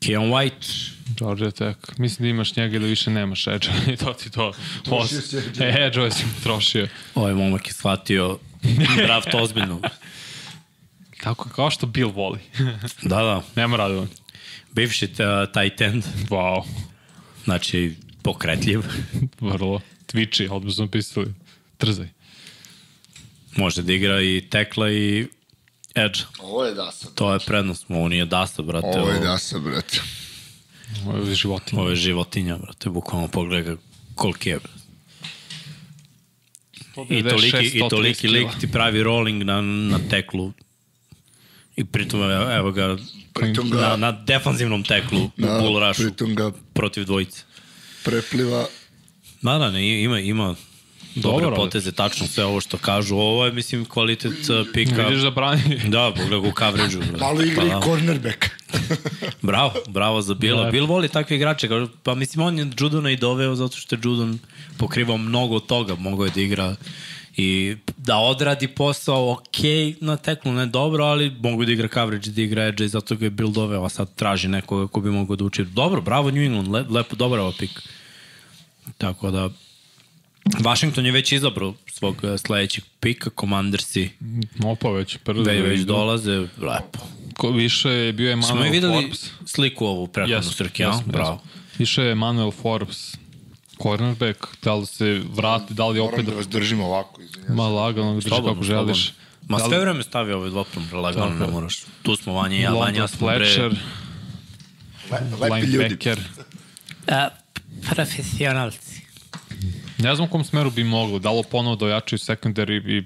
Keon 0.00 0.30
White, 0.30 0.90
Georgia 1.18 1.50
Tech. 1.50 1.78
Mislim 1.98 2.24
da 2.24 2.28
imaš 2.28 2.56
njega 2.56 2.76
ili 2.76 2.88
više 2.88 3.10
nemaš 3.10 3.46
Edge. 3.46 3.68
I 3.92 3.96
to 3.96 4.12
ti 4.12 4.30
to. 4.30 4.52
Trošio 4.84 5.20
si 5.20 5.36
Edge. 5.36 5.64
Edge 5.82 6.10
si 6.10 6.24
trošio. 6.42 6.88
ovaj 7.14 7.34
momak 7.34 7.66
je 7.66 7.72
shvatio 7.72 8.38
draft 9.06 9.34
ozbiljno. 9.34 9.80
Tako 11.22 11.48
kao 11.48 11.70
što 11.70 11.86
Bill 11.86 12.10
voli. 12.10 12.38
Da, 13.02 13.16
da, 13.16 13.42
Nema 13.56 13.76
radovan. 13.76 14.08
bivši 14.72 15.06
tight 15.52 15.80
end, 15.80 16.04
Wow. 16.28 16.62
znači 17.44 17.96
pokretljiv, 18.22 18.80
Vrlo. 19.40 19.80
Twitchy, 20.12 20.48
odmah 20.50 20.74
smo 20.74 20.86
pisali. 20.86 21.34
Trzaj. 21.78 22.08
može 23.56 23.82
da 23.82 23.92
igra 23.92 24.20
i 24.22 24.46
tekla 24.50 24.90
i 24.90 25.28
edge. 25.94 26.18
Ovo 26.38 26.64
je 26.64 26.74
dasa. 26.74 27.08
To 27.14 27.32
je 27.32 27.38
prednost, 27.46 27.84
ovo 27.88 28.08
nije 28.08 28.24
dasta, 28.26 28.62
brate. 28.62 29.00
Ovo 29.00 29.10
je 29.10 29.18
dasa, 29.20 29.58
brate. 29.58 30.00
Ovo 31.06 31.28
je 31.28 31.34
životinja. 31.34 31.80
Ovo 31.80 31.90
je 31.90 31.96
životinja, 31.96 32.56
brate, 32.58 32.90
bukvalno 32.90 33.28
pogledaj 33.28 33.62
ga 33.74 33.80
koliki 34.14 34.48
je, 34.48 34.58
brate. 34.58 34.82
I 37.08 37.22
toliki, 37.22 37.78
i 37.78 37.82
toliki 37.90 38.28
lik 38.28 38.48
ti 38.60 38.72
pravi 38.72 39.02
rolling 39.02 39.42
na, 39.42 39.60
na 39.60 39.98
teklu. 40.10 40.52
I 41.76 41.84
pritom, 41.84 42.22
evo, 42.22 42.52
evo 42.52 42.70
ga, 42.72 42.96
Pritom 43.32 43.70
ga- 43.70 43.80
na, 43.80 43.96
na 43.96 44.12
defanzivnom 44.12 44.82
teklu 44.82 45.30
Da, 45.36 45.58
u 45.58 45.60
bull 45.60 45.80
rushu 45.80 46.02
pritom 46.02 46.34
ga 46.34 46.52
protiv 46.72 47.04
dvojice. 47.04 47.42
prepliva 48.04 48.66
Da, 49.42 49.58
da, 49.58 49.70
ne, 49.70 50.02
ima, 50.02 50.18
ima 50.20 50.54
dobre 51.14 51.44
Dobro, 51.44 51.56
poteze, 51.56 51.92
tačno 51.92 52.26
sve 52.26 52.44
ovo 52.44 52.60
što 52.60 52.78
kažu. 52.78 53.16
Ovo 53.16 53.46
je, 53.46 53.52
mislim, 53.52 53.84
kvalitet 53.84 54.32
uh, 54.50 54.66
pika. 54.72 55.02
Vidiš 55.02 55.22
da 55.22 55.30
brani. 55.30 55.80
Da, 55.88 56.12
pogledaj 56.16 56.50
u 56.50 56.52
coverage-u. 56.58 57.00
brate. 57.00 57.16
malo 57.18 57.42
igra 57.42 57.62
Pa 57.62 57.66
i 57.68 57.82
cornerback. 57.84 58.44
Bravo, 59.42 59.72
bravo 59.88 60.22
za 60.22 60.34
Bila. 60.34 60.64
Da. 60.64 60.70
Bill 60.70 60.86
voli 60.86 61.08
takve 61.08 61.36
igrače. 61.36 61.68
Pa 62.02 62.14
mislim, 62.14 62.46
on 62.46 62.58
je 62.58 62.70
Judona 62.78 63.10
i 63.10 63.16
doveo 63.16 63.54
zato 63.54 63.76
što 63.76 63.94
je 63.94 64.00
Judon 64.04 64.38
pokrivao 64.78 65.16
mnogo 65.16 65.60
toga. 65.60 65.94
Mogao 65.94 66.24
je 66.24 66.30
da 66.30 66.40
igra 66.40 66.76
i 67.36 67.76
da 67.96 68.16
odradi 68.16 68.68
posao 68.68 69.32
ok 69.32 69.58
na 70.00 70.16
teklu, 70.16 70.52
ne 70.52 70.66
dobro, 70.66 71.04
ali 71.04 71.30
mogu 71.40 71.64
da 71.64 71.72
igra 71.72 71.88
coverage, 71.88 72.30
da 72.30 72.42
igra 72.42 72.64
edge 72.64 72.84
i 72.84 72.88
zato 72.88 73.16
ga 73.16 73.26
je 73.26 73.30
Bill 73.30 73.50
doveo, 73.50 73.84
a 73.84 73.88
sad 73.88 74.14
traži 74.14 74.48
nekoga 74.48 74.86
ko 74.86 75.00
bi 75.00 75.10
mogao 75.10 75.36
da 75.36 75.44
uči. 75.44 75.64
Dobro, 75.64 76.00
bravo 76.00 76.30
New 76.30 76.42
England, 76.42 76.68
le, 76.68 76.84
lepo, 76.90 77.16
dobar 77.16 77.38
ovo 77.38 77.52
pik. 77.58 77.82
Tako 78.98 79.30
da, 79.30 79.50
Washington 80.44 81.06
je 81.06 81.12
već 81.12 81.32
izabrao 81.32 81.74
svog 81.86 82.16
eh, 82.24 82.38
sledećeg 82.38 82.84
pika, 83.00 83.30
Commandersi 83.40 84.10
Opa 84.64 84.90
već. 84.90 85.16
Prvi 85.16 85.42
već, 85.44 85.62
već 85.68 85.80
dolaze, 85.80 86.38
lepo. 86.38 86.98
Ko, 87.36 87.50
više 87.50 87.90
je 87.90 88.12
bio 88.12 88.32
Smo 88.32 88.42
Emmanuel 88.42 88.64
je 88.64 88.70
videli 88.70 89.02
Forbes. 89.02 89.30
sliku 89.46 89.86
ovu 89.86 90.06
prethodnu 90.06 90.36
Jesmo, 90.36 90.52
Srke, 90.52 90.82
ja? 90.82 90.88
jesmo, 90.88 91.12
Bravo. 91.12 91.32
jesmo. 91.32 91.62
Više 91.78 92.02
je 92.02 92.12
Emmanuel 92.12 92.50
Forbes. 92.50 93.21
Cornerback, 93.76 94.38
da 94.62 94.74
li 94.74 94.86
se 94.86 95.22
vrati, 95.26 95.74
da 95.74 95.86
li 95.86 95.98
Moram 95.98 96.14
opet 96.14 96.26
da 96.26 96.34
vas 96.34 96.48
držim 96.48 96.80
ovako, 96.80 97.22
izvinjam. 97.22 97.56
ma 97.56 97.68
lagano 97.68 98.14
drži 98.14 98.28
Slobodno, 98.28 98.52
kako 98.52 98.64
želiš. 98.64 99.04
slobodno. 99.04 99.22
Ma 99.48 99.58
Da 99.58 99.64
li- 99.64 99.70
sve 99.70 99.80
vreme 99.80 100.02
stavi 100.02 100.32
ovaj 100.32 100.50
dvoprom 100.50 100.86
prelagano, 100.88 101.30
ne 101.36 101.46
moraš. 101.46 101.80
Tu 102.02 102.16
smo 102.16 102.32
Vanja 102.32 102.56
i 102.56 102.60
ja, 102.60 102.70
London 102.70 102.84
Vanja 102.84 103.08
smo 103.08 103.26
bre... 103.26 103.36
Fletcher, 103.38 103.72
Le, 105.10 105.18
lepi 105.50 105.66
ljudi. 105.66 105.78
linebacker. 105.78 106.20
A, 107.08 107.28
profesionalci. 107.86 109.00
Ne 109.98 110.14
znam 110.14 110.28
u 110.28 110.30
kom 110.30 110.44
smeru 110.44 110.70
bi 110.70 110.84
moglo. 110.84 111.18
Da 111.18 111.30
li 111.30 111.42
ponovo 111.44 111.76
da 111.76 111.86
ojačaju 111.86 112.18
secondary 112.18 112.88
i 112.88 113.04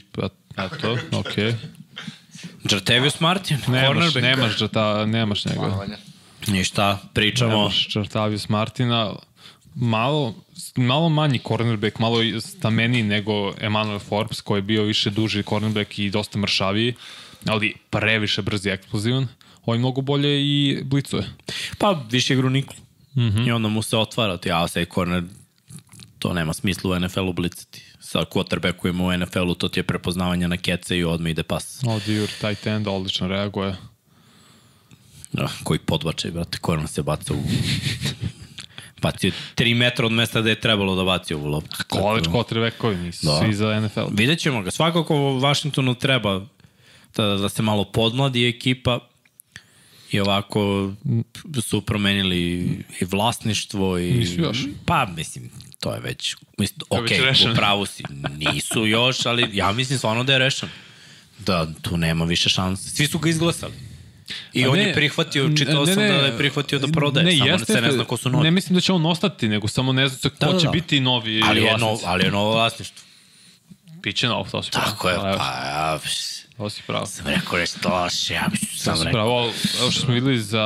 eto, 0.58 0.96
okej. 1.12 1.54
Jartevius 2.70 3.20
Martin, 3.20 3.56
Nemaš, 3.58 3.86
cornerback. 3.86 4.22
nemaš, 4.22 4.58
džata, 4.58 5.06
nemaš 5.06 5.44
njega. 5.44 5.86
Ništa, 6.46 6.98
pričamo. 7.14 7.50
Nemaš 7.52 7.88
Čartavius 7.88 8.48
Martina. 8.48 9.12
Malo, 9.78 10.34
malo 10.76 11.08
manji 11.08 11.40
cornerback, 11.48 11.98
malo 11.98 12.40
stameniji 12.40 13.02
nego 13.02 13.52
Emmanuel 13.60 13.98
Forbes, 13.98 14.40
koji 14.40 14.58
je 14.58 14.62
bio 14.62 14.82
više 14.82 15.10
duži 15.10 15.42
cornerback 15.42 15.98
i 15.98 16.10
dosta 16.10 16.38
mršaviji, 16.38 16.94
ali 17.44 17.74
previše 17.90 18.42
brzi 18.42 18.68
i 18.68 18.72
eksplozivan. 18.72 19.28
Ovo 19.64 19.74
je 19.74 19.78
mnogo 19.78 20.00
bolje 20.00 20.40
i 20.42 20.82
blicuje. 20.84 21.24
Pa, 21.78 22.04
više 22.10 22.34
igru 22.34 22.50
niklu. 22.50 22.76
Mm. 23.14 23.20
-hmm. 23.20 23.48
I 23.48 23.50
onda 23.50 23.68
mu 23.68 23.82
se 23.82 23.96
otvara, 23.96 24.36
ti 24.36 24.48
ja 24.48 24.68
se 24.68 24.84
corner, 24.94 25.22
to 26.18 26.32
nema 26.32 26.52
smisla 26.52 26.96
u 26.96 27.00
NFL-u 27.00 27.32
blicati. 27.32 27.82
Sa 28.00 28.18
quarterbackovima 28.18 29.02
u 29.02 29.18
NFL-u, 29.18 29.54
to 29.54 29.68
ti 29.68 29.80
je 29.80 29.84
prepoznavanje 29.84 30.48
na 30.48 30.56
kece 30.56 30.98
i 30.98 31.04
odmah 31.04 31.30
ide 31.30 31.42
pas. 31.42 31.84
Odir, 31.86 32.28
tight 32.40 32.66
end, 32.66 32.88
odlično 32.88 33.28
reaguje. 33.28 33.76
Da, 35.32 35.48
koji 35.64 35.78
podbačaj, 35.78 36.30
brate, 36.30 36.58
corner 36.66 36.88
se 36.88 37.02
baca 37.02 37.34
u... 37.34 37.36
Bacio 39.06 39.32
3 39.56 39.74
metra 39.74 40.06
od 40.06 40.12
mesta 40.12 40.42
da 40.42 40.48
je 40.50 40.60
trebalo 40.60 40.94
da 40.96 41.04
baci 41.04 41.34
ovu 41.34 41.46
loptu. 41.46 41.76
College 41.92 42.28
quarterbackovi 42.30 42.96
nisu 42.96 43.26
Da. 43.26 43.40
svi 43.40 43.54
za 43.54 43.80
NFL. 43.80 44.06
Vidjet 44.12 44.38
ćemo 44.38 44.62
ga. 44.62 44.70
Svakako 44.70 45.14
Washingtonu 45.16 45.94
treba 45.94 46.46
da, 47.16 47.24
da 47.26 47.48
se 47.48 47.62
malo 47.62 47.84
podmladi 47.84 48.48
ekipa 48.48 48.98
i 50.10 50.20
ovako 50.20 50.92
su 51.62 51.80
promenili 51.80 52.38
i 53.00 53.04
vlasništvo 53.04 53.98
i... 53.98 54.12
Nisu 54.12 54.40
još. 54.40 54.58
Pa, 54.84 55.06
mislim, 55.16 55.50
to 55.80 55.94
je 55.94 56.00
već... 56.00 56.36
Mislim, 56.58 56.80
ok, 56.90 57.00
već 57.00 57.20
rešeno. 57.20 57.52
u 57.52 57.56
pravu 57.56 57.86
si. 57.86 58.02
Nisu 58.36 58.86
još, 58.86 59.26
ali 59.26 59.48
ja 59.52 59.72
mislim 59.72 59.98
stvarno 59.98 60.24
da 60.24 60.32
je 60.32 60.38
rešen. 60.38 60.68
Da, 61.38 61.72
tu 61.82 61.96
nema 61.96 62.24
više 62.24 62.48
šanse. 62.48 62.90
Svi 62.90 63.06
su 63.06 63.18
ga 63.18 63.28
izglasali. 63.28 63.72
I 64.52 64.64
A 64.64 64.70
on 64.70 64.78
ne, 64.78 64.84
je 64.84 64.94
prihvatio, 64.94 65.50
čitao 65.58 65.84
ne, 65.84 65.94
sam 65.94 66.02
ne, 66.02 66.08
da 66.08 66.26
je 66.26 66.38
prihvatio 66.38 66.78
da 66.78 66.88
prodaje, 66.88 67.26
ne, 67.26 67.36
samo 67.38 67.50
jeste, 67.50 67.72
se 67.72 67.80
ne 67.80 67.92
zna 67.92 68.04
ko 68.04 68.16
su 68.16 68.30
novi. 68.30 68.44
Ne 68.44 68.50
mislim 68.50 68.74
da 68.74 68.80
će 68.80 68.92
on 68.92 69.06
ostati, 69.06 69.48
nego 69.48 69.68
samo 69.68 69.92
ne 69.92 70.08
zna 70.08 70.30
ko 70.30 70.36
Da, 70.40 70.52
da, 70.52 70.58
će 70.58 70.64
da. 70.66 70.70
biti 70.70 71.00
novi 71.00 71.42
ali, 71.44 71.60
je 71.60 71.70
vlasnici. 71.70 71.84
nov, 71.84 71.98
ali 72.04 72.24
je 72.24 72.30
novo 72.30 72.52
vlasništvo. 72.52 73.04
Biće 74.02 74.28
novo, 74.28 74.46
to 74.50 74.62
si. 74.62 74.70
Tako 74.70 75.08
je, 75.08 75.14
Evo, 75.14 75.34
pa 75.38 75.44
ja... 75.66 75.98
To 76.56 76.70
si 76.70 76.82
pravo. 76.86 77.06
Sam 77.06 77.26
rekao 77.26 77.58
nešto 77.58 77.88
loše, 77.88 78.34
ja 78.34 78.46
bi 78.50 78.58
sam 78.58 78.94
rekao. 78.96 79.12
pravo. 79.12 79.52
Evo 79.80 79.90
što 79.90 80.00
smo 80.00 80.14
videli 80.14 80.38
za 80.40 80.62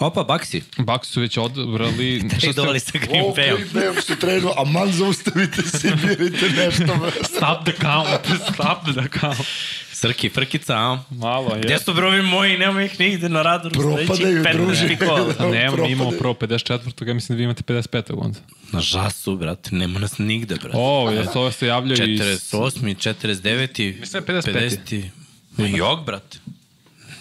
Opa, 0.00 0.22
Baksi. 0.22 0.62
Bucks 0.78 1.08
su 1.08 1.20
već 1.20 1.36
odabrali... 1.38 2.20
šta 2.28 2.38
ste- 2.38 2.40
Tradovali 2.40 2.80
sa 2.80 2.98
Green 2.98 3.24
Ovo 3.24 3.34
Bayom. 3.34 3.56
Green 3.56 3.68
Bayom 3.94 4.20
trenuo, 4.20 4.54
a 4.56 4.64
man 4.64 4.92
zaustavite 4.92 5.62
se, 5.62 5.92
birajte 5.96 6.48
nešto. 6.48 7.10
Stop 7.24 7.64
the 7.64 7.72
count, 7.72 8.08
stop 8.52 8.78
the 8.94 9.18
count. 9.20 9.46
Srki, 9.92 10.28
frkica, 10.28 10.74
a? 10.74 10.98
Malo, 11.10 11.54
je. 11.54 11.60
Gde 11.62 11.78
su 11.78 11.94
brovi 11.94 12.22
moji, 12.22 12.58
nema 12.58 12.82
ih 12.82 13.00
nigde 13.00 13.28
na 13.28 13.42
radaru. 13.42 13.74
Propadaju, 13.74 14.44
druže. 14.52 14.86
A 14.86 15.34
Pa 15.38 15.46
nemam, 15.46 15.74
Propade. 15.74 15.92
imamo 15.92 16.10
prvo 16.10 16.34
54. 16.34 17.08
Ja 17.08 17.14
mislim 17.14 17.36
da 17.36 17.38
vi 17.38 17.44
imate 17.44 17.62
55. 17.62 18.14
onda. 18.16 18.38
Na 18.72 18.80
žasu, 18.80 19.36
brate, 19.36 19.70
nema 19.72 19.98
nas 19.98 20.18
nigde, 20.18 20.54
brate. 20.54 20.76
O, 20.80 21.10
je 21.10 21.32
to 21.32 21.52
se 21.52 21.66
javljaju 21.66 22.12
iz... 22.12 22.20
48. 22.20 22.96
49. 22.96 24.00
Mislim 24.00 24.24
da 24.26 24.32
je 24.32 24.42
55.. 24.42 24.78
50. 24.86 25.25
Jok, 25.58 26.04
brate. 26.06 26.38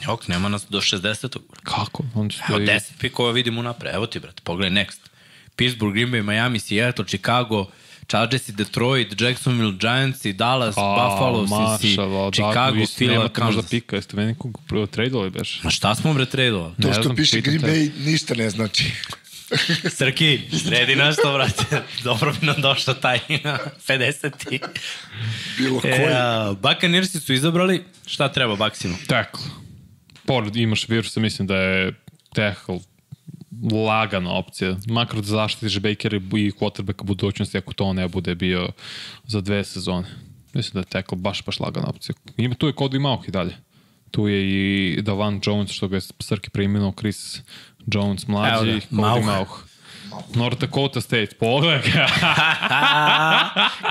Jok, 0.05 0.27
nema 0.27 0.49
nas 0.49 0.65
do 0.69 0.81
60. 0.81 1.37
Kako? 1.63 2.03
On 2.15 2.29
će 2.29 2.39
Evo 2.49 2.59
10 2.59 2.81
pikova 2.99 3.31
vidimo 3.31 3.61
napred. 3.61 3.95
Evo 3.95 4.05
ti, 4.05 4.19
brate, 4.19 4.41
pogledaj 4.43 4.85
next. 4.85 4.99
Pittsburgh, 5.55 5.93
Green 5.93 6.11
Bay, 6.11 6.23
Miami, 6.23 6.59
Seattle, 6.59 7.05
Chicago, 7.05 7.65
Chargers 8.07 8.49
i 8.49 8.51
Detroit, 8.51 9.21
Jacksonville 9.21 9.73
Giants 9.79 10.25
i 10.25 10.33
Dallas, 10.33 10.75
Buffalo, 10.75 11.47
Sisi, 11.47 11.97
Chicago, 12.33 12.77
Philly, 12.77 13.11
Nemate 13.11 13.43
možda 13.43 13.61
Kansas. 13.61 13.69
pika, 13.69 13.95
jeste 13.95 14.15
meni 14.15 14.27
nekog 14.27 14.61
prvo 14.67 14.85
tradovali 14.85 15.29
beš? 15.29 15.63
Ma 15.63 15.69
šta 15.69 15.95
smo 15.95 16.13
bre 16.13 16.25
tradovali? 16.25 16.73
To 16.81 16.93
što 16.93 17.15
piše 17.15 17.41
Green. 17.41 17.61
Bay 17.61 18.05
ništa 18.05 18.33
ne 18.35 18.49
znači. 18.49 18.91
Srki, 19.97 20.39
sredi 20.63 20.95
nešto, 20.95 21.33
brate. 21.33 21.81
Dobro 22.03 22.33
bi 22.39 22.45
nam 22.45 22.61
došao 22.61 22.93
taj 22.93 23.19
50. 23.87 24.59
Bilo 25.57 25.79
koji. 25.79 25.93
E, 25.93 26.13
a, 26.13 26.55
Buccaneersi 26.61 27.19
su 27.19 27.33
izabrali, 27.33 27.83
šta 28.05 28.31
treba 28.31 28.55
Baksinu? 28.55 28.95
Tackle. 29.07 29.43
Pored 30.25 30.55
imaš 30.55 30.89
virusa, 30.89 31.19
mislim 31.19 31.47
da 31.47 31.55
je 31.55 31.93
tackle 32.33 32.79
lagana 33.87 34.31
opcija. 34.31 34.75
Makar 34.87 35.15
da 35.15 35.27
zaštitiš 35.27 35.79
Bakera 35.79 36.17
i 36.17 36.51
quarterbacka 36.51 37.03
budućnosti 37.03 37.57
ako 37.57 37.73
to 37.73 37.93
ne 37.93 38.07
bude 38.07 38.35
bio 38.35 38.69
za 39.27 39.41
dve 39.41 39.63
sezone. 39.63 40.07
Mislim 40.53 40.73
da 40.73 40.79
je 40.79 40.85
tackle 40.85 41.17
baš, 41.17 41.45
baš 41.45 41.59
lagana 41.59 41.87
opcija. 41.87 42.15
Ima, 42.37 42.55
tu 42.55 42.67
je 42.67 42.73
Cody 42.73 42.99
Mauch 42.99 43.27
i 43.27 43.31
dalje. 43.31 43.55
Tu 44.11 44.27
je 44.27 44.49
i 44.49 45.01
Davan 45.01 45.41
Jones, 45.43 45.71
što 45.71 45.87
ga 45.87 45.97
je 45.97 46.01
Srki 46.19 46.49
preimenuo, 46.49 46.93
Chris 46.99 47.41
Jones 47.85 48.27
mlađi, 48.27 48.53
Evo 48.53 48.63
ga, 48.63 48.71
Cody 48.71 48.85
Mauch. 48.91 49.25
Mauch. 49.25 49.49
North 50.33 50.57
Dakota 50.57 51.01
State, 51.01 51.27
pogledaj 51.29 51.81
ga. 51.83 52.07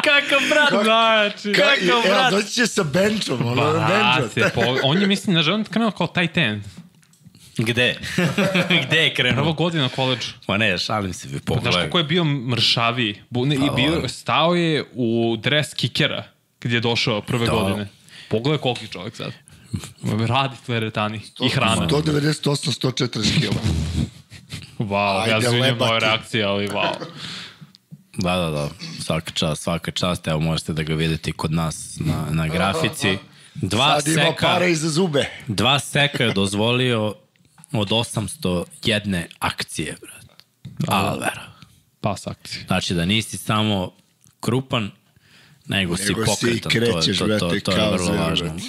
Kakav 0.04 0.40
brat, 0.50 0.84
znači. 0.84 1.52
Kakav 1.52 1.88
evo, 1.90 2.02
brat. 2.04 2.30
doći 2.32 2.48
će 2.48 2.66
sa 2.66 2.82
benchom, 2.84 3.42
ono, 3.42 3.54
Brate, 3.72 4.28
bencho. 4.36 4.50
po, 4.54 4.62
on 4.82 5.00
je, 5.00 5.06
mislim, 5.06 5.34
znaš, 5.34 5.48
on 5.48 5.60
je 5.60 5.64
krenuo 5.64 5.90
kao 5.90 6.06
tight 6.06 6.36
end. 6.36 6.62
Gde? 7.58 7.94
Gde 8.82 8.96
je 8.96 9.14
Prva 9.14 9.30
krenuo? 9.30 9.52
godina 9.52 9.82
na 9.82 9.88
koleđu. 9.88 10.28
Ma 10.48 10.56
ne, 10.56 10.78
šalim 10.78 11.12
se, 11.12 11.28
vi 11.28 11.32
Znaš 11.32 11.44
pogledaj. 11.46 11.82
kako 11.82 11.98
je 11.98 12.04
bio 12.04 12.24
mršaviji? 12.24 13.20
Bu, 13.30 13.46
ne, 13.46 13.54
i 13.54 13.58
Pa, 13.60 13.72
bio, 13.72 13.92
on. 13.94 14.08
stao 14.08 14.54
je 14.54 14.84
u 14.92 15.36
dres 15.38 15.74
kikera 15.74 16.24
kad 16.58 16.72
je 16.72 16.80
došao 16.80 17.20
prve 17.20 17.46
Da. 17.46 17.52
godine. 17.52 17.88
Pogledaj 18.28 18.58
koliki 18.58 18.88
čovjek 18.88 19.16
sad. 19.16 19.32
Radi 20.26 20.56
teretani 20.66 21.20
i 21.40 21.48
hrana. 21.48 21.88
198, 21.88 22.40
140 22.82 23.40
kila. 23.40 23.55
Wow, 24.78 25.20
Ajde, 25.20 25.30
ja 25.32 25.40
zvinjam 25.40 25.60
lebati. 25.62 25.84
moje 25.84 26.01
reakcije, 26.01 26.44
ali 26.44 26.68
wow. 26.68 26.94
Da, 28.14 28.36
da, 28.36 28.51
da. 28.51 28.68
Svaka 29.01 29.30
čast, 29.30 29.62
svaka 29.62 29.90
čast. 29.90 30.26
Evo 30.28 30.40
možete 30.40 30.72
da 30.72 30.82
ga 30.82 30.94
vidite 30.94 31.32
kod 31.32 31.52
nas 31.52 31.96
na, 31.96 32.26
na 32.30 32.48
grafici. 32.48 33.18
Dva 33.55 34.01
Sad 34.01 34.09
ima 34.09 34.22
seka, 34.22 34.46
para 34.46 34.66
i 34.66 34.74
za 34.74 34.88
zube. 34.90 35.26
dva 35.48 35.78
seka 35.78 36.24
je 36.24 36.32
dozvolio 36.32 37.14
od 37.72 37.88
801 37.88 39.24
akcije, 39.38 39.96
brate. 40.01 40.44
Alvera. 40.88 41.42
Pas 42.01 42.26
akcije. 42.26 42.64
Znači 42.66 42.94
da 42.94 43.05
nisi 43.05 43.38
samo 43.38 43.92
krupan, 44.40 44.90
nego, 45.66 45.96
si 45.96 46.05
Nego 46.05 46.26
si 46.26 46.46
i 46.46 46.60
pokretan. 46.60 46.70
to, 46.72 46.78
je- 46.78 46.92
krećeš, 46.92 47.18
to, 47.18 47.24
to, 47.24 47.28
brate, 47.28 47.60
to, 47.60 47.70
je 47.70 47.76
kao 47.76 47.92
vrlo 47.92 48.12
važno. 48.12 48.46
brate. 48.46 48.62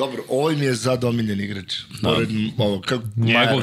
Dobro, 0.00 0.22
ovo 0.28 0.50
mi 0.50 0.64
je 0.64 0.76
sad 0.76 1.04
omiljen 1.04 1.40
igrač. 1.40 1.74
Da. 1.92 2.08
Pored 2.08 2.28
ovo, 2.58 2.80
kako... 2.80 3.02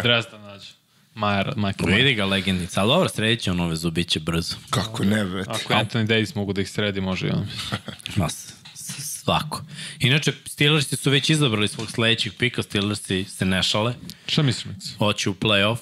Dres 0.04 0.26
da 0.26 0.38
nađe. 0.40 0.68
Majer, 1.16 1.54
Michael. 1.56 1.96
Vidi 1.96 2.14
ga 2.14 2.26
legendica, 2.26 2.82
ali 2.82 2.90
dobro, 2.90 3.10
sredit 3.10 3.40
će 3.40 3.52
on 3.52 3.60
ove 3.60 3.76
zubiće 3.76 4.20
brzo. 4.20 4.56
Kako 4.70 5.04
ne, 5.04 5.26
brate. 5.26 5.50
Ako 5.52 5.74
Anthony 5.74 6.06
Davis 6.06 6.36
mogu 6.36 6.54
da 6.54 6.62
ih 6.62 6.70
sredi, 6.70 7.02
može 7.02 7.28
i 7.28 7.32
on. 7.32 7.48
Ma, 8.16 8.30
s- 8.30 8.54
s- 8.74 9.22
svako. 9.22 9.64
Inače, 10.00 10.34
Steelersi 10.46 10.96
su 10.96 11.10
već 11.10 11.30
izabrali 11.30 11.68
svog 11.68 11.92
sledećeg 11.92 12.34
pika, 12.34 12.64
Steelersi 12.64 13.24
se 13.24 13.46
ne 13.46 13.64
šale, 13.64 13.94
Šta 14.28 14.42
misliš, 14.42 14.76
hoće 14.98 15.30
u 15.30 15.34
play-off. 15.34 15.78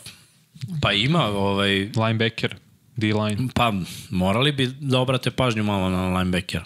Pa 0.82 0.92
ima, 0.92 1.26
ovaj, 1.26 1.70
Linebacker, 1.96 2.56
D-line. 2.96 3.48
pa 3.54 3.74
morali 4.10 4.52
bi 4.52 4.68
da 4.80 5.00
obrate 5.00 5.32
pažnju 5.32 5.64
malo 5.64 5.90
na 5.90 6.18
linebackera. 6.18 6.66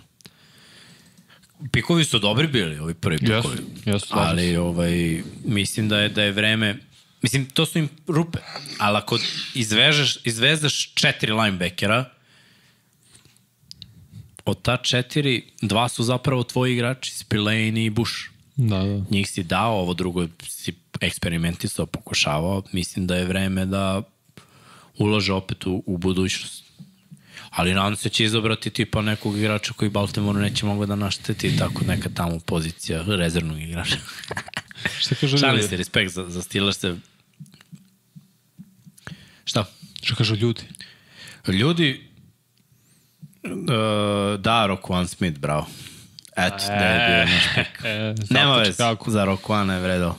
Pikovi 1.71 2.05
su 2.05 2.19
dobri 2.19 2.47
bili, 2.47 2.79
ovi 2.79 2.93
prvi 2.93 3.17
Jesu, 3.21 3.49
pikovi. 3.49 3.57
jesu, 3.85 4.07
slažem 4.07 4.29
ali 4.29 4.57
ovaj, 4.57 5.23
mislim 5.45 5.89
da 5.89 5.99
je, 5.99 6.09
da 6.09 6.23
je 6.23 6.31
vreme... 6.31 6.77
Mislim, 7.21 7.45
to 7.45 7.65
su 7.65 7.79
im 7.79 7.89
rupe. 8.07 8.39
Ali 8.77 8.97
ako 8.97 9.19
izvežeš, 9.55 10.17
izvezeš 10.25 10.93
četiri 10.93 11.31
linebackera, 11.31 12.05
od 14.45 14.61
ta 14.61 14.77
četiri, 14.77 15.43
dva 15.61 15.89
su 15.89 16.03
zapravo 16.03 16.43
tvoji 16.43 16.73
igrači, 16.73 17.11
Spillane 17.11 17.85
i 17.85 17.89
Bush. 17.89 18.13
Da, 18.55 18.83
da. 18.83 19.05
Njih 19.09 19.29
si 19.29 19.43
dao, 19.43 19.79
ovo 19.79 19.93
drugo 19.93 20.27
si 20.47 20.73
eksperimentisao, 21.01 21.85
pokušavao. 21.85 22.63
Mislim 22.71 23.07
da 23.07 23.15
je 23.15 23.25
vreme 23.25 23.65
da 23.65 24.01
ulaže 24.97 25.33
opet 25.33 25.65
u, 25.65 25.83
u 25.85 25.97
budućnost. 25.97 26.68
Ali 27.49 27.73
nadam 27.73 27.95
se 27.95 28.09
će 28.09 28.23
izabrati 28.23 28.69
tipa 28.69 29.01
nekog 29.01 29.37
igrača 29.37 29.73
koji 29.73 29.89
Baltimore 29.89 30.41
neće 30.41 30.65
mogu 30.65 30.85
da 30.85 30.95
našteti 30.95 31.57
tako 31.57 31.83
neka 31.85 32.09
tamo 32.09 32.39
pozicija 32.39 33.03
rezervnog 33.07 33.61
igrača. 33.61 33.97
Šta 34.99 35.15
Šalim 35.15 35.55
ljudi? 35.55 35.67
se, 35.67 35.77
respekt 35.77 36.11
za, 36.11 36.29
za 36.29 36.41
Steelers. 36.41 36.77
Šta? 39.45 39.65
Šta 40.01 40.15
kažu 40.15 40.35
ljudi? 40.35 40.61
Ljudi, 41.47 42.09
uh, 43.43 44.39
da, 44.39 44.65
Rokuan 44.65 45.07
Smith, 45.07 45.39
bravo. 45.39 45.67
Eto, 46.35 46.65
da 46.67 46.73
je 46.85 47.07
bio 47.07 47.35
naš 47.35 47.43
pik. 47.55 47.83
E, 47.85 48.15
Nema 48.29 48.55
veze, 48.55 48.77
Kako? 48.77 49.11
za 49.11 49.25
Rokuana 49.25 49.73
je 49.73 49.81
vredao. 49.81 50.17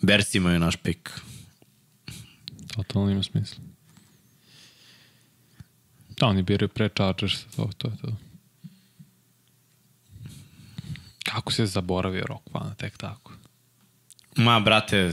Bersi 0.00 0.38
imaju 0.38 0.58
naš 0.58 0.76
pik. 0.76 1.10
Totalno 2.76 3.10
ima 3.10 3.22
smisla. 3.22 3.71
Da, 6.22 6.26
oni 6.26 6.42
biraju 6.42 6.68
pre 6.68 6.88
Chargers, 6.88 7.44
to, 7.56 7.70
to 7.78 7.88
je 7.88 7.96
to. 7.96 8.16
Kako 11.24 11.52
se 11.52 11.66
zaboravio 11.66 12.24
Rockvana, 12.28 12.74
tek 12.74 12.96
tako? 12.96 13.32
Ma, 14.36 14.60
brate, 14.60 15.12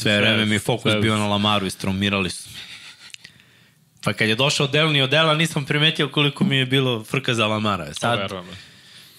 sve 0.00 0.16
vreme 0.20 0.44
mi 0.44 0.54
je 0.54 0.58
fokus 0.58 0.92
bio 1.02 1.16
na 1.18 1.26
Lamaru 1.26 1.66
i 1.66 1.70
stromirali 1.70 2.30
su. 2.30 2.48
Pa 4.02 4.12
kad 4.12 4.28
je 4.28 4.34
došao 4.34 4.66
Delni 4.66 5.02
od 5.02 5.10
Dela, 5.10 5.34
nisam 5.34 5.64
primetio 5.64 6.08
koliko 6.08 6.44
mi 6.44 6.56
je 6.56 6.66
bilo 6.66 7.04
frka 7.04 7.34
za 7.34 7.46
Lamara. 7.46 7.94
Sad, 7.94 8.18
Verujem. 8.18 8.44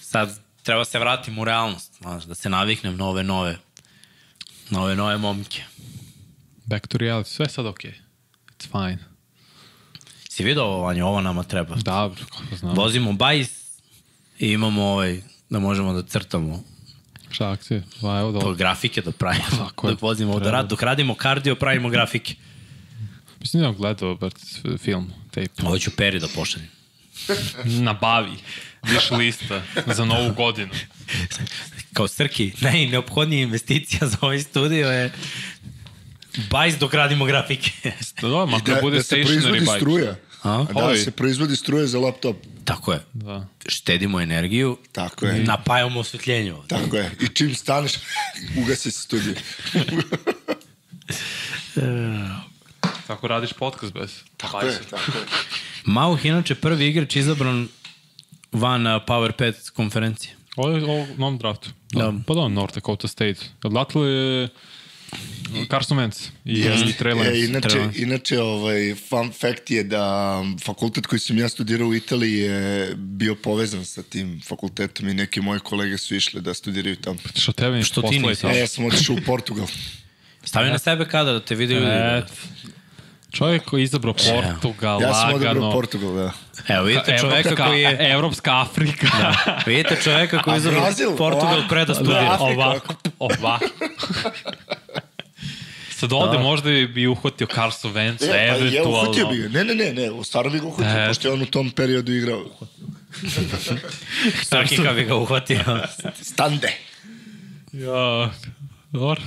sad 0.00 0.40
treba 0.62 0.84
se 0.84 0.98
vratim 0.98 1.38
u 1.38 1.44
realnost, 1.44 1.96
znaš, 2.00 2.24
da 2.24 2.34
se 2.34 2.48
naviknem 2.48 2.96
na 2.96 3.04
ove 3.04 3.24
nove, 3.24 3.58
na 4.70 4.82
ove 4.82 4.96
nove 4.96 5.18
momke. 5.18 5.62
Back 6.64 6.86
to 6.86 6.98
reality, 6.98 7.28
sve 7.28 7.48
sad 7.48 7.66
okej. 7.66 7.94
It's 8.58 8.70
fine. 8.70 9.07
Si 10.38 10.44
vidio 10.44 10.64
ovo, 10.64 10.82
Vanja, 10.82 11.06
ovo 11.06 11.20
nama 11.20 11.42
treba. 11.42 11.74
Dobro, 11.74 12.24
kako 12.30 12.56
znam. 12.56 12.74
Vozimo 12.76 13.12
bajs 13.12 13.48
i 14.38 14.48
imamo 14.52 14.82
ovaj, 14.82 15.20
da 15.50 15.58
možemo 15.58 15.92
da 15.92 16.02
crtamo 16.02 16.62
Šta 17.30 17.50
akcije? 17.50 17.82
Va, 18.02 18.18
evo 18.18 18.32
da... 18.32 18.38
po 18.40 18.54
grafike 18.54 19.00
da 19.00 19.12
pravimo. 19.12 19.44
Tako 19.50 19.86
je. 19.86 19.90
dok 19.90 20.02
vozimo 20.02 20.32
ovde 20.32 20.44
Treba. 20.44 20.56
rad, 20.56 20.68
dok 20.68 20.82
radimo 20.82 21.14
kardio, 21.14 21.54
pravimo 21.54 21.88
grafike. 21.88 22.34
Mislim 23.40 23.62
da 23.62 23.68
sam 23.68 23.76
gledao 23.76 24.14
brat, 24.14 24.34
film, 24.78 25.12
tape. 25.30 25.48
Ovo 25.66 25.78
ću 25.78 25.90
Peri 25.90 26.20
da 26.20 26.28
pošaljem. 26.34 26.68
Nabavi. 27.88 28.36
Viš 28.82 29.10
lista 29.10 29.62
za 29.86 30.04
novu 30.04 30.34
godinu. 30.34 30.70
Kao 31.92 32.08
Srki, 32.08 32.52
najneophodnija 32.60 33.42
investicija 33.42 34.08
za 34.08 34.16
ovaj 34.20 34.38
studio 34.38 34.88
je 34.88 35.12
bajs 36.50 36.78
dok 36.78 36.94
radimo 36.94 37.24
grafike. 37.24 37.70
Da, 38.22 38.28
da, 38.28 38.46
makar 38.46 38.74
Da, 38.74 38.80
bude 38.80 38.96
da 38.96 39.02
se 39.02 39.16
stationary 39.16 39.26
proizvodi 39.26 39.60
bike. 39.60 39.76
struja. 39.76 40.16
A? 40.42 40.64
Da, 40.74 40.84
Ovi. 40.84 40.98
se 40.98 41.10
proizvodi 41.10 41.56
struja 41.56 41.86
za 41.86 41.98
laptop. 41.98 42.36
Tako 42.64 42.92
je. 42.92 43.00
Da. 43.12 43.46
Štedimo 43.68 44.20
energiju, 44.20 44.76
Tako 44.92 45.26
je. 45.26 45.44
napajamo 45.44 46.00
osvetljenje 46.00 46.52
ovde. 46.54 46.68
Tako 46.68 46.96
je. 46.96 47.10
I 47.20 47.28
čim 47.28 47.54
staneš, 47.54 47.92
ugasi 48.62 48.90
se 48.90 49.00
studij. 49.00 49.34
Tako 53.06 53.28
radiš 53.28 53.52
podcast 53.52 53.92
bez. 53.92 54.10
Tako 54.36 54.60
je, 54.60 54.78
tako 54.90 55.18
je. 55.18 55.24
Mauh 55.94 56.24
inače 56.24 56.54
prvi 56.54 56.86
igrač 56.86 57.16
izabran 57.16 57.68
van 58.52 58.86
uh, 58.86 58.92
Power 59.06 59.32
5 59.32 59.70
konferencije. 59.70 60.34
Ovo 60.56 60.70
je 60.70 60.84
u 60.84 61.06
novom 61.16 61.38
draftu. 61.38 61.70
Da. 61.92 62.02
Da. 62.02 62.12
Pa 62.26 62.34
da, 62.34 62.48
North 62.48 62.74
Dakota 62.74 63.08
State. 63.08 63.40
Odatle 63.62 64.08
je 64.08 64.48
Carson 65.70 65.98
Wentz 65.98 66.28
i, 66.44 66.52
i 66.52 66.92
Trey 66.92 67.16
Lance. 67.16 67.30
E, 67.32 67.44
inače, 67.44 67.68
Trey 67.68 67.80
Lance. 67.80 68.02
inače 68.02 68.40
ovaj, 68.40 68.94
fun 69.08 69.32
fact 69.32 69.70
je 69.70 69.82
da 69.82 70.42
fakultet 70.64 71.06
koji 71.06 71.18
sam 71.18 71.38
ja 71.38 71.48
studirao 71.48 71.88
u 71.88 71.94
Italiji 71.94 72.38
je 72.38 72.92
bio 72.96 73.34
povezan 73.34 73.84
sa 73.84 74.02
tim 74.02 74.40
fakultetom 74.48 75.08
i 75.08 75.14
neki 75.14 75.40
moje 75.40 75.60
kolege 75.60 75.98
su 75.98 76.14
išli 76.14 76.40
da 76.40 76.54
studiraju 76.54 76.96
tamo. 76.96 77.18
Što 77.36 77.52
tebe 77.52 77.82
Što 77.82 78.00
ti 78.00 78.06
poslali 78.06 78.28
nisi? 78.28 78.42
tamo. 78.42 78.54
E, 78.54 78.58
ja 78.58 78.66
sam 78.66 78.84
otišao 78.84 79.16
u 79.16 79.20
Portugal. 79.26 79.66
Stavi 80.44 80.70
na 80.70 80.78
sebe 80.78 81.08
kada 81.08 81.32
da 81.32 81.40
te 81.40 81.54
vidi 81.54 81.74
ljudi. 81.74 81.86
Et, 82.18 82.24
Čovjek 83.32 83.64
koji 83.64 83.80
je 83.80 83.84
izabrao 83.84 84.14
Portugal, 84.14 85.02
Ja 85.02 85.14
sam 85.14 85.28
odabrao 85.28 85.48
lagano. 85.54 85.72
Portugal, 85.72 86.14
da. 86.14 86.32
Evo, 86.68 86.84
vidite 86.84 87.18
čoveka 87.20 87.48
Evropska, 87.48 87.66
koji 87.66 87.82
je... 87.82 88.12
Evropska 88.12 88.60
Afrika. 88.60 89.06
Da. 89.18 89.62
Vidite 89.66 89.96
čoveka 90.04 90.42
koji 90.42 90.54
je 90.54 90.58
izabrao? 90.58 91.16
Portugal 91.16 91.54
Ovako? 91.54 91.68
pre 91.68 91.84
da 91.84 91.94
studira. 91.94 92.20
Da. 92.20 92.80
Afrika. 93.20 93.58
Ovako, 96.02 96.16
ovako. 96.16 96.26
Sad 96.26 96.34
ovde 96.34 96.38
možda 96.40 96.70
bi, 96.70 96.86
bi 96.88 97.06
uhvatio 97.06 97.46
Carso 97.46 97.88
Venca, 97.88 98.24
E, 98.24 98.28
pa 98.28 98.34
je, 98.36 98.48
eventualno. 98.50 98.98
uhvatio 99.00 99.26
bi 99.26 99.36
ga. 99.38 99.48
Ne, 99.48 99.64
ne, 99.64 99.74
ne, 99.74 99.92
ne, 99.92 100.24
stvarno 100.24 100.50
bi 100.50 100.58
ga 100.58 100.66
uhvatio, 100.66 101.04
E. 101.04 101.08
pošto 101.08 101.28
je 101.28 101.32
on 101.32 101.42
u 101.42 101.46
tom 101.46 101.70
periodu 101.70 102.12
igrao. 102.12 102.44
Srki 104.48 104.76
kad 104.76 104.96
bi 104.96 105.04
ga 105.04 105.14
uhvatio. 105.16 105.60
Stande. 106.32 106.72
Ja, 107.72 108.30
dobro. 108.92 109.20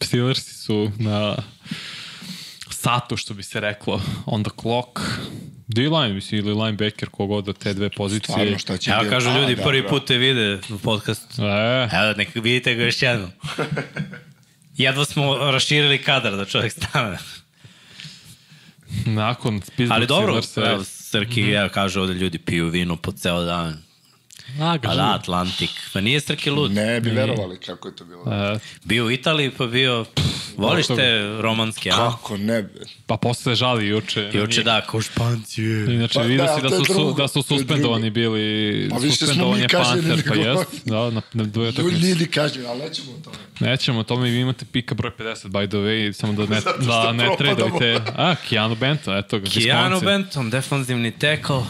Steelersi 0.00 0.54
su 0.54 0.90
na 0.98 1.36
satu, 2.70 3.16
što 3.16 3.34
bi 3.34 3.42
se 3.42 3.60
reklo, 3.60 4.02
on 4.26 4.44
the 4.44 4.50
clock. 4.60 5.00
D-line, 5.68 6.08
mislim, 6.08 6.40
ili 6.40 6.54
linebacker, 6.54 7.08
kogod 7.08 7.48
od 7.48 7.58
te 7.58 7.74
dve 7.74 7.90
pozicije. 7.90 8.32
Stvarno, 8.32 8.58
šta 8.58 8.76
će 8.76 8.90
Evo 8.90 9.04
kažu 9.10 9.28
A, 9.30 9.38
ljudi, 9.40 9.54
da, 9.56 9.62
prvi 9.62 9.82
da. 9.82 9.88
put 9.88 10.06
te 10.06 10.16
vide 10.16 10.58
u 10.70 10.78
podcastu. 10.78 11.42
E, 11.42 11.88
Evo, 11.92 12.12
neka 12.16 12.40
vidite 12.40 12.74
ga 12.74 12.84
još 12.84 13.02
jednom. 13.02 13.30
Jedva 14.78 15.04
smo 15.04 15.36
raširili 15.36 16.02
kadar 16.02 16.36
da 16.36 16.44
čovjek 16.44 16.72
stane. 16.72 17.18
nakon 19.06 19.60
Pittsburgh 19.60 19.92
Ali 19.92 20.06
dobro, 20.06 20.40
evo, 20.56 20.84
Srki, 20.84 21.40
evo, 21.50 21.68
kažu 21.68 22.00
ovde 22.00 22.14
ljudi 22.14 22.38
piju 22.38 22.68
vino 22.68 22.96
po 22.96 23.12
ceo 23.12 23.44
dan. 23.44 23.82
A, 24.60 24.76
ga 24.76 24.88
A 24.90 24.94
da, 24.94 25.14
Atlantik. 25.14 25.70
Pa 25.92 26.00
nije 26.00 26.20
Srki 26.20 26.50
lud. 26.50 26.72
Ne 26.72 27.00
bi 27.00 27.10
verovali 27.10 27.58
kako 27.60 27.88
je 27.88 27.96
to 27.96 28.04
bilo. 28.04 28.24
E, 28.32 28.58
Bio 28.84 29.04
u 29.06 29.10
Italiji, 29.10 29.50
pa 29.50 29.66
bio... 29.66 30.04
Pff, 30.14 30.26
voliš 30.56 30.86
te 30.86 31.36
romanske, 31.40 31.90
a? 31.90 31.96
Kako 31.96 32.36
ne 32.36 32.62
bi? 32.62 32.80
pa 33.06 33.16
posle 33.16 33.42
se 33.42 33.54
žali 33.54 33.86
juče. 33.86 34.30
Juče 34.34 34.62
da, 34.62 34.80
ko 34.80 35.00
španci. 35.00 35.62
Inače, 35.62 36.14
Pa 36.14 36.22
vidio 36.22 36.44
da, 36.46 36.56
si 36.56 36.62
da 36.62 36.68
je 36.68 36.78
su, 36.78 36.84
su, 36.84 36.92
drugo, 36.92 37.12
da 37.12 37.28
su 37.28 37.42
suspendovani 37.42 38.10
bili. 38.10 38.88
Pa 38.90 38.96
više 38.96 39.26
smo 39.26 39.52
mi 39.52 39.68
Panter, 39.68 40.22
pa 40.28 40.34
jest. 40.34 40.64
Da, 40.84 41.10
na, 41.10 41.22
na 41.32 41.44
dvoje 41.44 41.66
Ljudi 41.66 41.80
utakmice. 41.80 42.00
nije 42.04 42.14
ni 42.16 42.26
kažnjen, 42.26 42.66
ali 42.66 42.78
nećemo 42.80 43.12
o 43.12 43.20
tome. 43.24 43.36
Nećemo, 43.60 44.02
to 44.02 44.16
mi 44.16 44.30
vi 44.30 44.40
imate 44.40 44.64
pika 44.72 44.94
broj 44.94 45.12
50, 45.18 45.48
by 45.48 45.68
the 45.68 45.76
way, 45.76 46.12
samo 46.12 46.32
da 46.32 46.54
ne, 46.54 46.60
da 46.86 47.12
ne 47.12 47.28
tradujete. 47.38 48.00
A, 48.16 48.34
Keanu 48.48 48.74
Benton, 48.74 49.16
eto 49.16 49.38
ga, 49.38 49.46
Keanu. 49.50 50.00
Benton, 50.00 50.50
defanzivni 50.50 51.10
tackle. 51.10 51.62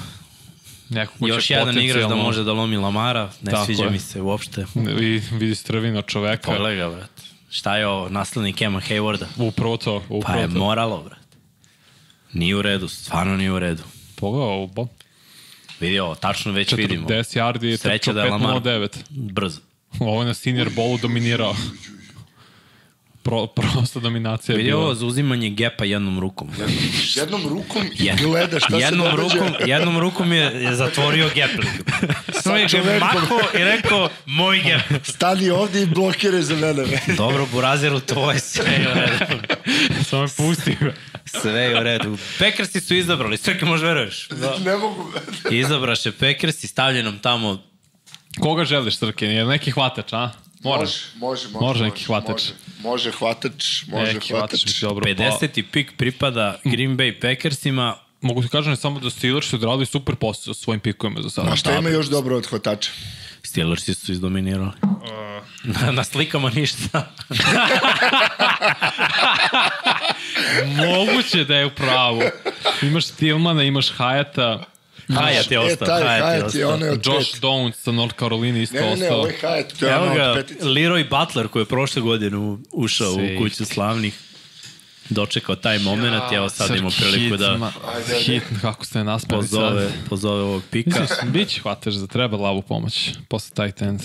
Neko 0.91 1.13
ko 1.19 1.29
Još 1.29 1.51
jedan 1.51 1.69
igrač 1.71 1.87
da 1.87 2.01
potencijalno- 2.01 2.23
može 2.23 2.45
da 2.45 2.53
lomi 2.53 2.77
Lamara. 2.77 3.31
Ne 3.43 3.51
Tako 3.51 3.65
sviđa 3.67 3.85
je. 3.85 3.91
mi 3.91 3.99
se 3.99 4.21
uopšte. 4.21 4.65
I 5.01 5.21
vidi 5.31 5.55
strvino 5.55 6.03
čoveka. 6.03 6.43
Pogledaj 6.45 6.77
ga, 6.77 6.91
brat. 6.91 7.11
Šta 7.51 7.77
je 7.77 7.87
ovo, 7.87 8.09
naslednik 8.09 8.63
Ema 8.63 8.81
Haywarda? 8.81 9.25
Upravo 9.39 9.77
to, 9.77 9.97
upravo 9.99 10.23
Pa 10.25 10.35
je 10.35 10.49
to. 10.49 10.55
moralo, 10.55 11.03
brat. 11.03 11.19
Nije 12.33 12.57
u 12.57 12.63
redu, 12.63 12.89
stvarno 12.89 13.37
nije 13.37 13.53
u 13.53 13.59
redu. 13.59 13.83
Pogledaj 14.15 14.49
ovo, 14.49 14.67
bo. 14.67 14.87
Vidi 15.81 15.99
ovo, 15.99 16.15
tačno 16.15 16.53
već 16.53 16.73
vidimo. 16.73 17.09
40 17.09 17.37
yardi, 17.37 17.77
Sreća 17.77 18.13
da 18.13 18.23
je 18.23 18.31
Lamar 18.31 18.55
5.09. 18.55 18.89
brzo. 19.11 19.61
Ovo 20.01 20.23
je 20.23 20.27
na 20.27 20.35
senior 20.35 20.71
bowlu 20.71 21.01
dominirao. 21.01 21.55
Pro, 23.29 23.47
prosta 23.47 24.01
dominacija 24.01 24.57
je 24.57 24.65
bila. 24.65 24.81
ovo 24.81 24.95
zauzimanje 24.95 25.51
gepa 25.51 25.85
jednom 25.85 26.21
rukom. 26.21 26.51
Jednom 27.17 27.49
rukom 27.49 27.83
i 27.99 28.11
gleda 28.23 28.61
šta 28.61 28.77
jednom 28.77 29.11
se 29.11 29.17
događa. 29.17 29.35
rukom, 29.35 29.55
jednom 29.67 29.99
rukom 29.99 30.33
je, 30.33 30.43
je 30.43 30.75
zatvorio 30.75 31.31
geplik. 31.35 31.71
Samo 32.43 32.57
je 32.57 32.67
ga 32.67 32.99
mako 33.01 33.41
i 33.59 33.65
rekao, 33.65 34.09
moj 34.27 34.59
gep. 34.63 35.07
Stani 35.07 35.51
ovdje 35.51 35.83
i 35.83 35.87
blokiraj 35.87 36.43
za 36.43 36.57
mene. 36.57 36.85
Dobro, 37.17 37.47
Burazeru, 37.53 38.01
to 38.01 38.31
je 38.33 38.39
sve 38.39 38.87
u 38.91 38.95
redu. 38.95 39.43
Samo 40.05 40.23
je 40.23 40.29
pustio. 40.37 40.93
Sve 41.25 41.61
je 41.61 41.81
u 41.81 41.83
redu. 41.83 42.19
Packersi 42.39 42.81
su 42.81 42.95
izabrali, 42.95 43.37
sve 43.37 43.59
može 43.63 43.87
veruješ. 43.87 44.29
Ne 44.65 44.77
mogu. 44.77 45.13
Izabraše 45.51 46.13
Packersi, 46.13 46.67
stavljenom 46.67 47.19
tamo 47.19 47.59
Koga 48.41 48.65
želiš, 48.65 48.97
Srke? 48.97 49.27
Je 49.27 49.45
neki 49.45 49.71
hvatač, 49.71 50.13
a? 50.13 50.31
Moraš. 50.65 50.91
Može, 51.17 51.49
može, 51.49 51.49
može. 51.49 51.65
Može 51.67 51.85
neki 51.85 52.05
hvatač. 52.05 52.43
Može, 52.83 53.11
hvatač, 53.11 53.83
može 53.87 54.13
Neki 54.13 54.33
hvatač. 54.33 54.61
hvatač 54.65 54.81
dobro. 54.81 55.05
50. 55.05 55.65
pik 55.73 55.93
pripada 55.97 56.59
Green 56.65 56.97
Bay 56.97 57.21
Packersima. 57.21 57.95
Pa, 58.21 58.27
mogu 58.27 58.43
ti 58.43 58.49
kažem 58.49 58.77
samo 58.77 59.01
da 59.01 59.11
Steelers 59.11 59.47
su 59.47 59.57
odradili 59.57 59.87
super 59.87 60.15
posao 60.17 60.55
sa 60.55 60.61
svojim 60.61 60.81
pikovima 60.81 61.23
za 61.23 61.31
sada. 61.31 61.53
A 61.53 61.57
šta 61.57 61.79
ima 61.79 61.89
još 61.89 62.07
dobro 62.07 62.37
od 62.37 62.47
hvatača? 62.47 62.91
Steelersi 63.43 63.95
su 63.95 64.13
izdominirali. 64.13 64.71
Na, 65.65 65.91
na 65.93 66.05
slikama 66.05 66.51
ništa. 66.51 67.13
Moguće 70.77 71.45
da 71.45 71.57
je 71.57 71.67
u 71.67 71.71
pravu. 71.71 72.23
Imaš 72.83 73.07
Stillmana, 73.07 73.63
imaš 73.63 73.93
Hayata, 73.97 74.63
Hayat 75.09 75.51
je 75.51 75.57
E, 75.57 75.59
ostao. 75.61 75.87
taj 75.89 76.03
Hayat 76.03 76.33
je 76.33 76.39
je 76.39 76.45
ostao. 76.45 76.71
onaj 76.71 76.89
od 76.89 77.07
Josh 77.07 77.33
pet. 77.33 77.43
Downs 77.43 77.73
sa 77.75 77.93
North 77.93 78.19
Carolina 78.19 78.59
isto 78.59 78.75
Ne, 78.75 78.81
ne, 78.83 78.87
ne, 78.89 78.93
ostao. 78.95 79.19
ovaj 79.19 79.33
to 79.71 79.87
je 79.87 79.93
Evo 79.93 80.03
ono 80.03 80.15
ga. 80.15 80.35
Leroy 80.61 81.05
Butler 81.11 81.49
koji 81.49 81.63
je 81.63 81.67
prošle 81.67 82.03
godine 82.03 82.37
ušao 82.73 83.13
u 83.13 83.39
kuću 83.39 83.65
slavnih 83.65 84.19
dočekao 85.11 85.57
taj 85.57 85.79
moment 85.79 86.33
i 86.33 86.35
evo 86.35 86.49
sad 86.49 86.77
ima 86.77 86.91
priliku 86.93 87.37
da 87.37 87.73
Hit, 88.17 88.43
kako 88.61 88.85
se 88.85 89.05
naspali 89.05 89.43
pozove, 89.43 89.83
sad. 89.83 90.09
pozove 90.09 90.43
ovog 90.43 90.63
pika. 90.71 91.07
Biće 91.25 91.61
hvataš 91.61 91.95
da 91.95 92.07
treba 92.07 92.37
lavu 92.37 92.63
pomoć 92.63 93.11
posle 93.29 93.55
tight 93.57 93.83
end. 93.83 94.01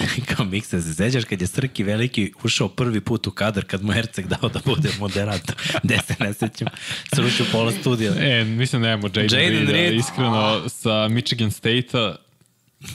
Kao 0.36 0.44
miksa, 0.44 0.80
se 0.82 0.94
sećaš 0.94 1.24
kad 1.24 1.40
je 1.40 1.46
Srki 1.46 1.82
Veliki 1.82 2.32
ušao 2.42 2.68
prvi 2.68 3.00
put 3.00 3.26
u 3.26 3.30
kadar 3.30 3.64
kad 3.64 3.82
mu 3.84 3.92
Erceg 3.92 4.26
dao 4.26 4.48
da 4.48 4.60
bude 4.64 4.88
moderator. 4.98 5.54
Gde 5.82 5.98
se 6.06 6.14
ne 6.20 6.34
sećam. 6.34 6.68
Sručio 7.14 7.46
pola 7.52 7.72
studija. 7.72 8.12
E, 8.18 8.44
mislim 8.44 8.82
da 8.82 8.88
nemamo 8.88 9.06
Jaden, 9.08 9.22
Jaden 9.22 9.58
Reeda, 9.58 9.72
Reed. 9.72 9.94
iskreno, 9.94 10.68
sa 10.68 11.08
Michigan 11.08 11.50
State-a, 11.50 12.16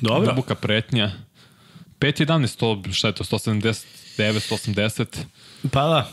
Dobro. 0.02 0.30
duboka 0.30 0.56
pretnja. 0.56 1.12
5-11, 2.00 2.58
to, 2.58 2.94
šta 2.94 3.08
je 3.08 3.16
to, 3.16 3.24
179, 3.24 3.84
180. 4.18 5.06
Pa 5.72 5.82
da. 5.82 6.10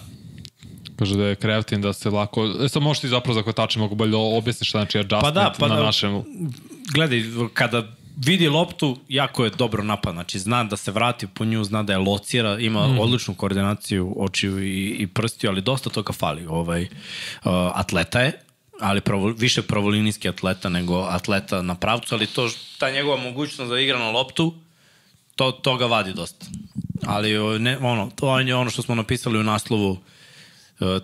Kaže 0.98 1.16
da 1.16 1.24
je 1.24 1.34
kreatin 1.34 1.80
da 1.80 1.92
se 1.92 2.10
lako... 2.10 2.46
E, 2.64 2.68
sad 2.68 2.82
možeš 2.82 3.00
ti 3.00 3.08
zapravo 3.08 3.34
za 3.34 3.42
hvatače 3.42 3.78
mogu 3.78 3.94
bolje 3.94 4.16
objasniš 4.16 4.68
šta 4.68 4.78
znači 4.78 4.98
adjustment 4.98 5.22
Pa 5.22 5.30
da, 5.30 5.54
pa 5.58 5.68
na 5.68 5.76
da. 5.76 5.82
našem... 5.82 6.22
Gledaj, 6.94 7.22
kada 7.54 7.88
vidi 8.16 8.48
loptu, 8.48 8.96
jako 9.08 9.44
je 9.44 9.50
dobro 9.50 9.82
napad. 9.82 10.12
Znači, 10.14 10.38
zna 10.38 10.64
da 10.64 10.76
se 10.76 10.90
vrati 10.90 11.26
po 11.26 11.44
nju, 11.44 11.64
zna 11.64 11.82
da 11.82 11.92
je 11.92 11.98
locira, 11.98 12.58
ima 12.58 12.88
mm. 12.88 12.98
odličnu 12.98 13.34
koordinaciju 13.34 14.14
očiju 14.16 14.64
i, 14.64 14.96
i 14.98 15.06
prstiju, 15.06 15.50
ali 15.50 15.60
dosta 15.60 15.90
toga 15.90 16.12
fali. 16.12 16.46
Ovaj, 16.46 16.82
uh, 16.82 16.88
atleta 17.74 18.20
je, 18.20 18.32
ali 18.80 19.00
pravo, 19.00 19.26
više 19.26 19.62
pravolinijski 19.62 20.28
atleta 20.28 20.68
nego 20.68 21.00
atleta 21.00 21.62
na 21.62 21.74
pravcu, 21.74 22.14
ali 22.14 22.26
to, 22.26 22.50
ta 22.78 22.90
njegova 22.90 23.16
mogućnost 23.16 23.70
da 23.70 23.80
igra 23.80 23.98
na 23.98 24.10
loptu, 24.10 24.54
to, 25.36 25.52
to 25.52 25.76
ga 25.76 25.86
vadi 25.86 26.12
dosta. 26.12 26.46
Ali 27.06 27.58
ne, 27.58 27.78
ono, 27.78 28.10
to 28.16 28.38
je 28.38 28.54
ono 28.54 28.70
što 28.70 28.82
smo 28.82 28.94
napisali 28.94 29.38
u 29.38 29.42
naslovu, 29.42 29.98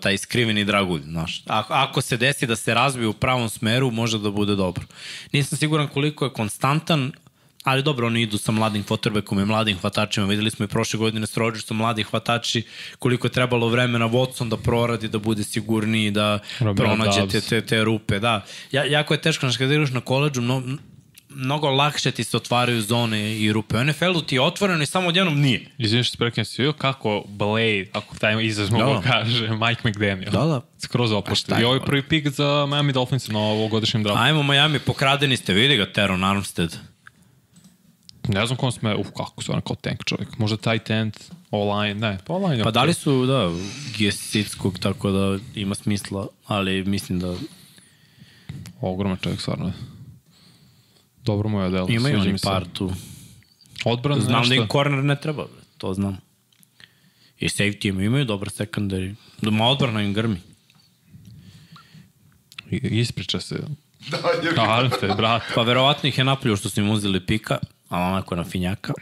taj 0.01 0.17
skriveni 0.17 0.65
dragulj, 0.65 1.01
znaš. 1.01 1.43
Ako, 1.47 1.73
ako 1.73 2.01
se 2.01 2.17
desi 2.17 2.47
da 2.47 2.55
se 2.55 2.73
razvije 2.73 3.07
u 3.07 3.13
pravom 3.13 3.49
smeru, 3.49 3.91
može 3.91 4.19
da 4.19 4.31
bude 4.31 4.55
dobro. 4.55 4.85
Nisam 5.31 5.57
siguran 5.57 5.87
koliko 5.87 6.25
je 6.25 6.33
konstantan, 6.33 7.11
ali 7.63 7.83
dobro, 7.83 8.07
oni 8.07 8.21
idu 8.21 8.37
sa 8.37 8.51
mladim 8.51 8.83
quarterbackom 8.83 9.41
i 9.41 9.45
mladim 9.45 9.77
hvatačima. 9.77 10.25
Videli 10.25 10.51
smo 10.51 10.65
i 10.65 10.67
prošle 10.67 10.97
godine 10.97 11.27
s 11.27 11.37
Rodgersom 11.37 11.77
mladi 11.77 12.03
hvatači, 12.03 12.63
koliko 12.99 13.27
je 13.27 13.31
trebalo 13.31 13.67
vremena 13.67 14.09
Watson 14.09 14.49
da 14.49 14.57
proradi, 14.57 15.07
da 15.07 15.19
bude 15.19 15.43
sigurniji, 15.43 16.11
da 16.11 16.39
Romeo 16.59 16.75
pronađe 16.75 17.27
te, 17.27 17.41
te, 17.41 17.61
te 17.61 17.83
rupe. 17.83 18.19
Da. 18.19 18.45
Ja, 18.71 18.83
jako 18.83 19.13
je 19.13 19.21
teško, 19.21 19.45
znaš, 19.45 19.57
kada 19.57 19.73
igraš 19.73 19.91
na 19.91 20.01
koleđu, 20.01 20.41
mno, 20.41 20.63
mnogo 21.29 21.69
lakše 21.69 22.11
ti 22.11 22.23
se 22.23 22.37
otvaraju 22.37 22.81
zone 22.81 23.39
i 23.39 23.53
rupe. 23.53 23.77
U 23.77 23.83
NFL-u 23.83 24.21
ti 24.21 24.35
je 24.35 24.41
otvoreno 24.41 24.83
i 24.83 24.85
samo 24.85 25.07
odjednom 25.07 25.39
nije. 25.41 25.65
Izvini 25.77 26.03
što 26.03 26.11
se 26.11 26.17
prekinem, 26.17 26.45
si 26.45 26.61
vidio 26.61 26.73
kako 26.73 27.23
Blade, 27.27 27.85
ako 27.93 28.15
taj 28.15 28.45
izraz 28.45 28.69
mogu 28.69 28.83
Da. 28.85 28.93
da 28.93 29.01
kaže, 29.01 29.47
Mike 29.49 29.89
McDaniel. 29.89 30.31
Da, 30.31 30.45
da. 30.45 30.61
Skroz 30.77 31.11
je 31.11 31.17
I 31.61 31.63
ovo 31.63 31.73
je 31.73 31.77
ovo? 31.77 31.85
prvi 31.85 32.01
pik 32.03 32.27
za 32.29 32.65
Miami 32.69 32.93
Dolphins 32.93 33.27
na 33.27 33.39
ovogodišnjem 33.39 34.03
draftu. 34.03 34.21
Ajmo 34.23 34.43
Miami, 34.43 34.79
pokradeni 34.79 35.37
ste, 35.37 35.53
vidi 35.53 35.75
ga 35.77 35.91
Teron 35.93 36.23
Armstead. 36.23 36.77
Ne 38.27 38.45
znam 38.45 38.57
kom 38.57 38.71
sme, 38.71 38.95
uf, 38.95 39.07
kako 39.17 39.41
ono 39.51 39.61
kao 39.61 39.75
tank 39.75 39.99
čovjek. 40.05 40.37
Možda 40.37 40.57
tight 40.57 40.89
end, 40.89 41.13
online, 41.51 41.93
ne, 41.93 42.17
pa 42.27 42.33
online. 42.33 42.57
je 42.57 42.63
Pa 42.63 42.69
okej. 42.69 42.73
dali 42.79 42.93
su, 42.93 43.25
da, 43.25 43.49
Gesickog, 43.97 44.79
tako 44.79 45.11
da 45.11 45.37
ima 45.55 45.75
smisla, 45.75 46.27
ali 46.45 46.83
mislim 46.83 47.19
da 47.19 47.35
Ogroman 48.81 49.17
čovjek, 49.17 49.41
stvarno. 49.41 49.71
Dobro 51.29 51.49
mu 51.49 51.61
je 51.61 51.69
delo. 51.69 51.87
ima 51.89 52.09
i 52.09 52.13
sviđa 52.13 52.29
oni 52.29 52.37
par 52.43 52.65
tu. 52.73 52.91
Odbran, 53.85 54.21
Znam 54.21 54.39
nešto. 54.39 54.49
da 54.49 54.55
im 54.55 54.67
corner 54.67 55.03
ne 55.03 55.15
treba, 55.15 55.45
to 55.77 55.93
znam. 55.93 56.17
I 57.39 57.47
safety 57.47 57.89
ima, 57.89 58.03
imaju 58.03 58.25
dobar 58.25 58.47
secondary. 58.49 59.15
Da 59.41 59.51
ma 59.51 59.67
odbrana 59.67 60.01
im 60.01 60.13
grmi. 60.13 60.37
I- 62.71 62.99
Ispriča 62.99 63.39
se. 63.39 63.55
Da, 64.11 64.17
je 64.17 64.69
Armstead, 64.69 65.17
brat. 65.17 65.43
Pa 65.55 65.61
verovatno 65.61 66.09
ih 66.09 66.17
je 66.17 66.23
napljuo 66.23 66.55
što 66.55 66.69
su 66.69 66.79
im 66.79 66.89
uzeli 66.89 67.25
pika, 67.25 67.57
ali 67.89 68.03
onako 68.03 68.35
na 68.35 68.43
finjaka. 68.43 68.93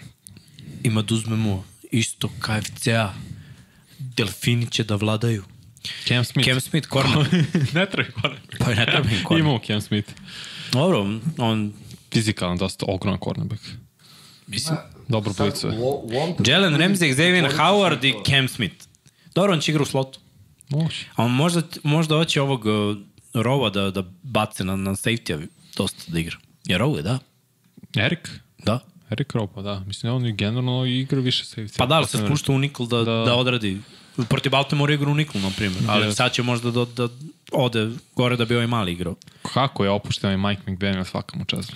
Ima 0.83 1.01
da 1.01 1.15
uzmemo 1.15 1.63
isto 1.91 2.27
KFC-a. 2.39 3.13
Delfini 3.99 4.67
će 4.67 4.83
da 4.83 4.95
vladaju. 4.95 5.43
Cam 6.07 6.23
Smith. 6.23 6.49
Cam 6.49 6.61
Smith, 6.61 6.87
corner. 6.89 7.27
ne 7.73 7.85
treba 7.85 8.11
corner. 8.21 8.39
Pa 8.59 8.69
ne 8.69 8.85
treba 8.85 9.09
im 9.09 9.23
corner. 9.23 9.39
Imamo 9.39 9.59
Cam 9.67 9.81
Smith. 9.81 10.11
Dobro, 10.71 11.05
on... 11.37 11.73
Fizikalan, 12.18 12.57
dosta 12.57 12.85
ogroman 12.89 13.19
cornerback. 13.23 13.61
Mislim, 14.48 14.77
Dobro 15.07 15.34
blicuje. 15.38 15.73
Jalen 16.45 16.73
Ramsey, 16.73 17.14
Xavier 17.15 17.52
Howard 17.57 18.03
i 18.06 18.14
Cam 18.30 18.48
Smith. 18.48 18.85
Dobro, 19.35 19.53
on 19.53 19.60
će 19.60 19.72
igra 19.72 19.81
u 19.84 19.85
slotu. 19.85 20.19
Može. 20.69 21.06
A 21.15 21.23
on 21.26 21.31
možda, 21.31 21.61
možda 21.84 22.15
hoće 22.15 22.41
ovog 22.41 22.65
uh, 22.65 22.98
Rova 23.34 23.69
da, 23.69 23.91
da 23.91 24.03
bace 24.23 24.64
na, 24.64 24.76
na 24.76 24.91
safety-a 24.91 25.39
dosta 25.77 26.11
da 26.11 26.19
igra. 26.19 26.38
Jer 26.65 26.81
ovo 26.81 26.98
je, 26.98 27.03
da? 27.03 27.19
Erik? 27.98 28.30
Da. 28.57 28.80
Erik 29.10 29.34
Ropa, 29.34 29.61
da. 29.61 29.80
Mislim, 29.80 30.14
on 30.14 30.26
je 30.26 30.31
generalno 30.31 30.85
igra 30.85 31.19
više 31.19 31.44
safety. 31.44 31.77
Pa 31.77 31.85
da, 31.85 31.95
ali 31.95 32.07
se 32.07 32.18
spušta 32.18 32.52
u 32.52 32.57
nikl 32.60 32.85
da, 32.85 32.98
da. 32.98 33.23
Da. 33.26 33.35
odradi. 33.35 33.77
Protiv 34.30 34.52
Baltimore 34.52 34.94
igra 34.94 35.10
u 35.10 35.15
nikl, 35.15 35.38
na 35.39 35.52
primjer. 35.57 35.84
Ali 35.88 36.06
Yes. 36.06 36.15
sad 36.15 36.34
će 36.34 36.44
možda 36.44 36.72
da, 36.72 36.85
da 36.85 37.07
ode 37.52 37.91
gore 38.15 38.35
da 38.35 38.45
bi 38.45 38.56
ovaj 38.56 38.68
mali 38.68 38.91
igrao. 38.91 39.15
Kako 39.53 39.84
je 39.84 39.89
opušten 39.89 40.30
ovaj 40.30 40.56
Mike 40.56 40.72
McDaniel, 40.72 41.06
svaka 41.06 41.38
mu 41.38 41.45
čast. 41.45 41.73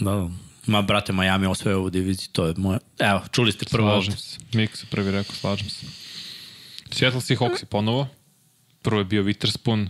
Da. 0.00 0.28
Ma, 0.66 0.82
brate, 0.82 1.12
Miami 1.12 1.46
osvoje 1.46 1.76
ovu 1.76 1.90
diviziju, 1.90 2.28
to 2.32 2.46
je 2.46 2.54
moje... 2.56 2.78
Evo, 2.98 3.20
čuli 3.32 3.52
ste 3.52 3.64
prvo 3.64 3.88
Slažem 3.88 4.12
ovde. 4.12 4.22
se. 4.22 4.38
Mik 4.52 4.76
se 4.76 4.86
prvi 4.90 5.10
rekao, 5.10 5.34
slažem 5.34 5.68
se. 5.68 5.86
Seattle 6.92 7.20
Seahawks 7.20 7.62
je 7.62 7.66
ponovo. 7.66 8.08
Prvo 8.82 9.00
je 9.00 9.04
bio 9.04 9.22
Witherspoon, 9.22 9.88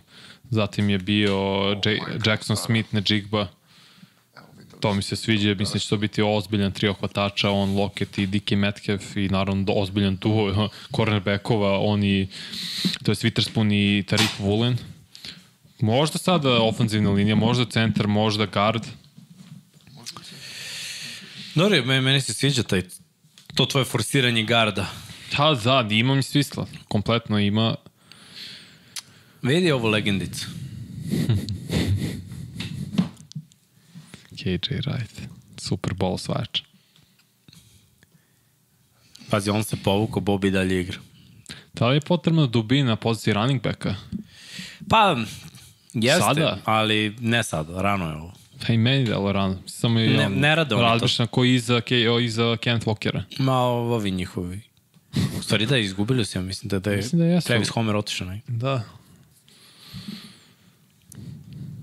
zatim 0.50 0.90
je 0.90 0.98
bio 0.98 1.36
J 1.84 1.98
Jackson 2.26 2.56
Smith, 2.56 2.94
Nejigba. 2.94 3.48
To 4.80 4.94
mi 4.94 5.02
se 5.02 5.16
sviđa, 5.16 5.54
mislim 5.54 5.72
da 5.72 5.78
će 5.78 5.88
to 5.88 5.96
biti 5.96 6.22
ozbiljan 6.22 6.72
trio 6.72 6.92
hvatača, 6.92 7.50
on 7.50 7.76
Lockett 7.76 8.18
i 8.18 8.26
Dickie 8.26 8.56
Metcalf 8.56 9.16
i 9.16 9.28
naravno 9.28 9.72
ozbiljan 9.72 10.16
duo 10.16 10.68
cornerbackova, 10.96 11.78
on 11.78 12.04
i, 12.04 12.28
to 13.02 13.12
je 13.12 13.16
Witherspoon 13.16 13.72
i 13.72 14.02
Tariq 14.02 14.40
Woolen. 14.40 14.76
Možda 15.80 16.18
sada 16.18 16.62
ofenzivna 16.62 17.10
linija, 17.10 17.36
možda 17.36 17.64
centar, 17.64 18.06
možda 18.08 18.46
guard. 18.46 18.86
Dobro, 21.54 21.84
me, 21.84 22.00
meni 22.00 22.20
se 22.20 22.34
sviđa 22.34 22.62
taj, 22.62 22.82
to 23.54 23.66
tvoje 23.66 23.84
forsiranje 23.84 24.42
garda. 24.42 24.86
Da, 25.36 25.82
da, 25.82 25.94
ima 25.94 26.14
mi 26.14 26.22
svisla. 26.22 26.66
Kompletno 26.88 27.38
ima. 27.38 27.74
Vidi 29.42 29.72
ovu 29.72 29.88
legendicu. 29.88 30.46
KJ 34.36 34.74
Wright. 34.74 35.20
Super 35.58 35.94
Bowl 35.94 36.18
svač. 36.18 36.62
Pazi, 39.30 39.50
on 39.50 39.64
se 39.64 39.76
povukao, 39.76 40.22
Bobby 40.22 40.50
dalje 40.50 40.80
igra. 40.80 40.98
Da 41.74 41.88
li 41.88 41.96
je 41.96 42.00
potrebna 42.00 42.46
dubina 42.46 42.88
na 42.88 42.96
poziciji 42.96 43.34
running 43.34 43.62
backa? 43.62 43.94
Pa, 44.88 45.16
jeste, 45.94 46.20
Sada? 46.20 46.58
ali 46.64 47.16
ne 47.20 47.42
sada, 47.42 47.82
rano 47.82 48.10
je 48.10 48.16
ovo. 48.16 48.39
Pa 48.66 48.72
i 48.72 48.78
meni 48.78 49.04
delo 49.04 49.32
rano. 49.32 49.56
Samo 49.66 50.00
je 50.00 50.08
Ne- 50.08 50.28
ne 50.28 50.56
rade 50.56 50.74
oni 50.74 50.84
to. 50.84 50.88
Razmišljam 50.92 51.28
ko 51.28 51.44
iza, 51.44 51.80
ke, 51.80 52.10
o, 52.10 52.20
iza 52.20 52.56
Kenneth 52.56 52.86
Walkera. 52.86 53.22
Ma, 53.38 53.58
ovi 53.58 54.10
njihovi. 54.10 54.60
U 55.38 55.42
stvari 55.42 55.66
da, 55.66 55.78
izgubili 55.78 56.24
su, 56.24 56.38
ja 56.38 56.42
mislim 56.42 56.68
da, 56.68 56.78
da 56.78 56.90
je, 56.90 56.96
Mislim 56.96 57.18
da 57.18 57.26
jesu. 57.26 57.46
Travis 57.46 57.68
Homer 57.68 57.96
otišao. 57.96 58.28
Ne? 58.28 58.40
Da. 58.46 58.82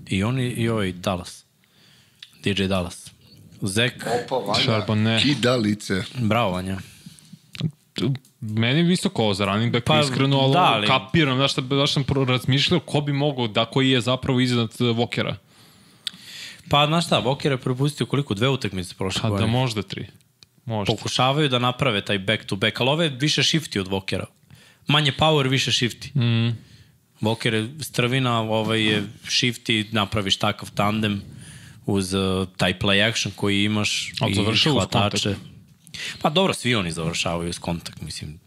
I 0.06 0.22
oni, 0.22 0.46
i 0.46 0.68
ovaj 0.68 0.92
Dallas. 0.92 1.44
DJ 2.44 2.64
Dallas. 2.64 3.10
Zek, 3.62 4.06
Opa, 4.24 4.36
Vanja. 4.36 4.62
Charbonnet. 4.62 5.22
Kida 5.22 5.56
lice. 5.56 6.02
bravo 6.18 6.50
Vanja. 6.50 6.78
Meni 8.40 8.78
je 8.78 8.84
visoko 8.84 9.22
ovo 9.22 9.34
za 9.34 9.44
running 9.44 9.72
backa, 9.72 9.92
Pa, 9.92 10.00
iskreno, 10.00 10.38
ali, 10.38 10.52
da, 10.52 10.58
da, 10.60 10.64
ali- 10.66 10.86
kapiram, 10.86 11.36
znaš 11.36 11.52
šta, 11.52 11.60
baš 11.60 11.92
sam 11.92 12.04
razmišljao 12.28 12.80
ko 12.80 13.00
bi 13.00 13.12
mogao 13.12 13.48
da 13.48 13.64
koji 13.64 13.90
je 13.90 14.00
zapravo 14.00 14.40
iznad 14.40 14.68
uh, 14.80 14.96
Walkera. 14.96 15.34
Pa, 16.70 16.86
znaš 16.86 17.06
šta, 17.06 17.22
Walker 17.22 17.50
je 17.50 17.56
propustio 17.56 18.06
koliko? 18.06 18.34
Dve 18.34 18.48
utakmice 18.48 18.94
prošle 18.94 19.22
Pa 19.22 19.28
da 19.28 19.30
godine. 19.30 19.50
možda 19.50 19.82
tri. 19.82 20.06
Možda. 20.64 20.94
Pokušavaju 20.94 21.48
da 21.48 21.58
naprave 21.58 22.04
taj 22.04 22.18
back 22.18 22.44
to 22.44 22.56
back, 22.56 22.80
ali 22.80 22.90
ove 22.90 23.08
više 23.08 23.42
shifty 23.42 23.80
od 23.80 23.88
Walkera. 23.88 24.24
Manje 24.86 25.12
power, 25.12 25.48
više 25.48 25.70
shifty. 25.70 26.16
Mm. 26.16 26.56
Walker 27.20 27.54
je 27.54 27.84
strvina, 27.84 28.40
ovaj 28.40 28.82
je 28.82 29.02
shifty, 29.24 29.86
napraviš 29.92 30.36
takav 30.36 30.70
tandem 30.74 31.22
uz 31.86 32.14
uh, 32.14 32.48
taj 32.56 32.78
play 32.78 33.08
action 33.08 33.32
koji 33.36 33.64
imaš 33.64 34.12
Ali 34.20 34.32
i 34.32 34.70
hvatače. 34.70 35.34
Pa 36.22 36.30
dobro, 36.30 36.54
svi 36.54 36.74
oni 36.74 36.92
završavaju 36.92 37.50
uz 37.50 37.58
kontakt, 37.58 38.00
mislim. 38.00 38.40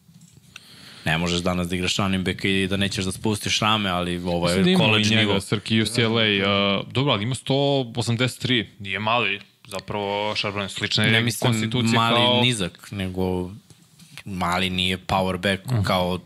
Ne 1.06 1.18
možeš 1.18 1.40
danas 1.40 1.68
da 1.68 1.76
igraš 1.76 1.98
running 1.98 2.26
back 2.26 2.46
i 2.46 2.68
da 2.68 2.78
nećeš 2.78 3.06
da 3.06 3.12
spustiš 3.12 3.60
rame, 3.60 3.90
ali 3.90 4.18
ovo 4.18 4.46
Mislim 4.46 4.64
da 4.64 4.70
je 4.70 4.74
ima 4.74 4.84
i 4.84 4.88
college 4.88 5.10
njega, 5.10 5.22
nivo. 5.22 5.42
Srki 5.42 5.82
UCLA. 5.82 6.06
Uh, 6.06 6.88
dobro, 6.92 7.14
ali 7.14 7.24
ima 7.24 7.36
183. 7.36 8.66
Nije 8.80 9.00
mali. 9.00 9.40
Zapravo, 9.68 10.36
Charbonnet 10.36 10.72
slična 10.72 11.04
je 11.04 11.12
Ne 11.12 11.22
mislim 11.22 11.52
konstitucija 11.52 12.02
mali 12.02 12.16
kao... 12.16 12.42
nizak, 12.42 12.88
nego 12.92 13.52
mali 14.26 14.70
nije 14.70 14.98
power 14.98 15.38
back 15.38 15.66
uh 15.66 15.72
-huh. 15.72 15.84
kao 15.84 16.20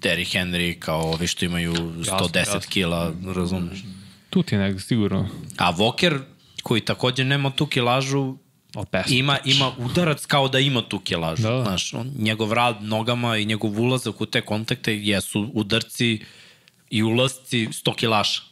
Terry 0.00 0.36
Henry, 0.36 0.78
kao 0.78 1.00
ovi 1.00 1.26
što 1.26 1.44
imaju 1.44 1.72
110 1.72 2.36
jasno. 2.36 2.60
kila, 2.68 3.12
razumeš. 3.34 3.78
Tu 4.30 4.42
ti 4.42 4.54
je 4.54 4.58
negde, 4.58 4.80
sigurno. 4.80 5.28
A 5.56 5.72
Walker, 5.72 6.18
koji 6.62 6.80
takođe 6.80 7.24
nema 7.24 7.50
tu 7.50 7.66
kilažu, 7.66 8.36
Best 8.92 9.10
ima, 9.10 9.36
touch. 9.36 9.56
ima 9.56 9.72
udarac 9.78 10.26
kao 10.26 10.48
da 10.48 10.58
ima 10.58 10.82
tu 10.82 10.98
kilažu. 10.98 11.42
Da. 11.42 11.62
Znaš, 11.62 11.94
on, 11.94 12.12
njegov 12.18 12.52
rad 12.52 12.82
nogama 12.82 13.36
i 13.36 13.44
njegov 13.44 13.80
ulazak 13.80 14.20
u 14.20 14.26
te 14.26 14.40
kontakte 14.40 14.96
jesu 14.96 15.50
udarci 15.54 16.20
i 16.90 17.02
ulasci 17.02 17.66
100 17.66 17.96
kilaša. 17.96 18.42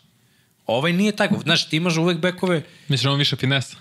Ovaj 0.66 0.92
nije 0.92 1.16
tako. 1.16 1.40
Znaš, 1.42 1.68
ti 1.68 1.76
imaš 1.76 1.96
uvek 1.96 2.18
bekove, 2.18 2.62
Misliš 2.88 3.04
da 3.04 3.10
on 3.10 3.18
više 3.18 3.36
finesa? 3.36 3.76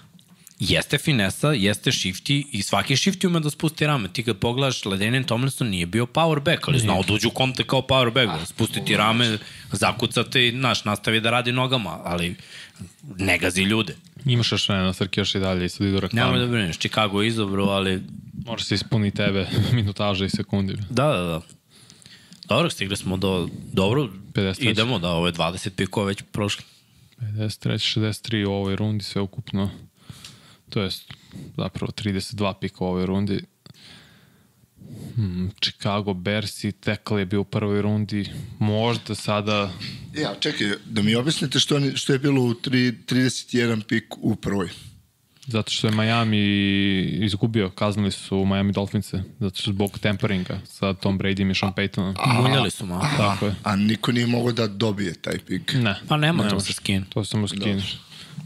jeste 0.59 0.97
finesa, 0.97 1.51
jeste 1.51 1.91
shifty 1.91 2.45
i 2.51 2.63
svaki 2.63 2.95
shifty 2.95 3.27
ume 3.27 3.39
da 3.39 3.49
spusti 3.49 3.87
rame. 3.87 4.09
Ti 4.13 4.23
kad 4.23 4.37
pogledaš, 4.37 4.85
Ledenian 4.85 5.23
Tomlinson 5.23 5.67
nije 5.67 5.85
bio 5.85 6.05
power 6.05 6.39
back, 6.39 6.67
ali 6.67 6.79
znao 6.79 7.03
da 7.03 7.13
uđe 7.13 7.27
u 7.27 7.31
kontakt 7.31 7.69
kao 7.69 7.81
power 7.81 8.11
back. 8.11 8.39
Da 8.39 8.45
spusti 8.45 8.85
ti 8.85 8.97
rame, 8.97 9.37
zakucate 9.71 10.47
i, 10.47 10.51
znaš, 10.51 10.85
nastavi 10.85 11.19
da 11.19 11.29
radi 11.29 11.51
nogama, 11.51 11.99
ali 12.03 12.35
ne 13.17 13.37
gazi 13.37 13.61
ljude. 13.61 13.95
Imaš 14.27 14.51
još 14.51 14.69
vremena, 14.69 14.93
Srki, 14.93 15.19
još 15.19 15.35
i 15.35 15.39
dalje 15.39 15.65
i 15.65 15.69
sad 15.69 15.87
idu 15.87 15.99
reklame. 15.99 16.25
Nemoj 16.25 16.39
da 16.45 16.51
brineš, 16.51 16.77
Chicago 16.77 17.21
je 17.21 17.27
izobro, 17.27 17.63
ali 17.63 18.03
Može 18.45 18.63
se 18.65 18.75
ispuni 18.75 19.11
tebe 19.11 19.47
minutaža 19.73 20.25
i 20.25 20.29
sekundi. 20.29 20.73
da, 20.89 21.07
da, 21.07 21.23
da. 21.23 21.41
Dobro, 22.47 22.69
stigli 22.69 22.97
smo 22.97 23.17
do, 23.17 23.49
dobro, 23.73 24.09
53. 24.33 24.69
idemo 24.69 24.99
da, 24.99 25.09
ovo 25.09 25.27
je 25.27 25.33
20 25.33 25.69
pikova 25.69 26.05
već 26.05 26.23
prošli. 26.31 26.63
53, 27.19 27.99
63 27.99 28.45
u 28.45 28.51
ovoj 28.51 28.75
rundi, 28.75 29.03
sve 29.03 29.21
ukupno. 29.21 29.69
To 30.69 30.81
je 30.81 30.89
zapravo 31.57 31.91
32 31.91 32.53
pika 32.61 32.83
u 32.83 32.87
ovoj 32.87 33.05
rundi. 33.05 33.43
Hmm, 35.15 35.51
Chicago 35.61 36.13
Bears 36.13 36.63
i 36.63 36.71
Tekle 36.71 37.21
je 37.21 37.25
bio 37.25 37.41
u 37.41 37.43
prvoj 37.43 37.81
rundi. 37.81 38.29
Možda 38.59 39.15
sada... 39.15 39.71
Ja, 40.13 40.35
čekaj, 40.39 40.67
da 40.85 41.01
mi 41.01 41.15
objasnite 41.15 41.59
što, 41.59 41.75
oni, 41.75 41.97
što 41.97 42.13
je 42.13 42.19
bilo 42.19 42.41
u 42.41 42.53
tri, 42.53 42.91
31 43.07 43.83
pik 43.83 44.05
u 44.17 44.35
prvoj. 44.35 44.69
Zato 45.47 45.71
što 45.71 45.87
je 45.87 45.93
Miami 45.93 46.37
izgubio, 47.25 47.69
kaznili 47.69 48.11
su 48.11 48.45
Miami 48.45 48.73
Dolphinse, 48.73 49.23
zato 49.39 49.55
što 49.61 49.71
zbog 49.71 49.99
temperinga 49.99 50.59
sa 50.65 50.93
Tom 50.93 51.19
Bradyem 51.19 51.51
i 51.51 51.55
Sean 51.55 51.73
Paytonom. 51.73 52.41
Muljali 52.41 52.71
su 52.71 52.85
malo. 52.85 53.05
Tako 53.17 53.45
je. 53.45 53.55
A 53.63 53.75
niko 53.75 54.11
nije 54.11 54.27
mogao 54.27 54.51
da 54.51 54.67
dobije 54.67 55.13
taj 55.13 55.37
pik. 55.39 55.73
Ne. 55.73 55.95
Pa 56.07 56.17
nema 56.17 56.43
ne 56.43 56.49
to 56.49 56.59
sa 56.59 56.73
skin. 56.73 57.05
To 57.09 57.23
samo 57.23 57.47
skineš. 57.47 57.97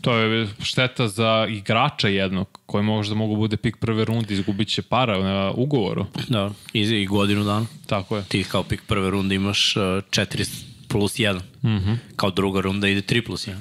To 0.01 0.17
je 0.17 0.47
šteta 0.63 1.07
za 1.07 1.47
igrača 1.49 2.07
jednog, 2.07 2.59
koji 2.65 2.83
možda 2.83 3.15
mogu 3.15 3.35
bude 3.35 3.57
pik 3.57 3.77
prve 3.77 4.05
runde, 4.05 4.33
izgubit 4.33 4.67
će 4.67 4.81
para 4.81 5.19
na 5.19 5.51
ugovoru. 5.51 6.05
Da, 6.27 6.51
i, 6.73 6.81
i 6.81 7.05
godinu 7.05 7.43
dana. 7.43 7.65
Tako 7.87 8.17
je. 8.17 8.23
Ti 8.23 8.43
kao 8.43 8.63
pik 8.63 8.81
prve 8.87 9.09
runde 9.09 9.35
imaš 9.35 9.75
uh, 9.75 9.83
4 9.83 10.63
plus 10.87 11.15
1. 11.15 11.39
Mm 11.61 11.67
-hmm. 11.67 11.97
Kao 12.15 12.31
druga 12.31 12.61
runda 12.61 12.87
ide 12.87 13.01
3 13.01 13.25
plus 13.25 13.47
1. 13.47 13.55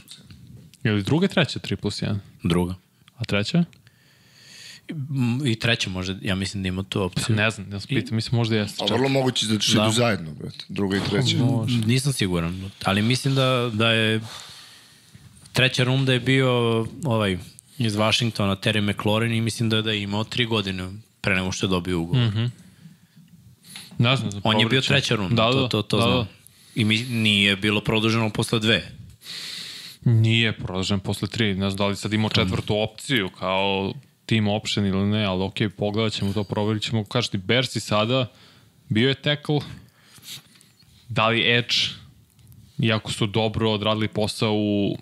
Ili 0.85 1.03
druga, 1.03 1.29
treća 1.29 1.59
3 1.59 1.77
plus 1.77 2.03
1. 2.03 2.17
Druga. 2.43 2.75
A 3.17 3.25
treća? 3.25 3.65
I 5.45 5.59
treća 5.59 5.91
može, 5.91 6.17
ja 6.23 6.35
mislim 6.35 6.62
da 6.62 6.69
ima 6.69 6.83
tu 6.83 7.03
opciju. 7.03 7.37
Ne 7.37 7.51
znam, 7.51 7.73
ja 7.73 7.81
sam 7.81 7.89
pitan, 7.89 8.15
mislim 8.15 8.37
možda 8.37 8.57
jeste. 8.57 8.85
A 8.85 8.95
vrlo 8.95 9.09
moguće 9.09 9.47
da 9.47 9.59
će 9.59 9.77
Da. 9.77 9.83
idu 9.83 9.93
zajedno, 9.93 10.35
brate. 10.35 10.65
Druga 10.69 10.97
i 10.97 11.01
treća. 11.11 11.37
Nisam 11.87 12.12
siguran, 12.12 12.71
ali 12.85 13.03
mislim 13.03 13.35
da, 13.35 13.71
da 13.75 13.91
je 13.91 14.21
treća 15.52 15.85
runda 15.85 16.12
je 16.12 16.20
bio 16.20 16.51
ovaj 17.05 17.39
iz 17.78 17.97
Washingtona 17.97 18.56
Terry 18.56 18.81
McLaurin 18.81 19.35
i 19.35 19.40
mislim 19.40 19.68
da 19.68 19.77
je, 19.77 19.82
da 19.82 19.93
je 19.93 20.02
imao 20.02 20.24
tri 20.24 20.47
godine 20.47 20.90
pre 21.20 21.35
nego 21.35 21.52
što 21.52 21.66
je 21.66 21.70
dobio 21.70 22.01
ugovor. 22.01 22.28
Mm 22.28 22.32
-hmm. 22.36 22.51
Ne 23.98 24.16
znam, 24.16 24.31
On 24.44 24.60
je 24.60 24.66
bio 24.66 24.81
treća 24.81 25.14
runda, 25.14 25.43
da, 25.43 25.52
to, 25.52 25.60
da, 25.60 25.68
to, 25.68 25.82
to 25.82 25.97
da, 25.97 26.02
znam. 26.02 26.16
Da. 26.16 26.27
I 26.74 26.85
mi, 26.85 26.98
nije 26.98 27.56
bilo 27.56 27.81
produženo 27.81 28.31
posle 28.31 28.59
dve. 28.59 28.93
Nije 30.05 30.52
produžen 30.52 31.01
posle 31.01 31.28
tri. 31.28 31.55
Ne 31.55 31.70
znam 31.70 31.77
da 31.77 31.86
li 31.86 31.97
sad 31.97 32.12
imao 32.12 32.31
četvrtu 32.31 32.82
opciju 32.82 33.28
kao 33.28 33.94
team 34.27 34.48
option 34.48 34.86
ili 34.86 35.06
ne, 35.06 35.24
ali 35.24 35.43
okej, 35.43 35.68
pogledat 35.68 36.12
ćemo 36.12 36.32
to, 36.32 36.44
provjerit 36.44 36.82
ćemo. 36.82 37.05
Kažeš 37.05 37.28
ti, 37.28 37.39
Bersi 37.39 37.81
sada 37.81 38.27
bio 38.89 39.09
je 39.09 39.14
tackle, 39.14 39.60
Da 41.10 41.28
li 41.28 41.59
Edge, 41.59 41.74
iako 42.78 43.12
su 43.12 43.27
dobro 43.27 43.70
odradili 43.70 44.09
posao 44.09 44.55
u 44.55 44.97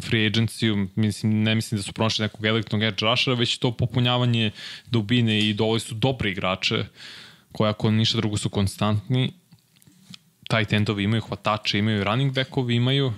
free 0.00 0.30
agency 0.30 0.88
mislim, 0.94 1.42
ne 1.42 1.54
mislim 1.54 1.76
da 1.78 1.82
su 1.82 1.92
pronašli 1.92 2.22
nekog 2.22 2.44
elektnog 2.44 2.82
edge 2.82 2.96
rushera, 3.00 3.36
već 3.36 3.58
to 3.58 3.72
popunjavanje 3.76 4.50
dubine 4.86 5.38
i 5.38 5.54
dovoli 5.54 5.80
su 5.80 5.94
dobre 5.94 6.30
igrače 6.30 6.84
koji 7.52 7.70
ako 7.70 7.90
ništa 7.90 8.16
drugo 8.18 8.36
su 8.36 8.50
konstantni 8.50 9.32
tight 10.48 10.72
endovi 10.72 11.04
imaju, 11.04 11.22
hvatače 11.22 11.78
imaju, 11.78 12.04
running 12.04 12.34
backovi 12.34 12.74
imaju, 12.74 13.12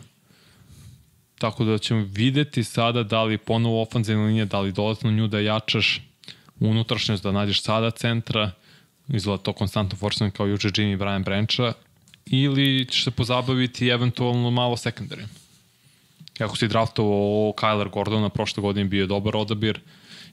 tako 1.39 1.65
da 1.65 1.79
ćemo 1.79 2.05
videti 2.05 2.65
sada 2.65 3.03
da 3.03 3.23
li 3.23 3.39
ponovo 3.39 3.83
ofanzivna 3.83 4.27
linija, 4.27 4.45
da 4.45 4.61
li 4.61 4.73
dodatno 4.73 5.11
nju 5.11 5.29
da 5.29 5.41
jačaš 5.41 6.01
unutrašnjost, 6.61 7.23
da 7.23 7.33
nađeš 7.33 7.63
sada 7.63 7.91
centra, 7.91 8.51
izgleda 9.09 9.43
to 9.43 9.53
konstantno 9.53 9.99
forsano 9.99 10.31
kao 10.31 10.47
juče 10.47 10.69
Jimmy 10.69 10.97
Brian 10.97 11.23
Brancha, 11.23 11.73
ili 12.27 12.87
ćeš 12.91 13.05
se 13.05 13.11
pozabaviti 13.11 13.89
eventualno 13.89 14.51
malo 14.51 14.77
sekundarijom. 14.77 15.29
Kako 16.39 16.57
si 16.57 16.69
draftovao 16.69 17.53
Kyler 17.57 17.91
Gordona, 17.91 18.29
prošle 18.29 18.61
godine 18.61 18.85
bio 18.85 19.01
je 19.01 19.07
dobar 19.07 19.37
odabir, 19.37 19.81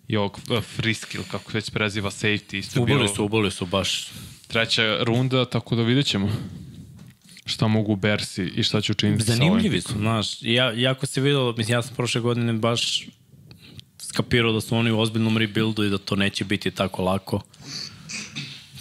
i 0.07 0.18
ovog 0.18 0.40
uh, 0.49 0.64
Friskill, 0.64 1.23
kako 1.32 1.52
se 1.52 1.57
već 1.57 1.69
preziva 1.69 2.11
safety, 2.11 2.57
isto 2.57 2.86
bilo 2.86 3.07
su, 3.07 3.26
uboli 3.26 3.52
su 3.52 3.65
baš. 3.65 4.11
treća 4.48 4.98
runda, 5.03 5.45
tako 5.45 5.76
da 5.76 5.84
vidjet 5.84 6.06
ćemo 6.06 6.30
šta 7.45 7.68
mogu 7.68 7.95
Bersi 7.95 8.44
i 8.44 8.64
šta 8.64 8.82
će 8.82 8.91
učiniti 8.91 9.23
sa 9.23 9.32
ovim. 9.32 9.40
Zanimljivi 9.40 9.82
su, 9.82 9.94
znaš. 9.98 10.41
Ja, 10.41 10.72
jako 10.72 11.06
se 11.06 11.22
videlo, 11.22 11.53
mislim, 11.57 11.78
ja 11.78 11.82
sam 11.82 11.95
prošle 11.95 12.22
godine 12.22 12.53
baš 12.53 13.07
skapirao 13.98 14.52
da 14.52 14.61
su 14.61 14.76
oni 14.76 14.91
u 14.91 14.99
ozbiljnom 14.99 15.38
rebuildu 15.38 15.84
i 15.84 15.90
da 15.90 15.98
to 15.98 16.15
neće 16.15 16.45
biti 16.45 16.72
tako 16.72 17.03
lako. 17.03 17.41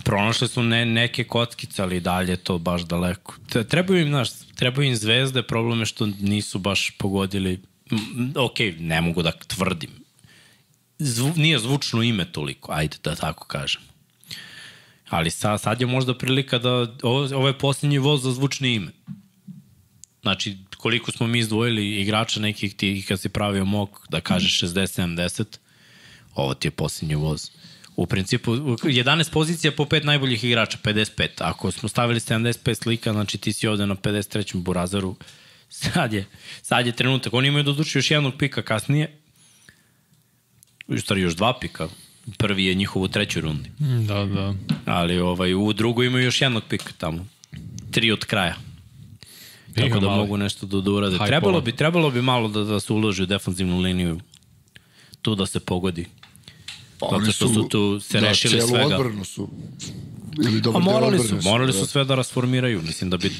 Pronašli 0.04 0.48
su 0.48 0.62
ne, 0.62 0.86
neke 0.86 1.24
kockice, 1.24 1.82
ali 1.82 2.00
dalje 2.00 2.32
je 2.32 2.36
to 2.36 2.58
baš 2.58 2.82
daleko. 2.82 3.36
Trebaju 3.68 4.00
im, 4.00 4.08
znaš, 4.08 4.28
trebaju 4.54 4.88
im 4.88 4.96
zvezde, 4.96 5.42
problem 5.42 5.80
je 5.80 5.86
što 5.86 6.06
nisu 6.06 6.58
baš 6.58 6.90
pogodili, 6.90 7.60
ok, 8.36 8.58
ne 8.78 9.00
mogu 9.00 9.22
da 9.22 9.32
tvrdim. 9.32 9.90
Zvu, 10.98 11.32
nije 11.36 11.58
zvučno 11.58 12.02
ime 12.02 12.32
toliko, 12.32 12.72
ajde 12.72 12.96
da 13.04 13.14
tako 13.14 13.46
kažem. 13.46 13.82
Ali 15.08 15.30
sad, 15.30 15.60
sad 15.60 15.80
je 15.80 15.86
možda 15.86 16.18
prilika 16.18 16.58
da 16.58 16.70
ovo, 17.02 17.28
ovo 17.34 17.48
je 17.48 17.58
posljednji 17.58 17.98
voz 17.98 18.22
za 18.22 18.32
zvučno 18.32 18.66
ime. 18.66 18.92
Znači, 20.22 20.56
koliko 20.76 21.12
smo 21.12 21.26
mi 21.26 21.38
izdvojili 21.38 22.00
igrača 22.00 22.40
nekih 22.40 22.74
ti 22.74 23.04
kad 23.08 23.20
si 23.20 23.28
pravio 23.28 23.64
mok 23.64 24.08
da 24.08 24.20
kažeš 24.20 24.60
60-70, 24.60 25.44
ovo 26.34 26.54
ti 26.54 26.68
je 26.68 26.72
posljednji 26.72 27.14
voz. 27.14 27.50
U 27.96 28.06
principu, 28.06 28.52
11 28.52 29.30
pozicija 29.32 29.72
po 29.72 29.84
pet 29.84 30.04
najboljih 30.04 30.44
igrača, 30.44 30.78
55. 30.84 31.28
Ako 31.38 31.70
smo 31.70 31.88
stavili 31.88 32.20
75 32.20 32.82
slika, 32.82 33.12
znači 33.12 33.38
ti 33.38 33.52
si 33.52 33.68
ovde 33.68 33.86
na 33.86 33.94
53. 33.94 34.62
burazaru, 34.62 35.16
sad 35.82 36.12
je, 36.12 36.26
sad 36.62 36.86
je 36.86 36.92
trenutak. 36.92 37.34
Oni 37.34 37.48
imaju 37.48 37.64
doduče 37.64 37.98
još 37.98 38.10
jednog 38.10 38.34
pika 38.38 38.62
kasnije, 38.62 39.16
u 40.88 40.98
stvari 40.98 41.20
još 41.20 41.34
dva 41.36 41.58
pika, 41.60 41.88
prvi 42.38 42.64
je 42.64 42.74
njihov 42.74 43.02
u 43.02 43.08
trećoj 43.08 43.42
rundi. 43.42 43.70
Da, 44.06 44.24
da. 44.24 44.54
Ali 44.86 45.18
ovaj, 45.18 45.54
u 45.54 45.72
drugoj 45.72 46.06
imaju 46.06 46.24
još 46.24 46.40
jednog 46.40 46.62
pika 46.68 46.92
tamo. 46.98 47.26
Tri 47.90 48.12
od 48.12 48.24
kraja. 48.24 48.56
Tako 49.74 49.86
Ima 49.86 50.00
da 50.00 50.06
mali. 50.06 50.18
mogu 50.18 50.36
nešto 50.36 50.66
da, 50.66 50.80
da 50.80 50.90
urade. 50.90 51.18
Trebalo 51.26 51.60
bi, 51.60 51.76
trebalo 51.76 52.10
bi 52.10 52.22
malo 52.22 52.48
da, 52.48 52.64
da 52.64 52.80
se 52.80 52.92
uloži 52.92 53.22
u 53.22 53.26
defanzivnu 53.26 53.78
liniju. 53.78 54.20
Tu 55.22 55.34
da 55.34 55.46
se 55.46 55.60
pogodi. 55.60 56.06
Pa 57.00 57.18
Zato 57.18 57.32
što 57.32 57.48
su 57.48 57.68
tu 57.68 58.00
se 58.00 58.20
rešili 58.20 58.58
celu 58.58 58.68
svega. 58.68 58.96
odbranu 58.96 59.24
su. 59.24 59.48
Ili 60.44 60.60
deo 60.60 60.72
morali 60.80 61.18
su, 61.18 61.38
morali 61.42 61.72
su 61.72 61.78
da. 61.78 61.86
sve 61.86 62.04
da 62.04 62.14
rasformiraju. 62.14 62.82
Mislim 62.82 63.10
da 63.10 63.16
bi 63.16 63.32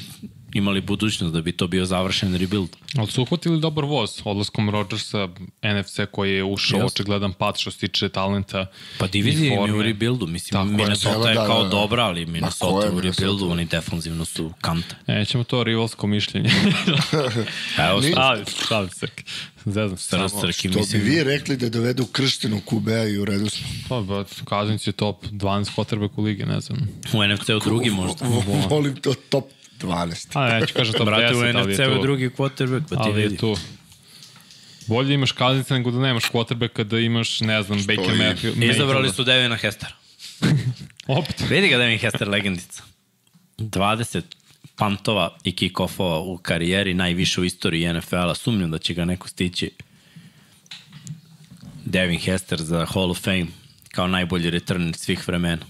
imali 0.53 0.81
budućnost, 0.81 1.33
da 1.33 1.41
bi 1.41 1.51
to 1.51 1.67
bio 1.67 1.85
završen 1.85 2.35
rebuild. 2.35 2.69
Ali 2.95 3.07
su 3.07 3.21
uhvatili 3.21 3.59
dobar 3.59 3.85
voz 3.85 4.21
odlaskom 4.25 4.69
Rodgersa, 4.69 5.27
NFC 5.63 5.99
koji 6.11 6.33
je 6.33 6.43
ušao 6.43 6.77
Jasno. 6.77 6.87
očigledan 6.87 7.33
pad 7.33 7.57
što 7.57 7.71
se 7.71 7.77
tiče 7.77 8.09
talenta. 8.09 8.65
Pa 8.97 9.07
divizija 9.07 9.53
im 9.55 9.65
je 9.65 9.73
u 9.73 9.81
rebuildu. 9.81 10.27
Mislim, 10.27 10.51
Tako 10.51 10.67
je, 10.71 10.77
Minnesota 10.77 11.29
je 11.29 11.35
da, 11.35 11.45
kao 11.45 11.57
da, 11.57 11.63
da. 11.63 11.69
dobra, 11.69 12.03
ali 12.03 12.25
Minnesota 12.25 12.85
je 12.85 12.91
u 12.91 13.01
rebuildu, 13.01 13.49
oni 13.49 13.65
defanzivno 13.65 14.25
su 14.25 14.51
kanta. 14.61 14.95
Nećemo 15.07 15.43
to 15.43 15.63
rivalsko 15.63 16.07
mišljenje. 16.07 16.49
Evo, 17.79 18.01
Ali, 18.15 18.43
šalim 18.67 18.89
se. 18.89 19.07
Zezam 19.65 19.97
se. 19.97 20.09
Samo. 20.09 20.29
Srki, 20.29 20.67
To 20.67 20.73
bi 20.73 20.79
mislim, 20.79 21.01
vi 21.03 21.23
rekli 21.23 21.57
da 21.57 21.69
dovedu 21.69 22.05
krštenu 22.05 22.61
QB-a 22.61 23.03
i 23.05 23.17
u 23.17 23.25
redu 23.25 23.49
smo. 23.49 23.67
Pa, 23.89 24.01
ba, 24.01 24.23
Kazinic 24.45 24.87
je 24.87 24.93
top 24.93 25.25
12 25.25 25.39
quarterback 25.75 26.09
u 26.15 26.21
ligi, 26.21 26.43
ne 26.45 26.61
znam. 26.61 26.77
u 27.13 27.23
NFC-u 27.25 27.59
drugi 27.59 27.89
možda. 27.89 28.25
Vo- 28.25 28.67
Volim 28.69 28.95
to 28.95 29.13
top 29.29 29.45
12. 29.81 30.27
A 30.33 30.59
neću 30.59 30.73
kažem 30.73 30.93
top 30.93 31.05
Brate, 31.05 31.33
10, 31.33 31.35
u 31.35 31.39
ali 31.39 31.47
je 31.47 31.53
NFC-u 31.53 32.01
drugi 32.01 32.29
quarterback, 32.29 32.81
pa 32.89 32.95
ti 32.95 33.01
ali 33.09 33.21
je 33.21 33.27
vidi. 33.27 33.37
tu. 33.37 33.57
Bolje 34.87 35.13
imaš 35.13 35.31
Kazinice 35.31 35.73
nego 35.73 35.91
da 35.91 35.99
nemaš 35.99 36.23
quarterbacka 36.23 36.83
da 36.83 36.99
imaš, 36.99 37.39
ne 37.39 37.63
znam, 37.63 37.79
Baker 37.79 38.15
Mayfield. 38.15 38.71
Izabrali 38.71 39.13
su 39.13 39.23
Devina 39.23 39.55
Hestera. 39.55 39.93
Opet. 41.07 41.43
Vidi 41.49 41.67
ga 41.67 41.77
Devin 41.77 41.99
Hester, 41.99 42.29
legendica. 42.29 42.83
20 43.57 44.21
pantova 44.75 45.37
i 45.43 45.51
kick-offova 45.51 46.19
u 46.19 46.37
karijeri, 46.37 46.93
najviše 46.93 47.41
u 47.41 47.43
istoriji 47.43 47.93
NFL-a. 47.93 48.35
Sumnjam 48.35 48.71
da 48.71 48.77
će 48.77 48.93
ga 48.93 49.05
neko 49.05 49.27
stići. 49.27 49.71
Devin 51.85 52.19
Hester 52.19 52.61
za 52.61 52.85
Hall 52.85 53.11
of 53.11 53.21
Fame 53.21 53.47
kao 53.91 54.07
najbolji 54.07 54.49
return 54.49 54.93
svih 54.93 55.27
vremena. 55.27 55.65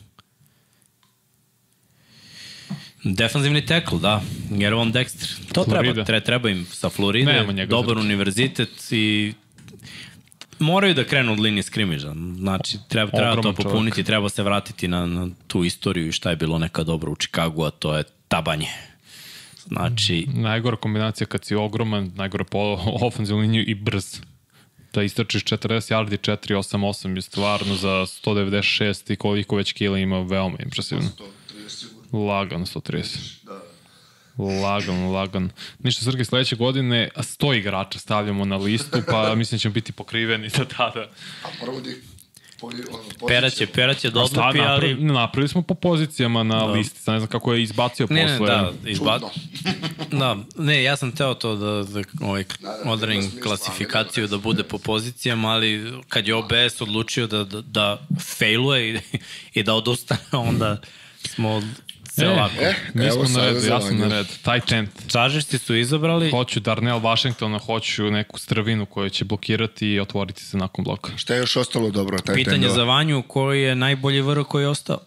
Defanzivni 3.04 3.62
tackle, 3.62 4.00
da. 4.00 4.22
Jerovan 4.52 4.94
Dexter. 4.94 5.28
To 5.48 5.64
treba, 5.64 5.84
Florida. 5.84 6.06
tre, 6.06 6.22
treba 6.22 6.50
im 6.50 6.66
sa 6.66 6.90
Floride. 6.90 7.34
Nema 7.34 7.66
dobar 7.66 7.96
za- 7.96 8.02
univerzitet 8.02 8.70
i 8.92 9.34
moraju 10.60 10.94
da 10.94 11.04
krenu 11.04 11.34
od 11.34 11.40
linije 11.40 11.64
skrimiža. 11.64 12.14
Znači, 12.38 12.78
treba, 12.88 13.12
treba 13.12 13.34
to 13.34 13.40
Ogroman 13.40 13.56
popuniti, 13.56 14.04
treba 14.04 14.30
se 14.30 14.44
vratiti 14.44 14.88
na, 14.88 15.06
na 15.06 15.30
tu 15.48 15.64
istoriju 15.64 16.08
i 16.08 16.12
šta 16.12 16.30
je 16.30 16.36
bilo 16.36 16.58
neka 16.58 16.84
dobro 16.84 17.12
u 17.12 17.16
Čikagu, 17.16 17.64
a 17.64 17.70
to 17.70 17.98
je 17.98 18.04
tabanje. 18.28 18.68
Znači, 19.68 20.28
Najgora 20.28 20.78
kombinacija 20.78 21.28
kad 21.28 21.46
si 21.46 21.56
ogroman, 21.56 22.12
najgora 22.16 22.44
po 22.44 22.60
ofenzivnu 23.02 23.42
liniju 23.42 23.64
i 23.68 23.76
brz. 23.76 24.22
Da 24.94 25.04
istračiš 25.04 25.44
40 25.44 25.68
yardi 25.70 26.18
488 26.18 27.16
je 27.16 27.22
stvarno 27.22 27.76
za 27.76 27.90
196 27.90 29.14
i 29.14 29.16
koliko 29.16 29.56
već 29.56 29.74
kila 29.74 29.98
ima 29.98 30.20
veoma 30.20 30.58
impresivno. 30.60 31.10
Lagan 32.12 32.66
130. 32.66 33.18
Lagan, 34.38 35.12
lagan. 35.12 35.50
Ništa 35.80 36.06
Srge, 36.06 36.26
sledeće 36.26 36.56
godine 36.56 37.10
100 37.16 37.58
igrača 37.58 38.00
stavljamo 38.00 38.46
na 38.46 38.58
listu, 38.58 39.00
pa 39.08 39.36
mislim 39.36 39.58
da 39.58 39.62
ćemo 39.62 39.74
biti 39.74 39.92
pokriveni 39.92 40.50
do 40.58 40.66
tada. 40.66 41.08
A 41.44 41.82
da 41.84 41.90
ih 41.90 41.98
Perać 43.28 43.62
je, 43.62 43.68
Perać 43.68 44.04
je 44.04 44.10
Šta, 44.10 44.20
dodupi, 44.20 44.40
ali... 44.40 44.60
napravili, 44.60 45.04
napravili 45.04 45.48
smo 45.48 45.62
po 45.62 45.74
pozicijama 45.74 46.44
na 46.44 46.60
da. 46.60 46.66
listi, 46.66 47.02
sad 47.02 47.14
ne 47.14 47.20
znam 47.20 47.30
kako 47.30 47.54
je 47.54 47.64
izbacio 47.64 48.08
Ne, 48.10 48.38
posle. 48.38 48.56
ne, 48.56 48.72
da, 48.84 48.90
izba... 48.90 49.20
da, 50.20 50.38
ne, 50.56 50.84
ja 50.84 50.96
sam 50.96 51.12
teo 51.12 51.34
to 51.34 51.56
da, 51.56 51.84
da 51.84 52.02
ovaj, 52.22 52.44
da, 52.60 52.92
odrenim 52.92 53.22
ima 53.22 53.32
smisla, 53.32 53.48
klasifikaciju 53.48 54.28
da 54.28 54.38
bude 54.38 54.64
po 54.64 54.78
pozicijama, 54.78 55.50
ali 55.50 55.94
kad 56.10 56.28
je 56.28 56.36
OBS 56.36 56.82
odlučio 56.82 57.28
da, 57.28 57.44
da, 57.44 57.62
da 57.62 58.08
failuje 58.20 58.94
i, 58.94 59.00
i 59.54 59.64
da 59.64 59.74
odustane, 59.74 60.22
onda 60.32 60.82
smo 61.30 61.62
se 62.12 62.26
E, 62.26 62.30
ovako. 62.30 62.56
E, 62.60 62.74
Mi 62.94 63.12
smo 63.12 63.24
na 63.40 63.46
redu, 63.46 63.60
ja 63.60 63.82
sam 63.82 63.98
na 63.98 63.98
zelanje. 63.98 64.16
red. 64.16 64.28
Tight 64.28 64.72
end. 64.72 64.88
Čažišti 65.08 65.58
su 65.58 65.76
izabrali, 65.76 66.32
Hoću 66.32 66.60
Darnell 66.60 67.00
Washingtona, 67.00 67.60
hoću 67.60 68.12
neku 68.12 68.40
stravinu 68.40 68.86
koja 68.86 69.10
će 69.10 69.26
blokirati 69.26 69.88
i 69.88 70.00
otvoriti 70.00 70.44
se 70.44 70.58
nakon 70.58 70.84
bloka. 70.84 71.12
Šta 71.18 71.34
je 71.34 71.40
još 71.40 71.56
ostalo 71.58 71.90
dobro? 71.92 72.18
Taj 72.20 72.36
pitanje 72.36 72.56
tendova? 72.58 72.74
za 72.76 72.84
Vanju, 72.84 73.24
koji 73.24 73.62
je 73.62 73.76
najbolji 73.76 74.22
vrh 74.22 74.46
koji 74.48 74.64
je 74.64 74.68
ostao? 74.68 75.00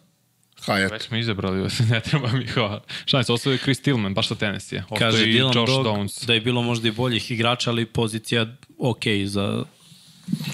Hayat. 0.67 0.91
Već 0.93 1.03
smo 1.03 1.17
izabrali, 1.17 1.69
ne 1.91 2.01
treba 2.01 2.33
mi 2.33 2.47
hvala. 2.47 2.83
Šta 3.05 3.19
ne, 3.19 3.25
ostao 3.29 3.53
je 3.53 3.59
Chris 3.59 3.83
Tillman, 3.83 4.15
baš 4.15 4.29
sa 4.29 4.35
Tennessee. 4.35 4.83
Ostao 4.83 4.99
Kaže 4.99 5.19
je 5.19 5.31
i 5.31 5.35
Dylan 5.35 5.57
Josh 5.57 5.73
Dog 5.73 5.87
Downs. 5.87 6.27
da 6.27 6.35
je 6.35 6.41
bilo 6.41 6.63
možda 6.63 6.89
i 6.89 6.93
boljih 6.93 7.31
igrača, 7.31 7.71
ali 7.71 7.87
pozicija 7.87 8.47
ok 8.79 9.03
za 9.27 9.65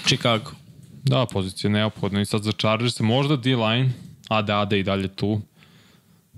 Chicago. 0.05 0.51
Da, 1.03 1.25
pozicija 1.25 1.67
je 1.67 1.73
neophodna 1.73 2.21
i 2.21 2.25
sad 2.25 2.43
za 2.43 2.51
Chargers 2.51 2.99
možda 2.99 3.35
D-line, 3.35 3.89
Ade 4.29 4.53
Ade 4.53 4.79
i 4.79 4.83
dalje 4.83 5.07
tu. 5.07 5.41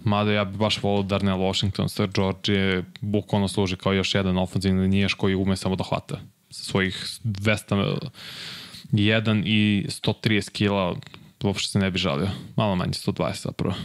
Mada 0.03 0.31
ja 0.31 0.45
bi 0.45 0.57
baš 0.57 0.83
volao 0.83 1.03
Darnell 1.03 1.41
Washington, 1.41 1.89
Sir 1.89 2.09
George 2.13 2.53
je 2.53 2.83
bukvalno 3.01 3.47
služi 3.47 3.75
kao 3.75 3.93
još 3.93 4.15
jedan 4.15 4.37
ofenzivni 4.37 4.81
linijaš 4.81 5.13
koji 5.13 5.35
ume 5.35 5.55
samo 5.55 5.75
da 5.75 5.83
hvata. 5.83 6.19
Sa 6.49 6.63
svojih 6.63 7.05
201 7.23 8.09
i 9.45 9.85
130 9.89 10.51
kila 10.51 10.95
uopšte 11.43 11.71
se 11.71 11.79
ne 11.79 11.91
bi 11.91 11.97
žalio. 11.99 12.29
Malo 12.55 12.75
manje, 12.75 12.91
120 12.91 13.43
zapravo. 13.43 13.75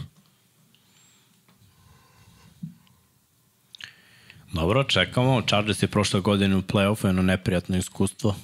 Dobro, 4.53 4.83
čekamo. 4.83 5.41
Chargers 5.41 5.83
je 5.83 5.87
prošle 5.87 6.21
godine 6.21 6.55
u 6.55 6.61
play-offu 6.61 7.07
jedno 7.07 7.21
neprijatno 7.21 7.77
iskustvo 7.77 8.35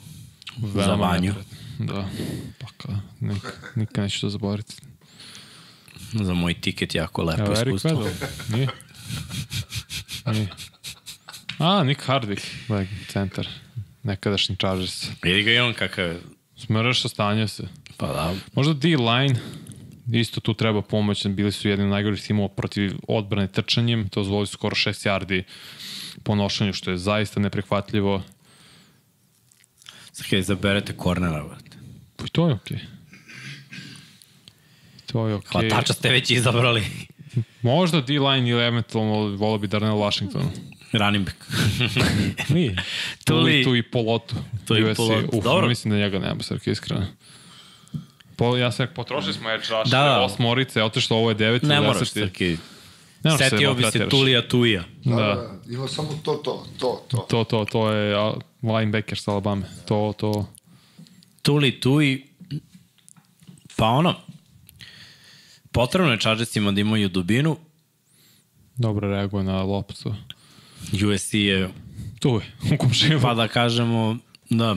za 0.58 0.80
Veoma 0.80 1.08
Vanju. 1.08 1.34
neprijatno. 1.34 1.58
Da, 1.80 2.10
pa 2.60 2.68
ka, 2.78 3.00
nik, 3.20 3.60
nikad 3.76 4.04
neću 4.04 4.22
to 4.22 4.30
zaboraviti. 4.30 4.76
Za 6.24 6.34
moj 6.34 6.54
tiket 6.54 6.96
jako 6.96 7.24
lepo 7.24 7.42
Evo, 7.42 7.54
Eric 7.54 7.76
iskustvo. 7.76 8.04
Weddle, 8.04 8.56
nije? 8.56 8.68
I... 10.26 10.48
A, 11.60 11.84
Nick 11.84 12.02
Hardwick, 12.08 12.46
like, 12.70 12.92
centar. 13.08 13.48
Nekadašnji 14.04 14.56
Chargers. 14.56 15.08
Vidi 15.24 15.44
ga 15.44 15.52
i 15.52 15.60
on 15.60 15.74
kakav 15.74 16.06
je. 16.06 16.20
Smrš 16.58 17.06
ostanje 17.06 17.48
se. 17.48 17.68
Pa 17.98 18.08
da. 18.08 18.34
Možda 18.54 18.74
D-line, 18.74 19.36
isto 20.12 20.42
tu 20.42 20.54
treba 20.54 20.82
pomoć, 20.82 21.28
bili 21.28 21.52
su 21.52 21.70
jedni 21.70 21.86
od 21.86 21.92
najgorih 21.92 22.22
timova 22.22 22.50
protiv 22.50 22.94
odbrane 23.08 23.48
trčanjem, 23.48 24.10
to 24.10 24.24
zvoli 24.24 24.48
skoro 24.48 24.76
6 24.76 25.08
yardi 25.08 25.44
po 26.24 26.36
nošanju, 26.36 26.74
što 26.74 26.92
je 26.92 26.98
zaista 26.98 27.40
neprihvatljivo. 27.40 28.24
Sad 30.12 30.26
kada 30.26 30.40
izaberete 30.40 30.94
kornera, 30.94 31.44
brate. 31.44 31.78
Pa 32.16 32.26
to 32.32 32.48
je 32.48 32.54
okej. 32.54 32.78
Okay. 32.78 32.95
To 35.16 35.28
je 35.28 35.36
okej. 35.36 35.48
Okay. 35.48 35.70
Hvatača 35.72 35.94
ste 35.94 36.10
već 36.10 36.30
izabrali. 36.32 36.84
Možda 37.62 38.02
D-line 38.02 38.50
ili 38.50 38.64
eventualno 38.64 39.36
volio 39.36 39.58
bi 39.58 39.68
Darnell 39.68 39.98
Washington. 39.98 40.52
Running 40.92 41.26
back. 41.26 41.38
Nije. 42.56 42.76
Tuli- 43.26 43.64
tu 43.64 43.76
i 43.76 43.84
Polotu. 43.84 44.36
Tu 44.68 44.78
i. 44.78 44.96
Polotu. 44.96 45.38
Uf, 45.38 45.44
Dobro. 45.44 45.68
mislim 45.68 45.92
da 45.92 45.98
njega 45.98 46.20
nema, 46.20 46.44
srke, 46.44 46.72
iskreno. 46.72 47.06
Po, 48.36 48.58
ja 48.58 48.72
sam 48.72 48.88
potrošili 48.96 49.34
smo 49.34 49.50
edge 49.52 49.66
rush, 49.70 49.92
Da, 49.92 50.04
da, 50.04 50.22
osmorice, 50.22 50.84
otišlo 50.84 51.18
ovo 51.18 51.30
je 51.30 51.36
deveti. 51.36 51.66
ne 51.66 51.82
moraš. 51.82 52.10
Srki. 52.10 52.58
Ne 53.24 53.38
Setio 53.38 53.74
bi 53.74 53.84
se. 53.84 54.10
Tulija 54.10 54.48
Tuija. 54.48 54.84
Da, 55.04 55.16
Da. 55.16 55.22
da. 55.22 55.74
Ima 55.74 55.88
samo 55.88 56.10
to, 56.24 56.34
to, 56.34 56.66
to, 56.80 57.06
to. 57.08 57.18
To, 57.18 57.44
to, 57.44 57.66
to 57.66 57.92
je 57.92 58.16
linebacker 58.64 59.18
sa 59.18 59.32
Alabama. 59.32 59.66
To, 59.86 60.14
to. 60.18 60.48
Tuli 61.42 61.80
Tuji, 61.80 62.28
pa 63.76 63.86
ono, 63.88 64.16
potrebno 65.76 66.12
je 66.12 66.20
Chargersima 66.20 66.72
da 66.72 66.82
imaju 66.82 67.10
dubinu, 67.10 67.58
Dobro 68.78 69.10
reaguje 69.10 69.44
na 69.44 69.64
loptu. 69.64 70.16
USC 71.06 71.34
je, 71.34 71.70
Tu 72.20 72.30
je, 72.30 72.74
u 72.74 72.78
komšinu. 72.78 73.20
pa 73.22 73.34
da 73.34 73.48
kažemo, 73.48 74.18
da, 74.50 74.76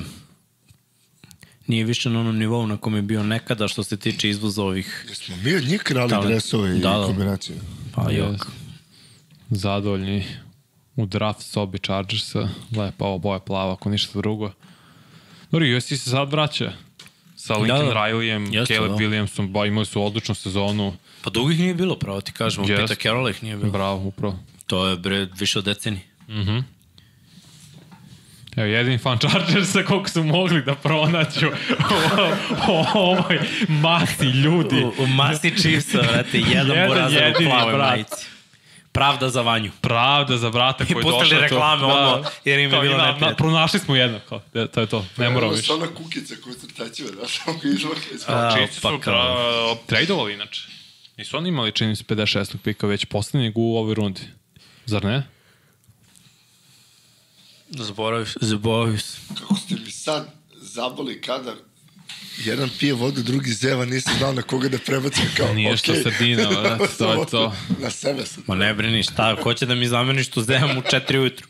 nije 1.66 1.84
više 1.84 2.10
na 2.10 2.20
onom 2.20 2.38
nivou 2.38 2.66
na 2.66 2.76
kom 2.76 2.96
je 2.96 3.02
bio 3.02 3.22
nekada 3.22 3.68
što 3.68 3.82
se 3.82 3.96
tiče 3.96 4.30
izvoza 4.30 4.62
ovih, 4.62 5.06
Jesmo 5.08 5.36
mi 5.36 5.54
od 5.54 5.64
njih 5.64 5.80
krali 5.80 6.10
Talent. 6.10 6.28
dresove 6.28 6.76
i 6.76 6.80
Da, 6.80 6.90
da. 6.90 7.06
kombinacije. 7.06 7.58
pa 7.94 8.10
jok. 8.10 8.46
Zadovoljni 9.50 10.24
u 10.96 11.06
draft 11.06 11.42
sobi 11.42 11.78
Chargersa. 11.78 12.48
Lepa 12.76 13.04
ovo 13.04 13.18
boja 13.18 13.38
plava, 13.38 13.72
ako 13.72 13.90
ništa 13.90 14.18
drugo. 14.18 14.52
Dobro, 15.50 15.76
USC 15.76 15.88
se 15.88 16.10
sad 16.10 16.30
vraća. 16.30 16.72
Sa 17.38 17.54
Lincoln 17.54 17.86
Da, 17.88 17.94
da. 17.94 18.00
Rileyem, 18.00 18.52
Jeste, 18.52 18.74
Caleb 18.74 18.90
da. 18.90 18.96
Williamsom, 18.96 19.48
ba, 19.52 19.66
imali 19.66 19.86
su 19.86 20.02
odličnu 20.02 20.34
sezonu. 20.34 20.96
Pa 21.22 21.30
dugo 21.30 21.50
ih 21.50 21.58
nije 21.58 21.74
bilo, 21.74 21.96
pravo 21.96 22.20
ti 22.20 22.32
kažemo, 22.32 22.66
Jest. 22.68 22.82
Pita 22.82 22.94
Carrolla 23.02 23.30
ih 23.30 23.42
nije 23.42 23.56
bilo. 23.56 23.72
Bravo, 23.72 24.06
upravo. 24.06 24.38
To 24.66 24.86
je 24.88 24.96
bre 24.96 25.28
više 25.38 25.58
od 25.58 25.64
decenije. 25.64 26.02
Evo, 28.56 28.66
jedini 28.66 28.98
fan 28.98 29.18
Chargersa 29.18 29.82
koliko 29.82 30.08
su 30.08 30.22
mogli 30.24 30.62
da 30.62 30.74
pronaću 30.74 31.46
u 32.68 32.98
ovoj 32.98 33.38
masi 33.68 34.26
ljudi. 34.26 34.84
U, 34.84 35.02
u 35.02 35.06
masi 35.06 35.58
Chiefsa, 35.58 35.98
vrate, 35.98 36.38
jedan, 36.38 36.66
Jedan 36.66 36.88
borazar 36.88 37.30
u 37.30 37.44
plavoj 37.44 37.78
majici. 37.78 38.26
Pravda 38.98 39.28
za 39.28 39.42
vanju. 39.42 39.70
Pravda 39.80 40.36
za 40.36 40.50
brata 40.50 40.84
koji 40.86 40.90
je 40.90 41.02
došao. 41.02 41.10
pustili 41.12 41.36
to- 41.36 41.42
reklame 41.42 41.84
odmah, 41.84 42.32
jer 42.44 42.58
im 42.58 42.64
je 42.64 42.80
bilo 42.80 42.94
i 42.94 42.98
na- 42.98 43.06
neprijatno. 43.06 43.36
Pronašli 43.36 43.80
smo 43.80 43.96
jedno, 43.96 44.20
kao, 44.28 44.40
e, 44.54 44.66
to 44.66 44.80
je 44.80 44.86
to, 44.86 45.04
ne 45.16 45.30
moramo 45.30 45.52
više. 45.52 45.62
su 45.62 45.74
ona 45.74 45.86
kukica 45.88 46.34
koju 46.36 46.54
crtačive, 46.56 47.10
da 47.10 47.28
samo 47.28 47.58
izvaka 47.74 48.00
iz 48.14 48.24
A, 48.26 48.50
Chiefs 48.52 48.80
pa 48.80 48.88
su 48.90 48.98
kao. 48.98 49.14
tra- 49.14 49.76
tradovali 49.86 50.34
inače. 50.34 50.60
Nisu 51.16 51.36
oni 51.36 51.48
imali, 51.48 51.72
čini 51.72 51.96
se, 51.96 52.04
56. 52.04 52.56
pika, 52.58 52.86
već 52.86 53.04
poslednjeg 53.04 53.52
u 53.58 53.76
ovoj 53.76 53.94
rundi. 53.94 54.20
Zar 54.86 55.04
ne? 55.04 55.22
Zaboravio, 57.70 58.26
zaboravio 58.36 58.98
sam. 58.98 59.36
Kako 59.36 59.54
ste 59.56 59.74
mi 59.76 59.90
sad 59.90 60.28
zaboli 60.52 61.20
kadar 61.20 61.54
jedan 62.38 62.70
pije 62.70 62.92
vodu, 62.94 63.22
drugi 63.22 63.50
zeva, 63.52 63.84
nisam 63.84 64.14
znao 64.18 64.32
na 64.32 64.42
koga 64.42 64.68
da 64.68 64.78
prebacim 64.78 65.24
kao, 65.36 65.54
Nije 65.54 65.76
što 65.76 65.92
okej. 65.92 66.02
sredina, 66.02 66.48
brate, 66.62 66.84
to 66.98 67.12
je 67.12 67.26
to. 67.26 67.54
na 67.78 67.90
sebe 67.90 68.26
sam. 68.26 68.42
Ma 68.46 68.54
ne 68.54 68.74
brini, 68.74 69.02
šta, 69.02 69.36
ko 69.36 69.54
će 69.54 69.66
da 69.66 69.74
mi 69.74 69.88
zameni 69.88 70.24
što 70.24 70.42
zevam 70.42 70.70
u 70.70 70.82
4 70.82 71.18
ujutru? 71.18 71.46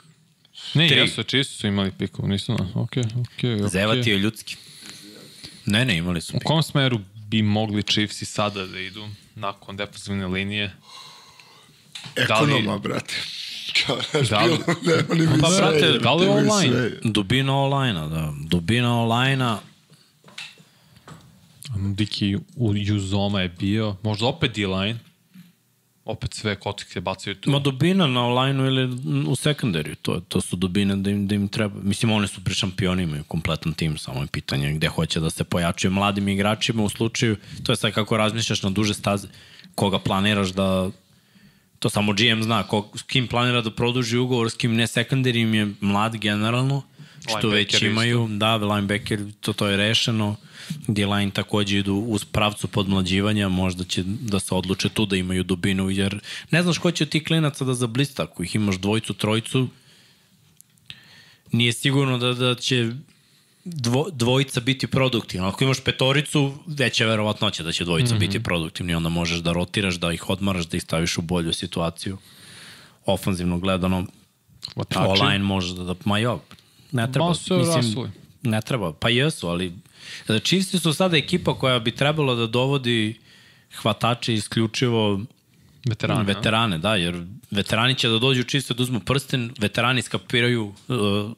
Ne, 0.74 0.88
Tri. 0.88 0.98
jesu, 0.98 1.22
čisto 1.22 1.54
su 1.54 1.66
imali 1.66 1.92
pikov, 1.92 2.28
nisu 2.28 2.52
na, 2.52 2.66
okej, 2.74 3.02
okej, 3.02 3.54
okej. 3.54 3.68
Zevati 3.68 4.10
je 4.10 4.18
ljudski. 4.18 4.56
Ne, 5.66 5.84
ne, 5.84 5.96
imali 5.96 6.20
su 6.20 6.32
U 6.32 6.38
pik. 6.38 6.46
kom 6.46 6.62
smeru 6.62 6.98
bi 7.16 7.42
mogli 7.42 7.82
Chiefs 7.82 8.22
i 8.22 8.26
sada 8.26 8.66
da 8.66 8.80
idu 8.80 9.08
nakon 9.34 9.76
defensivne 9.76 10.26
linije? 10.26 10.72
Ekonoma, 12.16 12.78
brate. 12.78 13.14
Kao, 13.86 13.98
Da 14.30 14.40
li- 14.40 14.58
ne, 14.82 14.94
oni 15.10 15.26
mi 15.26 15.40
Pa, 15.40 15.50
sve, 15.50 15.58
brate, 15.60 15.98
da 15.98 16.14
li 16.14 16.26
online? 16.28 16.48
sve. 16.68 16.90
Dubina 17.04 17.56
online 17.56 18.00
da. 18.00 18.32
Dubina 18.40 19.00
online 19.00 19.56
Diki 21.94 22.36
u 22.56 22.72
Juzoma 22.74 23.40
je 23.40 23.48
bio, 23.48 23.96
možda 24.02 24.26
opet 24.26 24.54
D-line, 24.54 24.98
opet 26.04 26.34
sve 26.34 26.56
kotike 26.56 27.00
bacaju 27.00 27.34
tu. 27.34 27.50
Ma 27.50 27.58
dubina 27.58 28.06
na 28.06 28.24
online 28.26 28.66
ili 28.66 28.84
u 29.28 29.36
sekundariju, 29.36 29.94
to, 29.94 30.20
to 30.28 30.40
su 30.40 30.56
dubine 30.56 30.96
da 30.96 31.10
im, 31.10 31.26
da 31.26 31.34
im 31.34 31.48
treba. 31.48 31.80
Mislim, 31.82 32.12
one 32.12 32.28
su 32.28 32.44
pre 32.44 32.54
šampioni, 32.54 33.02
imaju 33.02 33.24
kompletan 33.24 33.72
tim, 33.72 33.98
samo 33.98 34.20
je 34.20 34.26
pitanje 34.26 34.72
gde 34.72 34.88
hoće 34.88 35.20
da 35.20 35.30
se 35.30 35.44
pojačaju 35.44 35.92
mladim 35.92 36.28
igračima 36.28 36.82
u 36.82 36.88
slučaju, 36.88 37.36
to 37.62 37.72
je 37.72 37.76
sad 37.76 37.92
kako 37.92 38.16
razmišljaš 38.16 38.62
na 38.62 38.70
duže 38.70 38.94
staze, 38.94 39.28
koga 39.74 39.98
planiraš 39.98 40.48
da 40.48 40.90
to 41.78 41.90
samo 41.90 42.12
GM 42.12 42.42
zna, 42.42 42.62
ko, 42.62 42.88
s 42.94 43.02
kim 43.02 43.28
planira 43.28 43.60
da 43.60 43.70
produži 43.70 44.18
ugovor, 44.18 44.50
s 44.50 44.54
kim 44.54 44.74
ne 44.74 44.86
secondary 44.86 45.42
im 45.42 45.54
je 45.54 45.68
mlad 45.80 46.16
generalno, 46.16 46.82
što 47.28 47.48
već 47.48 47.82
imaju, 47.82 48.28
da, 48.30 48.56
linebacker, 48.56 49.20
to, 49.40 49.52
to 49.52 49.66
je 49.66 49.76
rešeno, 49.76 50.36
gdje 50.86 51.06
line 51.06 51.30
takođe 51.30 51.78
idu 51.78 51.94
uz 51.94 52.24
pravcu 52.24 52.68
podmlađivanja, 52.68 53.48
možda 53.48 53.84
će 53.84 54.02
da 54.04 54.40
se 54.40 54.54
odluče 54.54 54.88
tu 54.88 55.06
da 55.06 55.16
imaju 55.16 55.42
dubinu, 55.42 55.90
jer 55.90 56.20
ne 56.50 56.62
znaš 56.62 56.78
ko 56.78 56.90
će 56.90 57.04
od 57.04 57.10
tih 57.10 57.24
klinaca 57.24 57.64
da 57.64 57.74
zablista, 57.74 58.22
ako 58.22 58.42
ih 58.42 58.54
imaš 58.54 58.76
dvojicu, 58.76 59.14
trojicu, 59.14 59.68
nije 61.52 61.72
sigurno 61.72 62.18
da, 62.18 62.34
da 62.34 62.54
će 62.54 62.92
dvo, 63.64 64.08
dvojica 64.12 64.60
biti 64.60 64.86
produktivna. 64.86 65.48
Ako 65.48 65.64
imaš 65.64 65.80
petoricu, 65.80 66.54
veća 66.66 67.04
je 67.04 67.10
verovatnoća 67.10 67.62
da 67.62 67.72
će 67.72 67.84
dvojica 67.84 68.14
mm 68.14 68.16
-hmm. 68.16 68.20
biti 68.20 68.42
produktivni, 68.42 68.94
onda 68.94 69.08
možeš 69.08 69.38
da 69.38 69.52
rotiraš, 69.52 69.94
da 69.94 70.12
ih 70.12 70.30
odmaraš, 70.30 70.66
da 70.66 70.76
ih 70.76 70.82
staviš 70.82 71.18
u 71.18 71.22
bolju 71.22 71.52
situaciju. 71.52 72.18
Ofanzivno 73.06 73.58
gledano, 73.58 74.06
Hvatači. 74.74 75.06
online 75.08 75.44
može 75.44 75.74
da, 75.74 75.84
da 75.84 75.94
ma 76.04 76.18
jo, 76.18 76.40
ne 76.92 77.12
treba. 77.12 77.24
Malo 77.24 77.34
su 77.34 77.64
se 77.64 77.76
rasuli. 77.76 78.10
ne 78.42 78.60
treba, 78.60 78.92
pa 78.92 79.08
jesu, 79.08 79.48
ali 79.48 79.72
da 80.28 80.38
Chiefs 80.38 80.82
su 80.82 80.92
sada 80.92 81.16
ekipa 81.16 81.54
koja 81.54 81.78
bi 81.78 81.90
trebala 81.90 82.34
da 82.34 82.46
dovodi 82.46 83.18
hvatače 83.82 84.34
isključivo 84.34 85.20
veterane, 85.88 86.24
veterane 86.24 86.78
da, 86.78 86.94
jer 86.94 87.24
veterani 87.50 87.94
će 87.94 88.08
da 88.08 88.18
dođu 88.18 88.42
čisto 88.42 88.74
da 88.74 88.82
uzmu 88.82 89.00
prsten, 89.00 89.52
veterani 89.58 90.02
skapiraju 90.02 90.74
uh, 90.88 91.32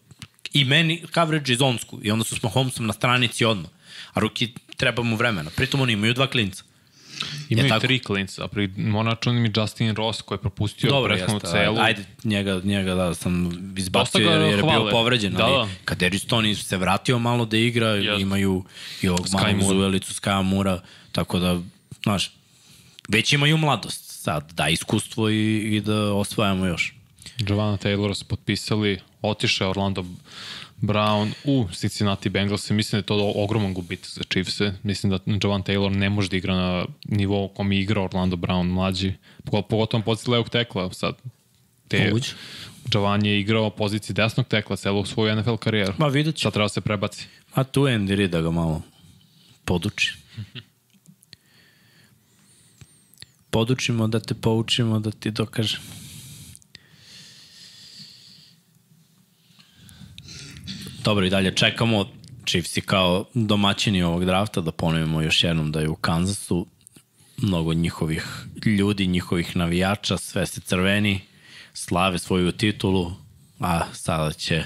i 0.53 0.65
meni 0.65 1.03
coverage 1.15 1.53
i 1.53 1.57
zonsku 1.57 1.99
i 2.03 2.11
onda 2.11 2.25
su 2.25 2.37
s 2.37 2.43
Mahomesom 2.43 2.87
na 2.87 2.93
stranici 2.93 3.45
odmah. 3.45 3.71
A 4.13 4.21
ruki 4.21 4.55
treba 4.77 5.03
mu 5.03 5.17
vremena. 5.17 5.51
Pritom 5.57 5.81
oni 5.81 5.93
imaju 5.93 6.15
dva 6.15 6.27
klinca. 6.27 6.65
Imaju 7.49 7.67
Je 7.67 7.69
tako? 7.69 7.81
tri 7.81 7.99
klinca, 7.99 8.49
pri 8.49 8.69
monačan 8.69 9.35
mi 9.37 9.53
Justin 9.57 9.95
Ross 9.95 10.23
koji 10.23 10.37
je 10.37 10.41
propustio 10.41 11.03
prethodnu 11.05 11.35
jeste. 11.35 11.49
celu. 11.51 11.79
Ajde, 11.79 12.05
njega, 12.25 12.61
njega 12.65 12.95
da 12.95 13.15
sam 13.15 13.51
izbacio 13.77 14.21
jer, 14.21 14.41
jer 14.41 14.59
je 14.59 14.63
bio 14.63 14.89
povređen, 14.91 15.33
Da, 15.33 15.45
ali 15.45 15.69
da. 15.69 15.75
kad 15.85 16.03
Eriston 16.03 16.55
se 16.55 16.77
vratio 16.77 17.19
malo 17.19 17.45
da 17.45 17.57
igra, 17.57 17.89
Jeste. 17.89 18.23
imaju 18.23 18.65
i 19.03 19.09
ovog 19.09 19.27
Sky 19.27 19.33
malog 19.35 19.57
Moore. 19.57 19.77
Zuelicu, 19.77 20.15
Skaja 20.15 20.43
Mura, 20.43 20.81
tako 21.13 21.39
da, 21.39 21.61
znaš, 22.03 22.31
već 23.09 23.33
imaju 23.33 23.57
mladost. 23.57 24.11
Sad, 24.13 24.53
da 24.53 24.69
iskustvo 24.69 25.31
i, 25.31 25.57
i 25.77 25.81
da 25.81 26.13
osvajamo 26.13 26.67
još. 26.67 26.95
Giovanna 27.39 27.79
Taylora 27.79 28.15
su 28.15 28.25
potpisali, 28.25 28.99
otišao 29.23 29.65
je 29.65 29.71
Orlando 29.71 30.05
Brown 30.81 31.33
u 31.45 31.67
Cincinnati 31.73 32.29
Bengals. 32.29 32.71
Mislim 32.71 32.91
da 32.91 33.03
je 33.03 33.07
to 33.07 33.33
ogroman 33.37 33.75
gubitak 33.75 34.07
za 34.07 34.23
Chiefs-e. 34.25 34.73
Mislim 34.83 35.11
da 35.11 35.19
Jovan 35.43 35.63
Taylor 35.63 35.97
ne 35.97 36.11
može 36.11 36.29
da 36.29 36.37
igra 36.37 36.55
na 36.55 36.85
nivou 37.05 37.49
kom 37.49 37.73
je 37.73 37.81
igrao 37.81 38.05
Orlando 38.05 38.37
Brown 38.37 38.63
mlađi. 38.65 39.13
Pogo- 39.45 39.63
Pogotovo 39.63 40.03
pozici 40.03 40.31
levog 40.31 40.49
tekla. 40.49 40.93
Sad, 40.93 41.15
te. 41.89 42.13
Jovan 42.95 43.27
je 43.27 43.41
igrao 43.41 43.71
poziciji 43.71 44.15
desnog 44.15 44.47
tekla 44.47 44.77
celu 44.77 45.05
svoju 45.07 45.37
NFL 45.37 45.57
karijeru. 45.57 45.93
Ma 45.99 46.07
vidjet 46.07 46.37
ću. 46.37 46.43
Sad 46.43 46.53
treba 46.53 46.65
da 46.65 46.69
se 46.69 46.81
prebaci. 46.81 47.27
A 47.55 47.65
tu 47.65 47.81
Andy 47.83 48.15
Reid 48.15 48.31
da 48.31 48.41
ga 48.41 48.51
malo 48.51 48.83
poduči. 49.65 50.15
Podučimo 53.51 54.09
da 54.09 54.21
te 54.21 54.35
poučimo, 54.35 55.01
da 55.01 55.11
ti 55.11 55.31
dokažem. 55.31 55.81
Dobro, 61.05 61.27
i 61.27 61.31
dalje 61.31 61.55
čekamo 61.55 62.07
Chiefsi 62.47 62.81
kao 62.81 63.25
domaćini 63.35 64.03
ovog 64.03 64.25
drafta, 64.25 64.61
da 64.61 64.73
ponovimo 64.73 65.23
još 65.23 65.45
jednom 65.45 65.73
da 65.73 65.81
je 65.81 65.89
u 65.89 65.97
Kansasu 65.97 66.67
mnogo 67.37 67.75
njihovih 67.75 68.27
ljudi, 68.67 69.07
njihovih 69.07 69.57
navijača, 69.57 70.17
sve 70.17 70.47
se 70.47 70.61
crveni, 70.61 71.21
slave 71.73 72.19
svoju 72.19 72.53
titulu, 72.53 73.13
a 73.61 73.81
sada 73.93 74.33
će 74.33 74.65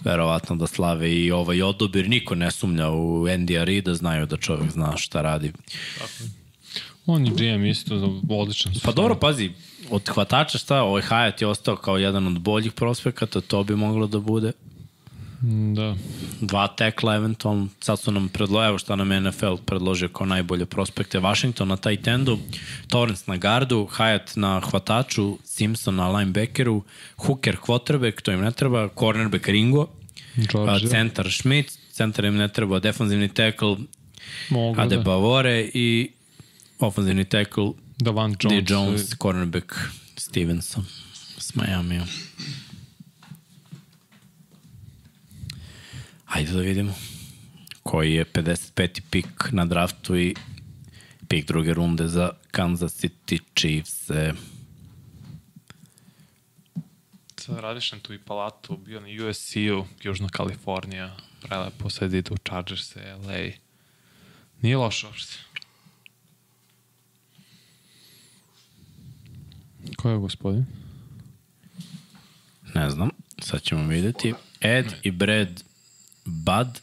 verovatno 0.00 0.56
da 0.56 0.66
slave 0.66 1.12
i 1.12 1.30
ovaj 1.30 1.62
odobir. 1.62 2.08
Niko 2.08 2.34
ne 2.34 2.50
sumnja 2.50 2.90
u 2.90 3.24
Andy 3.24 3.60
Arida, 3.60 3.94
znaju 3.94 4.26
da 4.26 4.36
čovjek 4.36 4.70
zna 4.70 4.96
šta 4.96 5.22
radi. 5.22 5.52
On 7.06 7.26
i 7.26 7.30
GM 7.30 7.64
isto, 7.64 8.20
odličan. 8.30 8.72
Pa 8.82 8.92
dobro, 8.92 9.14
pazi, 9.14 9.50
od 9.90 10.08
hvatača 10.08 10.58
šta, 10.58 10.82
ovaj 10.82 11.02
Hayat 11.02 11.42
je 11.42 11.46
ostao 11.46 11.76
kao 11.76 11.98
jedan 11.98 12.26
od 12.26 12.38
boljih 12.38 12.72
prospekata, 12.72 13.40
to 13.40 13.64
bi 13.64 13.76
moglo 13.76 14.06
da 14.06 14.18
bude. 14.18 14.52
Da. 15.74 15.94
Dva 16.40 16.68
tekla 16.68 17.14
eventualno, 17.14 17.68
sad 17.80 18.00
su 18.00 18.12
nam 18.12 18.28
predložili, 18.28 18.68
evo 18.68 18.78
šta 18.78 18.96
nam 18.96 19.12
je 19.12 19.20
NFL 19.20 19.56
predložio 19.66 20.08
kao 20.08 20.26
najbolje 20.26 20.66
prospekte, 20.66 21.18
Washington 21.18 21.68
na 21.68 21.76
taj 21.76 21.96
tendu, 22.02 22.38
Torrance 22.88 23.24
na 23.26 23.36
gardu, 23.36 23.88
Hyatt 23.96 24.36
na 24.36 24.60
hvataču, 24.60 25.38
Simpson 25.44 25.96
na 25.96 26.08
linebackeru, 26.08 26.82
Hooker 27.16 27.56
quarterback, 27.66 28.22
to 28.22 28.32
im 28.32 28.40
ne 28.40 28.52
treba, 28.52 28.88
cornerback 28.88 29.48
Ringo, 29.48 29.82
a, 29.82 30.42
Georgia. 30.52 30.88
centar 30.88 31.32
Schmidt, 31.32 31.72
centar 31.92 32.24
im 32.24 32.36
ne 32.36 32.48
treba, 32.48 32.80
defanzivni 32.80 33.28
tackle 33.28 33.76
Mogu 34.48 34.80
Ade 34.80 34.96
da. 34.96 35.02
Bavore 35.02 35.70
i 35.74 36.10
ofenzivni 36.78 37.24
tackle 37.24 37.72
Davan 37.98 38.36
Jones. 38.40 38.64
D. 38.64 38.74
Jones 38.74 39.14
cornerback 39.18 39.74
Stevenson 40.16 40.84
s 41.38 41.54
Miami. 41.54 42.00
Hajde 46.34 46.52
da 46.52 46.60
vidimo 46.60 46.94
koji 47.82 48.12
je 48.14 48.24
55. 48.24 49.00
pik 49.10 49.52
na 49.52 49.64
draftu 49.64 50.16
i 50.16 50.34
pik 51.28 51.46
druge 51.46 51.74
runde 51.74 52.08
za 52.08 52.30
Kansas 52.50 53.02
City 53.02 53.40
Chiefs. 53.54 54.10
E, 54.10 54.32
Sad 57.36 57.58
radiš 57.58 57.92
na 57.92 57.98
tu 57.98 58.14
i 58.14 58.18
palatu, 58.18 58.76
bio 58.76 59.00
na 59.00 59.06
USC-u, 59.28 59.86
Južna 60.02 60.28
Kalifornija, 60.28 61.16
prelepo 61.42 61.90
sad 61.90 62.14
ide 62.14 62.30
u 62.30 62.36
Chargers, 62.48 62.96
LA. 62.96 63.50
Nije 64.62 64.76
loše 64.76 65.06
uopšte. 65.06 65.38
Ko 69.96 70.10
je 70.10 70.18
gospodin? 70.18 70.66
ne 72.74 72.90
znam, 72.90 73.10
sad 73.38 73.62
ćemo 73.62 73.88
videti. 73.88 74.34
Ed 74.60 74.86
i 75.02 75.10
Brad 75.10 75.73
Bud 76.24 76.80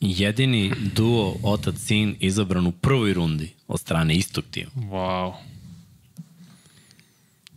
jedini 0.00 0.72
duo 0.94 1.36
otac-sin 1.42 2.16
izabran 2.20 2.66
u 2.66 2.72
prvoj 2.72 3.14
rundi 3.14 3.52
od 3.68 3.80
strane 3.80 4.14
istog 4.14 4.44
tima. 4.50 4.70
Wow. 4.74 5.34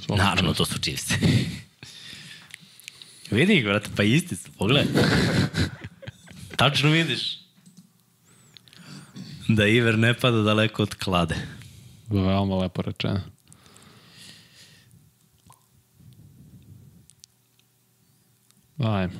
Svaka 0.06 0.24
Naravno, 0.24 0.54
to 0.54 0.66
su 0.66 0.80
Chiefs. 0.80 1.12
Vidi 3.32 3.58
ih, 3.58 3.64
brate, 3.64 3.90
pa 3.96 4.04
isti 4.04 4.36
su, 4.36 4.52
pogledaj. 4.58 5.04
Tačno 6.58 6.90
vidiš. 6.90 7.40
Da 9.48 9.68
Iver 9.68 9.98
ne 9.98 10.14
pada 10.14 10.42
daleko 10.42 10.84
od 10.84 10.96
klade. 10.96 11.36
Veoma 12.10 12.56
lepo 12.56 12.82
rečeno. 12.82 13.22
Ajmo. 18.84 19.14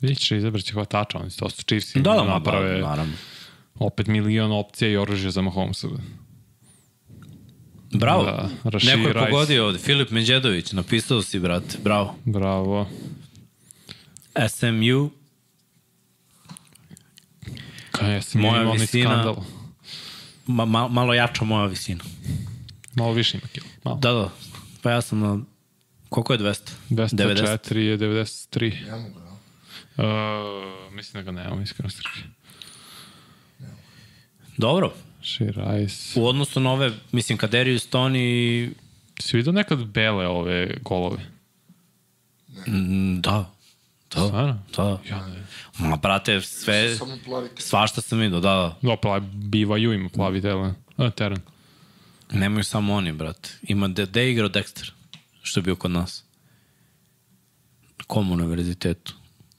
Vidjet 0.00 0.18
će 0.18 0.36
izabrati 0.36 0.72
hvatača, 0.72 1.18
oni 1.18 1.30
su 1.30 1.38
to 1.38 1.50
su 1.50 1.62
Chiefs 1.62 1.94
Da, 1.94 2.00
da, 2.02 2.24
naprave 2.24 2.80
da, 2.80 2.88
naravno. 2.88 3.12
opet 3.74 4.06
milion 4.06 4.52
opcija 4.52 4.90
i 4.90 4.96
oružja 4.96 5.30
za 5.30 5.42
Mahomesa. 5.42 5.88
Bravo. 7.92 8.24
Da, 8.24 8.48
Neko 8.64 8.80
je 9.00 9.12
Rice. 9.12 9.18
pogodio 9.20 9.66
ovde. 9.66 9.78
Filip 9.78 10.10
Međedović, 10.10 10.72
napisao 10.72 11.22
si, 11.22 11.38
brate. 11.40 11.78
Bravo. 11.84 12.14
Bravo. 12.24 12.88
SMU, 14.48 15.10
Kaj 17.90 18.14
ja 18.14 18.22
sam 18.22 18.40
Moja 18.40 18.62
visina- 18.64 19.10
skandal. 19.10 19.36
ma, 20.46 20.64
ma, 20.64 20.88
malo 20.88 21.14
jača 21.14 21.44
moja 21.44 21.66
visina. 21.66 22.04
Malo 22.94 23.12
više 23.12 23.38
ima 23.38 23.48
kilo. 23.48 23.66
Malo. 23.84 23.96
Da, 23.96 24.12
da. 24.12 24.30
Pa 24.82 24.90
ja 24.90 25.00
sam 25.00 25.18
na... 25.20 25.38
Koliko 26.08 26.32
je 26.32 26.38
200? 26.38 26.70
204 26.90 27.76
je 27.76 27.98
93. 27.98 28.86
Ja 28.88 28.96
mogu, 28.96 29.18
ja. 29.18 29.26
Uh, 30.04 30.92
mislim 30.92 31.24
da 31.24 31.32
ga 31.32 31.42
nemam, 31.42 31.62
iskreno 31.62 31.90
strke. 31.90 32.18
Dobro. 34.56 34.92
Shirice. 35.22 36.20
U 36.20 36.26
odnosu 36.26 36.60
na 36.60 36.72
ove, 36.72 36.90
mislim, 37.12 37.38
Kaderius 37.38 37.90
Tony, 37.90 38.70
Si 39.20 39.36
vidio 39.36 39.52
nekad 39.52 39.84
bele 39.84 40.26
ove 40.26 40.76
golove? 40.82 41.18
mm, 42.68 43.20
da. 43.20 43.50
Da, 44.14 44.26
Stvarno? 44.26 44.62
da. 44.76 44.98
Ja 45.08 45.26
ne. 45.26 45.42
Ma, 45.78 45.96
brate, 45.96 46.40
sve, 46.40 46.96
Samo 46.96 47.18
plavite. 47.24 47.62
svašta 47.62 48.00
sam 48.00 48.18
vidio, 48.18 48.40
da, 48.40 48.50
da. 48.82 48.88
Da, 48.88 48.96
plavi, 48.96 49.26
BYU 49.26 49.92
ima 49.94 50.08
plavi 50.08 50.42
teren. 50.42 50.74
A, 50.96 51.10
teren. 51.10 51.38
Nemaju 52.30 52.64
samo 52.64 52.94
oni, 52.94 53.12
brate. 53.12 53.50
Ima, 53.62 53.88
de, 53.88 54.06
de 54.06 54.22
je 54.22 54.32
igrao 54.32 54.48
Dexter, 54.48 54.90
što 55.46 55.60
je 55.60 55.64
bio 55.64 55.76
kod 55.76 55.90
nas. 55.90 56.24
Kom 58.06 58.32
univerzitetu? 58.32 59.14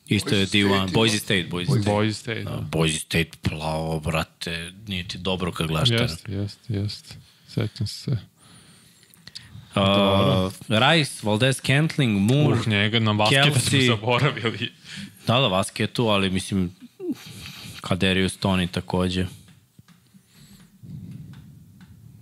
Isto 0.05 0.35
je 0.35 0.45
Boise 0.45 0.57
D1, 0.57 0.83
State 0.87 0.93
Boise. 0.93 1.19
State, 1.19 1.47
Boise 1.49 1.71
State. 1.71 1.89
Boys 1.91 2.13
State. 2.13 2.43
Da, 2.43 2.49
Da. 2.49 2.61
Boise 2.61 2.99
State 2.99 3.31
plavo, 3.41 3.99
brate, 3.99 4.71
nije 4.87 5.07
ti 5.07 5.17
dobro 5.17 5.51
kad 5.51 5.67
gledaš 5.67 5.89
teren. 5.89 6.03
Jeste, 6.03 6.31
jeste, 6.31 6.73
jeste. 6.73 7.15
Sećam 7.47 7.87
se. 7.87 8.11
Uh, 9.75 10.51
Rice, 10.67 11.19
Valdez 11.23 11.61
Cantling, 11.61 12.31
Moore, 12.31 12.59
Uh, 12.59 12.67
njega 12.67 12.99
na 12.99 13.13
basketa 13.13 13.59
smo 13.59 13.79
zaboravili. 13.81 14.71
da, 15.27 15.39
da, 15.39 15.47
Vaske 15.47 15.83
je 15.83 15.87
tu, 15.87 16.07
ali 16.07 16.29
mislim, 16.29 16.75
Kaderius 17.81 18.39
Tony 18.39 18.67
takođe. 18.71 19.25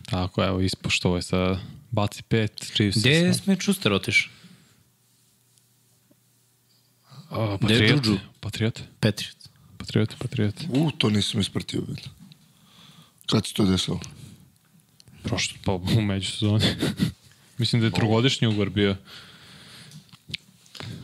Tako, 0.06 0.44
evo, 0.44 0.62
ispoštovo 0.62 1.16
je 1.16 1.22
sa 1.22 1.60
baci 1.96 2.24
pet, 2.24 2.52
Chiefs. 2.74 3.00
Gde 3.00 3.12
je 3.12 3.34
Smith 3.34 3.64
Schuster 3.64 3.94
je 7.52 7.60
Patriot. 7.60 8.04
Patriot. 8.40 8.82
Patriot. 9.00 9.36
Patriot, 9.78 10.16
Patriot. 10.20 10.56
U, 10.70 10.92
to 10.92 11.10
nisam 11.10 11.42
ispratio. 11.42 11.84
Kad 13.26 13.48
se 13.48 13.54
to 13.54 13.66
desilo? 13.66 14.00
Prošlo, 15.24 15.58
pa 15.66 15.72
u 15.74 16.02
međusezoni. 16.02 16.66
Mislim 17.58 17.82
da 17.82 17.88
je 17.88 17.92
trogodišnji 17.92 18.48
ugovor 18.48 18.70
bio. 18.70 18.96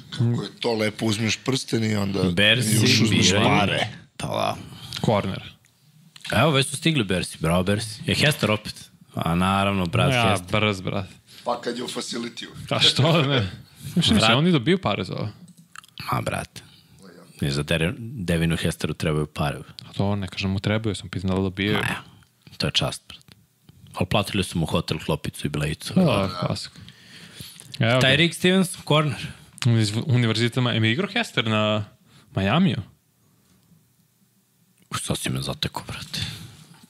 Kako 0.10 0.44
je 0.44 0.50
to 0.60 0.74
lepo, 0.74 1.06
uzmeš 1.06 1.38
prsten 1.46 1.84
i 1.84 1.96
onda... 1.96 2.24
Bersi, 2.32 2.76
i 2.76 2.82
još 2.82 3.02
uzmeš 3.02 3.32
pare. 3.32 3.88
Da, 4.20 4.28
da. 4.28 4.58
Corner. 5.06 5.54
Evo, 6.32 6.52
već 6.52 6.68
su 6.68 6.78
stigli 6.78 7.04
Bersi, 7.04 7.38
bravo 7.40 7.64
Bersi. 7.64 8.02
Je 8.06 8.16
Hester 8.16 8.52
opet? 8.52 8.91
A 9.16 9.36
naravno, 9.36 9.86
brat 9.86 10.14
ja, 10.14 10.30
Hester. 10.30 10.62
brz, 10.62 10.82
brat. 10.82 11.06
Pa 11.44 11.62
kad 11.62 11.78
je 11.78 11.84
u 11.84 11.88
facilitiju. 11.88 12.50
A 12.70 12.80
što 12.80 13.22
ne? 13.22 13.52
Mislim, 13.96 14.20
se 14.20 14.34
oni 14.34 14.52
dobiju 14.52 14.82
pare 14.82 15.04
za 15.04 15.14
ovo. 15.14 15.30
Ma, 16.12 16.22
brate. 16.22 16.62
I 17.42 17.52
za 17.52 17.64
Devinu 17.98 18.58
Hesteru 18.58 18.94
trebaju 18.94 19.28
pare. 19.28 19.58
A 19.90 19.94
to 19.94 20.16
ne 20.16 20.28
kažem 20.28 20.52
mu 20.52 20.60
trebaju, 20.60 20.96
sam 20.96 21.10
pitan 21.10 21.30
da 21.30 21.36
li 21.36 21.42
dobijaju. 21.44 21.78
Ma, 21.78 21.90
ja. 21.90 22.04
To 22.58 22.68
je 22.68 22.72
čast, 22.72 23.04
brate. 23.08 23.36
Ali 23.94 24.06
platili 24.06 24.44
su 24.44 24.60
mu 24.60 24.66
hotel, 24.66 24.98
klopicu 25.06 25.48
i 25.48 25.50
blejicu. 25.50 25.94
Da, 25.96 26.30
klasik. 26.40 26.72
Evo 27.80 28.02
Taj. 28.02 28.16
Rick 28.16 28.36
Stevens, 28.36 28.78
corner. 28.88 29.28
Iz 29.66 29.94
univerzitama. 30.06 30.74
Emi 30.74 30.92
igrao 30.92 31.10
Hester 31.14 31.48
na 31.48 31.86
Majamiju? 32.36 32.82
Sad 35.02 35.18
si 35.18 35.30
me 35.30 35.42
zateko, 35.42 35.84
brate. 35.88 36.20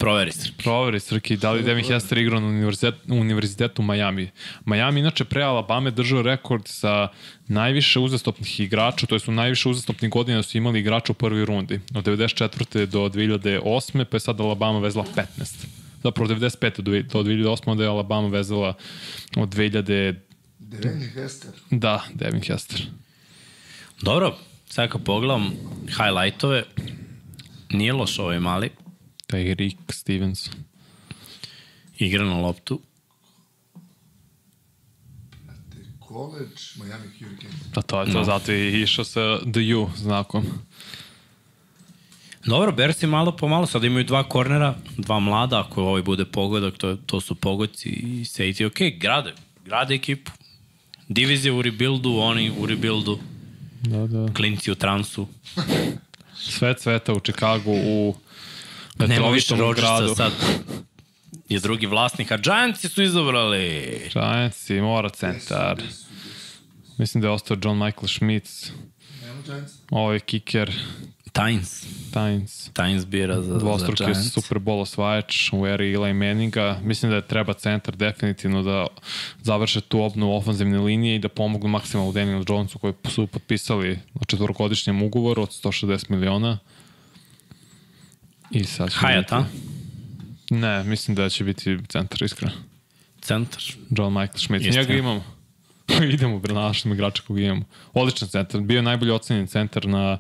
Proveri 0.02 0.32
se. 0.32 0.50
Proveri, 0.58 1.00
Srki, 1.00 1.38
da 1.38 1.52
li 1.52 1.64
Devin 1.64 1.86
Hester 1.86 2.18
igrao 2.18 2.40
na 2.40 2.48
univerzit, 2.48 2.96
univerzitetu 3.08 3.82
u 3.82 3.86
Majami. 3.86 4.30
Majami 4.66 5.00
inače 5.00 5.26
pre 5.26 5.44
Alabama 5.44 5.90
držao 5.90 6.22
rekord 6.22 6.68
sa 6.68 7.08
najviše 7.48 8.00
uzastopnih 8.00 8.60
igrača, 8.60 9.06
to 9.06 9.16
je 9.16 9.20
su 9.20 9.32
najviše 9.32 9.70
uzastopnih 9.70 10.12
godina 10.12 10.38
da 10.38 10.44
su 10.44 10.58
imali 10.58 10.80
igrača 10.80 11.12
u 11.12 11.16
prvoj 11.16 11.46
rundi. 11.46 11.80
Od 11.96 12.06
94. 12.06 12.86
do 12.86 13.10
2008. 13.10 14.04
pa 14.04 14.16
je 14.16 14.20
sad 14.20 14.40
Alabama 14.40 14.80
vezla 14.80 15.06
15. 15.16 15.66
Zapravo 16.04 16.32
od 16.32 16.40
95. 16.40 16.82
do, 16.82 16.92
do 16.92 17.30
2008. 17.30 17.62
onda 17.66 17.84
je 17.84 17.90
Alabama 17.90 18.28
vezala 18.28 18.74
od 19.38 19.50
2000... 19.50 20.16
Deveni 20.60 21.06
Hester. 21.06 21.52
Da, 21.72 22.04
Devin 22.14 22.42
Hester. 22.42 22.82
Dobro, 24.02 24.38
sad 24.70 24.90
kad 24.90 25.04
pogledam 25.04 25.52
highlightove, 25.88 26.64
nije 27.70 27.94
loš 27.94 28.20
ovaj 28.20 28.40
mali. 28.40 28.70
Taj 29.32 29.54
Rick 29.54 29.78
Stevens. 29.90 30.50
Igra 31.98 32.26
na 32.26 32.38
loptu. 32.38 32.80
College, 36.08 36.62
Miami 36.76 37.08
Hurricanes. 37.20 37.56
Pa 37.74 37.82
to 37.82 38.02
je 38.02 38.12
to, 38.12 38.18
no. 38.20 38.24
zato 38.24 38.52
je 38.52 38.82
išao 38.82 39.06
sa 39.06 39.40
The 39.54 39.76
U 39.76 39.90
znakom. 39.96 40.44
Dobro, 42.46 42.72
Bersi 42.72 43.08
malo 43.08 43.36
po 43.38 43.48
malo, 43.48 43.68
sad 43.68 43.84
imaju 43.84 44.04
dva 44.04 44.24
kornera, 44.24 44.76
dva 44.98 45.20
mlada, 45.20 45.60
ako 45.60 45.84
ovaj 45.84 46.02
bude 46.02 46.26
pogodak, 46.26 46.78
to, 46.78 46.96
to 47.06 47.22
su 47.22 47.36
pogodci 47.36 47.90
i 47.90 48.26
safety, 48.26 48.66
ok, 48.66 49.00
grade, 49.00 49.34
grade 49.66 49.96
ekipu. 49.96 50.32
Divizija 51.08 51.54
u 51.54 51.62
rebuildu, 51.62 52.18
oni 52.18 52.52
u 52.60 52.66
rebuildu, 52.66 53.20
Da, 53.82 54.08
da. 54.08 54.34
klinci 54.34 54.72
u 54.72 54.76
transu. 54.76 55.28
Sve 56.36 56.74
cveta 56.74 57.14
u 57.14 57.20
Čikagu, 57.20 57.72
u 57.72 58.16
Nema 59.00 59.30
više 59.30 59.56
Rodgersa 59.56 60.16
sad. 60.16 60.32
Je 61.50 61.60
drugi 61.60 61.86
vlasnik, 61.86 62.32
a 62.32 62.38
Giantsi 62.38 62.90
su 62.90 63.04
izabrali. 63.04 64.00
Giants 64.14 64.70
i 64.70 64.82
mora 64.82 65.10
centar. 65.10 65.82
Mislim 66.98 67.22
da 67.22 67.28
je 67.28 67.32
ostao 67.32 67.58
John 67.64 67.78
Michael 67.78 68.08
Schmitz. 68.08 68.72
Ovo 69.90 70.14
je 70.14 70.20
kicker 70.20 70.72
Tynes. 71.34 71.86
Tynes. 72.12 72.72
Tynes 72.74 73.06
bira 73.06 73.42
za, 73.42 73.54
za 73.54 73.60
Dvostruki 73.60 74.04
Giants. 74.04 74.34
Super 74.34 74.60
Bowl 74.60 74.82
osvajač 74.82 75.54
u 75.54 75.68
eri 75.68 75.94
Eli 75.94 76.14
Manninga. 76.14 76.80
Mislim 76.84 77.10
da 77.10 77.16
je 77.16 77.28
treba 77.28 77.54
centar 77.54 77.96
definitivno 77.96 78.64
da 78.64 78.88
završe 79.42 79.82
tu 79.82 80.02
obnovu 80.02 80.36
ofenzivne 80.36 80.80
linije 80.80 81.16
i 81.16 81.20
da 81.20 81.30
pomognu 81.30 81.70
maksimalno 81.70 82.12
Daniel 82.12 82.44
Jonesu 82.48 82.80
koji 82.80 82.94
su 83.10 83.28
potpisali 83.28 84.00
na 84.14 84.22
četvorogodišnjem 84.28 85.02
ugovoru 85.02 85.42
od 85.42 85.50
160 85.50 86.10
miliona. 86.10 86.60
I 88.52 88.64
sad 88.64 88.92
će 88.92 88.98
Hyatt, 88.98 89.34
a? 89.34 89.46
Ne, 90.50 90.84
mislim 90.84 91.16
da 91.16 91.30
će 91.30 91.44
biti 91.44 91.78
centar, 91.90 92.24
iskreno. 92.24 92.54
Centar. 93.22 93.64
John 93.90 94.14
Michael 94.14 94.38
Schmidt. 94.38 94.66
Jeste. 94.66 94.82
Njega 94.82 94.94
imamo. 94.94 95.24
Idemo, 96.14 96.42
našem 96.50 96.92
igrača 96.92 97.24
kog 97.28 97.40
imamo. 97.40 97.64
Odličan 97.94 98.28
centar. 98.28 98.62
Bio 98.62 98.76
je 98.76 98.82
najbolji 98.82 99.12
ocenjen 99.12 99.48
centar 99.48 99.88
na 99.88 100.20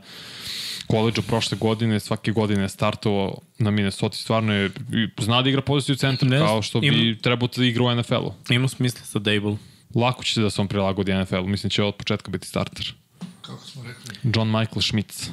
koleđu 0.87 1.21
prošle 1.21 1.57
godine. 1.57 1.99
Svake 1.99 2.31
godine 2.31 2.61
je 2.61 2.69
startovao 2.69 3.37
na 3.57 3.71
Minnesota. 3.71 4.17
Stvarno 4.17 4.53
je, 4.53 4.71
zna 5.19 5.41
da 5.41 5.49
igra 5.49 5.61
poziciju 5.61 5.95
centra 5.95 6.27
Ne 6.29 6.37
kao 6.37 6.61
što 6.61 6.79
bi 6.79 6.87
Ima- 6.87 7.21
trebao 7.21 7.49
da 7.57 7.65
igra 7.65 7.83
u 7.83 7.95
NFL-u. 7.95 8.33
Ima 8.49 8.67
smisla 8.67 9.05
sa 9.05 9.19
Dable. 9.19 9.57
Lako 9.95 10.23
će 10.23 10.33
se 10.33 10.41
da 10.41 10.49
se 10.49 10.61
on 10.61 10.67
prilagodi 10.67 11.13
NFL-u. 11.13 11.47
Mislim 11.47 11.69
će 11.69 11.83
od 11.83 11.95
početka 11.95 12.31
biti 12.31 12.47
starter. 12.47 12.93
Kako 13.41 13.65
smo 13.65 13.83
rekli? 13.83 14.31
John 14.35 14.47
Michael 14.47 14.81
Schmitz. 14.81 15.29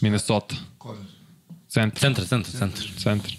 Minnesota. 0.00 0.56
Korner. 0.78 1.04
Centar. 1.70 2.00
Centar, 2.00 2.24
centar, 2.24 2.52
centar. 2.58 2.84
Centar. 2.98 3.32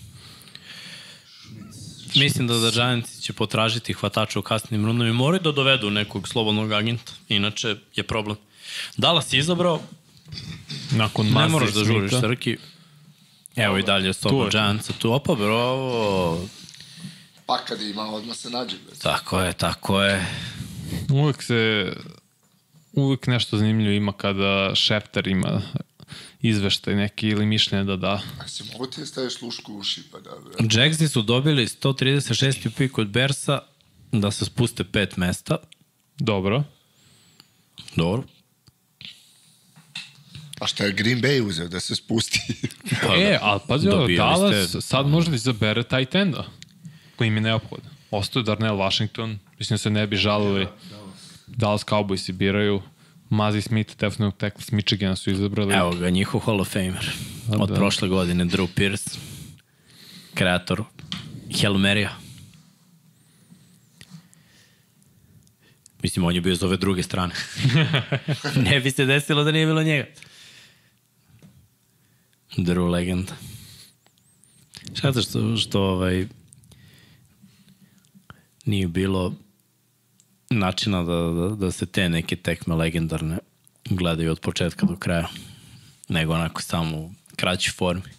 Mislim 2.15 2.47
da 2.47 2.53
da 2.53 2.71
Giants 2.71 3.19
će 3.19 3.33
potražiti 3.33 3.93
hvatača 3.93 4.39
u 4.39 4.41
kasnim 4.41 4.85
rundama 4.85 5.09
i 5.09 5.13
moraju 5.13 5.41
da 5.41 5.51
dovedu 5.51 5.89
nekog 5.89 6.27
slobodnog 6.27 6.71
agenta. 6.71 7.11
Inače 7.29 7.75
je 7.95 8.03
problem. 8.03 8.37
Dallas 8.97 9.33
je 9.33 9.39
izabrao, 9.39 9.81
Nakon 10.91 11.25
ne 11.25 11.47
moraš 11.47 11.73
da 11.73 11.83
žuriš. 11.83 12.11
Srki. 12.11 12.57
Evo 13.55 13.77
i 13.77 13.83
dalje 13.83 14.13
stopa 14.13 14.43
je. 14.43 14.49
Giantsa 14.51 14.93
tu. 14.93 15.13
Opa, 15.13 15.35
bravo. 15.35 16.47
Pa 17.45 17.57
kad 17.57 17.81
ima, 17.81 18.01
odmah 18.01 18.37
se 18.37 18.49
nađe. 18.49 18.77
Bre. 18.85 18.95
Tako 19.01 19.39
je, 19.39 19.53
tako 19.53 20.01
je. 20.01 20.25
Uvijek 21.09 21.43
se 21.43 21.93
uvijek 22.93 23.27
nešto 23.27 23.57
zanimljivo 23.57 23.93
ima 23.93 24.13
kada 24.13 24.75
Šepter 24.75 25.27
ima 25.27 25.61
izveštaj 26.41 26.95
neki 26.95 27.27
ili 27.27 27.45
mišljenje 27.45 27.83
da 27.83 27.95
da. 27.95 28.21
A 28.39 28.47
si 28.47 28.63
mogu 28.71 28.87
ti 28.87 28.99
da 28.99 29.05
staviš 29.05 29.33
slušku 29.33 29.73
u 29.73 29.77
uši, 29.77 30.01
pa 30.11 30.19
da. 30.19 30.29
Jacksi 30.81 31.07
su 31.07 31.21
dobili 31.21 31.67
136. 31.67 32.69
pik 32.77 32.97
od 32.97 33.07
Bersa 33.07 33.59
da 34.11 34.31
se 34.31 34.45
spuste 34.45 34.83
pet 34.83 35.17
mesta. 35.17 35.57
Dobro. 36.19 36.63
Dobro. 37.95 38.23
A 40.59 40.67
šta 40.67 40.83
je 40.83 40.91
Green 40.91 41.21
Bay 41.21 41.47
uzeo 41.47 41.67
da 41.67 41.79
se 41.79 41.95
spusti? 41.95 42.39
Pa, 43.07 43.15
e, 43.15 43.39
ali 43.41 43.59
pazi 43.67 43.89
ovo, 43.89 44.07
Dallas 44.07 44.69
ste- 44.69 44.81
sad 44.81 45.07
može 45.07 45.29
da 45.29 45.35
izabere 45.35 45.83
tight 45.83 46.15
enda 46.15 46.45
koji 47.15 47.27
im 47.27 47.35
je 47.35 47.41
neophodan. 47.41 47.91
Ostaje 48.11 48.43
Darnell 48.43 48.77
Washington, 48.77 49.39
mislim 49.59 49.73
da 49.73 49.77
se 49.77 49.89
ne 49.89 50.07
bi 50.07 50.15
žalili. 50.15 50.67
Dallas 51.47 51.85
Cowboys 51.85 52.31
biraju. 52.31 52.81
Mazi 53.31 53.61
Smith, 53.61 53.95
definitivno 53.95 54.31
tackle 54.31 54.61
s 54.61 54.71
Michigana 54.71 55.15
su 55.15 55.31
izabrali. 55.31 55.73
Evo 55.73 55.91
ga, 55.91 56.09
njihov 56.09 56.41
Hall 56.41 56.61
of 56.61 56.69
Famer. 56.69 57.11
Od 57.59 57.69
da. 57.69 57.75
prošle 57.75 58.07
godine, 58.07 58.45
Drew 58.45 58.67
Pierce, 58.75 59.09
kreator 60.33 60.83
Marya. 61.77 62.09
Mislim, 66.03 66.25
on 66.25 66.35
je 66.35 66.41
bio 66.41 66.55
s 66.55 66.63
ove 66.63 66.77
druge 66.77 67.03
strane. 67.03 67.33
ne 68.69 68.79
bi 68.79 68.91
se 68.91 69.05
desilo 69.05 69.43
da 69.43 69.51
nije 69.51 69.65
bilo 69.65 69.83
njega. 69.83 70.05
Drew 72.57 72.89
legenda. 72.89 73.33
Šta 74.93 75.21
što, 75.21 75.57
što 75.57 75.81
ovaj, 75.81 76.27
nije 78.65 78.87
bilo 78.87 79.33
načina 80.51 81.03
da, 81.03 81.15
da, 81.15 81.55
da 81.55 81.71
se 81.71 81.85
te 81.85 82.09
neke 82.09 82.35
tekme 82.35 82.75
legendarne 82.75 83.37
gledaju 83.85 84.31
od 84.31 84.39
početka 84.39 84.85
do 84.85 84.95
kraja, 84.95 85.27
nego 86.09 86.33
onako 86.33 86.61
samo 86.61 86.97
u 86.97 87.11
kraćoj 87.35 87.71
formi. 87.71 88.11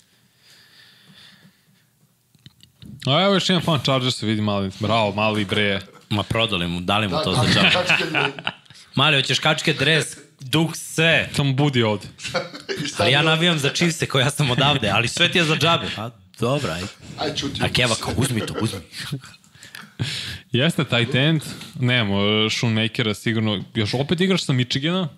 A 3.06 3.22
evo 3.22 3.34
još 3.34 3.48
jedan 3.48 3.62
fan 3.62 3.80
Chargers 3.84 4.22
vidi 4.22 4.40
mali. 4.40 4.70
Bravo, 4.80 5.12
mali 5.12 5.44
bre. 5.44 5.80
Ma 6.10 6.22
prodali 6.22 6.68
mu, 6.68 6.80
dali 6.80 7.08
mu 7.08 7.16
Da, 7.16 7.22
to 7.22 7.34
za 7.34 7.42
džabe. 7.54 7.70
Kačke 7.70 8.04
dve. 8.10 8.32
Mali, 8.94 9.16
hoćeš 9.16 9.38
kačke 9.38 9.72
dres, 9.72 10.16
duk 10.40 10.76
sve. 10.76 11.30
Samo 11.36 11.52
budi 11.52 11.82
ovde. 11.82 12.06
Ali 12.98 13.12
ja 13.12 13.22
navijam 13.22 13.58
za 13.58 13.70
Chiefse 13.74 14.06
koja 14.06 14.30
sam 14.30 14.50
odavde, 14.50 14.90
ali 14.90 15.08
sve 15.08 15.32
ti 15.32 15.38
je 15.38 15.44
za 15.44 15.56
džabe. 15.56 15.86
A, 15.96 16.10
dobra, 16.38 16.72
ajde. 16.72 16.86
Aj, 17.18 17.34
čuti. 17.34 17.60
A 17.64 17.68
Keva 17.68 17.94
kao, 17.94 18.14
uzmi 18.16 18.46
to, 18.46 18.54
uzmi. 18.60 18.80
Jeste 20.52 20.84
tight 20.84 21.14
end, 21.14 21.42
nemamo 21.80 22.50
Shoemakera 22.50 23.14
sigurno, 23.14 23.64
još 23.74 23.94
opet 23.94 24.20
igraš 24.20 24.44
sa 24.44 24.52
Michigana, 24.52 25.08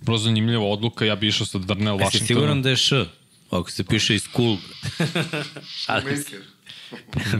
vrlo 0.00 0.18
zanimljiva 0.18 0.64
odluka, 0.64 1.04
ja 1.04 1.16
bi 1.16 1.28
išao 1.28 1.46
sa 1.46 1.58
Darnell 1.58 2.00
Jesi 2.00 2.04
Washingtonom. 2.04 2.26
siguran 2.26 2.62
da 2.62 2.70
je 2.70 2.76
Š? 2.76 3.04
Ako 3.50 3.70
se 3.70 3.84
piše 3.84 4.14
iz 4.14 4.22
school. 4.22 4.56
Šalim 5.84 6.16
se. 6.16 6.22
Maker. 6.22 6.40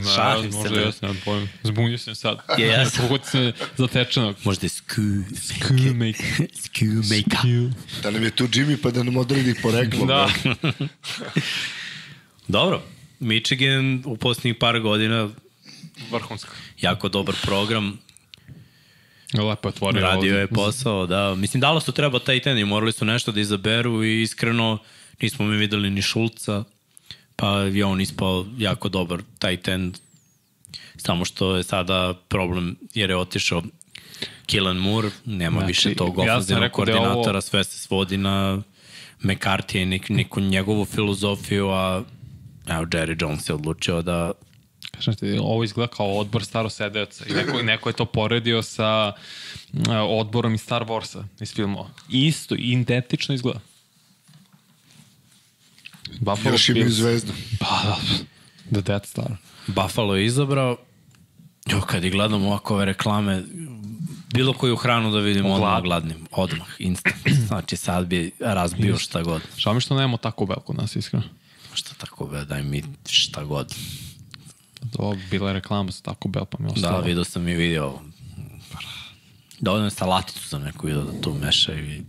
Da, 0.01 0.11
Šalim 0.15 0.53
se, 0.53 0.59
možda 0.59 0.75
bre. 0.75 0.83
jesam, 0.83 1.09
nemam 1.09 1.23
pojma. 1.25 1.49
Zbunio 1.63 1.99
sam 1.99 2.15
sad. 2.15 2.39
Je, 2.59 2.67
jesam. 2.67 2.91
Kako 2.91 3.09
god 3.09 3.27
se 3.27 3.53
zatečenog. 3.77 4.37
Možda 4.45 4.65
je 4.65 4.69
sku... 4.69 5.03
Shoemaker. 5.43 6.49
Sku 6.65 6.85
make 6.85 7.75
Da 8.03 8.11
nam 8.11 8.23
je 8.23 8.31
tu 8.31 8.47
Jimmy 8.47 8.77
pa 8.83 8.91
da 8.91 9.03
nam 9.03 9.17
odredi 9.17 9.55
poreklo. 9.63 10.07
Da. 10.07 10.31
Dobro. 12.49 12.83
Michigan 13.21 14.03
u 14.05 14.17
posljednjih 14.17 14.55
par 14.61 14.81
godina 14.81 15.31
Vrhunska. 16.11 16.51
jako 16.81 17.09
dobar 17.09 17.35
program. 17.43 17.99
Lepo 19.35 19.69
je 19.69 19.71
otvorio 19.71 20.03
Radio 20.03 20.17
ovde. 20.17 20.29
je 20.29 20.47
posao, 20.47 21.07
da. 21.07 21.35
Mislim, 21.35 21.61
dalo 21.61 21.81
su 21.81 21.93
treba 21.93 22.19
taj 22.19 22.41
ten 22.41 22.59
i 22.59 22.65
morali 22.65 22.93
su 22.93 23.05
nešto 23.05 23.33
da 23.33 23.41
izaberu 23.41 24.05
i 24.05 24.23
iskreno 24.23 24.79
nismo 25.23 25.47
mi 25.47 25.57
videli 25.57 25.91
ni 25.91 26.03
Šulca, 26.03 26.65
pa 27.37 27.59
je 27.59 27.85
on 27.85 28.01
ispao 28.01 28.47
jako 28.59 28.89
dobar 28.89 29.23
taj 29.39 29.57
ten. 29.57 29.93
Samo 30.97 31.25
što 31.25 31.57
je 31.57 31.63
sada 31.63 32.15
problem 32.29 32.77
jer 32.95 33.11
je 33.11 33.17
otišao 33.17 33.63
Killan 34.47 34.77
Moore, 34.77 35.11
nema 35.25 35.59
Znači, 35.59 35.67
više 35.69 35.95
tog 35.95 36.19
ja 36.27 36.35
ofenzivnog 36.37 36.63
rekao 36.63 36.85
da 36.85 36.93
je 36.93 36.97
ovo- 36.99 37.05
koordinatora, 37.07 37.41
sve 37.41 37.65
se 37.65 37.79
svodi 37.79 38.17
na 38.17 38.63
McCarthy 39.23 39.83
i 39.83 39.87
nek, 39.87 40.09
neku 40.09 40.41
njegovu 40.41 40.85
filozofiju, 40.85 41.69
a 41.71 42.03
evo, 42.67 42.85
Jerry 42.85 43.23
Jones 43.23 43.49
je 43.49 43.55
odlučio 43.55 44.03
da 44.03 44.33
Kažem 45.05 45.15
ti, 45.15 45.39
ovo 45.41 45.65
izgleda 45.65 45.93
kao 45.93 46.19
odbor 46.19 46.45
staro 46.45 46.71
sedeoca 46.71 47.25
i 47.29 47.33
neko, 47.33 47.63
neko 47.63 47.89
je 47.89 47.93
to 47.93 48.05
poredio 48.05 48.63
sa 48.63 49.13
uh, 49.73 49.81
odborom 50.09 50.55
iz 50.55 50.61
Star 50.61 50.85
Warsa, 50.85 51.25
iz 51.41 51.55
filmova. 51.55 51.89
Isto, 52.09 52.55
identično 52.59 53.35
izgleda. 53.35 53.61
Buffalo 56.21 56.55
Još 56.55 56.69
imaju 56.69 56.91
zvezdu. 56.91 57.33
Pa 57.61 57.83
da, 57.85 57.97
The 58.73 58.81
Death 58.81 59.07
Star. 59.07 59.37
Buffalo 59.67 60.17
je 60.17 60.27
izabrao. 60.27 60.77
Jo, 61.67 61.81
kad 61.81 62.05
i 62.05 62.11
gledam 62.11 62.45
ovako 62.45 62.75
ove 62.75 62.85
reklame, 62.85 63.43
bilo 64.35 64.53
koju 64.53 64.77
hranu 64.77 65.11
da 65.11 65.19
vidim, 65.19 65.47
odmah 65.47 65.71
Glad. 65.71 65.83
gladnim. 65.83 66.27
Odmah, 66.31 66.67
instant. 66.79 67.29
Znači, 67.47 67.77
sad 67.77 68.07
bi 68.07 68.33
razbio 68.41 68.99
šta 68.99 69.23
god. 69.23 69.43
Žao 69.59 69.75
mi 69.75 69.81
što 69.81 69.95
nemamo 69.95 70.17
tako 70.17 70.47
bel 70.47 70.57
kod 70.57 70.77
nas, 70.77 70.97
iskreno. 70.97 71.25
Šta 71.75 71.95
tako 71.99 72.27
be, 72.27 72.45
daj 72.45 72.63
mi 72.63 72.83
šta 73.09 73.45
god. 73.45 73.75
To 74.97 75.15
bila 75.31 75.49
je 75.49 75.55
reklama 75.55 75.91
za 75.91 76.03
tako 76.03 76.29
bel, 76.29 76.45
pa 76.45 76.59
mi 76.61 76.65
je 76.65 76.69
Da, 76.69 76.75
ostalo. 76.75 77.01
vidio 77.03 77.25
sam 77.25 77.49
i 77.49 77.55
video. 77.55 78.01
Dovoljno 79.61 79.87
je 79.87 79.91
salaticu 79.91 80.49
sam 80.49 80.63
neku 80.63 80.87
video 80.87 81.05
da 81.05 81.21
tu 81.21 81.35
mešaju. 81.35 81.93
I... 81.93 82.03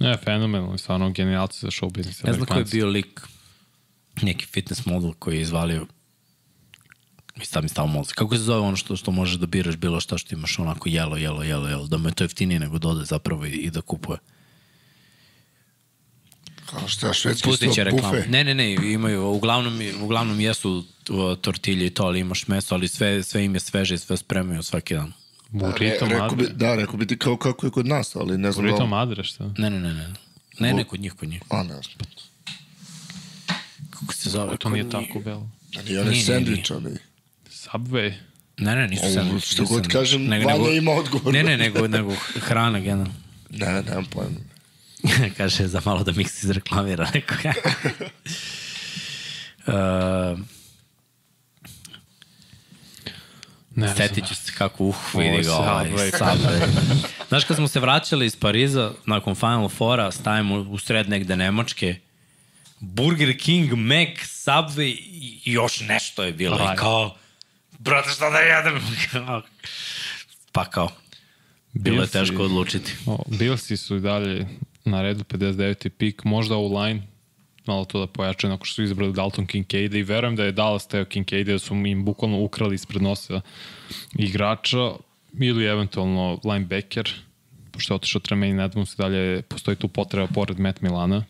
Ne, 0.00 0.16
fenomenalno, 0.24 0.78
stvarno 0.78 1.10
genijalci 1.10 1.60
za 1.60 1.70
show 1.70 1.92
business. 1.92 2.22
Ne 2.22 2.32
znam 2.32 2.46
ko 2.46 2.58
je 2.58 2.64
bio 2.64 2.86
lik, 2.86 3.20
neki 4.22 4.46
fitness 4.46 4.86
model 4.86 5.12
koji 5.18 5.36
je 5.36 5.42
izvalio 5.42 5.86
i 7.42 7.44
sad 7.44 7.62
mi 7.62 7.68
stavo 7.68 7.88
mozak. 7.88 8.14
Kako 8.16 8.36
se 8.36 8.42
zove 8.42 8.60
ono 8.60 8.76
što, 8.76 8.96
što 8.96 9.10
možeš 9.10 9.36
da 9.36 9.46
biraš 9.46 9.76
bilo 9.76 10.00
šta 10.00 10.18
što 10.18 10.34
imaš 10.34 10.58
onako 10.58 10.88
jelo, 10.88 11.16
jelo, 11.16 11.42
jelo, 11.42 11.68
jelo, 11.68 11.86
da 11.86 11.98
mu 11.98 12.08
je 12.08 12.14
to 12.14 12.24
jeftinije 12.24 12.60
nego 12.60 12.78
da 12.78 12.88
ode 12.88 13.04
zapravo 13.04 13.46
i, 13.46 13.50
i 13.50 13.70
da 13.70 13.80
kupuje. 13.80 14.18
Kao 16.70 16.88
šta, 16.88 17.12
švedski 17.12 17.44
Pustit 17.48 17.74
će 17.74 17.84
reklamu. 17.84 18.14
bufe. 18.16 18.28
Ne, 18.28 18.44
ne, 18.44 18.54
ne, 18.54 18.72
imaju, 18.74 19.26
uglavnom, 19.26 19.80
uglavnom 20.00 20.40
jesu 20.40 20.84
tortilje 21.40 21.86
i 21.86 21.90
to, 21.90 22.02
ali 22.02 22.20
imaš 22.20 22.46
meso, 22.48 22.74
ali 22.74 22.88
sve, 22.88 23.22
sve 23.22 23.44
im 23.44 23.54
je 23.54 23.60
sveže 23.60 23.94
i 23.94 23.98
sve 23.98 24.16
spremaju 24.16 24.62
svaki 24.62 24.94
dan. 24.94 25.12
Burrito 25.50 26.06
Re, 26.06 26.12
rekao 26.12 26.28
bi, 26.28 26.42
Madre. 26.42 26.54
da, 26.54 26.74
rekao 26.74 26.96
bi 26.96 27.06
ti 27.06 27.18
kao 27.18 27.36
kako 27.36 27.66
je 27.66 27.70
kod 27.70 27.86
nas, 27.86 28.16
ali 28.16 28.38
ne 28.38 28.52
znam 28.52 28.64
Burrito 28.64 28.82
da... 28.82 28.86
Madre, 28.86 29.24
šta? 29.24 29.50
Ne, 29.58 29.70
ne, 29.70 29.80
ne, 29.80 29.94
ne. 29.94 30.08
Ne, 30.58 30.72
ne, 30.72 30.84
kod 30.84 31.00
njih, 31.00 31.12
kod 31.12 31.28
njih. 31.28 31.42
A, 31.48 31.62
ne 31.62 31.68
znam. 31.68 31.82
Kako 33.90 34.14
se 34.14 34.30
zove? 34.30 34.56
To 34.56 34.68
nije 34.70 34.90
tako 34.90 35.20
belo. 35.20 35.50
A 35.78 35.82
nije 35.82 36.00
onaj 36.00 36.12
Nije, 36.12 36.24
nije, 36.24 36.36
sandvič, 36.36 36.70
ali... 36.70 36.96
Subway. 37.50 38.12
Ne, 38.58 38.76
ne, 38.76 38.88
nisu 38.88 39.12
sandvič. 39.14 39.44
što 39.44 39.64
god 39.64 39.88
kažem, 39.88 40.28
Vanja 40.30 40.70
ima 40.70 40.90
odgovor. 40.90 41.34
Ne, 41.34 41.42
ne, 41.42 41.56
nego, 41.56 41.88
nego 41.88 42.14
hrana 42.34 42.80
generalno. 42.80 43.14
Ne, 43.50 43.82
nemam 43.82 44.04
pojma. 44.04 44.36
Kaže, 45.36 45.66
za 45.66 45.80
malo 45.84 46.04
da 46.04 46.12
Mix 46.12 46.44
izreklamira 46.44 47.10
nekoga. 47.14 47.52
uh, 50.34 50.38
Ne. 53.78 53.94
Setit 53.96 54.28
ću 54.28 54.34
se 54.34 54.52
kako, 54.58 54.84
uh, 54.84 54.96
vidi 55.14 55.42
ga 55.42 55.54
ovaj. 55.54 55.90
Subway. 55.90 56.66
Znaš, 57.28 57.44
kad 57.44 57.56
smo 57.56 57.68
se 57.68 57.80
vraćali 57.80 58.26
iz 58.26 58.36
Pariza, 58.36 58.92
nakon 59.06 59.34
Final 59.34 59.68
Fora, 59.68 60.10
stavimo 60.12 60.54
u 60.54 60.78
sred 60.78 61.08
negde 61.08 61.36
Nemačke, 61.36 61.96
Burger 62.80 63.38
King, 63.38 63.72
Mac, 63.72 64.18
Subway 64.18 64.96
i 65.00 65.40
još 65.44 65.80
nešto 65.80 66.22
je 66.22 66.32
bilo. 66.32 66.56
Aj. 66.56 66.74
I 66.74 66.76
kao, 66.76 67.16
brate, 67.78 68.10
šta 68.10 68.30
da 68.30 68.38
jedem? 68.38 68.80
pa 70.52 70.64
kao, 70.64 70.90
bilo 71.72 71.96
je 71.96 72.06
Bilsi- 72.06 72.12
teško 72.12 72.42
odlučiti. 72.42 72.92
O, 73.06 73.22
Billsi 73.26 73.76
su 73.76 73.96
i 73.96 74.00
dalje 74.00 74.46
na 74.88 75.02
redu 75.02 75.24
59. 75.24 75.88
pik, 75.88 76.24
možda 76.24 76.56
u 76.56 76.78
line 76.78 77.02
malo 77.66 77.84
to 77.84 78.00
da 78.00 78.06
pojačaju 78.06 78.50
nakon 78.50 78.64
što 78.64 78.74
su 78.74 78.82
izabrali 78.82 79.12
Dalton 79.12 79.46
Kincaid 79.46 79.94
i 79.94 80.02
verujem 80.02 80.36
da 80.36 80.44
je 80.44 80.52
Dallas 80.52 80.86
teo 80.86 81.04
Kincaid 81.04 81.46
da 81.46 81.58
su 81.58 81.74
im 81.74 82.04
bukvalno 82.04 82.40
ukrali 82.40 82.74
ispred 82.74 83.02
nosa 83.02 83.40
igrača 84.18 84.92
ili 85.40 85.64
eventualno 85.64 86.40
linebacker 86.44 87.14
pošto 87.70 87.94
je 87.94 87.96
otišao 87.96 88.20
Tremaine 88.20 88.64
Edmonds 88.64 88.94
i 88.94 88.96
dalje 88.96 89.42
postoji 89.42 89.76
tu 89.76 89.88
potreba 89.88 90.26
pored 90.26 90.60
Matt 90.60 90.80
Milana 90.80 91.24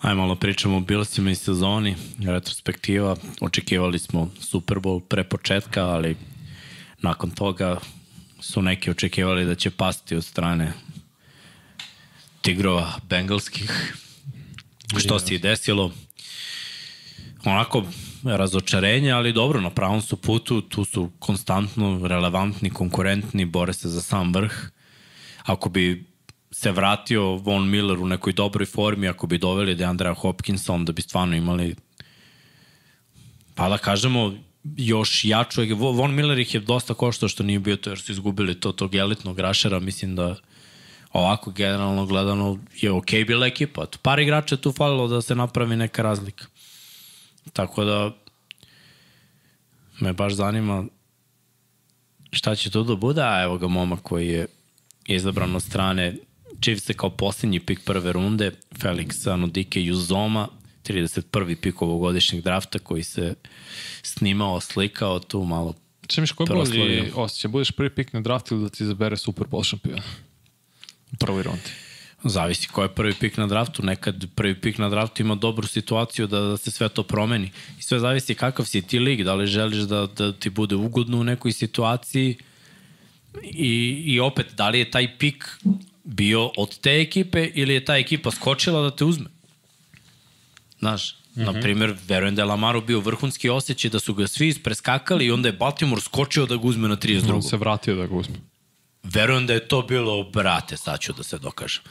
Ajde 0.00 0.14
malo 0.14 0.34
pričamo 0.36 0.76
o 0.76 0.80
Billsima 0.80 1.30
i 1.30 1.34
sezoni, 1.34 1.96
retrospektiva, 2.18 3.16
očekivali 3.40 3.98
smo 3.98 4.30
Super 4.40 4.78
Bowl 4.78 5.00
pre 5.00 5.24
početka, 5.24 5.84
ali 5.84 6.16
nakon 7.02 7.30
toga 7.30 7.76
su 8.46 8.62
neki 8.62 8.90
očekivali 8.90 9.44
da 9.44 9.54
će 9.54 9.70
pasti 9.70 10.16
od 10.16 10.24
strane 10.24 10.72
tigrova 12.40 12.92
bengalskih, 13.08 13.96
što 14.98 15.18
se 15.18 15.34
i 15.34 15.38
desilo. 15.38 15.92
Onako, 17.44 17.84
razočarenje, 18.24 19.10
ali 19.10 19.32
dobro, 19.32 19.60
na 19.60 19.70
pravom 19.70 20.02
su 20.02 20.16
putu, 20.16 20.60
tu 20.60 20.84
su 20.84 21.10
konstantno 21.18 22.06
relevantni, 22.06 22.70
konkurentni, 22.70 23.44
bore 23.44 23.72
se 23.72 23.88
za 23.88 24.02
sam 24.02 24.32
vrh. 24.34 24.70
Ako 25.42 25.68
bi 25.68 26.04
se 26.50 26.72
vratio 26.72 27.22
Von 27.22 27.68
Miller 27.68 27.98
u 27.98 28.06
nekoj 28.06 28.32
dobroj 28.32 28.66
formi, 28.66 29.08
ako 29.08 29.26
bi 29.26 29.38
doveli 29.38 29.74
Deandra 29.74 30.14
Hopkinsa, 30.14 30.72
onda 30.72 30.92
bi 30.92 31.02
stvarno 31.02 31.36
imali 31.36 31.76
pa 33.54 33.68
da 33.68 33.78
kažemo 33.78 34.34
još 34.76 35.24
jaču, 35.24 35.62
Von 35.76 36.14
Miller 36.14 36.38
ih 36.38 36.54
je 36.54 36.60
dosta 36.60 36.94
koštao 36.94 37.28
što 37.28 37.42
nije 37.42 37.58
bio 37.58 37.76
to 37.76 37.90
jer 37.90 37.98
su 37.98 38.12
izgubili 38.12 38.60
to 38.60 38.72
tog 38.72 38.94
elitnog 38.94 39.38
rašera, 39.38 39.80
mislim 39.80 40.16
da 40.16 40.36
ovako 41.12 41.50
generalno 41.50 42.06
gledano 42.06 42.58
je 42.80 42.92
okay 42.92 43.26
bila 43.26 43.46
ekipa. 43.46 43.86
Par 44.02 44.18
igrača 44.18 44.56
tu 44.56 44.72
falilo 44.72 45.08
da 45.08 45.22
se 45.22 45.34
napravi 45.34 45.76
neka 45.76 46.02
razlika. 46.02 46.46
Tako 47.52 47.84
da 47.84 48.12
me 50.00 50.12
baš 50.12 50.32
zanima 50.32 50.84
šta 52.32 52.54
će 52.54 52.70
tu 52.70 52.82
da 52.82 52.96
bude, 52.96 53.22
a 53.22 53.42
evo 53.42 53.58
ga 53.58 53.68
momak 53.68 54.02
koji 54.02 54.28
je 54.28 54.46
izabran 55.06 55.56
od 55.56 55.62
strane 55.62 56.16
Chiefs 56.62 56.90
kao 56.96 57.10
posljednji 57.10 57.60
pik 57.60 57.84
prve 57.84 58.12
runde, 58.12 58.50
Felix 58.72 59.32
Anudike 59.32 59.82
Juzoma, 59.82 60.48
31. 60.88 61.56
pik 61.60 61.82
ovogodišnjeg 61.82 62.42
drafta 62.42 62.78
koji 62.78 63.02
se 63.02 63.34
snimao, 64.02 64.60
slikao 64.60 65.18
tu 65.18 65.44
malo 65.44 65.74
Če 66.06 66.20
miš 66.20 66.32
koji 66.32 66.48
bolji 66.48 67.10
osjećaj, 67.14 67.48
budeš 67.48 67.70
prvi 67.70 67.90
pik 67.90 68.12
na 68.12 68.20
draftu 68.20 68.54
ili 68.54 68.62
da 68.64 68.68
ti 68.68 68.84
izabere 68.84 69.16
Super 69.16 69.46
Bowl 69.46 69.64
šampiona? 69.64 70.02
U 71.12 71.16
prvoj 71.16 71.42
rundi. 71.42 71.74
Zavisi 72.24 72.68
ko 72.68 72.82
je 72.82 72.94
prvi 72.94 73.14
pik 73.14 73.36
na 73.36 73.46
draftu. 73.46 73.82
Nekad 73.82 74.26
prvi 74.34 74.54
pik 74.60 74.78
na 74.78 74.88
draftu 74.88 75.22
ima 75.22 75.34
dobru 75.34 75.66
situaciju 75.66 76.26
da, 76.26 76.40
da 76.40 76.56
se 76.56 76.70
sve 76.70 76.88
to 76.88 77.02
promeni. 77.02 77.50
I 77.78 77.82
sve 77.82 77.98
zavisi 77.98 78.34
kakav 78.34 78.66
si 78.66 78.82
ti 78.82 78.98
lig, 78.98 79.24
da 79.24 79.34
li 79.34 79.46
želiš 79.46 79.84
da, 79.90 80.06
da 80.06 80.32
ti 80.32 80.50
bude 80.50 80.74
ugodno 80.74 81.18
u 81.18 81.24
nekoj 81.24 81.52
situaciji 81.52 82.36
i, 83.42 84.02
i 84.06 84.20
opet, 84.20 84.46
da 84.56 84.68
li 84.68 84.78
je 84.78 84.90
taj 84.90 85.18
pik 85.18 85.44
bio 86.04 86.50
od 86.56 86.78
te 86.78 87.00
ekipe 87.00 87.50
ili 87.54 87.74
je 87.74 87.84
ta 87.84 87.96
ekipa 87.96 88.30
skočila 88.30 88.82
da 88.82 88.96
te 88.96 89.04
uzme. 89.04 89.26
Znaš, 90.86 91.16
mm 91.34 91.40
-hmm. 91.40 91.44
na 91.44 91.60
primjer, 91.60 91.94
verujem 92.08 92.34
da 92.34 92.42
je 92.42 92.46
Lamaru 92.46 92.80
bio 92.80 93.00
vrhunski 93.00 93.48
osjećaj 93.48 93.90
da 93.90 93.98
su 93.98 94.14
ga 94.14 94.26
svi 94.26 94.54
preskakali 94.54 95.26
i 95.26 95.30
onda 95.30 95.48
je 95.48 95.52
Baltimore 95.52 96.00
skočio 96.00 96.46
da 96.46 96.56
ga 96.56 96.62
uzme 96.62 96.88
na 96.88 96.96
32. 96.96 97.34
On 97.34 97.42
se 97.42 97.56
vratio 97.56 97.94
da 97.94 98.06
ga 98.06 98.14
uzme. 98.14 98.34
Verujem 99.02 99.46
da 99.46 99.52
je 99.52 99.68
to 99.68 99.82
bilo, 99.82 100.30
brate, 100.30 100.76
sad 100.76 101.00
ću 101.00 101.12
da 101.12 101.22
se 101.22 101.38
dokažem. 101.38 101.82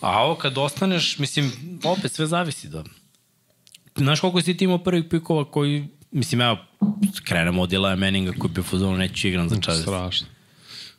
A 0.00 0.22
ovo 0.22 0.34
kad 0.34 0.58
ostaneš, 0.58 1.18
mislim, 1.18 1.52
opet 1.84 2.12
sve 2.12 2.26
zavisi 2.26 2.68
da... 2.68 2.84
Znaš 3.96 4.20
koliko 4.20 4.42
si 4.42 4.56
ti 4.56 4.64
imao 4.64 4.78
prvih 4.78 5.04
pikova 5.10 5.44
koji, 5.44 5.88
mislim, 6.10 6.40
evo, 6.40 6.58
krenemo 7.24 7.62
od 7.62 7.72
Ilaja 7.72 7.96
Manninga 7.96 8.32
koji 8.38 8.52
bi 8.52 8.60
u 8.60 8.64
fazonu 8.64 8.96
neću 8.96 9.28
igram 9.28 9.48
za 9.48 9.56
Chargers. 9.56 9.82
Strašno. 9.82 10.26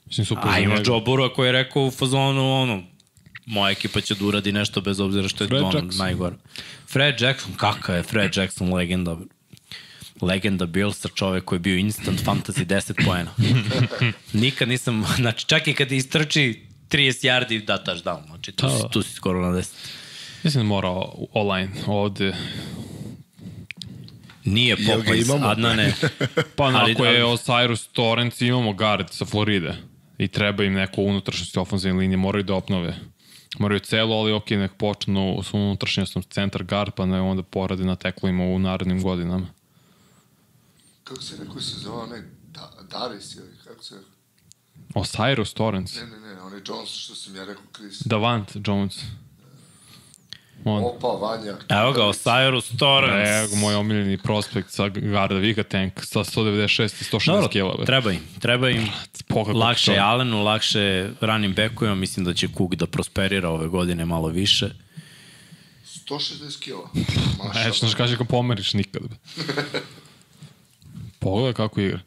Mislim, 0.06 0.26
super 0.26 0.50
A 0.50 0.60
imaš 0.60 0.80
Burrow 0.80 1.34
koji 1.34 1.48
je 1.48 1.52
rekao 1.52 1.86
u 1.86 1.92
fazonu, 1.92 2.62
ono, 2.62 2.84
moja 3.46 3.72
ekipa 3.72 4.02
će 4.02 4.16
da 4.16 4.26
uradi 4.26 4.52
nešto 4.52 4.82
bez 4.82 5.00
obzira 5.00 5.28
što 5.28 5.44
je 5.44 5.48
Fred 5.48 5.62
ono 5.62 5.80
Jackson. 5.80 5.98
najgore. 6.06 6.36
Fred 6.88 7.22
Jackson, 7.22 7.54
kakav 7.58 7.96
je 7.96 8.04
Fred 8.04 8.38
Jackson 8.38 8.74
legenda? 8.74 9.18
Legenda 10.22 10.66
Billsa, 10.66 11.10
čovek 11.16 11.44
koji 11.46 11.58
je 11.58 11.62
bio 11.62 11.78
instant 11.78 12.24
fantasy 12.26 12.66
10 12.66 13.06
poena. 13.06 13.32
Nikad 14.34 14.68
nisam, 14.68 15.06
znači 15.16 15.46
čak 15.48 15.68
i 15.68 15.74
kad 15.74 15.92
istrči 15.92 16.62
30 16.90 17.28
yardi 17.28 17.66
da 17.66 17.84
touchdown, 17.84 18.26
znači 18.28 18.52
tu, 18.52 18.70
si, 18.70 18.76
Da. 18.82 18.90
tu 18.90 19.02
si 19.02 19.14
skoro 19.14 19.42
na 19.52 19.58
10. 19.58 19.68
Mislim 20.44 20.64
da 20.64 20.68
mora 20.68 20.90
online 21.34 21.72
ovde. 21.88 22.34
Nije 24.46 24.78
Popeyes? 24.78 25.52
Adnane. 25.52 25.94
Pa 26.58 26.72
ako 26.92 27.06
je 27.06 27.26
Osiris 27.26 27.88
Torrance, 27.88 28.48
imamo 28.48 28.74
guard 28.74 29.08
sa 29.12 29.26
Floride. 29.26 29.74
I 30.18 30.28
treba 30.28 30.64
im 30.64 30.74
neko 30.74 31.02
unutrašnjost 31.02 31.58
ofenzivne 31.58 32.00
linije, 32.00 32.18
moraju 32.18 32.44
da 32.44 32.54
obnove. 32.54 32.96
Moraju 33.60 33.80
celo, 33.80 34.16
ali 34.16 34.34
ok, 34.34 34.50
nek 34.50 34.72
počnu 34.78 35.40
s 35.44 35.54
unutrašnjostom 35.54 36.24
centar 36.24 36.64
guard, 36.64 36.94
pa 36.96 37.06
ne 37.06 37.22
onda 37.22 37.44
porade 37.44 37.86
na 37.86 37.96
teklima 37.96 38.44
u 38.44 38.60
narednim 38.60 39.04
godinama. 39.04 39.48
Kako 41.04 41.22
se 41.22 41.38
rekao 41.38 41.62
se 41.62 41.80
zove 41.80 41.98
onaj 41.98 42.22
da, 42.52 42.72
Daris 42.92 43.36
ili 43.36 43.58
kako 43.64 43.84
se 43.84 43.96
rekao? 43.96 44.10
Osiris 44.96 45.54
Torrance. 45.54 46.00
Ne, 46.00 46.08
ne, 46.08 46.20
ne, 46.20 46.42
onaj 46.42 46.62
Jones 46.68 46.90
što 46.90 47.16
sam 47.16 47.36
ja 47.36 47.46
rekao 47.46 47.64
Chris. 47.76 48.02
Davant 48.06 48.52
Jones. 48.68 49.00
On. 50.66 50.84
Opa, 50.84 51.08
Vanja. 51.08 51.56
Evo 51.70 51.92
ga, 51.92 52.06
Osiris 52.06 52.78
Torrance. 52.80 53.32
Evo, 53.32 53.56
moj 53.56 53.76
omiljeni 53.76 54.18
prospekt 54.18 54.72
sa 54.72 54.90
garda 54.90 55.36
Vika 55.36 55.64
Tank 55.64 55.94
sa 56.04 56.20
196 56.20 56.84
i 56.84 56.88
160 56.88 57.26
Dobro, 57.26 57.78
kg. 57.78 57.86
treba 57.86 58.12
im, 58.12 58.20
treba 58.40 58.70
im. 58.70 58.88
Pogledaj 59.28 59.60
Lakše 59.60 59.94
je 59.94 60.00
Allenu, 60.00 60.44
lakše 60.44 60.80
je 60.80 61.14
running 61.22 61.56
backovima, 61.56 61.96
mislim 61.96 62.26
da 62.26 62.34
će 62.34 62.48
Cook 62.58 62.76
da 62.76 62.88
prosperira 62.88 63.50
ove 63.50 63.68
godine 63.68 64.06
malo 64.06 64.28
više. 64.28 64.70
160 66.10 66.60
kila. 66.60 66.90
E, 67.56 67.72
što 67.74 67.80
znaš 67.86 67.94
kaže 67.94 68.14
kako 68.14 68.26
pomeriš 68.26 68.74
nikad. 68.74 69.02
Pogledaj 71.20 71.54
kako 71.54 71.82
igra. 71.82 72.00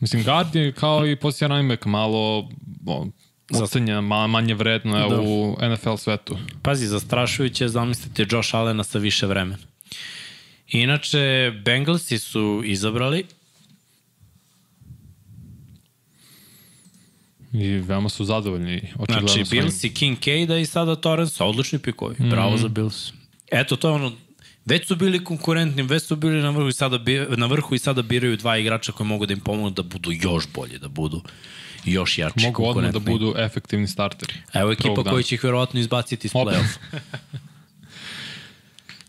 Mislim, 0.00 0.24
guard 0.24 0.54
je 0.54 0.72
kao 0.72 1.06
i 1.06 1.16
pozicija 1.16 1.48
running 1.48 1.70
back, 1.70 1.84
malo 1.84 2.48
on, 2.86 3.12
malo 4.02 4.28
manje 4.28 4.54
vredna 4.54 5.08
Da. 5.08 5.20
u 5.20 5.56
NFL 5.70 5.94
svetu. 5.96 6.38
Pazi, 6.62 6.86
zastrašujuće 6.86 7.64
je 7.64 7.68
zamislite 7.68 8.26
Josh 8.30 8.54
Allena 8.54 8.84
sa 8.84 8.98
više 8.98 9.26
vremena. 9.26 9.58
Inače, 10.68 11.18
Bengalsi 11.64 12.18
su 12.18 12.62
izabrali 12.64 13.24
I 17.52 17.68
veoma 17.68 18.08
su 18.08 18.24
zadovoljni. 18.24 18.76
Očigledno 18.76 19.28
Znači, 19.28 19.44
svojim- 19.44 19.62
Bills 19.62 19.84
i 19.84 19.94
Kincaida 19.94 20.58
i 20.58 20.66
sada 20.66 20.96
Torrance, 20.96 21.44
odlični 21.44 21.78
pikovi. 21.78 22.14
Mm 22.18 22.24
-hmm. 22.24 22.30
Bravo 22.30 22.56
za 22.56 22.68
Bills. 22.68 23.12
Eto, 23.50 23.76
to 23.76 23.88
je 23.88 23.94
ono, 23.94 24.12
Već 24.64 24.86
su 24.86 24.96
bili 24.96 25.24
konkurentni, 25.24 25.82
već 25.82 26.02
su 26.02 26.16
bili 26.16 26.42
na 26.42 26.50
vrhu 26.50 26.68
i 26.68 26.72
sada, 26.72 26.98
na 27.36 27.46
vrhu 27.46 27.74
i 27.74 27.78
sada 27.78 28.02
biraju 28.02 28.36
dva 28.36 28.58
igrača 28.58 28.92
koji 28.92 29.06
mogu 29.06 29.26
da 29.26 29.32
im 29.32 29.40
pomognu 29.40 29.70
da 29.70 29.82
budu 29.82 30.10
još 30.12 30.44
bolji, 30.54 30.78
da 30.78 30.88
budu 30.88 31.22
još 31.92 32.18
jači, 32.18 32.46
Mogu 32.46 32.64
odmah 32.64 32.92
da 32.92 32.98
budu 32.98 33.34
efektivni 33.36 33.86
starteri. 33.86 34.34
Evo 34.52 34.72
ekipa 34.72 35.04
koji 35.04 35.24
će 35.24 35.34
ih 35.34 35.44
verovatno 35.44 35.80
izbaciti 35.80 36.26
iz 36.26 36.32
play-off. 36.32 36.76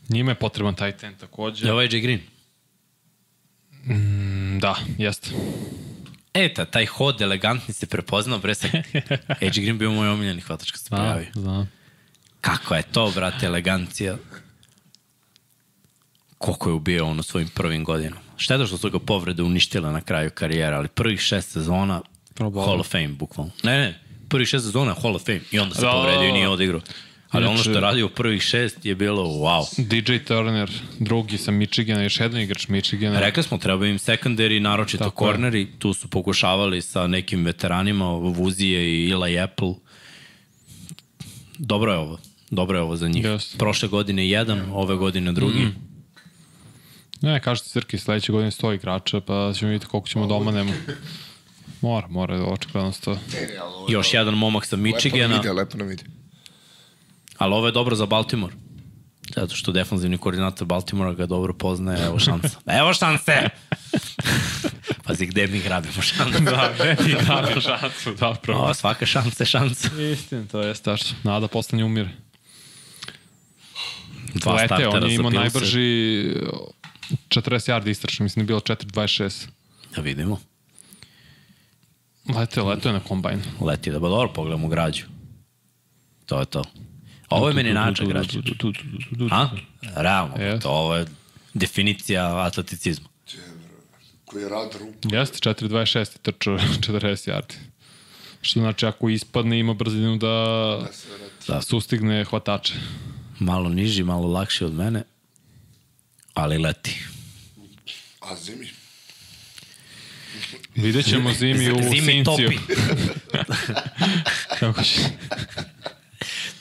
Njima 0.10 0.32
je 0.32 0.36
potreban 0.36 0.76
taj 0.76 0.92
ten 0.92 1.16
takođe. 1.16 1.68
Evo 1.68 1.80
AJ 1.80 2.00
Green. 2.00 2.20
Mm, 3.86 4.60
Da, 4.60 4.76
jeste. 4.98 5.30
E, 6.34 6.54
ta, 6.54 6.66
taj 6.66 6.86
hod 6.86 7.22
elegantni 7.22 7.74
se 7.74 7.86
prepoznao, 7.86 8.40
bre, 8.40 8.56
sa... 8.56 8.68
AJ 9.42 9.50
Green 9.64 9.78
bio 9.78 9.92
moj 9.92 10.10
omiljeni 10.10 10.42
hvatač 10.42 10.72
kad 10.72 10.82
se 10.82 10.90
pojavio. 10.90 11.28
znam. 11.34 11.72
Kako 12.42 12.76
je 12.76 12.84
to, 12.84 13.12
brate, 13.16 13.46
elegancija. 13.46 14.18
Koliko 16.38 16.70
je 16.70 16.74
ubio 16.74 17.06
on 17.06 17.20
u 17.20 17.24
svojim 17.24 17.48
prvim 17.48 17.84
godinama. 17.84 18.22
Šteta 18.38 18.66
što 18.66 18.78
su 18.78 18.90
ga 18.90 19.00
povrede 19.00 19.44
uništile 19.44 19.92
na 19.92 20.02
kraju 20.02 20.32
karijere, 20.34 20.76
ali 20.76 20.88
prvih 20.88 21.20
šest 21.20 21.52
sezona 21.52 22.02
Probao. 22.38 22.66
Hall 22.66 22.80
of 22.80 22.88
Fame, 22.88 23.08
bukvalno. 23.10 23.52
Ne, 23.64 23.78
ne, 23.78 24.00
prvih 24.30 24.48
šest 24.48 24.66
sezona 24.66 24.94
Hall 24.94 25.16
of 25.16 25.26
Fame 25.26 25.42
i 25.52 25.60
onda 25.60 25.76
se 25.76 25.82
Da, 25.82 25.92
povredio 25.92 26.30
i 26.30 26.32
nije 26.32 26.50
odigrao. 26.50 26.82
Ali 27.30 27.44
ono 27.44 27.52
Inače- 27.52 27.64
što 27.64 27.72
je 27.72 27.82
radio 27.82 28.06
u 28.06 28.10
prvih 28.10 28.42
šest 28.42 28.86
je 28.86 28.96
bilo 28.96 29.24
wow. 29.24 29.64
DJ 29.80 30.18
Turner, 30.18 30.70
drugi 31.00 31.38
sa 31.38 31.52
Michigana, 31.52 32.04
još 32.04 32.20
jedan 32.20 32.42
igrač 32.42 32.68
Michigana. 32.68 33.20
Rekli 33.20 33.44
smo, 33.44 33.58
treba 33.58 33.88
im 33.88 33.98
secondary, 33.98 34.60
naročito 34.60 35.04
Tako 35.04 35.26
je. 35.26 35.28
corneri. 35.28 35.68
Tu 35.80 35.94
su 35.94 36.08
pokušavali 36.08 36.82
sa 36.82 37.08
nekim 37.08 37.46
veteranima, 37.46 38.06
Vuzije 38.12 38.82
i 38.98 39.12
Eli 39.12 39.40
Apple. 39.40 39.74
Dobro 41.58 41.92
je 41.92 41.98
ovo. 41.98 42.18
Dobro 42.52 42.78
je 42.78 42.82
ovo 42.82 42.96
za 42.96 43.08
njih. 43.08 43.26
Jeste. 43.26 43.58
Prošle 43.58 43.90
godine 43.90 44.30
jedan, 44.30 44.70
ove 44.72 44.96
godine 44.96 45.32
drugi. 45.32 45.60
Mm. 45.60 45.76
Ne, 47.22 47.40
kažete 47.40 47.70
Srki, 47.70 47.98
sledeće 47.98 48.32
godine 48.32 48.52
100 48.52 48.74
igrača, 48.74 49.22
pa 49.22 49.54
ćemo 49.56 49.72
vidjeti 49.72 49.86
koliko 49.86 50.08
ćemo 50.08 50.28
doma 50.28 50.52
nemo. 50.52 50.74
Mora, 51.82 52.08
mora, 52.08 52.36
očigledno 52.46 52.92
100. 52.92 53.18
Ne, 53.34 53.42
ne, 53.42 53.58
ali 53.58 53.74
ovo 53.74 53.90
je 53.90 53.94
Još 53.94 54.14
jedan 54.14 54.34
momak 54.34 54.66
sa 54.66 54.76
Lepo 54.76 54.84
nam 54.88 54.94
Michigana, 54.94 55.36
ide, 55.40 55.54
lepo 55.54 55.78
nam 55.78 55.92
ide. 55.92 56.04
ali 57.38 57.54
ovo 57.54 57.66
je 57.66 57.72
dobro 57.72 57.96
za 57.96 58.06
Baltimore. 58.06 58.54
Zato 59.36 59.56
što 59.56 59.72
defanzivni 59.72 60.18
koordinator 60.18 60.68
Baltimora 60.68 61.14
ga 61.14 61.26
dobro 61.26 61.54
poznaje, 61.54 62.06
evo 62.06 62.20
šansa. 62.20 62.60
Evo 62.80 62.94
šanse! 62.94 63.34
Pazi, 65.04 65.26
gde 65.26 65.48
mi 65.48 65.60
grabimo 65.60 66.02
šanse? 66.02 66.40
Da, 66.44 66.74
ne 66.84 66.96
ti 66.96 67.16
grabio 67.26 67.62
šansu, 67.62 68.14
da, 68.20 68.34
pravo. 68.42 68.64
O, 68.64 68.74
svaka 68.74 69.06
šansa 69.06 69.44
je 69.44 69.48
šansa. 69.48 69.90
Istina, 70.14 70.46
to 70.52 70.62
je 70.62 70.74
tačno. 70.74 71.18
Nada 71.24 71.48
postanje 71.48 71.84
umire. 71.84 72.10
Dva 74.34 74.54
Lete, 74.54 74.66
startera 74.68 74.90
on 74.90 75.10
je 75.10 75.16
imao 75.16 75.32
najbrži 75.32 76.34
40 77.30 77.72
yardi 77.72 77.90
istračno, 77.90 78.24
mislim 78.24 78.46
da 78.46 78.54
je 78.54 78.60
bilo 78.60 78.60
4.26. 78.60 79.48
Da 79.96 80.02
vidimo. 80.02 80.40
Lete, 82.30 82.62
lete 82.62 82.90
je 82.90 82.94
na 82.94 83.00
kombajnu. 83.00 83.42
Leti 83.62 83.92
da 83.92 84.00
ba 84.00 84.10
dobro 84.10 84.30
pogledamo 84.30 84.68
građu. 84.68 85.04
To 86.26 86.40
je 86.40 86.46
to. 86.46 86.64
Ovo 87.30 87.48
je 87.48 87.54
meni 87.54 87.74
nača 87.74 88.06
građa. 88.06 88.40
A? 89.32 89.50
Realno, 89.96 90.36
Yes. 90.36 90.62
to 90.62 90.70
ovo 90.70 90.96
je 90.96 91.06
definicija 91.54 92.38
atleticizma. 92.38 93.08
Koji 94.26 94.44
je 94.44 94.50
rad 94.50 94.70
ruku. 94.74 94.94
Jeste, 95.04 95.50
4.26 95.50 95.98
je 96.00 96.18
trčao 96.22 96.58
40 96.82 97.00
yardi. 97.32 97.54
Što 98.42 98.60
znači 98.60 98.86
ako 98.86 99.10
ispadne 99.10 99.60
ima 99.60 99.74
brzinu 99.74 100.18
da 100.18 100.34
Da. 101.48 101.62
sustigne 101.62 102.24
hvatače. 102.24 102.74
Malo 103.40 103.70
niži, 103.70 104.04
malo 104.04 104.28
lakši 104.28 104.66
od 104.66 104.74
mene, 104.74 105.04
ali 106.34 106.58
leti. 106.58 107.04
A 108.22 108.36
zimi? 108.36 108.70
Vidjet 110.78 111.06
ćemo 111.06 111.34
zimi 111.34 111.72
u 111.72 111.76
Zimi 111.76 112.02
Sinciju. 112.02 112.24
topi. 112.24 112.58
Kako 114.60 114.84
će... 114.84 115.02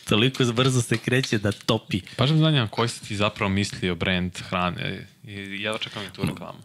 Toliko 0.08 0.44
brzo 0.44 0.82
se 0.82 0.98
kreće 0.98 1.38
da 1.38 1.52
topi. 1.52 2.00
Baš 2.18 2.30
me 2.30 2.36
zanima 2.36 2.68
koji 2.68 2.88
si 2.88 3.04
ti 3.08 3.16
zapravo 3.16 3.48
mislio 3.48 3.94
brand 3.94 4.38
hrane 4.38 5.06
i 5.24 5.62
ja 5.62 5.72
dočekam 5.72 6.02
i 6.04 6.12
tu 6.12 6.22
reklamu. 6.22 6.58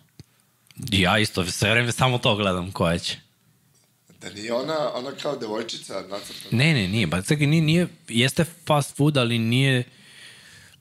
Ja 0.91 1.19
isto, 1.19 1.45
sve 1.45 1.71
vreme 1.71 1.91
samo 1.91 2.17
to 2.17 2.35
gledam 2.35 2.71
koja 2.71 2.97
će. 2.99 3.17
Da 4.21 4.29
nije 4.29 4.53
ona, 4.53 4.93
ona 4.93 5.11
kao 5.21 5.37
devojčica 5.37 5.93
nacrtana. 5.93 6.63
Ne, 6.63 6.73
ne, 6.73 6.87
nije. 6.87 7.07
Ba, 7.07 7.21
čekaj, 7.21 7.47
nije, 7.47 7.61
nije, 7.61 7.87
jeste 8.07 8.45
fast 8.67 8.97
food, 8.97 9.17
ali 9.17 9.39
nije, 9.39 9.83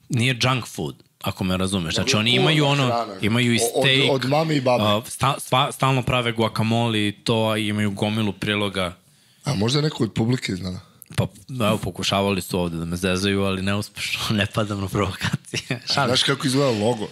nije 0.09 0.39
junk 0.43 0.65
food, 0.67 0.95
ako 1.21 1.43
me 1.43 1.57
razumeš. 1.57 1.95
Znači, 1.95 2.15
oni 2.15 2.31
imaju 2.31 2.65
ono, 2.65 2.85
hrana. 2.85 3.13
imaju 3.21 3.53
i 3.53 3.59
O- 3.59 3.79
od- 3.79 3.83
steak. 3.83 4.11
od 4.11 4.25
mame 4.25 4.55
i 4.55 4.61
babe. 4.61 5.09
sta, 5.09 5.35
stalno 5.71 6.01
prave 6.03 6.31
guacamole 6.31 6.99
i 6.99 7.11
to, 7.13 7.57
imaju 7.57 7.91
gomilu 7.91 8.33
priloga. 8.33 8.97
A 9.43 9.53
možda 9.53 9.81
neko 9.81 10.03
od 10.03 10.13
publike 10.13 10.55
zna. 10.55 10.79
Pa, 11.15 11.27
evo, 11.61 11.77
pokušavali 11.77 12.41
su 12.41 12.59
ovde 12.59 12.77
da 12.77 12.85
me 12.85 12.97
zezaju, 12.97 13.41
ali 13.41 13.61
neuspešno, 13.61 14.21
ne 14.35 14.45
padam 14.45 14.81
na 14.81 14.87
provokacije. 14.87 15.79
Znaš 15.95 16.23
kako 16.23 16.47
izgleda 16.47 16.79
logo? 16.79 17.07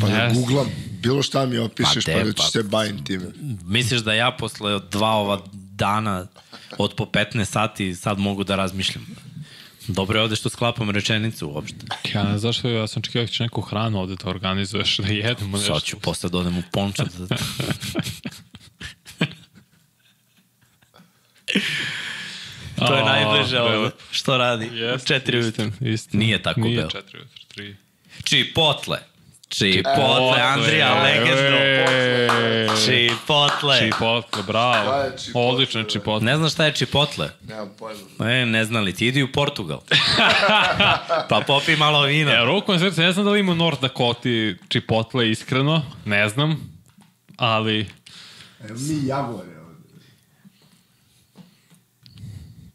Pa 0.00 0.08
da 0.08 0.14
Yes. 0.14 0.34
googlam, 0.36 0.66
bilo 0.92 1.22
šta 1.22 1.46
mi 1.46 1.58
opišeš, 1.58 2.04
Pa 2.04 2.12
pa, 2.12 2.18
de, 2.18 2.24
da 2.24 2.32
ću 2.32 2.36
pa- 2.36 2.42
se 2.44 2.62
bavim 2.62 3.04
time. 3.04 3.24
Misliš 3.64 4.00
da 4.00 4.12
ja 4.14 4.30
posle 4.30 4.80
dva 4.80 5.10
ova 5.10 5.40
dana 5.52 6.26
od 6.78 6.94
po 6.94 7.04
15 7.04 7.44
sati 7.44 7.94
sad 7.94 8.18
mogu 8.18 8.44
da 8.44 8.56
razmišljam? 8.56 9.06
Dobro 9.88 10.18
je 10.18 10.22
ovde 10.22 10.36
što 10.36 10.48
sklapam 10.48 10.90
rečenicu 10.90 11.48
uopšte. 11.48 11.76
Ja 12.14 12.22
ne 12.22 12.28
znam 12.28 12.38
zašto, 12.38 12.68
ja 12.68 12.86
sam 12.86 13.02
čekao 13.02 13.22
da 13.22 13.28
će 13.28 13.42
neku 13.42 13.60
hranu 13.60 14.00
ovde 14.00 14.14
da 14.24 14.30
organizuješ, 14.30 14.96
da 14.96 15.08
jedemo 15.08 15.58
nešto. 15.58 15.74
Sad 15.74 15.82
ću 15.82 16.00
posle 16.00 16.30
da 16.30 16.38
odem 16.38 16.58
u 16.58 16.62
ponča. 16.72 17.04
Da... 17.04 17.36
to 22.86 22.94
je 22.94 23.04
najbliže 23.04 23.60
ovo. 23.60 23.90
Što 24.10 24.38
radi? 24.38 24.70
Jeste, 24.72 25.06
Četiri 25.06 25.38
ujutru. 25.38 25.72
Nije 26.12 26.42
tako 26.42 26.60
Nije 26.60 26.76
belo. 26.76 26.90
četiri 26.90 27.18
ujutru, 27.18 27.44
tri. 27.48 27.76
Chipotle. 28.24 28.98
Chipotle, 29.56 30.40
Andrija, 30.42 31.02
legendno. 31.02 31.58
Chipotle. 32.76 33.76
Chipotle, 33.76 34.42
bravo. 34.46 34.84
Šta 34.84 35.04
je 35.04 35.18
Chipotle, 35.18 35.48
Odlično 35.48 35.80
je? 35.80 35.88
Chipotle. 35.88 36.26
Ne 36.26 36.36
znaš 36.36 36.52
šta 36.52 36.64
je 36.64 36.72
Chipotle? 36.72 37.30
Nemam 37.48 37.68
pojma. 37.78 38.30
E, 38.32 38.46
ne 38.46 38.64
znali 38.64 38.92
ti, 38.92 39.06
idi 39.06 39.22
u 39.22 39.32
Portugal. 39.32 39.80
pa 41.30 41.42
popi 41.46 41.76
malo 41.76 42.02
vina. 42.02 42.30
Ja, 42.32 42.44
ruku 42.44 42.72
na 42.72 42.78
srce, 42.78 43.02
ne 43.02 43.12
znam 43.12 43.24
da 43.24 43.30
li 43.30 43.40
ima 43.40 43.52
u 43.52 43.54
North 43.54 43.80
Dakota 43.82 44.28
Chipotle 44.70 45.30
iskreno, 45.30 45.82
ne 46.04 46.28
znam, 46.28 46.78
ali 47.36 47.86
Evo 48.60 48.78
mi 48.78 49.06
jagore 49.06 49.58
ovde. 49.60 50.00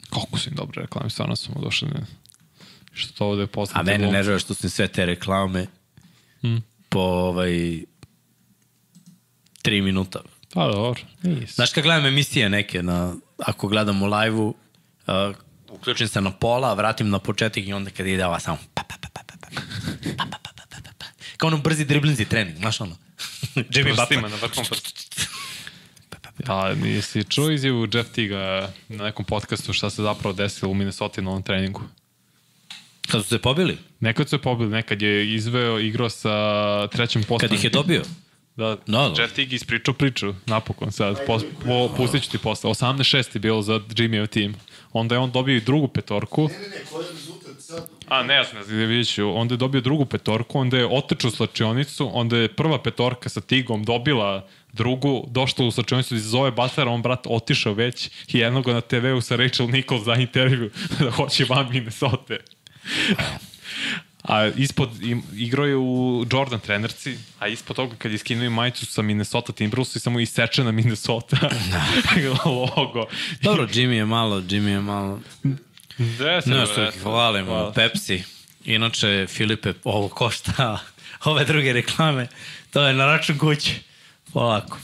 koliko 0.10 0.38
su 0.38 0.49
im 0.49 0.56
dobre 0.56 0.82
reklame, 0.82 1.10
stvarno 1.10 1.36
sam 1.36 1.53
oduševljen. 1.58 2.06
Što 2.94 3.14
to 3.18 3.26
ovde 3.26 3.44
je 3.44 3.48
poznate. 3.48 3.80
A 3.80 3.84
mene 3.84 4.12
ne 4.12 4.24
žele 4.24 4.40
što 4.40 4.53
su 4.53 4.66
im 4.66 4.70
sve 4.70 4.88
te 4.88 5.06
reklame 5.06 5.68
po 6.91 6.99
ovaj 6.99 7.84
tri 9.61 9.81
minuta. 9.81 10.19
Pa 10.53 10.68
dobro, 10.68 11.01
nije. 11.23 11.47
Znaš 11.47 11.72
kad 11.73 11.84
gledam 11.84 12.05
emisije 12.05 12.49
neke, 12.49 12.84
na, 12.84 13.15
ako 13.38 13.68
gledam 13.68 14.01
u 14.01 14.05
live-u, 14.05 14.47
uh, 14.47 15.35
uključim 15.69 16.07
se 16.07 16.22
na 16.22 16.31
pola, 16.31 16.73
vratim 16.73 17.09
na 17.09 17.19
početak 17.19 17.63
i 17.68 17.73
onda 17.73 17.91
kad 17.91 18.07
ide 18.07 18.26
ova 18.26 18.39
samo 18.39 18.57
pa, 18.73 18.84
pa, 18.84 18.95
pa, 19.01 19.09
pa, 19.13 19.22
pa, 19.27 19.35
pa, 19.41 19.61
pa, 20.18 20.26
pa, 20.27 20.39
pa, 20.43 20.49
pa, 20.55 20.65
pa, 20.69 20.81
pa, 20.84 20.91
pa. 20.97 21.05
kao 21.38 21.47
ono 21.47 21.57
brzi 21.57 21.85
driblinzi 21.85 22.26
trening, 22.26 22.57
znaš 22.57 22.81
ono? 22.81 22.95
Jimmy 23.55 23.95
Butler. 23.95 24.22
na 24.22 24.38
vrhom. 24.41 24.65
Ja, 26.47 26.76
nisi 26.76 27.23
čuo 27.23 27.51
izjavu 27.51 27.88
Jeff 27.93 28.11
Tiga 28.11 28.73
na 28.89 29.03
nekom 29.03 29.26
podcastu 29.26 29.73
šta 29.73 29.89
se 29.89 30.01
zapravo 30.01 30.34
desilo 30.34 30.72
u 30.72 30.73
Minnesota 30.73 31.22
na 31.22 31.30
ovom 31.30 31.43
treningu? 31.43 31.81
Kad 33.11 33.23
su 33.23 33.29
se 33.29 33.39
pobili? 33.39 33.77
Nekad 33.99 34.29
su 34.29 34.35
je 34.35 34.39
pobili, 34.41 34.69
nekad 34.69 35.01
je 35.01 35.33
izveo, 35.33 35.79
igrao 35.79 36.09
sa 36.09 36.88
trećim 36.88 37.23
postom. 37.23 37.49
Kad 37.49 37.57
ih 37.57 37.63
je 37.63 37.69
dobio? 37.69 38.01
Da, 38.01 38.07
Da, 38.55 38.77
da. 38.88 39.21
Jeff 39.21 39.33
Tigg 39.33 39.53
ispričao 39.53 39.93
priču, 39.93 40.33
napokon 40.45 40.91
sad, 40.91 41.25
po, 41.27 41.39
po, 41.65 41.89
pustit 41.97 42.23
ću 42.23 42.31
ti 42.31 42.38
posle. 42.38 42.69
18-6 42.69 43.35
je 43.35 43.39
bilo 43.39 43.61
za 43.61 43.73
Jimmyov 43.73 44.27
tim. 44.27 44.55
Onda 44.93 45.15
je 45.15 45.19
on 45.19 45.31
dobio 45.31 45.55
i 45.55 45.61
drugu 45.61 45.88
petorku. 45.88 46.41
Ne, 46.41 46.59
ne, 46.59 46.67
ne, 46.67 46.75
koji 46.91 47.05
je 47.05 47.11
rezultat 47.11 47.61
sad? 47.61 47.89
A, 48.07 48.23
ne, 48.23 48.35
ja 48.35 48.45
sam 48.45 48.57
ne 48.57 48.63
znam, 48.63 48.77
vidjet 48.77 49.13
ću. 49.13 49.38
Onda 49.38 49.53
je 49.53 49.57
dobio 49.57 49.81
drugu 49.81 50.05
petorku, 50.05 50.59
onda 50.59 50.77
je 50.77 50.88
otečao 50.88 51.27
u 51.27 51.31
slačionicu, 51.31 52.09
onda 52.13 52.38
je 52.38 52.55
prva 52.55 52.81
petorka 52.83 53.29
sa 53.29 53.41
Tigom 53.41 53.83
dobila 53.83 54.47
drugu, 54.73 55.25
došla 55.27 55.65
u 55.65 55.71
slačionicu 55.71 56.15
iz 56.15 56.23
zove 56.23 56.51
Butlera, 56.51 56.91
on 56.91 57.01
brat 57.01 57.27
otišao 57.29 57.73
već 57.73 58.09
i 58.33 58.39
jednog 58.39 58.67
na 58.67 58.81
TV-u 58.81 59.21
sa 59.21 59.35
Rachel 59.35 59.67
Nichols 59.67 60.03
za 60.03 60.15
intervju 60.15 60.69
da 60.99 61.11
hoće 61.17 61.45
van 61.49 61.69
Minnesota. 61.71 62.35
A 64.24 64.48
ispod, 64.48 64.90
igrao 65.36 65.66
je 65.66 65.78
u 65.78 66.26
Jordan 66.32 66.60
trenerci, 66.60 67.18
a 67.40 67.48
ispod 67.48 67.76
toga 67.76 67.95
kad 67.98 68.12
je 68.12 68.18
skinuo 68.18 68.45
i 68.45 68.49
majicu 68.49 68.86
sa 68.86 69.02
Minnesota 69.02 69.53
Timberwolves 69.53 69.95
i 69.95 69.99
samo 69.99 70.20
isečena 70.20 70.72
Minnesota 70.72 71.38
logo. 72.78 73.06
Dobro, 73.41 73.68
Jimmy 73.68 73.91
je 73.91 74.06
malo, 74.06 74.41
Jimmy 74.41 74.68
je 74.68 74.80
malo... 74.80 75.20
Gde 75.98 76.41
se 76.41 76.49
bre, 76.49 76.66
što 76.66 76.84
ih 76.84 77.03
hvalim, 77.03 77.49
ono, 77.49 77.72
Pepsi. 77.72 78.24
Inače, 78.66 79.28
Filipe, 79.30 79.74
ovo 79.84 80.08
košta 80.08 80.80
ove 81.26 81.45
druge 81.45 81.74
reklame. 81.74 82.28
To 82.74 82.88
je 82.88 82.94
na 82.94 83.06
račun 83.06 83.38
kuće. 83.38 83.72
Polako. 84.34 84.78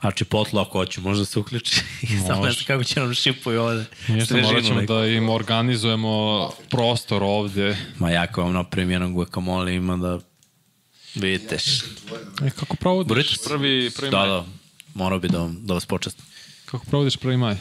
Znači, 0.00 0.24
potlo 0.24 0.60
ako 0.60 0.78
hoću, 0.78 1.00
možda 1.00 1.24
se 1.24 1.38
uključi. 1.38 1.80
Samo 2.26 2.44
ne 2.44 2.52
znam 2.52 2.64
kako 2.66 2.84
će 2.84 3.00
nam 3.00 3.14
šipuju 3.14 3.62
ovde. 3.62 3.84
Strežinu 4.24 4.42
morat 4.42 4.64
ćemo 4.64 4.80
neku. 4.80 4.92
da 4.92 5.06
im 5.06 5.28
organizujemo 5.28 6.10
prostor 6.70 7.22
ovde. 7.22 7.76
Ma 7.98 8.10
jako 8.10 8.42
vam 8.42 8.52
napravim 8.52 8.90
jednog 8.90 9.12
guacamole 9.12 9.74
ima 9.74 9.96
da 9.96 10.18
vidite. 11.14 11.56
E, 12.42 12.50
kako 12.50 12.76
provodiš 12.76 13.08
Burritos? 13.08 13.38
prvi, 13.38 13.90
prvi 13.90 14.10
Da, 14.10 14.18
maj? 14.18 14.28
da. 14.28 14.44
Morao 14.94 15.18
bi 15.18 15.28
da, 15.28 15.38
vam- 15.38 15.56
da 15.60 15.74
vas 15.74 15.86
počestim. 15.86 16.24
Kako 16.64 16.84
provodiš 16.86 17.16
prvi 17.16 17.36
maj? 17.36 17.56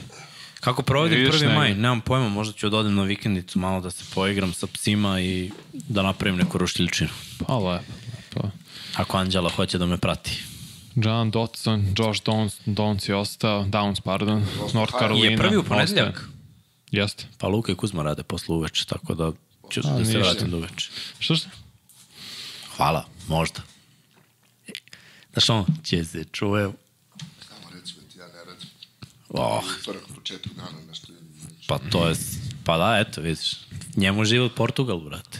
Kako 0.60 0.82
provodim 0.82 1.18
Ideš 1.18 1.30
prvi 1.30 1.42
negde? 1.42 1.56
maj? 1.56 1.74
Nemam 1.74 2.02
pojma, 2.02 2.30
možda 2.30 2.54
ću 2.54 2.70
da 2.70 2.78
odem 2.78 2.96
na 2.96 3.04
vikendicu 3.04 3.60
malo 3.60 3.82
da 3.82 3.92
se 3.92 4.04
poigram 4.16 4.54
sa 4.54 4.68
psima 4.68 5.22
i 5.22 5.52
da 5.74 6.02
napravim 6.02 6.38
neku 6.38 6.58
ruštilčinu. 6.58 7.10
Pa 7.40 7.54
lepo. 7.56 7.84
lepo. 8.36 8.50
Ako 8.96 9.18
Anđela 9.18 9.50
hoće 9.50 9.78
da 9.78 9.86
me 9.86 9.98
prati. 9.98 10.44
John 11.04 11.32
Dotson, 11.32 11.94
Josh 11.98 12.22
Downs, 12.24 12.60
Downs 12.66 13.10
je 13.10 13.16
ostao, 13.16 13.64
Downs, 13.64 14.02
pardon, 14.02 14.46
North 14.74 14.94
Carolina. 15.00 15.32
Je 15.32 15.38
prvi 15.38 15.58
u 15.58 15.64
ponedeljak? 15.64 16.30
Jeste. 16.92 17.26
Pa 17.38 17.48
Luka 17.48 17.72
i 17.72 17.76
Kuzma 17.76 18.04
rade 18.04 18.24
posle 18.24 18.56
uveče, 18.56 18.86
tako 18.86 19.16
da 19.16 19.32
ću 19.72 19.82
A, 19.84 19.98
da 19.98 20.06
se 20.06 20.18
vratim 20.18 20.52
do 20.52 20.58
uveče. 20.58 20.90
Što 21.20 21.36
što? 21.36 21.50
Hvala, 22.78 23.06
možda. 23.28 23.62
Znaš 25.32 25.50
ono, 25.50 25.66
će 25.84 26.06
se 26.06 26.24
čuje. 26.32 26.72
Samo 27.50 27.70
recimo 27.74 28.02
ti 28.14 28.20
ja 28.20 28.28
ne 28.28 28.46
radim. 28.46 28.70
Oh, 29.30 29.64
Utorak, 29.82 30.04
početak 30.16 30.54
dana, 30.54 30.78
nešto. 30.90 31.14
pa 31.68 31.80
to 31.92 32.08
je... 32.08 32.16
Pa 32.64 32.78
da, 32.78 32.98
eto, 33.00 33.22
vidiš. 33.22 33.52
Njemu 33.96 34.26
život 34.26 34.56
Portugal, 34.56 35.00
brate. 35.00 35.40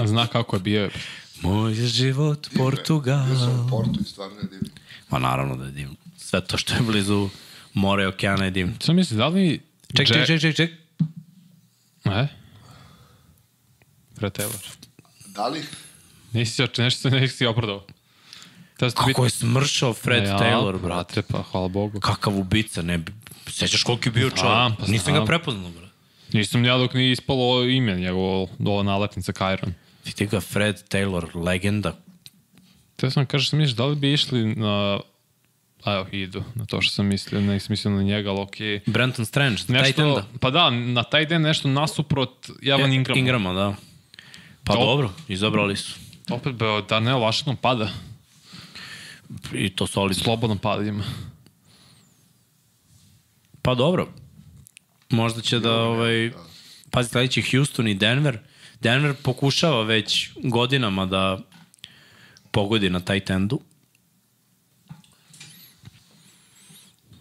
A, 0.00 0.06
zna 0.06 0.26
kako 0.26 0.56
je 0.56 0.60
bio. 0.60 0.90
Moj 1.42 1.70
je 1.80 1.86
život 1.86 2.48
Portugal. 2.56 3.26
Bio 3.26 3.38
sam 3.38 3.66
u 3.66 3.68
Portu 3.70 4.00
i 4.00 4.04
stvarno 4.04 4.36
je 4.40 4.46
divno. 4.48 4.68
Ma 5.10 5.18
naravno 5.18 5.56
da 5.56 5.64
je 5.64 5.70
divno. 5.72 5.94
Sve 6.16 6.40
to 6.46 6.56
što 6.56 6.74
je 6.74 6.80
blizu 6.80 7.28
mora 7.74 8.02
i 8.02 8.06
okeana 8.06 8.44
je 8.44 8.50
divno. 8.50 8.74
Sam 8.80 8.96
misli, 8.96 9.16
da 9.16 9.28
li... 9.28 9.60
Ček, 9.96 10.06
ček, 10.06 10.16
Jack- 10.16 10.26
ček, 10.26 10.40
ček, 10.40 10.56
ček. 10.56 10.70
E? 12.04 12.26
Fred 14.18 14.32
Taylor. 14.38 14.76
Da 15.26 15.48
li? 15.48 15.62
Nisi 16.32 16.62
oče, 16.62 16.82
nešto 16.82 17.10
se 17.10 17.16
nisi 17.16 17.46
opravdao. 17.46 17.84
Da 18.78 18.90
Kako 18.90 19.24
je 19.24 19.30
smršao 19.30 19.94
Fred 19.94 20.24
ja, 20.24 20.38
Taylor, 20.38 20.78
brate. 20.80 21.22
Pa, 21.22 21.42
hvala 21.42 21.68
Bogu. 21.68 22.00
Kakav 22.00 22.38
ubica, 22.38 22.82
ne. 22.82 23.00
Sećaš 23.46 23.82
koliki 23.82 24.08
je 24.08 24.12
bio 24.12 24.28
Znam, 24.28 24.38
čovjek? 24.38 24.80
pa 24.80 24.92
Nisam 24.92 25.14
ga 25.14 25.24
prepoznao, 25.24 25.70
brate. 25.70 25.92
Nisam 26.32 26.64
ja 26.64 26.78
dok 26.78 26.94
nije 26.94 27.12
ispalo 27.12 27.64
ime 27.64 27.96
njegovo, 27.96 28.48
ova 28.66 28.82
nalepnica 28.82 29.32
Kajron. 29.32 29.74
Ti 30.08 30.14
ti 30.14 30.26
ga 30.26 30.40
Fred 30.40 30.88
Taylor, 30.88 31.36
legenda. 31.36 31.92
Te 32.96 33.10
sam 33.10 33.26
kažeš, 33.26 33.52
misliš, 33.52 33.76
da 33.76 33.84
li 33.86 33.96
bi 33.96 34.12
išli 34.12 34.54
na... 34.54 35.00
A 35.84 35.92
evo, 35.94 36.06
idu 36.12 36.42
na 36.54 36.64
to 36.66 36.80
što 36.82 36.92
sam 36.92 37.06
mislio, 37.06 37.40
ne 37.40 37.58
mislio 37.68 37.94
na 37.94 38.02
njega, 38.02 38.30
ali 38.30 38.40
okej. 38.40 38.80
Brenton 38.86 39.26
Strange, 39.26 39.62
Nešto, 39.68 39.84
tight 39.84 39.98
enda. 39.98 40.24
pa 40.40 40.50
da, 40.50 40.70
na 40.70 41.02
taj 41.02 41.26
den 41.26 41.42
nešto 41.42 41.68
nasuprot 41.68 42.50
Javan 42.62 42.92
Ingram. 42.92 43.18
Ingrama, 43.18 43.52
da. 43.52 43.74
Pa 44.64 44.72
Dobro. 44.72 44.86
dobro, 44.86 45.12
izabrali 45.28 45.76
su. 45.76 45.94
Opet 46.30 46.54
be, 46.54 46.64
Darnell 46.88 47.20
Washington 47.20 47.56
pada, 47.56 47.88
I 49.52 49.70
to 49.70 49.86
solidno. 49.86 50.24
slobodno 50.24 50.56
pada 50.58 50.82
ima. 50.84 51.04
Pa 53.62 53.74
dobro. 53.74 54.08
Možda 55.10 55.40
će 55.40 55.58
da, 55.58 55.72
ovaj... 55.72 56.32
Pazi, 56.90 57.08
sledeći 57.08 57.42
Houston 57.42 57.88
i 57.88 57.94
Denver. 57.94 58.38
Denver 58.80 59.14
pokušava 59.22 59.82
već 59.82 60.30
godinama 60.36 61.06
da 61.06 61.38
pogodi 62.50 62.90
na 62.90 63.00
tight 63.00 63.30
endu. 63.30 63.60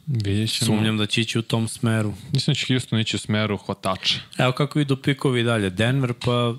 Vidjet 0.08 0.54
ćemo. 0.54 0.66
Sumnjam 0.66 0.98
da 0.98 1.06
će 1.06 1.22
ići 1.22 1.40
u 1.40 1.42
tom 1.42 1.68
smeru. 1.68 2.14
Mislim 2.34 2.54
da 2.54 2.60
će 2.60 2.74
Houston 2.74 3.00
ići 3.00 3.16
u 3.16 3.20
smeru 3.20 3.58
hvatača. 3.58 4.20
Evo 4.38 4.52
kako 4.52 4.80
idu 4.80 4.98
pikovi 4.98 5.44
dalje. 5.44 5.70
Denver 5.70 6.14
pa... 6.14 6.56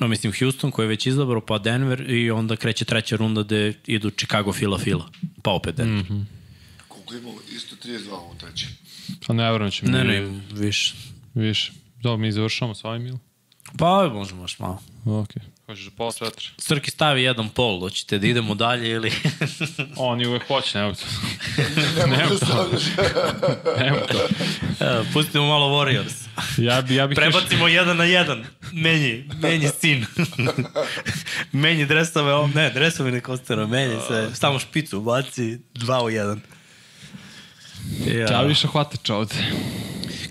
No, 0.00 0.08
mislim, 0.08 0.32
Houston 0.38 0.70
koji 0.70 0.84
je 0.84 0.88
već 0.88 1.06
izabrao, 1.06 1.46
pa 1.46 1.58
Denver 1.58 2.10
i 2.10 2.30
onda 2.30 2.56
kreće 2.56 2.84
treća 2.84 3.16
runda 3.16 3.42
gde 3.42 3.74
idu 3.86 4.10
Chicago, 4.10 4.52
Fila, 4.52 4.78
Fila. 4.78 5.10
Pa 5.42 5.50
opet 5.50 5.74
Denver. 5.74 6.04
Mm 6.04 6.14
-hmm. 6.14 6.24
Koliko 6.88 7.14
imamo? 7.14 7.38
Isto 7.56 7.76
32 7.88 8.34
u 8.34 8.38
treći. 8.38 8.66
Pa 9.26 9.32
ne 9.32 9.52
verujem 9.52 9.66
da 9.66 9.70
će 9.70 9.86
mi 9.86 9.92
Ne, 9.92 10.04
ne, 10.04 10.40
više. 10.52 10.94
više. 11.34 11.72
Dobro, 12.02 12.16
mi 12.16 12.32
završamo 12.32 12.74
sa 12.74 12.88
ovim 12.88 13.06
ili? 13.06 13.18
Pa 13.78 14.08
možemo 14.14 14.42
još 14.42 14.58
malo. 14.58 14.78
Ok. 15.06 15.28
Hoćeš 15.66 15.84
da 15.84 15.90
pola 15.96 16.12
četiri? 16.12 16.46
Srki 16.58 16.90
stavi 16.90 17.22
jedan 17.22 17.48
pol, 17.48 17.80
hoćete 17.80 18.18
da 18.18 18.26
idemo 18.26 18.54
dalje 18.54 18.90
ili... 18.90 19.12
Oni 19.96 20.26
uvek 20.26 20.48
hoće, 20.48 20.78
nema 20.78 20.94
to. 20.94 21.04
Da 22.30 22.46
stavljaš. 22.46 22.82
nema 23.78 23.98
to. 23.98 24.28
Pustimo 25.12 25.46
malo 25.46 25.66
Warriors. 25.66 26.26
Ja 26.58 26.82
bi, 26.82 26.94
ja 26.94 27.06
bih 27.06 27.18
još... 27.18 27.24
Prebacimo 27.24 27.68
jedan 27.68 27.96
na 27.96 28.04
jedan. 28.04 28.44
Menji, 28.72 29.24
menji 29.42 29.68
sin. 29.80 30.06
menji 31.52 31.86
dresove, 31.86 32.34
o, 32.34 32.46
ne, 32.46 32.70
dresove 32.70 33.10
ne 33.10 33.20
kostero, 33.20 33.66
menji 33.66 33.96
se, 34.08 34.30
samo 34.34 34.58
špicu 34.58 35.00
baci, 35.00 35.58
dva 35.74 36.02
u 36.02 36.10
jedan. 36.10 36.40
Ja. 38.06 38.30
Ja 38.30 38.42
više 38.42 38.68
hvatača 38.68 39.16
ovde. 39.16 39.34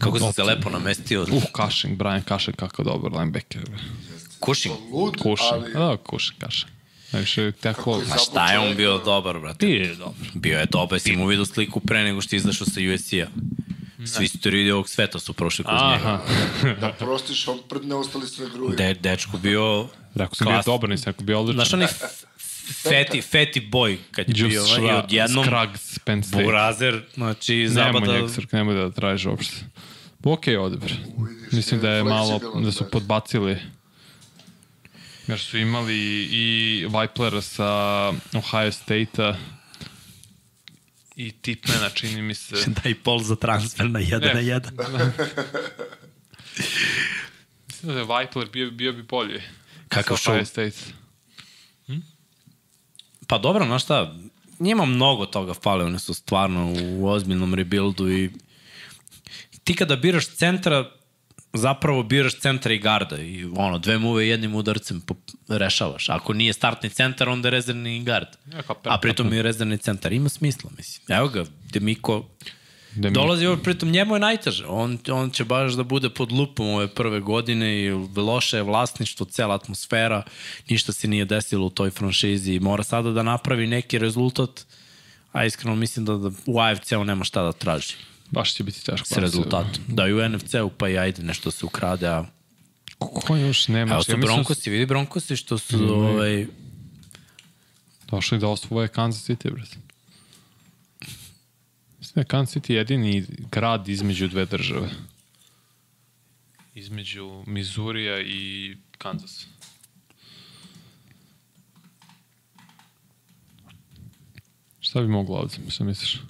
Kako 0.05 0.19
sam 0.19 0.33
se 0.33 0.43
lepo 0.43 0.69
namestio. 0.69 1.21
Uh, 1.21 1.43
Cushing, 1.57 1.97
Brian 1.97 2.23
Cushing, 2.27 2.55
kako 2.57 2.83
dobar 2.83 3.11
linebacker. 3.11 3.61
Kušim. 4.39 4.71
Lud, 4.93 5.13
Cushing, 5.17 5.51
ali... 5.51 5.73
da, 5.73 5.97
Cushing, 6.11 6.39
Cushing. 6.45 6.71
Najviše 7.11 7.51
tako... 7.51 8.01
A 8.13 8.17
šta 8.17 8.51
je 8.51 8.59
on 8.59 8.75
bio 8.75 8.97
dobar, 8.97 9.39
brate? 9.39 9.57
Ti 9.57 9.67
je 9.67 9.95
dobro. 9.95 10.13
Bio 10.33 10.59
je 10.59 10.65
dobar, 10.65 10.99
si 10.99 11.15
mu 11.15 11.27
vidio 11.27 11.45
sliku 11.45 11.79
pre 11.79 12.03
nego 12.03 12.21
što 12.21 12.35
je 12.35 12.37
izašao 12.37 12.67
sa 12.67 12.79
USC-a. 12.93 13.27
Svi 14.05 14.27
storidi 14.27 14.71
ovog 14.71 14.89
sveta 14.89 15.19
su 15.19 15.33
prošli 15.33 15.65
kroz 15.65 15.81
njega. 15.81 15.93
Aha. 15.95 16.21
Da 16.81 16.91
prostiš, 16.99 17.47
on 17.47 17.59
prdne 17.69 17.95
ostali 17.95 18.27
sve 18.27 18.49
gruje. 18.53 18.75
De, 18.75 18.93
dečko 18.93 19.37
bio... 19.37 19.87
Rekao 20.15 20.35
sam 20.35 20.47
bio 20.47 20.61
dobar, 20.65 20.89
nisam 20.89 21.11
rekao 21.11 21.25
bio 21.25 21.39
odličan. 21.39 21.55
Znaš 21.55 21.73
onaj 21.73 21.85
f- 21.85 22.25
feti, 22.83 23.21
feti 23.21 23.59
boj 23.59 23.97
kad 24.11 24.29
je 24.29 24.33
bio 24.33 24.47
Just 24.47 24.77
ovaj, 24.77 24.95
i 24.95 24.97
odjednom 24.97 25.45
Scruggs, 25.45 25.99
Penn 25.99 26.23
State. 26.23 26.43
Burazer, 26.43 27.01
znači 27.13 27.55
Nemoj 27.55 27.69
zabada... 27.69 28.19
njeg, 28.19 28.29
Srk, 28.29 28.51
nemoj 28.51 28.75
da 28.75 28.91
tražiš 28.91 29.25
uopšte. 29.25 29.55
Ok, 30.25 30.43
odebr. 30.59 30.91
Mislim 31.51 31.81
da 31.81 31.89
je 31.89 32.03
malo, 32.03 32.39
da 32.63 32.71
su 32.71 32.83
da. 32.83 32.89
podbacili. 32.89 33.57
Jer 35.27 35.39
su 35.39 35.57
imali 35.57 35.97
i 36.31 36.85
Viplera 37.01 37.41
sa 37.41 38.07
Ohio 38.33 38.71
State-a 38.71 39.35
i 41.15 41.31
Tipmana, 41.31 41.89
čini 41.89 42.21
mi 42.21 42.35
se. 42.35 42.55
Daj 42.83 42.95
pol 42.95 43.19
za 43.19 43.35
transfer 43.35 43.89
na 43.89 43.99
jedan 43.99 44.21
Ne. 44.27 44.33
na 44.33 44.39
jedan. 44.39 44.73
Mislim 47.67 47.93
da 47.93 47.99
je 47.99 48.05
Vipler 48.19 48.49
bio, 48.53 48.71
bio 48.71 48.93
bi 48.93 49.03
bolji. 49.03 49.41
Kakav 49.87 50.17
Ohio 50.27 50.41
show. 50.41 50.45
State. 50.45 50.93
Pa 53.27 53.37
dobro, 53.37 53.65
znaš 53.65 53.83
šta, 53.83 54.15
njima 54.59 54.85
mnogo 54.85 55.25
toga 55.25 55.53
fale, 55.53 55.85
one 55.85 55.99
su 55.99 56.13
stvarno 56.13 56.73
u 56.73 57.07
ozbiljnom 57.07 57.53
rebuildu 57.53 58.11
i 58.11 58.31
ti 59.65 59.75
kada 59.75 59.95
biraš 59.95 60.27
centra, 60.27 60.85
zapravo 61.53 62.03
biraš 62.03 62.39
centra 62.39 62.73
i 62.73 62.77
garda 62.77 63.17
i 63.17 63.45
ono, 63.55 63.77
dve 63.77 63.97
muve 63.97 64.27
jednim 64.27 64.55
udarcem 64.55 65.01
rešavaš. 65.47 66.09
Ako 66.09 66.33
nije 66.33 66.53
startni 66.53 66.89
centar, 66.89 67.29
onda 67.29 67.47
je 67.47 67.51
rezervni 67.51 68.03
gard. 68.03 68.27
A 68.83 68.97
pritom 68.97 69.33
je 69.33 69.41
rezervni 69.41 69.77
centar. 69.77 70.13
Ima 70.13 70.29
smisla, 70.29 70.69
mislim. 70.77 71.17
Evo 71.17 71.27
ga, 71.27 71.45
Demiko 71.73 72.25
Da 72.95 73.09
mi, 73.09 73.13
Dolazi 73.13 73.45
ovo, 73.45 73.57
pritom 73.57 73.89
njemu 73.91 74.15
je 74.15 74.19
najteže. 74.19 74.65
On, 74.65 74.97
on 75.11 75.29
će 75.29 75.43
baš 75.43 75.73
da 75.73 75.83
bude 75.83 76.09
pod 76.09 76.31
lupom 76.31 76.69
ove 76.69 76.87
prve 76.87 77.19
godine 77.19 77.83
i 77.83 77.91
loše 78.15 78.57
je 78.57 78.63
vlasništvo, 78.63 79.25
cela 79.25 79.55
atmosfera, 79.55 80.23
ništa 80.69 80.93
se 80.93 81.07
nije 81.07 81.25
desilo 81.25 81.65
u 81.65 81.69
toj 81.69 81.89
franšizi 81.89 82.53
i 82.53 82.59
mora 82.59 82.83
sada 82.83 83.11
da 83.11 83.23
napravi 83.23 83.67
neki 83.67 83.99
rezultat, 83.99 84.65
a 85.31 85.45
iskreno 85.45 85.75
mislim 85.75 86.05
da, 86.05 86.17
da 86.17 86.31
u 86.45 86.59
AFC-u 86.59 87.03
nema 87.03 87.23
šta 87.23 87.43
da 87.43 87.51
traži 87.51 87.95
baš 88.31 88.53
će 88.53 88.63
biti 88.63 88.85
teško. 88.85 89.07
s 89.07 89.17
rezultatom. 89.17 89.83
Da 89.87 90.07
i 90.07 90.13
u 90.13 90.29
NFC-u 90.29 90.69
pa 90.69 90.89
i 90.89 90.97
ajde 90.97 91.23
nešto 91.23 91.51
se 91.51 91.65
ukrade, 91.65 92.07
a 92.07 92.25
Ko 92.99 93.37
još 93.37 93.67
nema? 93.67 93.91
evo 93.91 94.03
su 94.03 94.11
Ja 94.11 94.17
mislim 94.17 94.21
da 94.21 94.27
su 94.27 94.33
Broncosi, 94.33 94.69
vidi 94.69 94.85
Broncosi 94.85 95.35
što 95.35 95.57
su 95.57 95.93
ovaj, 95.93 96.47
Došli 98.07 98.39
da 98.39 98.47
osvoje 98.47 98.87
Kansas 98.87 99.29
City, 99.29 99.51
brate. 99.51 99.77
Mislim 101.99 102.13
da 102.15 102.21
je 102.21 102.25
Kansas 102.25 102.55
City 102.55 102.71
jedini 102.73 103.25
grad 103.51 103.89
između 103.89 104.27
dve 104.27 104.45
države. 104.45 104.89
Između 106.75 107.43
Mizurija 107.47 108.21
i 108.21 108.75
Kansas. 108.97 109.45
Šta 114.79 115.01
bi 115.01 115.07
moglo 115.07 115.37
ovde, 115.37 115.55
šta 115.69 115.83
misliš? 115.83 116.21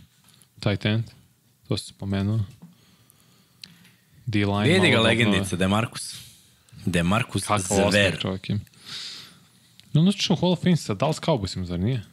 Tight 0.60 0.86
end? 0.86 1.04
To 1.68 1.78
si 1.78 1.86
spomenuo. 1.88 2.40
D-line. 4.26 4.74
vidi 4.74 4.92
ga 4.92 5.02
legendica, 5.02 5.56
da 5.56 5.64
je 5.64 5.68
Markus. 5.70 6.16
Demarcus 6.86 7.44
Kakav 7.44 7.66
osmeh 7.78 7.92
Zver. 7.92 8.18
čovjek 8.22 8.50
ima. 8.50 8.60
I 9.94 9.98
onda 9.98 10.12
što 10.12 10.34
u 10.34 10.38
Hall 10.38 10.52
of 10.52 10.60
Fame 10.64 10.78
sa 10.78 10.94
Dallas 10.94 11.20
Cowboysima, 11.22 11.64
zar 11.66 11.80
nije? 11.80 12.04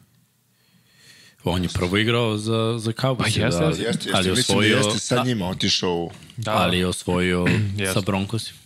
On 1.43 1.63
je 1.63 1.69
prvo 1.69 1.97
igrao 1.97 2.37
za, 2.37 2.75
za 2.79 2.91
Cowboys. 2.91 3.17
Pa 3.17 3.25
jeste, 3.45 3.59
da, 3.61 3.65
jeste, 3.67 3.83
Jeste, 3.83 4.09
ali 4.13 4.29
mislim 4.29 4.35
da 4.35 4.41
osvojio, 4.41 4.77
jeste 4.77 4.99
sa 4.99 5.23
njima 5.25 5.47
otišao 5.47 5.95
u... 5.95 6.11
Da, 6.37 6.51
ali 6.51 6.77
je 6.77 6.87
osvojio 6.87 7.45
Jeste. 7.77 7.93
sa 7.93 8.01
Broncosima. 8.01 8.59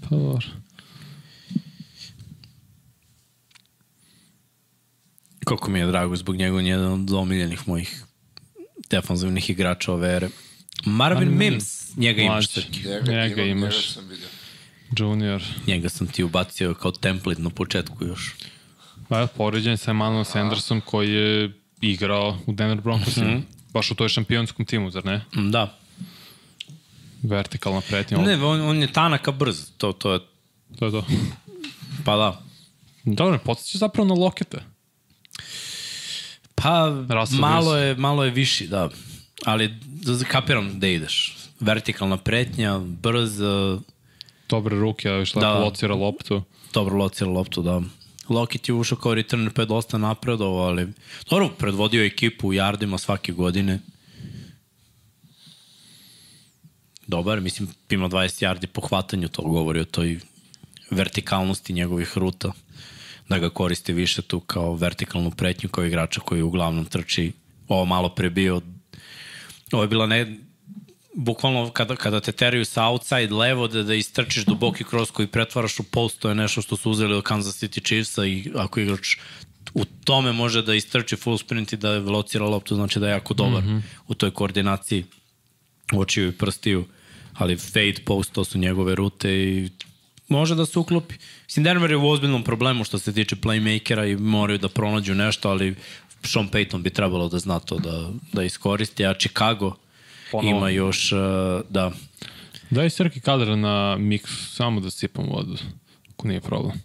Pa 0.00 0.16
dobro. 0.16 0.46
Koliko 5.44 5.70
mi 5.70 5.78
je 5.78 5.86
drago 5.86 6.16
zbog 6.16 6.36
njega, 6.36 6.56
on 6.56 6.66
je 6.66 6.70
jedan 6.70 6.92
od 6.92 7.12
omiljenih 7.12 7.68
mojih 7.68 8.05
defanzivnih 8.90 9.50
igrača 9.50 9.92
ove 9.92 10.08
ere. 10.08 10.28
Marvin 10.84 11.36
Mims, 11.38 11.96
njega 11.96 12.22
imaš 12.22 12.34
Mlađi. 12.34 12.48
Srki. 12.48 12.80
Njega 13.08 13.42
imam, 13.42 13.58
imaš. 13.58 13.74
Njega 13.74 13.86
sam 13.92 14.08
vidio. 14.08 14.28
Junior. 14.98 15.42
Njega 15.66 15.88
sam 15.88 16.06
ti 16.06 16.24
ubacio 16.24 16.74
kao 16.74 16.92
template 16.92 17.42
na 17.42 17.50
početku 17.50 18.04
još. 18.04 18.34
Pa 19.08 19.18
je 19.18 19.26
poređen 19.26 19.76
sa 19.76 19.90
Emanuel 19.90 20.24
Sandersom 20.24 20.80
koji 20.80 21.12
je 21.12 21.52
igrao 21.80 22.38
u 22.46 22.52
Denver 22.52 22.80
Broncosima. 22.80 23.26
Mhm. 23.26 23.40
Baš 23.72 23.90
u 23.90 23.94
toj 23.94 24.08
šampionskom 24.08 24.64
timu, 24.66 24.90
zar 24.90 25.04
ne? 25.04 25.24
Mm, 25.36 25.50
Da. 25.50 25.78
Vertikalna 27.22 27.80
pretnja. 27.80 28.18
Ne, 28.18 28.36
on, 28.36 28.60
on 28.60 28.76
je 28.76 28.92
tanaka 28.92 29.32
brz. 29.32 29.70
To, 29.76 29.92
to 29.92 30.12
je, 30.12 30.20
To 30.78 30.84
je 30.86 30.92
to. 30.92 31.06
pa 32.04 32.16
da. 32.16 32.42
Dobro, 33.04 33.38
podsjeća 33.38 33.78
zapravo 33.78 34.08
na 34.08 34.14
lokete. 34.14 34.58
Pa 36.56 37.04
Russell 37.08 37.40
malo 37.40 37.76
je, 37.76 37.94
malo 37.94 38.24
je 38.24 38.30
viši, 38.30 38.66
da. 38.68 38.88
Ali 39.44 39.74
kapiram 40.28 40.80
da 40.80 40.86
ideš. 40.88 41.36
Vertikalna 41.60 42.16
pretnja, 42.16 42.78
brz, 42.78 43.40
uh, 43.40 43.80
Dobre 44.48 44.76
ruke, 44.78 45.08
a 45.10 45.12
još 45.14 45.34
lepo 45.34 45.46
Da. 45.46 45.58
locira 45.58 45.94
loptu. 45.94 46.42
dobro 46.72 46.96
locira 46.96 47.30
loptu, 47.30 47.62
da. 47.62 47.80
Lockett 48.28 48.68
je 48.68 48.74
ušao 48.74 48.98
kao 48.98 49.14
returner 49.14 49.52
pa 49.52 49.62
je 49.62 49.66
dosta 49.66 49.98
napredovao, 49.98 50.66
ali 50.66 50.88
dobro, 51.30 51.48
predvodio 51.48 52.04
ekipu 52.04 52.48
u 52.48 52.52
jardima 52.52 52.98
svake 52.98 53.32
godine. 53.32 53.80
Dobar, 57.06 57.40
mislim, 57.40 57.68
ima 57.90 58.08
20 58.08 58.44
yardi 58.44 58.66
po 58.66 58.80
hvatanju, 58.80 59.28
to 59.28 59.42
govori 59.42 59.80
o 59.80 59.84
toj 59.84 60.20
vertikalnosti 60.90 61.72
njegovih 61.72 62.18
ruta, 62.18 62.52
da 63.28 63.38
ga 63.38 63.50
koristi 63.50 63.92
više 63.92 64.22
tu 64.22 64.40
kao 64.40 64.74
vertikalnu 64.74 65.30
pretnju, 65.30 65.68
kao 65.68 65.84
igrača 65.84 66.20
koji 66.20 66.42
uglavnom 66.42 66.84
trči, 66.84 67.32
ovo 67.68 67.84
malo 67.84 68.08
pre 68.08 68.30
bio, 68.30 68.60
ovo 69.72 69.82
je 69.82 69.88
bila 69.88 70.06
ne, 70.06 70.36
bukvalno 71.14 71.70
kada, 71.70 71.96
kada 71.96 72.20
te 72.20 72.32
teraju 72.32 72.64
sa 72.64 72.84
outside 72.84 73.34
levo 73.34 73.68
da, 73.68 73.82
da 73.82 73.94
istrčiš 73.94 74.44
duboki 74.44 74.84
cross 74.90 75.10
koji 75.10 75.28
pretvaraš 75.28 75.80
u 75.80 75.82
post, 75.82 76.18
to 76.18 76.28
je 76.28 76.34
nešto 76.34 76.62
što 76.62 76.76
su 76.76 76.90
uzeli 76.90 77.14
od 77.14 77.22
Kansas 77.22 77.62
City 77.62 77.84
Chiefsa 77.84 78.26
i 78.26 78.50
ako 78.54 78.80
igrač 78.80 79.16
u 79.74 79.84
tome 79.84 80.32
može 80.32 80.62
da 80.62 80.74
istrči 80.74 81.16
full 81.16 81.38
sprint 81.38 81.72
i 81.72 81.76
da 81.76 81.90
velocira 81.90 82.44
loptu, 82.44 82.74
znači 82.74 83.00
da 83.00 83.06
je 83.06 83.12
jako 83.12 83.34
dobar 83.34 83.62
mm 83.62 83.66
-hmm. 83.66 83.80
u 84.08 84.14
toj 84.14 84.30
koordinaciji 84.30 85.04
očiju 85.92 86.28
i 86.28 86.32
prstiju, 86.32 86.84
ali 87.32 87.56
fade 87.56 88.02
post, 88.04 88.32
to 88.32 88.44
su 88.44 88.58
njegove 88.58 88.94
rute 88.94 89.34
i 89.34 89.70
može 90.28 90.54
da 90.54 90.66
se 90.66 90.78
uklopi. 90.78 91.14
Mislim, 91.44 91.64
Denver 91.64 91.90
je 91.90 91.96
u 91.96 92.08
ozbiljnom 92.08 92.42
problemu 92.42 92.84
što 92.84 92.98
se 92.98 93.12
tiče 93.12 93.36
playmakera 93.36 94.12
i 94.12 94.16
moraju 94.16 94.58
da 94.58 94.68
pronađu 94.68 95.14
nešto, 95.14 95.50
ali 95.50 95.74
Sean 96.22 96.48
Payton 96.50 96.82
bi 96.82 96.90
trebalo 96.90 97.28
da 97.28 97.38
zna 97.38 97.58
to 97.58 97.78
da, 97.78 98.10
da 98.32 98.42
iskoristi, 98.42 99.06
a 99.06 99.14
Chicago 99.14 99.76
Ponovo. 100.32 100.56
ima 100.56 100.70
još, 100.70 101.12
uh, 101.12 101.18
da, 101.68 101.92
Daj 102.70 102.90
Srki 102.90 103.20
kadra 103.20 103.56
na 103.56 103.96
mix, 103.98 104.20
samo 104.56 104.80
da 104.80 104.90
sipam 104.90 105.26
vodu. 105.28 105.56
Ako 106.10 106.28
nije 106.28 106.40
problem. 106.40 106.82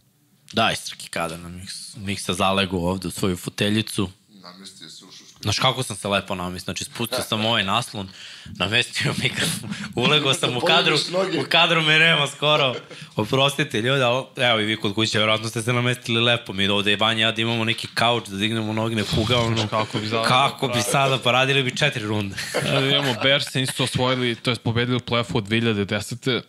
daj 0.54 0.76
Srki 0.76 1.10
kada 1.10 1.38
na 1.38 1.50
mix, 1.50 1.98
miksa 1.98 2.34
zalegu 2.34 2.78
ovde 2.78 3.08
u 3.08 3.12
svoju 3.12 3.38
foteljicu. 3.38 4.10
Namestio. 4.30 5.01
Znaš 5.42 5.60
kako 5.60 5.84
sam 5.84 5.96
se 5.96 6.08
lepo 6.08 6.36
namestio, 6.36 6.66
znači 6.66 6.84
spustio 6.84 7.20
sam 7.20 7.46
ovaj 7.46 7.64
naslon, 7.64 8.10
namestio 8.48 9.14
mikrofon, 9.18 9.70
ulegao 9.96 10.34
sam 10.34 10.58
u 10.58 10.62
kadru, 10.62 10.96
u 11.38 11.50
kadru 11.50 11.82
me 11.82 12.00
nema 12.00 12.28
skoro. 12.28 12.76
Oprostite 13.16 13.82
ljudi, 13.82 14.02
ali 14.02 14.24
evo 14.38 14.60
i 14.60 14.66
vi 14.66 14.78
kod 14.78 14.94
kuće, 14.96 15.18
vjerojatno 15.18 15.50
ste 15.50 15.62
se 15.62 15.74
namestili 15.74 16.22
lepo. 16.22 16.54
Mi 16.54 16.68
ovde 16.68 16.96
Vanja 16.96 17.18
i 17.18 17.22
ja 17.22 17.32
da 17.32 17.42
imamo 17.42 17.64
neki 17.66 17.88
kauč, 17.88 18.28
da 18.28 18.38
dignemo 18.38 18.74
noge, 18.74 18.96
ne 18.96 19.04
pugavamo. 19.06 19.68
Kako 19.70 20.00
bi 20.00 20.08
sada- 20.10 20.28
Kako 20.28 20.68
bi 20.68 20.82
sada, 20.82 21.18
pa 21.18 21.32
radili 21.32 21.64
bi 21.64 21.78
četiri 21.78 22.04
runde. 22.04 22.36
E, 22.66 22.90
imamo 22.90 23.16
Bears 23.24 23.56
isto 23.56 23.84
osvojili, 23.84 24.36
to 24.36 24.50
je 24.52 24.56
pobedili 24.56 24.98
u 24.98 25.02
play-offu 25.02 25.38
od 25.38 25.44
2010. 25.44 26.42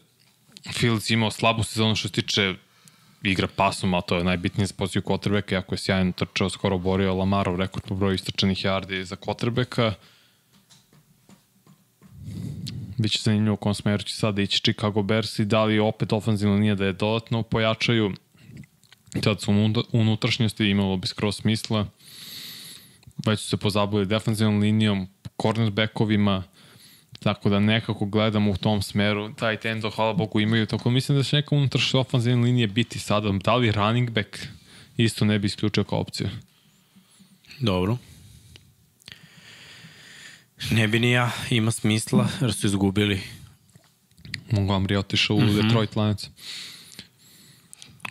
Fields 0.73 1.10
imao 1.10 1.31
slabu 1.31 1.62
sezonu 1.62 1.97
što 1.97 2.09
se 2.09 2.14
tiče 2.14 2.55
igra 3.22 3.48
pasom, 3.56 3.94
a 3.94 4.00
to 4.00 4.16
je 4.16 4.24
najbitnije 4.24 4.66
za 4.66 4.74
poziciju 4.76 5.02
quarterbacka, 5.02 5.54
jako 5.54 5.74
je 5.74 5.78
sjajno 5.78 6.12
trčao, 6.12 6.50
skoro 6.50 6.78
borio 6.78 7.14
Lamarov 7.14 7.56
rekord 7.56 7.84
po 7.88 7.94
broju 7.94 8.14
istrčanih 8.14 8.58
yardi 8.58 9.02
za 9.02 9.16
quarterbacka. 9.16 9.92
Biće 12.98 13.18
zanimljivo 13.22 13.54
u 13.54 13.56
kom 13.56 13.74
smeru 13.74 14.02
će 14.02 14.14
sada 14.14 14.42
ići 14.42 14.60
Chicago 14.60 15.02
Bears 15.02 15.38
i 15.38 15.44
da 15.44 15.64
li 15.64 15.78
opet 15.78 16.12
ofenzivno 16.12 16.58
nije 16.58 16.74
da 16.74 16.86
je 16.86 16.92
dodatno 16.92 17.42
pojačaju. 17.42 18.12
Tad 19.22 19.40
su 19.40 19.52
unutra- 19.52 19.82
unutrašnjosti 19.92 20.66
imalo 20.66 20.96
bi 20.96 21.06
skroz 21.06 21.36
smisla. 21.36 21.86
Već 23.26 23.40
su 23.40 23.48
se 23.48 23.56
pozabavili 23.56 24.06
defensivnom 24.06 24.60
linijom, 24.60 25.08
cornerbackovima, 25.42 26.42
tako 27.22 27.48
da 27.48 27.60
nekako 27.60 28.06
gledamo 28.06 28.50
u 28.50 28.56
tom 28.56 28.82
smeru. 28.82 29.32
Taj 29.32 29.56
tendo, 29.56 29.90
hvala 29.90 30.12
Bogu, 30.12 30.40
imaju. 30.40 30.66
Tako 30.66 30.90
mislim 30.90 31.18
da 31.18 31.24
će 31.24 31.36
neka 31.36 31.54
unutrašnja 31.54 32.00
ofenzivna 32.00 32.44
linija 32.44 32.66
biti 32.66 32.98
sada. 32.98 33.32
Da 33.44 33.56
li 33.56 33.72
running 33.72 34.10
back 34.10 34.38
isto 34.96 35.24
ne 35.24 35.38
bi 35.38 35.46
isključio 35.46 35.84
kao 35.84 36.00
opciju. 36.00 36.28
Dobro. 37.60 37.96
Ne 40.70 40.88
bi 40.88 40.98
ni 40.98 41.10
ja, 41.10 41.30
ima 41.50 41.70
smisla, 41.70 42.28
jer 42.40 42.52
su 42.52 42.66
izgubili. 42.66 43.20
Montgomery 44.50 44.96
otišao 44.96 45.36
u 45.36 45.40
mm 45.40 45.48
-hmm. 45.48 45.62
Detroit. 45.62 45.96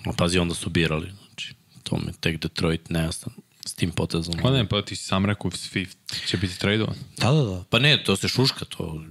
A 0.06 0.12
pazi, 0.18 0.40
onda 0.40 0.56
su 0.56 0.70
birali. 0.70 1.12
Znači, 1.28 1.54
to 1.84 1.98
me 1.98 2.12
tek 2.20 2.42
Detroit 2.42 2.90
nejasno 2.90 3.32
s 3.66 3.74
tim 3.74 3.92
potezom. 3.92 4.36
Pa 4.42 4.52
ne, 4.52 4.68
pa 4.68 4.82
ti 4.82 4.96
si 4.96 5.04
sam 5.04 5.26
rekao, 5.26 5.52
Swift 5.52 6.28
će 6.28 6.38
biti 6.38 6.60
tradovan. 6.60 6.96
Da, 7.18 7.32
da, 7.32 7.44
da. 7.44 7.64
Pa 7.70 7.80
ne, 7.80 8.04
to 8.04 8.16
se 8.16 8.28
šuška, 8.28 8.66
to 8.66 9.04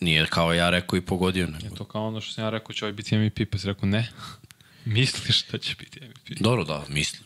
nije 0.00 0.26
kao 0.26 0.52
ja 0.52 0.70
rekao 0.70 0.96
i 0.96 1.00
pogodio. 1.00 1.46
Nego. 1.46 1.76
To 1.76 1.84
kao 1.84 2.06
ono 2.06 2.20
što 2.20 2.32
sam 2.32 2.44
ja 2.44 2.50
rekao, 2.50 2.72
će 2.72 2.84
ovaj 2.84 2.92
biti 2.92 3.18
MVP, 3.18 3.38
pa 3.52 3.58
si 3.58 3.66
rekao 3.66 3.88
ne. 3.88 4.08
Misliš 4.84 5.46
da 5.46 5.58
će 5.58 5.74
biti 5.74 6.00
MVP? 6.00 6.40
Dobro, 6.40 6.64
da, 6.64 6.84
mislim. 6.88 7.22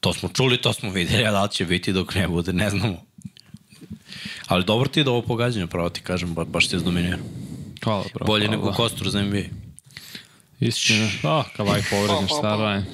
To 0.00 0.12
smo 0.12 0.28
čuli, 0.28 0.60
to 0.62 0.72
smo 0.72 0.90
videli, 0.90 1.26
a 1.26 1.32
da 1.32 1.42
li 1.42 1.50
će 1.50 1.64
biti 1.64 1.92
dok 1.92 2.14
ne 2.14 2.28
bude, 2.28 2.52
ne 2.52 2.70
znamo. 2.70 3.04
Ali 4.46 4.64
dobro 4.64 4.88
ti 4.88 5.00
je 5.00 5.04
da 5.04 5.10
ovo 5.10 5.22
pogađanje, 5.22 5.66
pravo 5.66 5.88
ti 5.88 6.00
kažem, 6.00 6.34
ba, 6.34 6.44
baš 6.44 6.68
ti 6.68 6.74
je 6.74 6.80
zdominirao. 6.80 7.26
Hvala, 7.84 8.04
bro. 8.14 8.26
Bolje 8.26 8.46
hvala. 8.46 8.60
nego 8.60 8.72
Kostur 8.72 9.10
za 9.10 9.22
NBA. 9.22 9.42
Istina. 10.60 11.08
Ah, 11.22 11.44
kavaj 11.56 11.82
povređen, 11.90 12.26
šta 12.26 12.56
radim? 12.56 12.86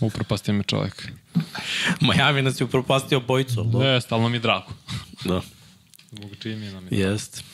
Upropasti 0.00 0.52
me 0.52 0.62
čovjek. 0.62 1.08
Miami 2.00 2.42
nas 2.42 2.60
je 2.60 2.64
upropastio 2.64 3.20
bojicu, 3.20 3.60
ali 3.60 3.70
dobro. 3.70 3.88
Ne, 3.88 4.00
stalno 4.00 4.28
mi 4.28 4.36
je 4.36 4.40
drago. 4.40 4.66
Da, 5.24 5.40
Zbog 6.12 6.30
čimina 6.42 6.80
mi 6.80 6.86
je 6.86 6.90
drago. 6.90 7.12
jest. 7.12 7.44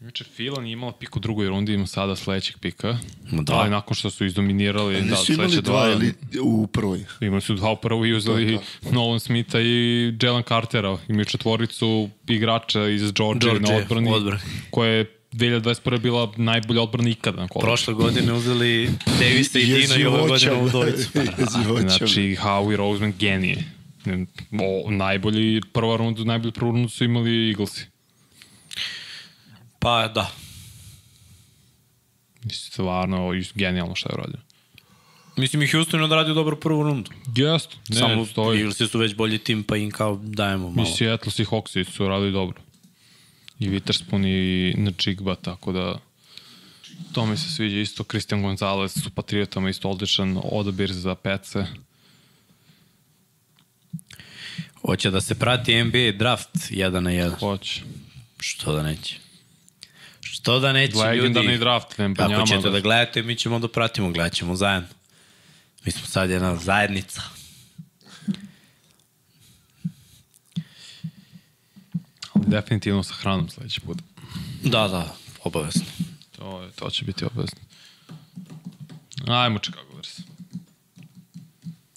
Inače, 0.00 0.24
Filan 0.24 0.66
je 0.66 0.72
imala 0.72 0.92
pik 0.92 1.16
u 1.16 1.20
drugoj 1.20 1.48
rundi, 1.48 1.72
ima 1.74 1.86
sada 1.86 2.16
sledećeg 2.16 2.58
pika. 2.58 2.98
Ma 3.30 3.42
da. 3.42 3.54
Ali 3.54 3.70
nakon 3.70 3.94
što 3.94 4.10
su 4.10 4.24
izdominirali, 4.24 4.94
da, 4.94 5.00
Nisu 5.00 5.32
imali 5.32 5.50
sledeće 5.50 5.62
dva 5.62 5.86
dva, 5.86 5.92
ili 5.92 6.14
u 6.42 6.66
prvoj. 6.66 7.04
imali 7.20 7.40
su 7.42 7.54
dva 7.54 7.70
u 7.72 7.76
prvu 7.76 8.06
i 8.06 8.12
uzeli 8.14 8.58
Nolan 8.92 9.20
Smitha 9.20 9.60
i 9.60 10.12
Jalen 10.22 10.42
Cartera. 10.48 10.98
Imaju 11.08 11.24
četvoricu 11.24 12.08
igrača 12.28 12.88
iz 12.88 13.02
Georgia, 13.12 13.50
Georgia, 13.50 13.76
na 13.76 13.82
odbrani, 13.82 14.12
odbrani. 14.12 14.40
koja 14.70 14.90
je 14.90 15.17
2021. 15.32 15.98
bila 16.00 16.32
najbolja 16.36 16.82
odbrana 16.82 17.08
ikada 17.08 17.40
na 17.40 17.48
koleđu. 17.48 17.66
Prošle 17.66 17.94
godine 17.94 18.32
uzeli 18.32 18.90
Davisa 19.20 19.58
i 19.58 19.66
Dina 19.66 19.96
i 19.96 20.04
ove 20.04 20.28
godine 20.28 20.52
u. 20.52 20.64
Jezivoća. 21.38 21.88
Znači, 21.98 22.36
Howie 22.42 22.76
Roseman 22.76 23.12
genije. 23.18 23.64
O, 24.52 24.90
najbolji 24.90 25.60
prva 25.72 25.96
runda, 25.96 26.24
najbolju 26.24 26.52
prvu 26.52 26.72
rundu 26.72 26.88
su 26.88 27.04
imali 27.04 27.48
Eaglesi. 27.48 27.86
Pa 29.78 30.08
da, 30.08 30.30
Mislim, 32.44 32.72
stvarno, 32.72 33.30
genijalno 33.54 33.94
šta 33.94 34.08
je 34.12 34.14
uradio. 34.14 34.40
Mislim 35.36 35.62
i 35.62 35.66
Houston 35.66 36.00
je 36.00 36.04
odradio 36.04 36.34
dobro 36.34 36.56
prvu 36.56 36.82
rundu. 36.82 37.10
Jest, 37.36 37.76
ne, 37.88 37.96
Samo 37.96 38.26
stoji. 38.26 38.58
Eaglesi 38.58 38.86
su 38.86 38.98
već 38.98 39.14
bolji 39.14 39.38
tim, 39.38 39.62
pa 39.64 39.76
im 39.76 39.90
kao 39.90 40.20
dajemo 40.22 40.68
I 40.68 40.72
malo. 40.72 40.88
Seattle 40.96 41.32
i 41.38 41.44
Hawksi 41.44 41.84
su 41.84 42.08
radili 42.08 42.32
dobro. 42.32 42.60
I 43.58 43.68
Witherspoon 43.68 44.26
i 44.26 44.74
Njigba, 45.06 45.34
tako 45.34 45.72
da 45.72 45.98
to 47.12 47.26
mi 47.26 47.36
se 47.36 47.50
sviđa 47.50 47.80
isto. 47.80 48.04
Christian 48.04 48.42
Gonzalez 48.42 49.02
su 49.02 49.10
Patriotama 49.10 49.70
isto 49.70 49.90
odličan 49.90 50.40
odabir 50.44 50.92
za 50.92 51.14
pece. 51.14 51.64
Hoće 54.82 55.10
da 55.10 55.20
se 55.20 55.34
prati 55.34 55.84
NBA 55.84 56.12
draft 56.18 56.50
1 56.70 57.00
na 57.00 57.10
1. 57.10 57.38
Hoće. 57.38 57.82
Što 58.40 58.72
da 58.72 58.82
neće? 58.82 59.16
Što 60.20 60.60
da 60.60 60.72
neće 60.72 60.96
Legendarni 60.96 61.48
ljudi? 61.48 61.58
draft, 61.58 61.98
nema 61.98 62.14
po 62.14 62.22
Ako 62.22 62.32
njama. 62.32 62.46
ćete 62.46 62.70
da 62.70 62.80
gledate, 62.80 63.22
mi 63.22 63.36
ćemo 63.36 63.58
da 63.58 63.68
pratimo, 63.68 64.10
gledat 64.10 64.32
ćemo 64.32 64.56
zajedno. 64.56 64.88
Mi 65.84 65.92
smo 65.92 66.06
sad 66.06 66.30
jedna 66.30 66.56
zajednica. 66.56 67.22
Definitivno 72.46 73.02
sa 73.02 73.14
hranom 73.14 73.48
sledeći 73.48 73.80
put. 73.80 73.98
Da, 74.64 74.88
da, 74.88 75.16
obavezno. 75.44 75.84
To, 76.36 76.68
to 76.76 76.90
će 76.90 77.04
biti 77.04 77.24
obavezno. 77.24 77.58
Ajmo 79.26 79.58
Chicago 79.58 79.92
Bears. 79.92 80.18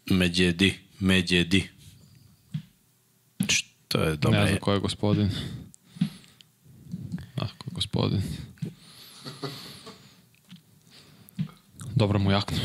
Međedi, 0.09 0.79
međedi. 0.99 1.69
Što 3.49 3.99
je 4.01 4.09
Ne 4.09 4.15
dobro. 4.15 4.47
znam 4.47 4.59
ko 4.59 4.73
je 4.73 4.79
gospodin. 4.79 5.29
Ah, 7.35 7.47
ko 7.57 7.65
je 7.67 7.71
gospodin. 7.73 8.21
Dobro 11.95 12.19
mu 12.19 12.31
jakno. 12.31 12.57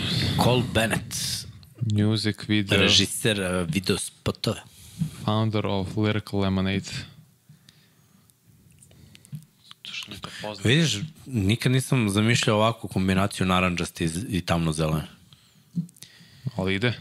Cole 0.44 0.62
Bennett, 0.74 1.14
Music 1.92 2.36
video, 2.48 2.78
režiser 2.80 3.40
uh, 3.40 3.68
video 3.74 3.98
spotove. 3.98 4.60
founder 5.24 5.66
of 5.66 5.96
Lyrical 5.96 6.40
Lemonade. 6.40 6.90
Mi 10.08 10.18
to 10.20 10.28
poznato? 10.42 10.68
Vidiš, 10.68 10.98
nikad 11.26 11.72
nisam 11.72 12.10
zamišljao 12.10 12.56
ovakvu 12.56 12.88
kombinaciju 12.88 13.46
naranđasti 13.46 14.08
i, 14.28 14.40
tamno-zelene. 14.40 15.06
Ali 16.56 16.74
ide. 16.74 16.92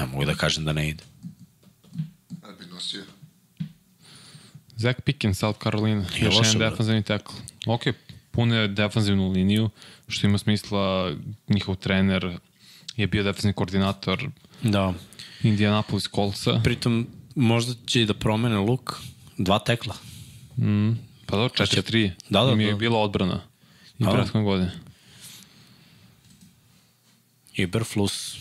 Ne 0.00 0.06
mogu 0.06 0.24
da 0.24 0.34
kažem 0.34 0.64
da 0.64 0.72
ne 0.72 0.88
ide. 0.88 1.04
Da 2.28 2.52
bi 2.58 2.66
nosio. 2.66 3.02
Zach 4.76 5.00
Pickens, 5.00 5.38
South 5.38 5.62
Carolina. 5.62 6.06
Nije 6.14 6.24
Još 6.24 6.34
jedan 6.54 6.70
defanzivni 6.70 7.02
tackle. 7.02 7.34
Ok, 7.66 7.82
pune 8.30 8.68
defanzivnu 8.68 9.30
liniju, 9.32 9.70
što 10.08 10.26
ima 10.26 10.38
smisla 10.38 11.12
njihov 11.48 11.76
trener 11.76 12.38
je 12.96 13.06
bio 13.06 13.22
defanzivni 13.22 13.52
koordinator 13.52 14.28
Da. 14.62 14.94
Indianapolis 15.42 16.08
Coltsa. 16.14 16.60
Pritom, 16.64 17.06
možda 17.34 17.74
će 17.86 18.02
i 18.02 18.06
da 18.06 18.14
promene 18.14 18.58
luk. 18.58 18.92
Dva 19.38 19.58
tekla. 19.58 19.96
Pa 21.32 21.36
dobro, 21.36 21.64
4-3. 21.64 22.10
Da, 22.28 22.44
da, 22.44 22.52
Im 22.52 22.60
je 22.60 22.70
da. 22.70 22.76
bila 22.76 22.98
odbrana. 22.98 23.40
I 23.98 24.04
Da, 24.04 24.06
da. 24.06 24.12
prethodne 24.12 24.42
godine. 24.42 24.72
Iberflus. 27.54 28.36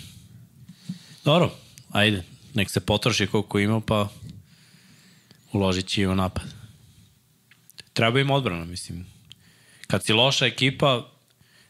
Dobro, 1.25 1.51
ajde. 1.91 2.23
Nek 2.53 2.69
se 2.69 2.79
potroši 2.79 3.27
koliko 3.27 3.59
ima, 3.59 3.81
pa 3.81 4.09
uložit 5.51 5.87
će 5.87 6.01
i 6.01 6.07
u 6.07 6.15
napad. 6.15 6.43
Treba 7.93 8.19
im 8.19 8.31
odbrana, 8.31 8.65
mislim. 8.65 9.05
Kad 9.87 10.05
si 10.05 10.13
loša 10.13 10.45
ekipa, 10.45 11.07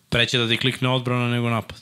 preće 0.10 0.38
da 0.38 0.50
ti 0.50 0.58
klikne 0.58 0.90
odbrana 0.90 1.30
nego 1.30 1.50
napad. 1.50 1.82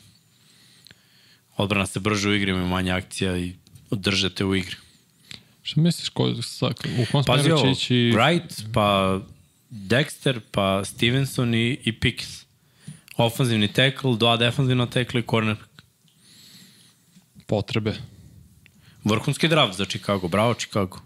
Odbrana 1.57 1.85
se 1.85 1.99
brže 1.99 2.29
u 2.29 2.33
igri, 2.33 2.51
ima 2.51 2.67
manje 2.67 2.91
akcija 2.91 3.37
i 3.37 3.55
održete 3.89 4.45
u 4.45 4.55
igri. 4.55 4.75
Šta 5.69 5.81
misliš, 5.81 6.09
ko, 6.09 6.41
sa, 6.41 6.67
u 7.01 7.05
kom 7.11 7.23
smeru 7.23 7.61
će 7.61 7.71
ići... 7.71 7.93
Wright, 7.93 8.63
pa 8.73 9.19
Dexter, 9.69 10.39
pa 10.51 10.85
Stevenson 10.85 11.55
i, 11.55 11.77
i 11.83 11.99
Pickens. 11.99 12.45
Ofanzivni 13.17 13.67
tackle, 13.67 14.15
dva 14.17 14.37
defanzivna 14.37 14.85
tackle 14.85 15.19
i 15.19 15.23
corner. 15.29 15.55
Potrebe. 17.47 17.93
Vrhunski 19.03 19.47
draft 19.47 19.77
za 19.77 19.85
Chicago, 19.85 20.27
bravo 20.27 20.53
Chicago. 20.53 20.97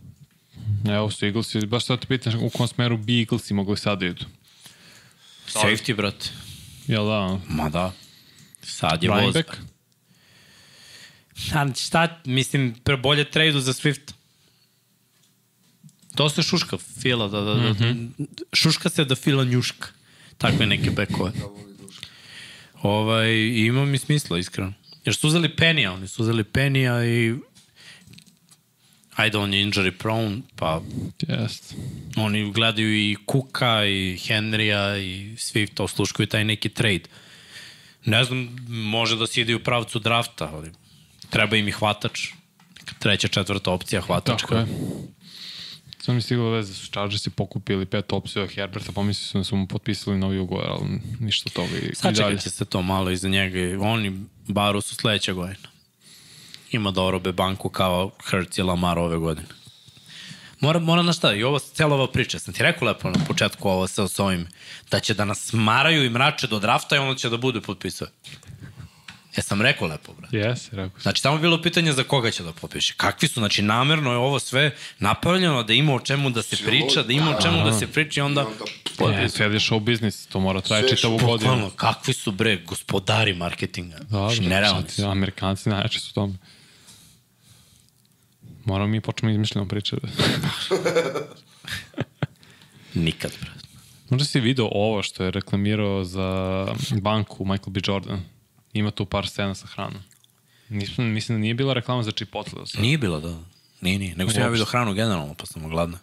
Evo 0.87 1.11
su 1.11 1.25
Eaglesi, 1.25 1.65
baš 1.65 1.85
sad 1.85 1.99
te 1.99 2.07
pitan 2.07 2.35
u 2.35 2.49
kom 2.49 2.67
smeru 2.67 2.97
bi 2.97 3.19
Eaglesi 3.19 3.53
mogli 3.53 3.77
sad 3.77 3.99
da 3.99 4.05
idu. 4.05 4.25
Safety, 5.47 5.95
brate. 5.95 6.29
Jel 6.87 7.05
da? 7.05 7.39
Ma 7.49 7.69
da. 7.69 7.91
Sad 8.61 9.03
je 9.03 9.09
voz. 9.09 9.19
Running 9.19 9.33
back? 9.33 9.57
A 11.53 11.73
šta, 11.75 12.21
mislim, 12.25 12.75
bolje 13.01 13.31
tradu 13.31 13.59
za 13.59 13.73
Swift. 13.73 14.13
Dosta 16.13 16.43
šuška 16.43 16.77
fila, 16.77 17.27
da, 17.27 17.41
da, 17.41 17.53
da, 17.53 17.73
mm 17.73 17.75
-hmm. 17.75 18.27
šuška 18.53 18.89
se 18.89 19.05
da 19.05 19.15
fila 19.15 19.43
njuška. 19.43 19.87
Takve 20.37 20.65
neke 20.65 20.91
bekove. 20.91 21.31
Ovaj, 22.81 23.29
i 23.29 23.65
ima 23.65 23.85
mi 23.85 23.97
smisla, 23.97 24.39
iskreno. 24.39 24.73
Jer 25.05 25.15
su 25.15 25.27
uzeli 25.27 25.55
Penija, 25.55 25.93
oni 25.93 26.07
su 26.07 26.21
uzeli 26.21 26.43
Penija 26.43 27.05
i 27.05 27.35
ajde, 29.15 29.37
on 29.37 29.53
je 29.53 29.65
injury 29.65 29.91
prone, 29.91 30.41
pa 30.55 30.81
Jest. 31.27 31.75
oni 32.15 32.51
gledaju 32.51 32.95
i 32.95 33.15
Kuka 33.25 33.85
i 33.85 34.17
Henrya 34.17 34.97
i 34.97 35.35
Swift 35.35 35.83
osluškuju 35.83 36.27
taj 36.27 36.45
neki 36.45 36.69
trade. 36.69 37.03
Ne 38.05 38.23
znam, 38.23 38.55
može 38.67 39.15
da 39.15 39.27
se 39.27 39.41
ide 39.41 39.55
u 39.55 39.63
pravcu 39.63 39.99
drafta, 39.99 40.49
ali 40.53 40.71
treba 41.29 41.55
im 41.55 41.67
i 41.67 41.71
hvatač. 41.71 42.29
Neka 42.79 42.95
Treća, 42.99 43.27
četvrta 43.27 43.71
opcija 43.71 44.01
hvatačka. 44.01 44.47
Tako 44.47 44.55
je. 44.55 44.67
Sam 46.03 46.15
mi 46.15 46.21
stiglo 46.21 46.49
veze, 46.49 46.73
su 46.73 46.91
Chargersi 46.91 47.29
pokupili 47.29 47.85
pet 47.85 48.13
opcija 48.13 48.47
Herberta, 48.47 48.91
pomislili 48.91 49.27
su 49.27 49.37
da 49.37 49.43
su 49.43 49.55
mu 49.55 49.67
potpisali 49.67 50.17
novi 50.17 50.39
ugovor, 50.39 50.65
ali 50.69 50.99
ništa 51.19 51.49
toga 51.49 51.77
i. 51.77 51.95
Sačekat 51.95 52.41
će 52.41 52.49
se 52.49 52.65
to 52.65 52.81
malo 52.81 53.11
iza 53.11 53.29
njega. 53.29 53.83
Oni 53.83 54.25
baru 54.47 54.81
su 54.81 54.95
sledeća 54.95 55.33
godina. 55.33 55.69
Ima 56.71 56.91
da 56.91 57.01
orobe 57.01 57.31
banku 57.31 57.69
kao 57.69 58.11
Hertz 58.29 58.57
i 58.57 58.61
Lamar 58.61 58.99
ove 58.99 59.17
godine. 59.17 59.47
Mora, 60.59 60.79
mora 60.79 61.01
na 61.01 61.13
šta, 61.13 61.33
i 61.33 61.43
ovo, 61.43 61.59
cijela 61.59 61.95
ova 61.95 62.07
priča, 62.11 62.39
sam 62.39 62.53
ti 62.53 62.63
rekao 62.63 62.87
lepo 62.87 63.09
na 63.09 63.25
početku 63.27 63.69
ovo 63.69 63.87
sa, 63.87 64.07
sa 64.07 64.23
ovim, 64.23 64.47
da 64.91 64.99
će 64.99 65.13
da 65.13 65.25
nas 65.25 65.53
maraju 65.53 66.05
i 66.05 66.09
mrače 66.09 66.47
do 66.47 66.59
drafta 66.59 66.95
i 66.95 66.99
onda 66.99 67.15
će 67.15 67.29
da 67.29 67.37
bude 67.37 67.61
potpisao. 67.61 68.07
Ja 69.37 69.43
sam 69.43 69.61
rekao 69.61 69.87
lepo, 69.87 70.13
brate. 70.13 70.37
Jes, 70.37 70.69
rekao 70.71 70.89
sam. 70.89 71.01
Znači, 71.01 71.23
tamo 71.23 71.35
je 71.35 71.41
bilo 71.41 71.61
pitanje 71.61 71.93
za 71.93 72.03
koga 72.03 72.31
će 72.31 72.43
da 72.43 72.51
potpiše. 72.53 72.93
Kakvi 72.97 73.27
su, 73.27 73.39
znači, 73.39 73.61
namerno 73.61 74.11
je 74.11 74.17
ovo 74.17 74.39
sve 74.39 74.75
napravljeno 74.99 75.63
da 75.63 75.73
ima 75.73 75.93
o 75.93 75.99
čemu 75.99 76.29
da 76.29 76.41
se 76.41 76.57
priča, 76.65 77.03
da 77.03 77.13
ima 77.13 77.37
o 77.37 77.41
čemu 77.41 77.63
da 77.63 77.73
se 77.79 77.87
priča 77.87 78.19
i 78.19 78.23
onda... 78.23 78.45
Je, 79.21 79.29
sve 79.29 79.45
je 79.45 79.59
show 79.59 79.79
biznis, 79.79 80.25
to 80.25 80.39
mora 80.39 80.61
traje 80.61 80.89
čitavu 80.89 81.17
godinu. 81.17 81.37
Bukvalno, 81.37 81.69
kakvi 81.69 82.13
su 82.13 82.31
bre 82.31 82.61
gospodari 82.65 83.33
marketinga. 83.33 83.97
Da, 83.97 84.05
Znači, 84.07 84.41
da, 84.41 84.49
nerealni 84.49 84.81
sad, 84.81 84.91
su. 84.91 85.05
Amerikanci 85.05 85.69
najjači 85.69 85.99
su 85.99 86.09
u 86.11 86.13
tome. 86.13 86.33
Moramo 88.65 88.87
mi 88.87 89.01
počnemo 89.01 89.31
izmišljeno 89.31 89.67
pričati. 89.67 90.07
Nikad, 92.93 93.31
bre. 93.41 93.49
Možda 94.09 94.25
si 94.25 94.39
video 94.39 94.69
ovo 94.71 95.03
što 95.03 95.23
je 95.23 95.31
reklamirao 95.31 96.03
za 96.03 96.67
banku 97.01 97.45
Michael 97.45 97.69
B. 97.69 97.79
Jordan. 97.87 98.23
Ima 98.73 98.91
tu 98.91 99.05
par 99.05 99.27
scena 99.27 99.55
sa 99.55 99.67
hranom. 99.67 100.01
Nisam, 100.69 101.05
mislim 101.05 101.37
da 101.37 101.41
nije 101.41 101.53
bila 101.53 101.73
reklama 101.73 102.03
za 102.03 102.11
Chipotle. 102.11 102.59
Da 102.59 102.65
sad. 102.65 102.81
Nije 102.81 102.97
bilo, 102.97 103.19
da. 103.19 103.39
Nije, 103.81 103.99
nije. 103.99 104.15
Nego 104.15 104.31
sam 104.31 104.41
ja 104.41 104.47
vidio 104.47 104.65
hranu 104.65 104.93
generalno, 104.93 105.33
pa 105.33 105.45
sam 105.45 105.69
gladna. 105.69 105.99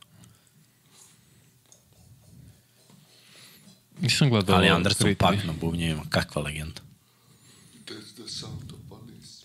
Nisam 4.00 4.30
gledao. 4.30 4.56
Ali 4.56 4.68
Anderson 4.68 5.14
tri. 5.14 5.38
na 5.46 5.52
bubnjevima, 5.60 6.02
kakva 6.10 6.42
legenda. 6.42 6.80
That's 7.86 8.14
the 8.14 8.28
sound 8.28 8.72
of 8.72 8.78
police. 8.88 9.44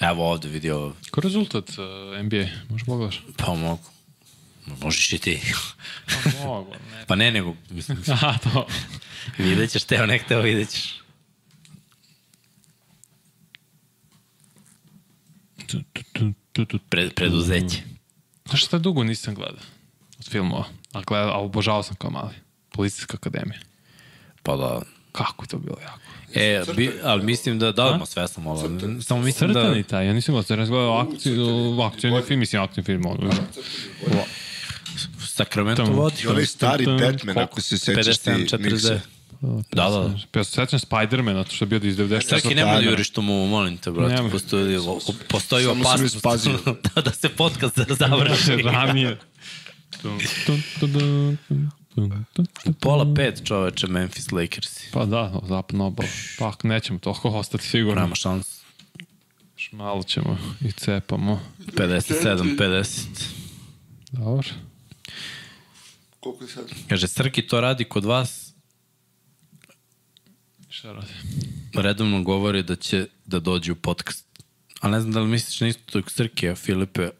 Evo 0.00 0.30
ovde 0.30 0.48
vidio, 0.48 0.92
Ko 1.10 1.20
je 1.20 1.22
rezultat 1.22 1.68
uh, 1.68 2.24
NBA? 2.24 2.46
Možeš 2.68 2.86
pogledaš? 2.86 3.22
pa 3.36 3.54
mogu. 3.54 3.82
Možeš 4.82 5.12
i 5.12 5.18
ti. 5.18 5.40
Mogu, 6.44 6.70
ne. 6.90 7.04
pa 7.08 7.14
ne, 7.14 7.30
nego, 7.30 7.56
mislim, 7.70 8.02
Aha, 8.12 8.38
to. 8.42 8.66
vidjet 9.38 9.70
ćeš, 9.70 9.84
teo 9.84 10.06
nek 10.06 10.28
teo 10.28 10.40
vidjet 10.40 10.70
ćeš. 10.70 11.01
Pred, 16.88 17.14
preduzeće. 17.14 17.82
Znaš 18.48 18.64
šta 18.64 18.78
dugo 18.78 19.04
nisam 19.04 19.34
gledao 19.34 19.64
od 20.18 20.28
filmova? 20.28 20.64
A, 20.92 21.02
gledao, 21.06 21.30
a 21.30 21.38
obožavao 21.38 21.82
sam 21.82 21.96
kao 21.96 22.10
mali. 22.10 22.34
Policijska 22.72 23.16
akademija. 23.16 23.60
Pa 24.42 24.56
da, 24.56 24.82
Kako 25.12 25.44
je 25.44 25.48
to 25.48 25.58
bilo 25.58 25.76
jako? 25.82 25.98
E, 26.34 26.62
bi, 26.76 26.92
ali 27.02 27.24
mislim 27.24 27.58
da, 27.58 27.72
da, 27.72 27.96
ma 27.96 28.06
sve 28.06 28.28
sam 28.28 28.46
ovo. 28.46 28.68
Samo 29.00 29.22
mislim 29.22 29.52
da... 29.52 29.60
Crtani 29.60 29.82
taj, 29.82 30.06
ja 30.06 30.12
nisam 30.12 30.34
gledao, 30.34 30.42
sam 30.42 30.66
gledao 30.66 30.98
akciju, 30.98 31.80
akcijni 31.80 32.22
film, 32.22 32.40
mislim 32.40 32.62
akcijni 32.62 32.84
film. 32.84 33.06
Ono, 33.06 33.30
Sacramento 35.26 35.84
vodi. 35.84 36.16
I 36.24 36.26
onaj 36.26 36.46
stari 36.46 36.86
Batman, 36.86 37.38
ako 37.38 37.60
se 37.60 37.78
sećaš 37.78 38.18
ti 38.18 38.30
57, 38.30 38.56
40. 38.56 38.70
miksa. 38.70 39.00
Da, 39.42 39.90
da. 39.90 40.14
Ja 40.34 40.44
se 40.44 40.50
sećam 40.50 40.78
Spidermana, 40.78 41.44
to 41.44 41.50
što 41.50 41.64
je 41.64 41.66
bio 41.66 41.88
iz 41.88 41.96
90. 41.96 42.28
Čekaj, 42.28 42.54
nemoj 42.54 42.74
da 42.74 42.90
juriš 42.90 43.10
tu 43.10 43.22
mu, 43.22 43.46
molim 43.46 43.76
te, 43.76 43.90
brate. 43.90 44.14
Nemoj. 44.14 44.30
Postoji, 44.30 44.78
postoji 45.28 45.66
opasnost 45.66 46.22
da, 46.94 47.02
da 47.02 47.10
se 47.10 47.28
podcast 47.28 47.78
završi. 48.00 48.56
Ranije. 48.62 49.18
Tum, 50.02 50.18
tum. 50.80 51.38
Pola 52.80 53.14
pet 53.14 53.42
čoveče 53.44 53.86
Memphis 53.86 54.32
Lakersi. 54.32 54.88
Pa 54.92 55.04
da, 55.04 55.40
zapadno 55.48 55.86
obal. 55.86 56.06
Pa 56.38 56.52
nećemo 56.62 56.98
toliko 56.98 57.28
ostati 57.28 57.66
sigurno. 57.66 58.00
Nema 58.00 58.14
šans. 58.14 58.62
Još 59.56 59.72
malo 59.72 60.02
ćemo 60.02 60.38
i 60.60 60.72
cepamo. 60.72 61.40
57, 61.58 62.58
50. 62.58 63.06
Dobro. 64.12 64.48
Koliko 66.20 66.44
je 66.44 66.48
sad? 66.48 66.64
Kaže, 66.88 67.08
Srki 67.08 67.46
to 67.46 67.60
radi 67.60 67.84
kod 67.84 68.04
vas, 68.04 68.51
Šta 70.72 70.92
radi? 70.92 71.12
redovno 71.74 72.22
govori 72.22 72.62
da 72.62 72.76
će 72.76 73.06
da 73.26 73.40
dođe 73.40 73.72
u 73.72 73.76
podcast. 73.76 74.26
A 74.80 74.88
ne 74.88 75.00
znam 75.00 75.12
da 75.12 75.20
li 75.20 75.28
misliš 75.28 75.60
na 75.60 75.68
isto 75.68 75.82
tog 75.92 76.10
Srki, 76.10 76.48
a 76.48 76.54
Filipe, 76.54 77.10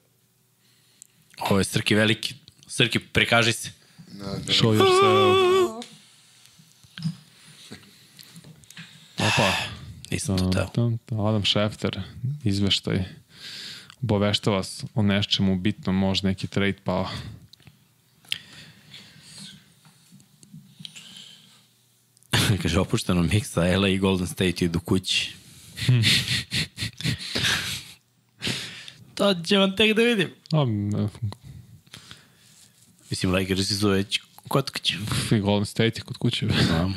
ovo 1.38 1.58
je 1.58 1.64
Srki 1.64 1.94
veliki. 1.94 2.34
Srki, 2.66 2.98
prikaži 2.98 3.52
se. 3.52 3.70
Da, 4.08 4.24
da. 4.24 4.52
Show 4.52 4.78
yourself. 4.78 5.84
Opa, 9.18 9.52
nisam 10.10 10.38
to 10.38 10.50
teo. 10.74 11.26
Adam 11.28 11.44
Schefter, 11.44 12.00
izveštaj. 12.44 13.04
Obavešta 14.02 14.50
vas 14.50 14.84
o 14.94 15.02
nečemu 15.02 15.56
bitnom, 15.56 15.96
možda 15.96 16.28
neki 16.28 16.46
trade 16.46 16.76
pa 16.84 17.10
Kaže, 22.62 22.80
opušteno 22.80 23.22
miksa, 23.22 23.60
LA 23.76 23.88
i 23.88 23.98
Golden 23.98 24.26
State 24.26 24.64
idu 24.64 24.80
kući. 24.80 25.32
to 29.14 29.34
će 29.46 29.56
vam 29.56 29.76
tek 29.76 29.96
da 29.96 30.02
vidim. 30.02 30.30
a, 30.52 30.62
m, 30.62 31.08
Mislim, 33.10 33.32
Lakersi 33.32 33.76
su 33.76 33.88
već 33.88 34.20
kod 34.48 34.70
kuće. 34.70 34.94
i 35.30 35.40
Golden 35.40 35.66
State 35.66 35.92
je 35.96 36.02
kod 36.02 36.16
kuće. 36.16 36.46
Da. 36.46 36.90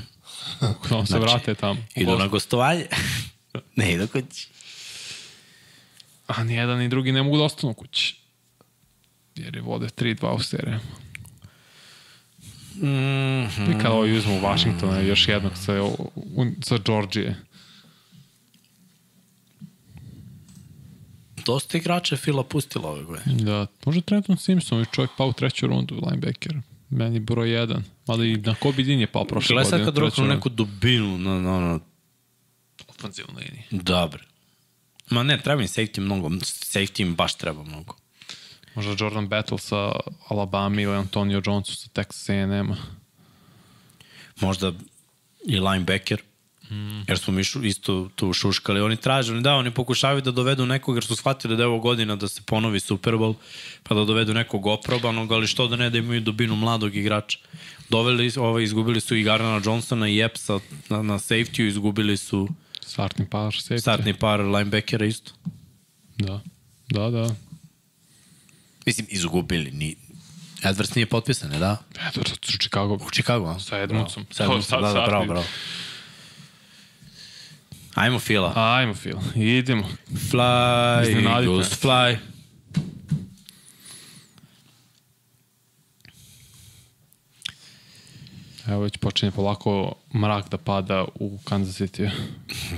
Kada 0.84 1.06
se 1.06 1.08
Znači, 1.08 1.22
vrate 1.22 1.56
tamo. 1.56 1.84
Idu 1.96 2.18
na 2.18 2.28
gostovanje. 2.28 2.86
ne 3.76 3.94
idu 3.94 4.08
kući. 4.08 4.48
A 6.28 6.44
ni 6.44 6.54
jedan 6.54 6.80
ni 6.80 6.90
drugi 6.90 7.12
ne 7.12 7.24
mogu 7.24 7.38
da 7.38 7.44
ostanu 7.44 7.74
kući. 7.74 8.16
Jer 9.36 9.56
je 9.56 9.62
vode 9.62 9.86
3-2 9.88 10.28
u 10.30 10.40
serijama. 10.40 10.80
Mm, 12.82 13.72
I 13.72 13.74
kada 13.82 13.92
ovo 13.92 14.18
uzmu 14.18 14.40
Washingtona 14.42 15.00
još 15.00 15.28
jednog 15.28 15.52
sa, 15.58 15.84
u, 15.84 16.12
sa 16.62 16.78
Georgije. 16.86 17.36
dosta 21.46 21.78
igrača 21.78 22.16
je 22.16 22.20
Fila 22.20 22.44
pustila 22.44 22.90
ove 22.90 23.04
godine. 23.04 23.36
Da, 23.44 23.68
može 23.86 24.02
Trenton 24.02 24.38
Simpson 24.38 24.82
i 24.82 24.86
čovjek 24.92 25.12
pao 25.18 25.28
u 25.28 25.34
treću 25.34 25.68
rundu, 25.68 25.96
linebacker. 25.96 26.56
Meni 26.90 27.20
broj 27.20 27.52
jedan. 27.52 27.84
Ali 28.08 28.32
i 28.32 28.38
na 28.38 28.56
Kobe 28.56 28.84
Dean 28.84 29.00
je 29.00 29.08
pao 29.08 29.26
prošle 29.26 29.54
Gledaj 29.54 29.70
sad 29.70 29.80
godine. 29.80 29.86
kad 29.86 29.98
u 29.98 30.00
treću 30.00 30.06
roknu 30.06 30.24
rundu. 30.24 30.36
neku 30.36 30.50
dubinu 30.50 31.18
na, 31.18 31.42
na, 31.42 31.60
na 31.60 31.80
Ofenzivnoj 32.88 33.44
liniji. 33.44 33.64
Dobre. 33.72 34.24
Ma 35.10 35.24
ne, 35.24 35.42
treba 35.42 35.62
im 35.62 35.68
safety 35.68 36.00
mnogo. 36.00 36.30
Safety 36.30 37.02
im 37.02 37.16
baš 37.16 37.36
treba 37.36 37.64
mnogo. 37.64 37.96
Možda 38.76 38.96
Jordan 39.00 39.28
Battle 39.28 39.58
sa 39.58 39.92
Alabama 40.28 40.82
ili 40.82 40.96
Antonio 40.96 41.42
Jones 41.46 41.68
sa 41.68 41.90
Texas 41.90 42.30
A&M. 42.30 42.76
Možda 44.42 44.72
i 45.46 45.60
linebacker. 45.60 46.22
Mm. 46.72 47.02
Jer 47.08 47.20
smo 47.20 47.34
mi 47.34 47.44
šu, 47.44 47.64
isto 47.64 48.10
tu 48.16 48.34
šuškali. 48.34 48.82
Oni 48.82 48.98
traže, 48.98 49.34
oni 49.34 49.42
da, 49.42 49.56
oni 49.56 49.72
pokušavaju 49.72 50.22
da 50.22 50.32
dovedu 50.32 50.66
nekog, 50.66 50.96
jer 50.96 51.04
su 51.04 51.16
shvatili 51.16 51.58
da 51.58 51.64
je 51.64 51.68
ovo 51.68 51.80
godina 51.80 52.16
da 52.16 52.28
se 52.28 52.42
ponovi 52.46 52.80
Super 52.80 53.14
Bowl, 53.14 53.36
pa 53.84 53.96
da 53.96 54.06
dovedu 54.06 54.34
nekog 54.34 54.66
oprobanog, 54.66 55.32
ali 55.32 55.48
što 55.48 55.68
da 55.68 55.76
ne 55.76 55.90
da 55.90 55.98
imaju 55.98 56.22
dubinu 56.22 56.56
mladog 56.56 56.96
igrača. 56.96 57.40
Doveli, 57.90 58.32
ovaj, 58.38 58.64
izgubili 58.64 59.02
su 59.02 59.16
i 59.16 59.24
Garnana 59.24 59.62
Johnsona 59.66 60.08
i 60.08 60.22
Epsa 60.22 60.60
na, 60.90 61.02
na 61.02 61.20
safety-u, 61.20 61.68
izgubili 61.68 62.18
su 62.18 62.48
Startni 62.82 63.30
par 63.30 63.54
safety. 63.54 63.80
startni 63.80 64.14
par 64.14 64.40
linebackera 64.40 65.06
isto. 65.06 65.32
Da. 66.18 66.42
Da, 66.90 67.10
da. 67.10 67.36
Mislim, 68.86 69.08
izgubili. 69.10 69.72
Ni... 69.72 69.96
Edwards 70.62 70.96
nije 70.96 71.06
potpisan, 71.06 71.50
ne 71.50 71.60
da? 71.60 71.78
To 72.14 72.22
su 72.26 72.36
Chicago. 72.60 72.94
U 72.94 73.10
Chicago, 73.14 73.46
a? 73.46 73.60
Sa 73.60 73.78
Edmundsom. 73.78 74.26
Sa 74.32 74.44
Edmundsom, 74.44 74.82
da, 74.82 74.94
da, 74.94 75.06
bravo, 75.06 75.26
bravo. 75.26 75.46
Ajmo, 77.96 78.20
Fila. 78.20 78.54
Ajmo, 78.56 78.94
Phil. 78.94 79.18
Idemo. 79.36 79.90
Fly, 80.32 81.26
Eagles, 81.28 81.82
fly. 81.82 82.18
Evo 88.68 88.82
već 88.82 88.98
počinje 88.98 89.32
polako 89.32 89.96
mrak 90.14 90.50
da 90.50 90.58
pada 90.58 91.06
u 91.16 91.40
Kansas 91.44 91.82
City. 91.82 92.10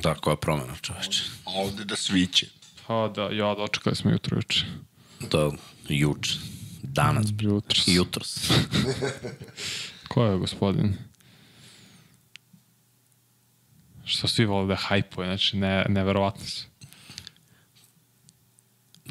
Da, 0.04 0.16
koja 0.16 0.36
promena, 0.36 0.74
čoveče. 0.82 1.24
A 1.46 1.50
ovde 1.50 1.86
da 1.86 1.96
sviće. 1.96 2.48
Pa 2.88 3.12
da, 3.16 3.30
ja 3.32 3.56
dočekali 3.56 3.96
smo 3.96 4.12
jutro 4.12 4.38
juče. 4.38 4.66
To 5.30 5.54
je 5.90 6.00
juč. 6.00 6.36
Danas. 6.84 7.28
Jutros. 7.40 7.88
Jutros. 7.88 8.52
Ko 10.08 10.26
je 10.26 10.38
gospodin? 10.38 10.98
Što 14.06 14.28
svi 14.28 14.46
vole 14.46 14.68
da 14.68 14.76
hajpuje, 14.76 15.26
znači 15.28 15.58
ne, 15.58 15.86
neverovatno 15.90 16.46
su. 16.46 16.66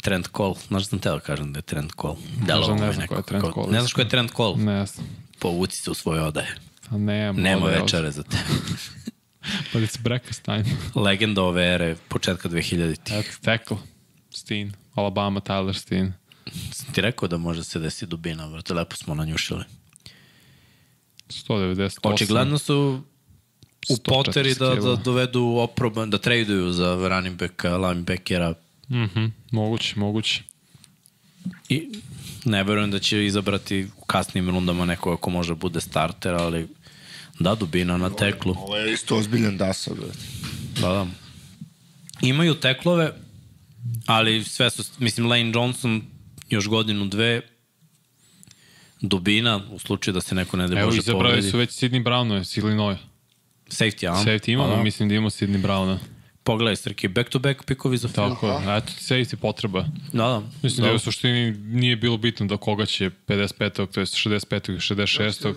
trend 0.07 0.27
call. 0.37 0.55
Znaš 0.69 0.83
da 0.83 0.89
sam 0.89 0.99
teo 0.99 1.15
da 1.15 1.21
kažem 1.21 1.53
da 1.53 1.59
je 1.59 1.63
trend 1.63 1.91
call. 2.01 2.17
Ne 2.47 2.55
mi 2.55 2.95
znam 2.95 3.07
ko 3.07 3.15
je 3.15 3.23
trend 3.23 3.45
call. 3.55 3.67
Ne 3.71 3.81
znaš 3.81 3.93
ko 3.93 4.01
je 4.01 4.09
trend 4.09 4.31
call? 4.37 4.57
Ne 4.57 4.87
znam. 4.87 5.07
Povuci 5.39 5.83
se 5.83 5.91
u 5.91 5.95
svoje 5.95 6.23
odaje. 6.23 6.55
A. 6.91 6.99
Nema 6.99 7.65
ovde, 7.65 7.81
večere 7.81 8.11
za 8.11 8.23
te. 8.23 8.37
But 9.73 9.83
it's 9.83 10.03
breakfast 10.03 10.43
time. 10.43 10.65
Legenda 11.07 11.43
ove 11.43 11.75
ere, 11.75 11.97
početka 12.09 12.49
2000-ih. 12.49 12.99
Eto, 13.11 13.31
tackle. 13.43 13.77
Steen. 14.31 14.73
Alabama, 14.95 15.41
Tyler 15.41 15.75
Steen. 15.75 16.13
Sam 16.73 16.93
ti 16.93 17.01
rekao 17.01 17.29
da 17.29 17.37
može 17.37 17.65
se 17.65 17.79
desi 17.79 18.07
dubina, 18.07 18.49
brate, 18.49 18.75
lepo 18.75 18.97
smo 18.97 19.15
nanjušili. 19.15 19.65
198. 21.29 21.99
Očigledno 22.03 22.59
su 22.59 23.03
u 23.89 23.93
140 23.95 24.01
poteri 24.05 24.55
da, 24.55 24.75
da 24.75 24.97
dovedu 24.97 25.43
oproban, 25.45 26.11
da 26.11 26.19
traduju 26.19 26.73
za 26.73 27.09
running 27.09 27.39
backa, 27.39 27.77
linebackera 27.77 28.55
Mhm, 28.89 29.25
moguće, 29.51 29.95
moguće. 29.97 30.43
i 31.69 31.89
ne 32.45 32.65
verujem 32.65 32.91
da 32.91 32.99
će 32.99 33.27
izabrati 33.27 33.87
u 34.03 34.05
kasnim 34.05 34.51
rundama 34.51 34.85
nekoga 34.85 35.17
ko 35.17 35.31
može 35.31 35.55
bude 35.55 35.81
starter, 35.81 36.35
ali 36.35 36.69
da 37.39 37.55
dubina 37.55 37.97
na 37.97 38.11
teklu. 38.11 38.55
Ovo 38.59 38.77
je 38.77 38.93
isto 38.93 39.17
ozbiljan 39.17 39.57
dasa, 39.57 39.95
brate. 39.95 40.19
Da, 40.81 40.89
da. 40.89 41.07
Imaju 42.21 42.55
teklove, 42.55 43.13
ali 44.07 44.45
sve 44.45 44.71
su, 44.71 44.85
mislim, 44.99 45.27
Lane 45.27 45.53
Johnson 45.55 46.03
još 46.51 46.69
godinu, 46.69 47.07
dve, 47.07 47.43
dubina, 49.01 49.61
u 49.71 49.79
slučaju 49.79 50.13
da 50.15 50.21
se 50.21 50.35
neko 50.35 50.57
ne 50.57 50.69
da 50.69 50.79
Evo, 50.79 50.87
može 50.87 50.99
izabrali 50.99 51.25
povredi. 51.29 51.51
su 51.51 51.59
već 51.59 51.71
Sidney 51.71 52.05
Brownove 52.05 52.45
s 52.45 52.57
Illinois. 52.57 52.99
Safety, 53.69 54.07
a? 54.11 54.25
Safety 54.25 54.53
imamo, 54.53 54.73
A, 54.73 54.77
da. 54.77 54.83
mislim 54.83 55.09
da 55.09 55.15
imamo 55.15 55.31
Sidney 55.31 55.63
Browna. 55.63 55.99
Pogledaj, 56.43 56.77
Srki, 56.77 57.09
back-to-back 57.09 57.65
pikovi 57.65 57.97
za 57.97 58.09
film. 58.09 58.31
Tako 58.35 58.49
je, 58.49 58.77
eto 58.79 58.87
ti 58.87 59.05
safety 59.05 59.37
potreba. 59.37 59.83
Da, 60.13 60.23
da. 60.27 60.43
Mislim 60.63 60.85
da 60.85 60.89
je 60.91 60.95
u 60.97 60.99
suštini 60.99 61.51
nije 61.53 61.97
bilo 61.97 62.17
bitno 62.17 62.47
da 62.47 62.57
koga 62.57 62.87
će 62.87 63.11
55. 63.27 63.71
to 63.87 64.01
je 64.01 64.07
65. 64.07 64.73
i 64.73 64.77
66. 64.77 65.55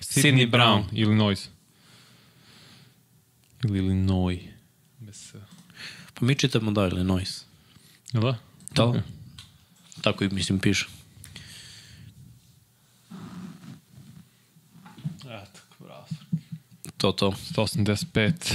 Sidney 0.00 0.50
Brown, 0.50 0.82
Illinois. 0.92 1.48
Ili 3.64 3.78
Illinois. 3.78 4.40
Bez. 4.98 5.32
Pa 6.14 6.26
mi 6.26 6.34
čitamo 6.34 6.70
da, 6.70 6.86
Illinois. 6.86 7.44
Jel 8.12 8.22
da? 8.22 8.38
Da. 8.74 8.84
Ok. 8.84 8.96
Tako 10.02 10.24
i 10.24 10.28
mislim 10.28 10.58
piše. 10.58 10.86
Eto, 15.20 15.60
bravo. 15.78 16.06
To, 16.96 17.12
to. 17.12 17.34
185. 17.50 18.54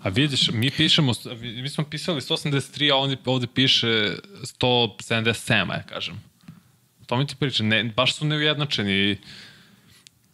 A 0.00 0.08
vidiš, 0.08 0.50
mi 0.50 0.70
pišemo, 0.70 1.12
mi 1.54 1.68
smo 1.68 1.84
pisali 1.84 2.20
183, 2.20 2.92
a 2.92 2.96
ovdje, 2.96 3.16
ovdje 3.24 3.48
piše 3.48 4.16
177, 4.60 5.50
ja 5.70 5.82
kažem. 5.82 6.20
To 7.06 7.16
mi 7.16 7.26
ti 7.26 7.36
pričam, 7.36 7.68
ne, 7.68 7.84
baš 7.86 8.14
su 8.14 8.24
neujednačeni. 8.24 9.18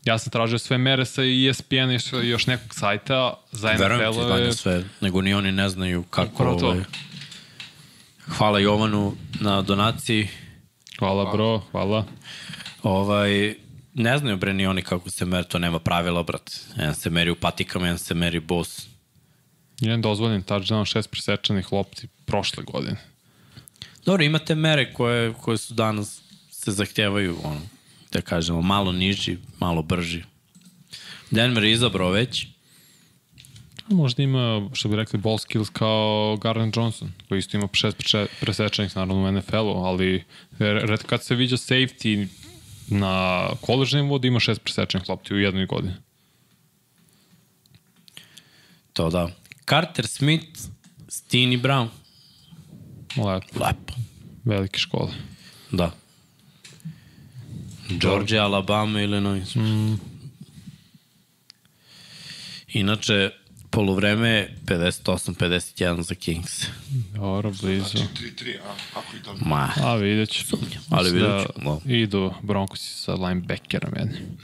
Ja 0.04 0.18
sam 0.18 0.30
tražio 0.30 0.58
sve 0.58 0.78
mere 0.78 1.04
sa 1.04 1.22
ESPN-a 1.22 1.92
i 2.14 2.28
još- 2.28 2.46
nekog 2.46 2.74
sajta 2.74 3.34
za 3.52 3.68
Verujem 3.70 4.12
ti 4.12 4.18
-ove. 4.18 4.52
sve, 4.52 4.84
nego 5.00 5.22
ni 5.22 5.34
oni 5.34 5.52
ne 5.52 5.68
znaju 5.68 6.02
kako 6.02 6.34
Upravo 6.34 6.60
to. 6.60 6.66
ovaj... 6.66 6.84
Hvala 8.38 8.58
Jovanu 8.58 9.16
na 9.40 9.62
donaciji. 9.62 10.28
Hvala 10.98 11.32
bro, 11.32 11.62
hvala. 11.70 12.04
Ovaj, 12.82 13.54
ne 13.94 14.18
znaju 14.18 14.36
bre 14.36 14.52
ni 14.52 14.66
oni 14.66 14.82
kako 14.82 15.10
se 15.10 15.24
meri, 15.24 15.48
to 15.48 15.58
nema 15.58 15.78
pravila, 15.78 16.22
brate. 16.22 16.52
Jedan 16.76 16.94
se 16.94 17.10
meri 17.10 17.30
u 17.30 17.36
patikama, 17.36 17.86
jedan 17.86 17.98
se 17.98 18.14
meri 18.14 18.40
bos. 18.40 18.86
Jedan 19.80 20.02
dozvoljen 20.02 20.42
touchdown, 20.42 20.84
šest 20.84 21.10
presečanih 21.10 21.72
lopti 21.72 22.08
prošle 22.26 22.64
godine. 22.64 22.96
Dobro, 24.04 24.24
imate 24.24 24.54
mere 24.54 24.92
koje, 24.92 25.32
koje 25.32 25.58
su 25.58 25.74
danas 25.74 26.22
se 26.50 26.72
zahtevaju, 26.72 27.36
ono, 27.44 27.60
da 28.12 28.20
kažemo, 28.20 28.62
malo 28.62 28.92
niži, 28.92 29.36
malo 29.58 29.82
brži. 29.82 30.22
Denver 31.30 31.64
je 31.64 31.72
izabrao 31.72 32.10
već. 32.10 32.46
Možda 33.90 34.22
ima, 34.22 34.68
što 34.72 34.88
bi 34.88 34.96
rekli, 34.96 35.18
ball 35.18 35.38
skills 35.38 35.68
kao 35.68 36.36
Garland 36.42 36.76
Johnson, 36.76 37.12
koji 37.28 37.38
isto 37.38 37.56
ima 37.56 37.68
šest 37.72 37.96
presečanih, 38.40 38.96
naravno, 38.96 39.14
u 39.28 39.32
NFL-u, 39.32 39.84
ali 39.84 40.24
re- 40.58 40.80
red, 40.86 41.02
kad 41.02 41.24
se 41.24 41.34
viđa 41.34 41.56
safety, 41.56 42.26
na 42.88 43.46
koležnom 43.60 44.08
vodu 44.08 44.26
ima 44.26 44.40
šest 44.40 44.62
presečenih 44.62 45.08
lopti 45.08 45.34
u 45.34 45.38
jednoj 45.38 45.66
godini. 45.66 45.94
To 48.92 49.10
da. 49.10 49.28
Carter 49.68 50.06
Smith, 50.06 50.60
Stini 51.08 51.56
Brown. 51.56 51.88
Lepo, 53.16 53.64
Lepo. 53.64 53.94
velike 54.44 54.78
škole. 54.78 55.10
Da. 55.70 55.92
Georgia, 57.88 58.44
Alabama, 58.44 59.02
Illinois. 59.02 59.54
Mm. 59.54 59.94
Inače, 62.68 63.30
polovreme 63.70 64.28
je 64.28 64.56
58-51 64.66 66.00
za 66.00 66.14
Kings. 66.14 66.66
Dobro, 67.14 67.52
blizu. 67.62 67.84
Znači 67.84 68.04
3-3, 68.14 68.56
a? 68.66 68.98
Ako 68.98 69.16
i 69.16 69.20
dobro. 69.20 69.46
Ma, 69.46 69.72
A, 69.76 69.94
vidjet 69.94 70.30
ću. 70.30 70.56
ali 70.90 71.12
Mislim 71.12 71.28
vidjet 71.28 71.46
ću. 71.46 71.60
Da. 71.84 71.94
Idu 71.94 72.34
Broncosi 72.42 72.94
sa 72.94 73.14
linebackerom 73.14 73.92
jednim. 73.96 74.38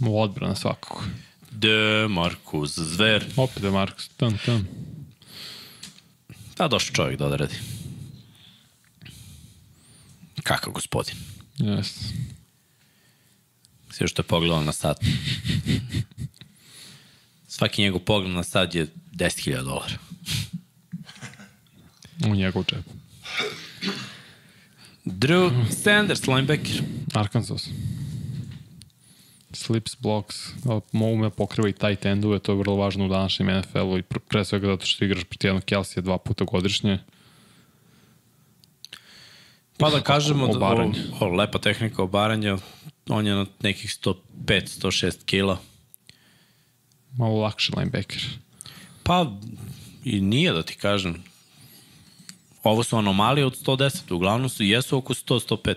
U 0.00 0.20
odbrana 0.20 0.54
svakako. 0.54 1.04
De 1.50 2.06
Marcus 2.08 2.78
Zver. 2.78 3.24
Opet 3.36 3.62
je 3.62 3.70
Marks. 3.70 4.08
Tam, 4.08 4.38
tam. 4.46 4.68
Pa 6.56 6.68
došao 6.68 6.94
čovjek 6.94 7.18
da 7.18 7.26
odradi. 7.26 7.54
Kakav 10.42 10.72
gospodin. 10.72 11.14
Yes. 11.58 12.12
Sve 13.90 14.08
što 14.08 14.22
je 14.22 14.26
pogledao 14.26 14.62
na 14.62 14.72
sat. 14.72 14.98
Svaki 17.54 17.82
njegov 17.82 18.00
pogled 18.00 18.32
na 18.34 18.42
sat 18.42 18.74
je 18.74 18.86
10.000 19.12 19.62
dolara. 19.62 19.94
U 22.26 22.34
njegov 22.34 22.64
čep. 22.64 22.84
Drew 25.04 25.50
Sanders, 25.70 26.26
linebacker. 26.26 26.82
Arkansas. 27.14 27.68
Slips, 29.52 29.96
blocks, 30.00 30.36
mogu 30.92 31.16
me 31.16 31.30
pokriva 31.30 31.68
i 31.68 31.72
tight 31.72 32.06
endove, 32.06 32.38
to 32.38 32.52
je 32.52 32.58
vrlo 32.58 32.74
važno 32.76 33.06
u 33.06 33.08
današnjem 33.08 33.58
NFL-u 33.58 33.98
i 33.98 34.02
pr 34.02 34.18
pre 34.18 34.44
svega 34.44 34.66
zato 34.66 34.86
što 34.86 35.04
igraš 35.04 35.24
proti 35.24 35.46
jednog 35.46 35.64
Kelsija 35.64 36.02
dva 36.02 36.18
puta 36.18 36.44
godišnje. 36.44 36.98
Pa 39.78 39.90
da 39.90 40.00
kažemo 40.00 40.48
da 40.48 40.66
o, 40.66 40.92
o, 41.20 41.26
lepa 41.26 41.58
tehnika 41.58 42.02
obaranja, 42.02 42.56
on 43.08 43.26
je 43.26 43.34
na 43.34 43.46
nekih 43.62 43.90
105-106 43.90 45.24
kila. 45.24 45.58
Malo 47.18 47.40
lakši 47.40 47.72
linebacker. 47.76 48.22
Pa 49.02 49.32
i 50.04 50.20
nije 50.20 50.52
da 50.52 50.62
ti 50.62 50.74
kažem. 50.74 51.22
Ovo 52.62 52.84
su 52.84 52.96
anomalije 52.96 53.46
od 53.46 53.58
110, 53.66 54.14
uglavnom 54.14 54.48
su 54.48 54.64
jesu 54.64 54.96
oko 54.96 55.14
100-105. 55.14 55.74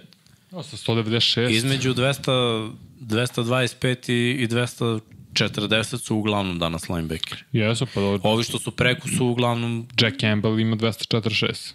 O, 0.51 0.63
sa 0.63 0.77
196. 0.77 1.49
Između 1.49 1.93
200, 1.93 2.71
225 2.99 4.11
i, 4.11 4.43
i 4.43 4.47
240 4.47 5.97
su 5.97 6.15
uglavnom 6.15 6.59
danas 6.59 6.89
linebackeri. 6.89 7.41
Jesu, 7.51 7.87
pa 7.93 8.01
dobro. 8.01 8.29
Ovi 8.29 8.43
što 8.43 8.59
su 8.59 8.71
preko 8.71 9.07
su 9.07 9.25
uglavnom 9.25 9.87
Jack 10.01 10.19
Campbell 10.19 10.59
ima 10.59 10.75
246. 10.75 11.73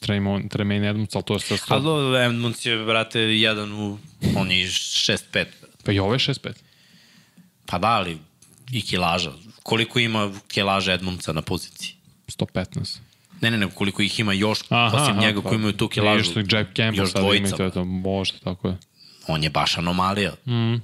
Tremaine, 0.00 0.48
Tremaine 0.48 0.88
Edmonds, 0.88 1.14
ali 1.14 1.24
to 1.24 1.34
je 1.34 1.40
sve 1.40 1.56
100. 1.56 1.64
Ali 1.68 1.82
do, 1.84 2.18
Edmonds 2.18 2.66
je, 2.66 2.84
brate, 2.84 3.20
jedan 3.20 3.72
u... 3.72 3.98
On 4.36 4.50
je 4.50 4.66
6-5. 4.66 5.44
Pa 5.84 5.92
i 5.92 5.98
ovo 5.98 6.12
je 6.12 6.18
65. 6.18 6.65
Pa 7.66 7.78
da, 7.78 7.88
ali 7.88 8.18
i 8.72 8.82
kilaža. 8.82 9.32
Koliko 9.62 9.98
ima 9.98 10.32
kilaža 10.48 10.92
Edmondsa 10.92 11.32
na 11.32 11.42
poziciji? 11.42 11.94
115. 12.28 12.98
Ne, 13.40 13.50
ne, 13.50 13.58
ne, 13.58 13.70
koliko 13.74 14.02
ih 14.02 14.20
ima 14.20 14.32
još, 14.32 14.60
Aha, 14.68 14.96
osim 14.96 15.12
aha, 15.12 15.20
njega 15.20 15.42
pa 15.42 15.48
koji 15.48 15.56
imaju 15.58 15.72
tu 15.72 15.88
kilažu. 15.88 16.30
Li 16.36 16.46
Jack 16.50 16.76
Campbell 16.76 16.96
još 16.98 17.12
sad 17.12 17.20
ima 17.20 17.22
dvojica. 17.22 17.56
to 17.56 17.62
je 17.64 17.70
to. 17.70 17.84
Možda, 17.84 18.38
tako 18.38 18.68
je. 18.68 18.76
On 19.28 19.42
je 19.42 19.50
baš 19.50 19.78
anomalija. 19.78 20.32
Mm. 20.46 20.74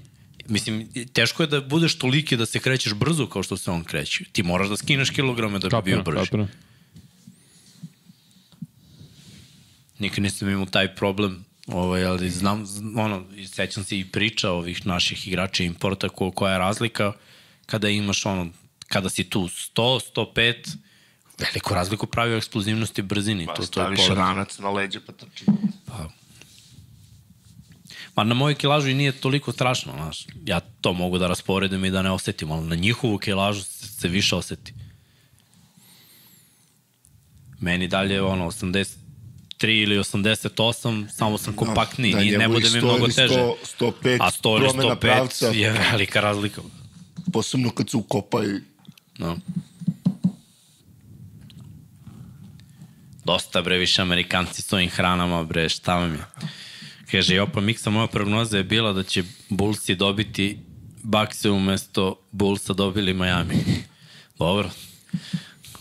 Mislim, 0.49 0.89
teško 1.13 1.43
je 1.43 1.47
da 1.47 1.61
budeš 1.61 1.99
toliki 1.99 2.37
da 2.37 2.47
se 2.47 2.59
krećeš 2.59 2.95
brzo 2.95 3.27
kao 3.27 3.43
što 3.43 3.57
se 3.57 3.71
on 3.71 3.85
kreće. 3.85 4.25
Ti 4.33 4.43
moraš 4.43 4.69
da 4.69 4.77
skineš 4.77 5.11
kilograme 5.11 5.59
da 5.59 5.69
bi 5.69 5.85
bio 5.85 5.97
Kapira, 5.97 6.03
brži. 6.03 6.31
kapira. 6.31 6.47
Nikad 9.99 10.23
nisam 10.23 10.49
imao 10.49 10.67
taj 10.67 10.95
problem, 10.95 11.45
ovaj, 11.66 12.05
ali 12.05 12.30
znam, 12.30 12.64
ono, 12.97 13.24
sećam 13.52 13.84
se 13.84 13.98
i 13.98 14.05
priča 14.05 14.50
ovih 14.50 14.86
naših 14.86 15.28
igrača 15.28 15.65
importa 15.65 16.08
ko, 16.08 16.31
koja 16.31 16.52
je 16.52 16.58
razlika 16.58 17.12
kada 17.66 17.89
imaš 17.89 18.26
ono, 18.26 18.50
kada 18.86 19.10
si 19.10 19.24
tu 19.24 19.41
100, 19.41 20.00
105, 20.34 20.76
veliku 21.39 21.74
razliku 21.74 22.07
pravi 22.07 22.34
u 22.34 22.36
eksplozivnosti 22.36 23.00
i 23.00 23.05
brzini. 23.05 23.47
Pa 23.47 23.55
to, 23.55 23.66
to 23.66 23.82
je 23.82 24.15
ranac 24.15 24.58
na 24.58 24.70
leđe 24.70 25.00
pa 25.00 25.12
trči. 25.12 25.44
Ma 28.15 28.24
na 28.24 28.34
moju 28.34 28.57
kilažu 28.57 28.89
i 28.89 28.94
nije 28.94 29.12
toliko 29.12 29.52
strašno, 29.52 29.92
znaš. 29.92 30.26
Ja 30.44 30.60
to 30.60 30.92
mogu 30.92 31.18
da 31.18 31.26
rasporedim 31.26 31.84
i 31.84 31.91
da 31.91 32.02
ne 32.02 32.10
osetim, 32.10 32.50
ali 32.52 32.66
na 32.66 32.74
njihovu 32.74 33.18
kilažu 33.18 33.62
se, 33.62 33.89
se 33.89 34.08
više 34.08 34.36
oseti. 34.36 34.74
Meni 37.60 37.89
dalje 37.89 38.23
ono 38.23 38.50
83 39.62 39.82
ili 39.82 39.99
88, 39.99 41.08
samo 41.08 41.39
sam 41.39 41.55
kompaktniji, 41.55 42.32
da, 42.32 42.39
ne 42.39 42.49
bude 42.49 42.70
mi 42.70 42.81
100 42.81 42.84
mnogo 42.84 43.08
teže. 43.08 43.34
100, 43.34 43.55
105 43.78 44.18
A 44.20 44.31
100 44.31 44.57
ili 44.57 44.68
promena 44.68 44.94
105 44.94 45.00
pravca. 45.00 45.47
je 45.47 45.70
velika 45.91 46.20
razlika. 46.20 46.62
Posebno 47.32 47.70
kad 47.70 47.91
se 47.91 47.97
ukopaju. 47.97 48.60
No. 49.18 49.39
Dosta 53.24 53.62
bre 53.62 53.78
više 53.78 54.02
Amerikanci 54.02 54.62
s 54.62 54.73
ovim 54.73 54.91
hranama 54.91 55.44
bre, 55.44 55.68
šta 55.68 55.94
vam 55.94 56.12
je? 56.12 56.24
Kaže, 57.10 57.34
Jopa 57.34 57.60
Miksa, 57.60 57.91
moja 57.91 58.07
prognoza 58.07 58.57
je 58.57 58.65
bila 58.65 58.92
da 58.92 59.02
će 59.02 59.24
Bullsi 59.49 59.94
dobiti 59.94 60.58
Bakse 61.02 61.50
umesto 61.50 62.20
Bullsa 62.31 62.73
dobili 62.73 63.15
Miami. 63.15 63.55
Dobro. 64.39 64.70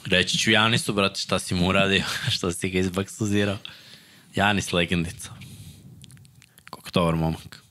Reći 0.06 0.38
ću 0.38 0.52
Janisu, 0.52 0.94
brate, 0.94 1.20
šta 1.20 1.40
si 1.40 1.56
mu 1.56 1.68
uradio, 1.68 2.04
što 2.36 2.52
si 2.52 2.70
ga 2.70 2.80
izbaksuzirao. 2.80 3.58
Janis 4.36 4.74
legendica. 4.74 5.30
Koliko 6.70 6.90
dobar 6.94 7.16
momak. 7.16 7.64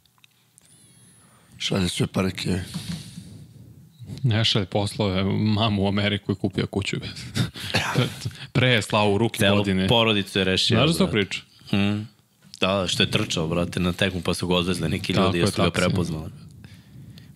Šalje 1.59 1.89
sve 1.89 2.07
pare 2.07 2.31
Kevi. 2.31 2.61
Ne 4.23 4.45
šalje 4.45 4.67
poslove 4.67 5.25
mamu 5.25 5.83
u 5.83 5.89
Ameriku 5.89 6.33
i 6.33 6.35
kupio 6.35 6.67
kuću. 6.67 6.97
Pre 8.53 8.69
je 8.69 8.83
slao 8.83 9.13
u 9.13 9.19
ruke 9.19 9.39
Celu 9.39 9.57
godine. 9.57 9.89
porodicu 9.89 10.39
je 10.39 10.45
rešio. 10.45 10.77
Znaš 10.77 10.91
za 10.91 10.99
to 10.99 11.07
brate. 11.07 11.13
priču? 11.13 11.41
Mm. 11.73 12.09
Da, 12.61 12.75
da, 12.75 12.87
što 12.87 13.03
je 13.03 13.11
trčao, 13.11 13.49
brate, 13.49 13.81
na 13.81 13.93
tekmu 13.93 14.21
pa 14.21 14.35
su 14.35 14.47
ga 14.47 14.55
odvezli 14.55 14.89
neki 14.89 15.13
ljudi 15.13 15.39
jer 15.39 15.51
su 15.51 15.63
ga 15.63 15.71
prepoznali. 15.71 16.31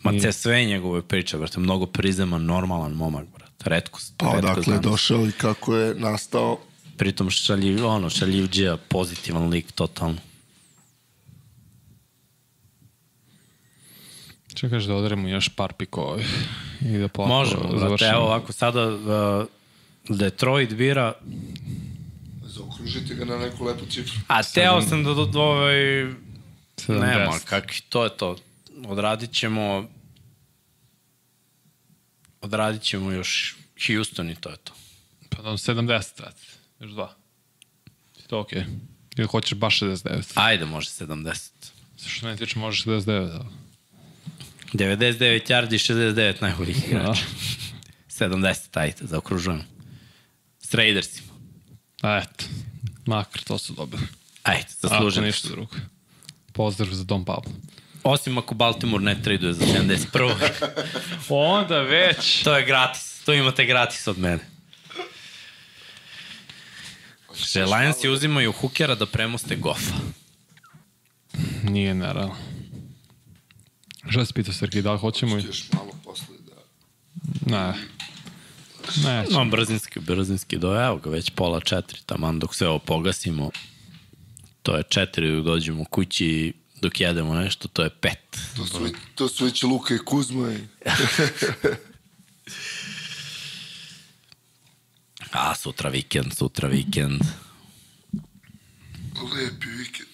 Ma 0.02 0.12
te 0.18 0.32
sve 0.32 0.64
njegove 0.64 1.02
priče, 1.02 1.39
brate, 1.39 1.60
mnogo 1.60 1.86
prizeman, 1.86 2.44
normalan 2.44 2.92
momak, 2.92 3.26
brate, 3.28 3.43
redkost. 3.64 4.14
Pa 4.16 4.26
redkost 4.26 4.52
odakle 4.52 4.74
je 4.74 4.80
došao 4.80 5.26
i 5.26 5.32
kako 5.32 5.76
je 5.76 5.94
nastao. 5.94 6.58
Pritom 6.96 7.30
šaljiv, 7.30 7.86
ono, 7.86 8.10
šaljivđija, 8.10 8.76
pozitivan 8.76 9.48
lik, 9.48 9.72
totalno. 9.72 10.16
Čekaš 14.54 14.84
da 14.84 14.94
odaremo 14.94 15.28
još 15.28 15.48
par 15.48 15.72
pikova 15.72 16.18
i 16.80 16.98
da 16.98 17.08
polako 17.08 17.34
Možemo, 17.34 17.62
brate, 17.62 17.78
završimo. 17.78 18.10
evo 18.10 18.20
ovako, 18.24 18.52
sada 18.52 18.86
uh, 18.88 19.46
Detroit 20.08 20.74
bira, 20.74 21.12
Zaokružite 22.44 23.14
ga 23.14 23.24
na 23.24 23.38
neku 23.38 23.64
lepu 23.64 23.86
cifru. 23.86 24.20
a 24.28 24.42
teo 24.42 24.82
sam 24.82 25.04
da 25.04 25.14
do, 25.14 25.26
do 25.26 25.40
ovaj, 25.42 25.74
70. 25.74 26.14
nema, 26.88 27.38
kakvi, 27.44 27.80
to 27.88 28.04
je 28.04 28.10
to. 28.16 28.36
Odradit 28.86 29.32
ćemo, 29.32 29.84
odradit 32.44 32.82
ćemo 32.82 33.12
još 33.12 33.56
Houston 33.86 34.31
i 34.31 34.36
to 34.36 34.50
je 34.50 34.56
to. 34.56 34.73
Pa 35.28 35.42
da 35.42 35.50
70, 35.50 36.16
brate. 36.16 36.42
Još 36.81 36.90
dva. 36.90 37.14
Je 38.16 38.23
to 38.26 38.40
okej? 38.40 38.60
Okay. 38.60 38.78
Ili 39.16 39.26
hoćeš 39.26 39.58
baš 39.58 39.81
69? 39.81 40.32
Ajde, 40.34 40.64
može 40.64 40.89
70. 40.89 41.50
Sa 41.97 42.08
što 42.08 42.26
ne 42.26 42.36
tiče 42.36 42.58
možeš 42.58 42.84
69, 42.84 43.05
da. 43.26 43.44
99 44.73 45.50
yardi, 45.50 45.78
69 45.92 46.42
najboljih 46.42 46.76
Da. 46.81 46.86
igrača. 46.86 47.23
70, 48.18 48.78
ajde, 48.81 48.97
zaokružujemo. 49.00 49.64
S 50.60 50.74
Raidersima. 50.74 51.32
A 52.02 52.16
eto, 52.18 52.44
makar 53.06 53.42
to 53.42 53.58
su 53.58 53.73
dobili. 53.73 54.02
Ajde, 54.42 54.66
Ako 54.82 54.89
zasluženo. 54.89 55.26
ništa 55.26 55.48
drugo. 55.48 55.76
Pozdrav 56.52 56.92
za 56.94 57.05
Dom 57.05 57.24
Pablo. 57.24 57.52
Osim 58.05 58.39
ako 58.39 58.55
Baltimore 58.55 59.05
ne 59.05 59.23
traduje 59.23 59.52
za 59.52 59.66
71. 59.66 60.34
Onda 61.28 61.78
već. 61.78 62.42
to 62.42 62.57
je 62.57 62.65
gratis. 62.65 63.23
To 63.24 63.33
imate 63.33 63.65
gratis 63.65 64.07
od 64.07 64.18
mene. 64.18 64.39
Že 67.44 67.65
Lionsi 67.65 68.08
uzimaju 68.08 68.52
hukera 68.52 68.94
da 68.94 69.07
premoste 69.07 69.57
Goffa. 69.57 69.94
Nije 71.62 71.94
naravno. 71.94 72.36
Šta 74.08 74.24
si 74.24 74.33
pitao, 74.33 74.55
Sergij, 74.55 74.83
da 74.83 74.92
li 74.92 74.99
hoćemo? 74.99 75.39
i- 75.39 75.42
Još 75.42 75.73
malo 75.73 75.91
posle 76.05 76.26
da... 76.39 76.55
Ne. 77.49 77.74
Ne, 79.05 79.24
No, 79.31 79.44
brzinski, 79.47 80.00
brzinski 80.00 80.58
do, 80.58 80.84
evo 80.84 80.97
ga, 80.97 81.10
već 81.10 81.31
pola 81.31 81.60
četiri, 81.60 81.99
taman 82.07 82.39
dok 82.39 82.55
sve 82.55 82.68
ovo 82.68 82.78
pogasimo. 82.78 83.50
To 84.62 84.76
je 84.76 84.83
četiri, 84.83 85.42
dođemo 85.42 85.84
kući, 85.84 86.52
dok 86.84 87.00
jedemo 87.00 87.34
nešto, 87.34 87.68
to 87.68 87.82
je 87.82 87.90
pet. 87.90 88.38
To 88.56 88.66
su, 88.66 88.82
već, 88.82 88.94
to 89.14 89.28
su 89.28 89.44
već 89.44 89.62
Luka 89.62 89.94
i 89.94 89.98
Kuzma 89.98 90.52
i... 90.52 90.58
A, 95.32 95.54
sutra 95.54 95.90
vikend, 95.90 96.34
sutra 96.36 96.68
vikend. 96.68 97.20
Lepi 99.34 99.68
vikend. 99.68 100.08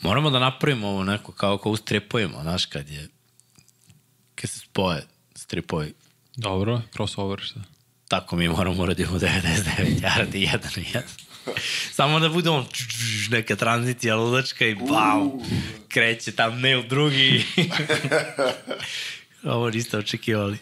Moramo 0.00 0.30
da 0.30 0.38
napravimo 0.38 0.88
ovo 0.88 1.04
neko 1.04 1.32
kao 1.32 1.58
kao 1.58 1.72
u 1.72 1.76
stripovima, 1.76 2.42
znaš, 2.42 2.66
kad 2.66 2.90
je 2.90 3.08
kad 4.34 4.50
se 4.50 4.58
spoje 4.58 5.06
stripovi. 5.34 5.94
Dobro, 6.36 6.82
crossover 6.92 7.40
šta. 7.40 7.60
Tako 8.08 8.36
mi 8.36 8.48
moramo 8.48 8.82
uradimo 8.82 9.18
99 9.18 10.00
yardi, 10.00 10.36
jedan 10.36 10.70
i 10.76 10.86
jedan. 10.86 11.02
Samo 11.98 12.20
da 12.20 12.28
bude 12.28 12.50
on 12.50 12.66
neka 13.30 13.56
tranzicija 13.56 14.16
ludačka 14.16 14.66
i 14.66 14.74
bam, 14.74 15.30
kreće 15.88 16.32
tam 16.32 16.60
ne 16.60 16.78
u 16.78 16.82
drugi. 16.82 17.44
Ovo 19.44 19.70
niste 19.70 19.98
očekivali. 19.98 20.58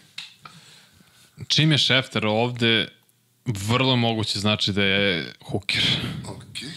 Čim 1.49 1.73
je 1.73 1.79
Šefter 1.79 2.27
ovde, 2.27 2.89
vrlo 3.47 3.97
moguće 3.97 4.39
znači 4.39 4.73
da 4.73 4.83
je 4.83 5.33
hooker. 5.41 5.85
Okej. 6.27 6.69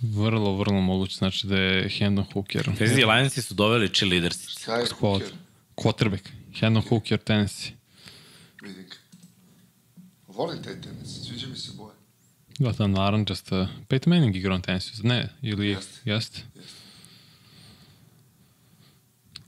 Vrlo, 0.00 0.56
vrlo 0.56 0.80
moguće 0.80 1.16
znači 1.16 1.46
da 1.46 1.56
je 1.56 1.88
Hendon 1.88 2.24
hooker. 2.32 2.70
Pazi, 2.78 3.04
Lionsi 3.04 3.42
su 3.42 3.54
doveli 3.54 3.88
cheerleadersice. 3.88 4.64
Kaj 4.64 4.80
je 4.80 4.86
Squad. 4.86 5.00
Hooker? 5.00 5.32
Quarterback. 5.76 6.28
Hendon 6.60 6.82
hooker, 6.88 7.18
Tennessee. 7.18 7.72
Vidim 8.62 8.84
ga. 8.88 8.96
Volim 10.26 10.62
taj 10.62 10.80
tenis, 10.80 11.26
sviđa 11.26 11.46
mi 11.46 11.56
se 11.56 11.72
boje. 11.76 11.87
Da, 12.58 12.72
ta 12.72 12.86
naranđasta. 12.86 13.68
Peyton 13.88 14.08
Manning 14.08 14.36
igrao 14.36 14.56
na 14.56 14.62
Tennessee, 14.62 15.02
ne? 15.02 15.28
Ili 15.42 15.68
Jeste. 15.68 16.00
jeste? 16.04 16.40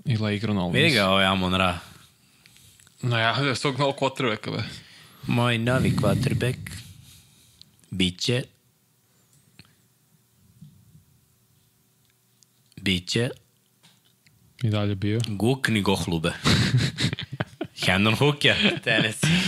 Ili 0.05 0.33
je 0.33 0.37
igrao 0.37 0.55
na 0.55 0.65
Ole 0.65 0.73
Vidi 0.73 0.95
ga 0.95 1.09
ovaj 1.09 1.25
Amon 1.25 1.55
Ra. 1.55 1.79
No 3.03 3.19
ja, 3.19 3.43
da 3.43 3.55
svog 3.55 3.79
novog 3.79 3.95
quarterbacka, 3.97 4.51
be. 4.51 4.63
Moj 5.27 5.59
novi 5.59 5.91
quarterback 5.91 6.59
biće 7.91 8.43
biće 12.77 13.31
I 14.63 14.69
dalje 14.71 14.95
bio. 14.95 15.21
Gukni 15.29 15.83
Gohlube. 15.83 16.33
Hendon 17.87 18.15
Hooker, 18.15 18.81
Tennessee. 18.85 19.41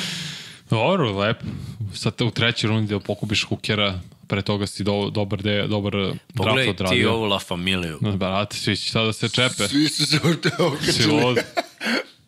Dobro, 0.70 1.18
lepo. 1.18 1.44
Sad 1.94 2.20
u 2.20 2.30
trećoj 2.30 2.68
rundi 2.68 2.94
da 2.94 3.00
pokupiš 3.00 3.44
hookera, 3.44 4.00
pre 4.28 4.42
toga 4.42 4.66
si 4.66 4.84
do, 4.84 5.10
dobar, 5.10 5.42
de, 5.42 5.66
dobar 5.68 5.92
draft 5.92 6.18
Pogledaj 6.34 6.64
ti 6.64 6.70
odradio. 6.70 7.12
ovu 7.12 7.24
La 7.24 7.38
Familiju. 7.38 7.98
No, 8.00 8.16
brate, 8.16 8.56
svi 8.56 8.76
će 8.76 8.90
sada 8.90 9.06
da 9.06 9.12
se 9.12 9.28
čepe. 9.28 9.68
Svi 9.68 9.88
su 9.88 10.06
se 10.06 10.20
ovdje 10.24 10.50
Svi 10.50 10.64
okačili. 10.64 11.24
od... 11.24 11.38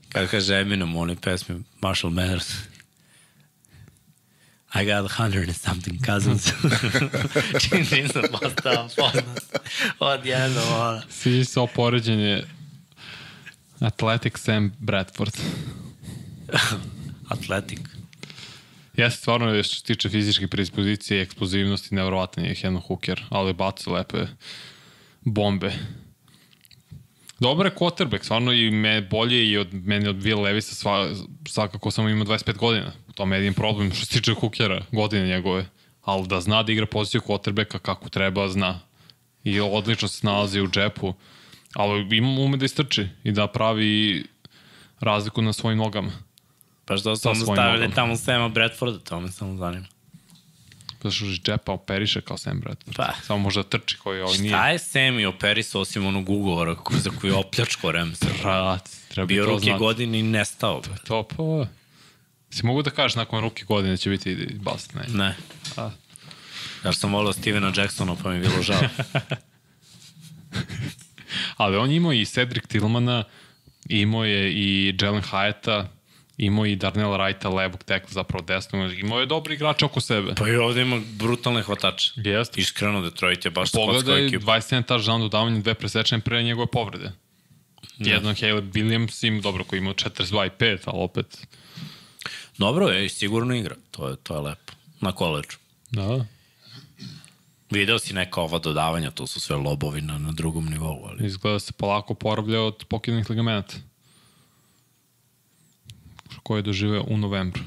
Kako 0.08 0.30
kaže 0.30 0.54
Eminem 0.54 0.96
u 0.96 1.00
onoj 1.00 1.16
pesmi 1.16 1.62
Marshall 1.80 2.12
Mathers. 2.12 2.52
I 4.76 4.84
got 4.84 5.10
a 5.10 5.22
hundred 5.22 5.48
and 5.48 5.56
something 5.56 6.04
cousins. 6.06 6.46
Čim 7.68 7.78
nisam 7.98 8.22
postao 8.32 8.88
poznat. 8.96 9.62
Odjedno, 9.98 10.62
ono. 10.76 11.02
Svi 11.10 11.44
su 11.44 11.62
opoređenje 11.62 12.42
Athletic 13.80 14.38
Sam 14.38 14.72
Bradford. 14.78 15.36
Atletik. 17.28 17.80
Jeste 18.96 19.20
stvarno 19.20 19.62
što 19.62 19.74
se 19.74 19.82
tiče 19.82 20.08
fizičke 20.08 20.48
predispozicije 20.48 21.18
i 21.18 21.22
eksplozivnosti, 21.22 21.94
nevjerovatan 21.94 22.44
je 22.44 22.54
Hendon 22.54 22.82
Hooker, 22.82 23.24
ali 23.30 23.52
baca 23.52 23.90
lepe 23.90 24.26
bombe. 25.20 25.72
Dobar 27.40 27.66
je 27.66 27.74
quarterback, 27.74 28.24
stvarno 28.24 28.52
i 28.52 28.70
me 28.70 29.02
bolje 29.02 29.50
i 29.50 29.58
od 29.58 29.74
meni 29.74 30.08
od 30.08 30.16
Will 30.16 30.42
Levisa 30.42 30.74
sva, 30.74 31.08
svakako 31.48 31.90
samo 31.90 32.08
ima 32.08 32.24
25 32.24 32.56
godina. 32.56 32.92
Tome 33.14 33.36
je 33.36 33.40
jedin 33.40 33.54
problem 33.54 33.92
što 33.92 34.06
se 34.06 34.12
tiče 34.12 34.34
Hookera, 34.34 34.84
godine 34.92 35.26
njegove. 35.26 35.66
Ali 36.02 36.28
da 36.28 36.40
zna 36.40 36.62
da 36.62 36.72
igra 36.72 36.86
poziciju 36.86 37.20
quarterbacka 37.20 37.78
kako 37.78 38.08
treba, 38.08 38.48
zna. 38.48 38.80
I 39.44 39.60
odlično 39.60 40.08
se 40.08 40.26
nalazi 40.26 40.60
u 40.60 40.68
džepu. 40.68 41.14
Ali 41.74 42.16
ima 42.16 42.28
ume 42.28 42.56
da 42.56 42.64
istrči 42.64 43.08
i 43.24 43.32
da 43.32 43.46
pravi 43.46 44.24
razliku 45.00 45.42
na 45.42 45.52
svojim 45.52 45.78
nogama. 45.78 46.12
Pa 46.84 46.96
što 46.96 47.16
su 47.16 47.28
onda 47.28 47.44
stavili 47.44 47.72
nogama. 47.74 47.94
tamo 47.94 48.16
Sema 48.16 48.48
Bradforda, 48.48 48.98
to 48.98 49.20
me 49.20 49.28
samo 49.28 49.56
zanima. 49.56 49.86
Zato 50.94 51.10
što 51.10 51.24
iz 51.24 51.36
džepa 51.36 51.72
operiše 51.72 52.20
kao 52.20 52.38
Sam 52.38 52.60
Bradford. 52.60 52.96
Pa. 52.96 53.12
Samo 53.22 53.38
možda 53.38 53.62
trči 53.62 53.96
koji 53.98 54.20
ovaj 54.20 54.38
nije. 54.38 54.50
Šta 54.50 54.68
je 54.68 54.78
Semi 54.78 55.26
operisao 55.26 55.80
osim 55.80 56.06
onog 56.06 56.28
ugovora 56.30 56.74
ko- 56.74 56.94
za 56.94 57.10
koji 57.10 57.30
je 57.30 57.34
opljačko 57.34 57.92
Remsa? 57.92 58.26
Brat, 58.42 58.90
treba 59.08 59.26
Bio 59.26 59.44
to 59.44 59.50
ruke 59.50 59.64
znati. 59.64 59.78
godine 59.78 60.18
i 60.18 60.22
nestao. 60.22 60.80
bre. 60.80 60.92
To 61.06 61.22
pa... 61.24 61.66
Si 62.50 62.66
mogu 62.66 62.82
da 62.82 62.90
kažeš 62.90 63.14
nakon 63.16 63.40
ruke 63.40 63.64
godine 63.64 63.96
će 63.96 64.10
biti 64.10 64.48
bast, 64.54 64.94
ne? 64.94 65.04
Ne. 65.08 65.36
A. 65.76 65.90
Ja 66.84 66.92
sam 66.92 67.12
volio 67.12 67.32
Stevena 67.32 67.72
Jacksona 67.76 68.16
pa 68.22 68.30
mi 68.30 68.36
je 68.36 68.40
bilo 68.40 68.62
žao. 68.62 68.80
Ali 71.56 71.76
on 71.76 71.90
imao 71.90 72.12
i 72.12 72.24
Cedric 72.24 72.66
Tillmana, 72.66 73.24
imao 73.86 74.24
je 74.24 74.52
i 74.52 74.96
Jalen 75.00 75.22
Hyata, 75.22 75.86
imao 76.36 76.66
i 76.66 76.76
Darnell 76.76 77.12
Wrighta, 77.12 77.54
levog 77.54 77.84
tekla, 77.84 78.08
zapravo 78.10 78.44
desnog, 78.44 78.98
imao 78.98 79.20
je 79.20 79.26
dobri 79.26 79.54
igrače 79.54 79.84
oko 79.84 80.00
sebe. 80.00 80.34
Pa 80.34 80.48
i 80.48 80.56
ovde 80.56 80.82
ima 80.82 81.00
brutalne 81.18 81.62
hvatače. 81.62 82.12
Jeste. 82.16 82.60
Iskreno, 82.60 83.02
Detroit 83.02 83.44
je 83.44 83.50
baš 83.50 83.72
Pogledaj, 83.72 84.26
ekipa. 84.26 84.52
27 84.52 84.84
touchdown 84.84 85.20
dodavanje, 85.20 85.60
dve 85.60 85.74
presečene 85.74 86.20
pre 86.20 86.42
njegove 86.42 86.66
povrede. 86.66 87.12
Jedno 87.98 88.34
Caleb 88.34 88.72
Williams 88.72 89.26
im, 89.26 89.40
dobro, 89.40 89.64
koji 89.64 89.78
imao 89.78 89.94
42 89.94 90.46
i 90.46 90.50
5, 90.58 90.78
ali 90.86 91.02
opet, 91.02 91.46
Dobro 92.58 92.88
je, 92.88 93.08
sigurno 93.08 93.54
igra. 93.54 93.76
To 93.90 94.08
je, 94.08 94.16
to 94.16 94.34
je 94.34 94.40
lepo. 94.40 94.72
Na 95.00 95.12
koleđu. 95.12 95.56
da, 95.90 96.24
Video 97.70 97.98
si 97.98 98.14
neka 98.14 98.40
ova 98.40 98.58
dodavanja, 98.58 99.10
to 99.10 99.26
su 99.26 99.40
sve 99.40 99.56
lobovi 99.56 100.00
na, 100.00 100.18
na 100.18 100.32
drugom 100.32 100.66
nivou, 100.66 101.06
ali... 101.06 101.26
izgleda 101.26 101.58
se 101.58 101.72
polako 101.72 102.14
poravlja 102.14 102.60
od 102.60 102.84
pokidanih 102.88 103.30
ligamenta. 103.30 103.74
Koje 106.44 106.58
je 106.58 106.62
doživeo 106.62 107.04
u 107.08 107.16
novembru. 107.16 107.62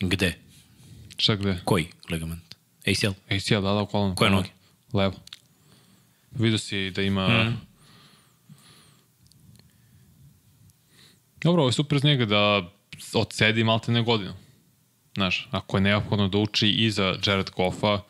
Gde? 0.00 0.34
Šta 1.16 1.36
gde? 1.36 1.60
Koji 1.64 1.86
ligament? 2.10 2.54
ACL? 2.86 3.34
ACL, 3.34 3.54
da, 3.54 3.72
da, 3.72 3.82
u 3.82 3.86
kolonu. 3.86 4.14
Koje 4.14 4.30
noge? 4.30 4.48
Levo. 4.92 5.14
Vidio 6.30 6.58
si 6.58 6.90
da 6.90 7.02
ima... 7.02 7.44
Mm. 7.44 7.60
Dobro, 11.42 11.62
ovo 11.62 11.68
je 11.68 11.72
super 11.72 11.96
iz 11.96 12.04
njega 12.04 12.24
da 12.24 12.70
odsedi 13.14 13.64
malte 13.64 13.92
ne 13.92 14.02
godinu. 14.02 14.32
Znaš, 15.14 15.48
ako 15.50 15.76
je 15.76 15.80
neophodno 15.80 16.28
da 16.28 16.38
uči 16.38 16.68
i 16.68 16.90
za 16.90 17.16
Jared 17.26 17.50
Goffa 17.50 18.00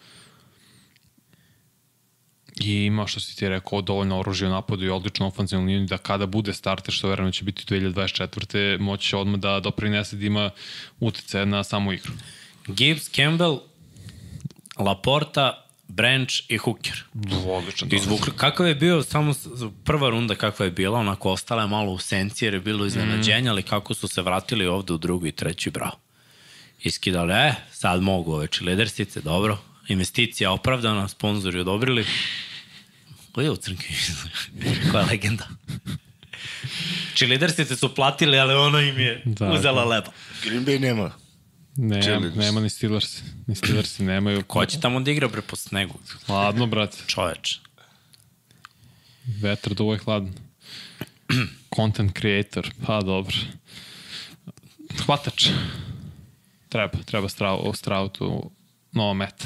i 2.61 2.85
ima, 2.85 3.07
što 3.07 3.21
si 3.21 3.37
ti 3.37 3.49
rekao, 3.49 3.83
dovoljno 3.83 4.19
oružje 4.19 4.49
u 4.49 4.51
napadu 4.51 4.85
i 4.85 4.91
odličnu 4.91 5.27
ofenzivnu 5.27 5.67
liniju 5.67 5.87
da 5.87 5.99
kada 5.99 6.27
bude 6.27 6.53
starter, 6.53 6.95
što 6.95 7.09
verujem 7.09 7.29
da 7.29 7.33
će 7.33 7.45
biti 7.45 7.75
u 7.75 7.79
2024. 7.79 8.81
moći 8.81 9.09
će 9.09 9.17
odmah 9.17 9.41
da 9.41 9.61
doprinese 9.61 10.17
da 10.17 10.27
ima 10.27 10.51
utice 11.01 11.47
na 11.47 11.65
samu 11.65 11.93
igru. 11.93 12.13
Gibbs, 12.67 13.11
Campbell, 13.11 13.61
Laporta, 14.79 15.65
Branch 15.89 16.33
i 16.49 16.57
Hooker. 16.57 17.05
Odličan. 17.47 17.89
Izvukli. 17.93 18.33
Kakav 18.37 18.67
je 18.67 18.75
bio, 18.75 19.03
samo 19.03 19.35
prva 19.85 20.11
runda 20.11 20.35
kakva 20.35 20.65
je 20.65 20.71
bila, 20.71 20.99
onako 20.99 21.31
ostala 21.31 21.63
je 21.63 21.69
malo 21.69 21.93
u 21.93 21.99
senci 21.99 22.45
jer 22.45 22.55
je 22.55 22.61
bilo 22.61 22.87
iznenađenja, 22.87 23.51
ali 23.51 23.63
kako 23.63 23.95
su 23.95 24.09
se 24.09 24.23
vratili 24.23 24.67
ovde 24.67 24.93
u 24.93 24.99
drugu 24.99 25.27
i 25.27 25.33
treću, 25.33 25.71
bravo. 25.71 25.99
Iskidali, 26.83 27.33
e, 27.33 27.55
sad 27.73 28.03
mogu 28.03 28.33
ove 28.33 28.47
čiledersice, 28.47 29.21
dobro. 29.21 29.59
Investicija 29.89 30.53
opravdana, 30.53 31.09
sponzori 31.09 31.61
odobrili. 31.61 32.05
Gledaj 33.35 33.53
u 33.53 33.57
crnki, 33.57 33.89
koja 34.91 35.05
legenda. 35.05 35.49
Čiledersice 37.15 37.77
su 37.77 37.95
platili, 37.95 38.39
ali 38.39 38.55
ona 38.55 38.81
im 38.81 38.99
je 38.99 39.23
Da, 39.25 39.47
da, 39.47 39.53
uzela 39.53 39.83
da. 39.85 39.89
leba. 39.89 40.13
Green 40.45 40.65
Bay 40.67 40.79
nema. 40.81 41.13
Ne, 41.77 42.21
nema 42.37 42.61
ni 42.61 42.71
Steelers. 42.71 43.23
Ni 43.47 43.55
Steelers 43.55 43.99
nemaju. 43.99 44.43
Ko 44.43 44.67
će 44.67 44.81
tamo 44.81 45.01
da 45.01 45.11
igra 45.11 45.29
bre 45.29 45.43
po 45.43 45.57
snegu? 45.57 45.95
Hladno, 46.27 46.67
brate. 46.67 46.99
Čoveč. 47.07 47.59
Vetar 49.27 49.75
duvo 49.75 49.93
je 49.93 49.99
hladno. 49.99 50.31
Content 51.77 52.19
creator, 52.19 52.71
pa 52.87 53.01
dobro. 53.01 53.37
Hvatač. 55.07 55.49
Treba, 56.69 56.99
treba 57.05 57.29
strav, 57.29 57.73
stravtu 57.75 58.51
nova 58.93 59.15
meta. 59.15 59.45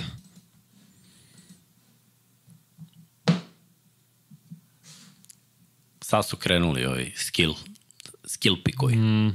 Sad 6.08 6.28
su 6.28 6.36
krenuli 6.36 6.84
ovi 6.86 7.12
skill, 7.16 7.54
skill 8.26 8.56
pikovi. 8.64 8.96
Mm. 8.96 9.34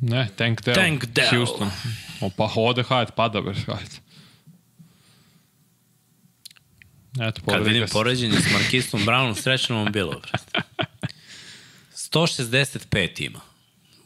Ne, 0.00 0.28
Tank 0.36 0.62
Dell. 0.62 0.74
Tank 0.76 1.04
Dell. 1.04 1.28
Houston. 1.30 1.70
O, 2.20 2.30
pa 2.30 2.50
ode 2.56 2.82
Hyatt, 2.82 3.14
pada 3.16 3.40
bre 3.40 3.54
Hyatt. 3.54 4.00
Eto, 7.20 7.40
Kad 7.50 7.66
vidim 7.66 7.86
poređenje 7.92 8.40
s 8.40 8.52
Markistom 8.52 9.00
Brownom, 9.00 9.42
srećno 9.42 9.76
vam 9.76 9.92
bilo, 9.92 10.20
brate. 10.20 10.68
165 11.94 13.26
ima. 13.26 13.40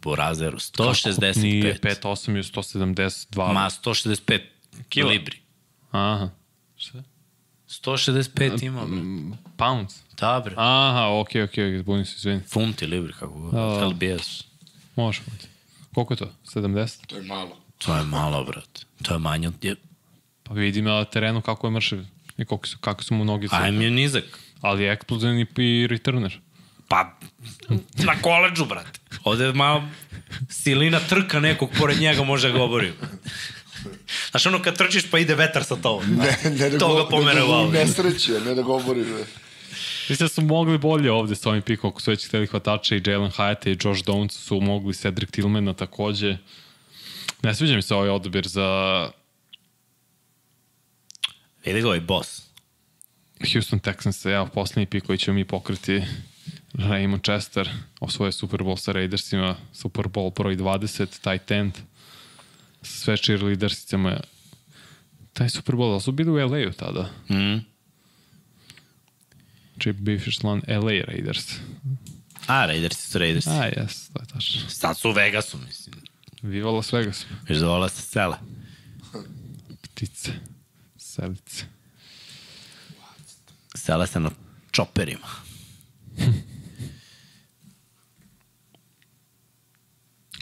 Burazeru, 0.02 0.58
165. 0.58 1.36
Nije 1.36 1.78
5-8 1.82 2.36
je 2.36 2.42
172. 2.42 3.52
Ma, 3.52 3.70
165 3.70 4.40
Kila. 4.88 5.10
libri. 5.10 5.38
Aha. 5.90 6.30
Šta? 6.76 7.02
165 7.68 8.62
ima, 8.62 8.84
bre. 8.84 9.00
Pounds. 9.56 9.94
Da, 10.16 10.42
bre. 10.44 10.54
Aha, 10.56 11.06
okej, 11.10 11.42
okej, 11.42 11.64
okay, 11.64 11.80
zbunim 11.80 12.04
se, 12.04 12.14
izvini. 12.16 12.40
Funti 12.42 12.86
libri, 12.86 13.12
kako 13.12 13.32
god. 13.32 13.52
Da. 13.52 13.86
LBS. 13.86 14.44
Može. 14.96 15.20
Koliko 15.94 16.12
je 16.12 16.18
to? 16.18 16.32
70? 16.46 17.06
To 17.06 17.16
je 17.16 17.22
malo. 17.22 17.56
To 17.78 17.96
je 17.96 18.04
malo, 18.04 18.44
brate. 18.44 18.80
To 19.02 19.12
je 19.12 19.18
manje 19.18 19.48
od... 19.48 19.64
je- 19.64 19.76
Pa 20.42 20.54
vidim 20.54 20.84
na 20.84 21.04
terenu 21.04 21.40
kako 21.40 21.66
je 21.66 21.70
mršav 21.70 21.98
i 22.38 22.44
koliko 22.44 22.66
su, 22.66 22.78
kako 22.78 23.04
su 23.04 23.14
mu 23.14 23.24
nogice. 23.24 23.54
Ajme 23.56 23.84
je 23.84 23.90
nizak. 23.90 24.24
Ali 24.60 24.82
je 24.82 24.92
eksplozivan 24.92 25.38
i, 25.38 25.46
i 25.58 25.86
returner. 25.86 26.40
Pa, 26.88 27.18
na 27.96 28.22
koleđu, 28.22 28.64
brate. 28.64 29.00
Ovde 29.24 29.44
je 29.44 29.52
malo 29.52 29.84
silina 30.50 31.00
trka 31.00 31.40
nekog 31.40 31.70
pored 31.78 32.00
njega 32.00 32.24
može 32.24 32.52
ga 32.52 32.62
obori. 32.62 32.92
Znaš 34.30 34.46
ono 34.46 34.62
kad 34.62 34.78
trčiš 34.78 35.10
pa 35.10 35.18
ide 35.18 35.34
vetar 35.34 35.64
sa 35.64 35.76
tobom. 35.76 36.16
Ne, 36.16 36.50
ne 36.50 36.70
da 36.70 36.78
To 36.78 36.94
ga 36.94 37.08
pomere 37.08 37.40
ne 37.40 37.44
u 37.46 37.50
auto. 37.52 37.72
nesreće, 37.72 38.40
ne 38.40 38.54
da 38.54 38.62
govori. 38.62 39.00
Ne. 39.00 39.24
Mislim 40.08 40.24
da 40.24 40.28
su 40.28 40.42
mogli 40.42 40.78
bolje 40.78 41.12
ovde 41.12 41.34
sa 41.36 41.48
ovim 41.50 41.62
pikom, 41.62 41.90
ako 41.90 42.00
su 42.00 42.10
već 42.10 42.28
hteli 42.28 42.46
hvatača 42.46 42.96
i 42.96 43.02
Jalen 43.06 43.30
Hyatt 43.30 43.68
i 43.68 43.70
Josh 43.70 44.04
Downs 44.04 44.30
su 44.32 44.60
mogli 44.60 44.94
Cedric 44.94 45.30
Tillmana 45.30 45.74
takođe. 45.74 46.36
Ne 47.42 47.54
sviđa 47.54 47.74
mi 47.76 47.82
se 47.82 47.94
ovaj 47.94 48.08
odabir 48.08 48.46
za 48.46 48.68
Vidi 51.64 51.80
ga 51.80 51.86
ovaj 51.86 52.00
boss. 52.00 52.42
Houston 53.52 53.80
Texans, 53.80 54.34
evo 54.34 54.46
poslednji 54.46 54.86
pik 54.86 55.04
koji 55.06 55.18
ćemo 55.18 55.34
mi 55.34 55.44
pokriti 55.44 56.02
Raymond 56.74 57.22
Chester 57.22 57.70
osvoje 58.00 58.32
Super 58.32 58.60
Bowl 58.60 58.76
sa 58.76 58.92
Raidersima, 58.92 59.56
Super 59.72 60.04
Bowl 60.04 60.34
broj 60.34 60.56
20, 60.56 61.06
tight 61.06 61.50
end, 61.50 61.72
sve 62.82 63.16
cheerleadersicama. 63.16 64.20
Taj 65.32 65.48
Super 65.48 65.74
Bowl, 65.74 65.92
ali 65.92 66.00
su 66.00 66.12
bili 66.12 66.30
u 66.30 66.34
LA-u 66.34 66.72
tada? 66.72 67.10
Mm. 67.30 67.58
Čiji 69.78 69.92
bivši 69.92 70.32
član 70.32 70.62
LA 70.68 71.04
Raiders. 71.06 71.52
A, 72.46 72.66
Raidersi 72.66 73.10
su 73.10 73.18
Raidersi. 73.18 73.50
A, 73.50 73.64
jes, 73.64 74.08
to 74.08 74.20
je 74.20 74.26
tačno. 74.26 74.70
Sad 74.70 74.98
su 74.98 75.08
u 75.10 75.12
Vegasu, 75.12 75.58
mislim. 75.66 75.96
Viva 76.42 76.70
Las 76.70 76.92
Vegas. 76.92 77.26
Viš 77.48 77.58
da 77.58 77.88
se 77.88 78.02
sele. 78.02 78.36
Ptice. 79.82 80.32
Selice. 80.96 81.64
Sele 83.74 84.06
se 84.06 84.20
na 84.20 84.30
čoperima. 84.70 85.26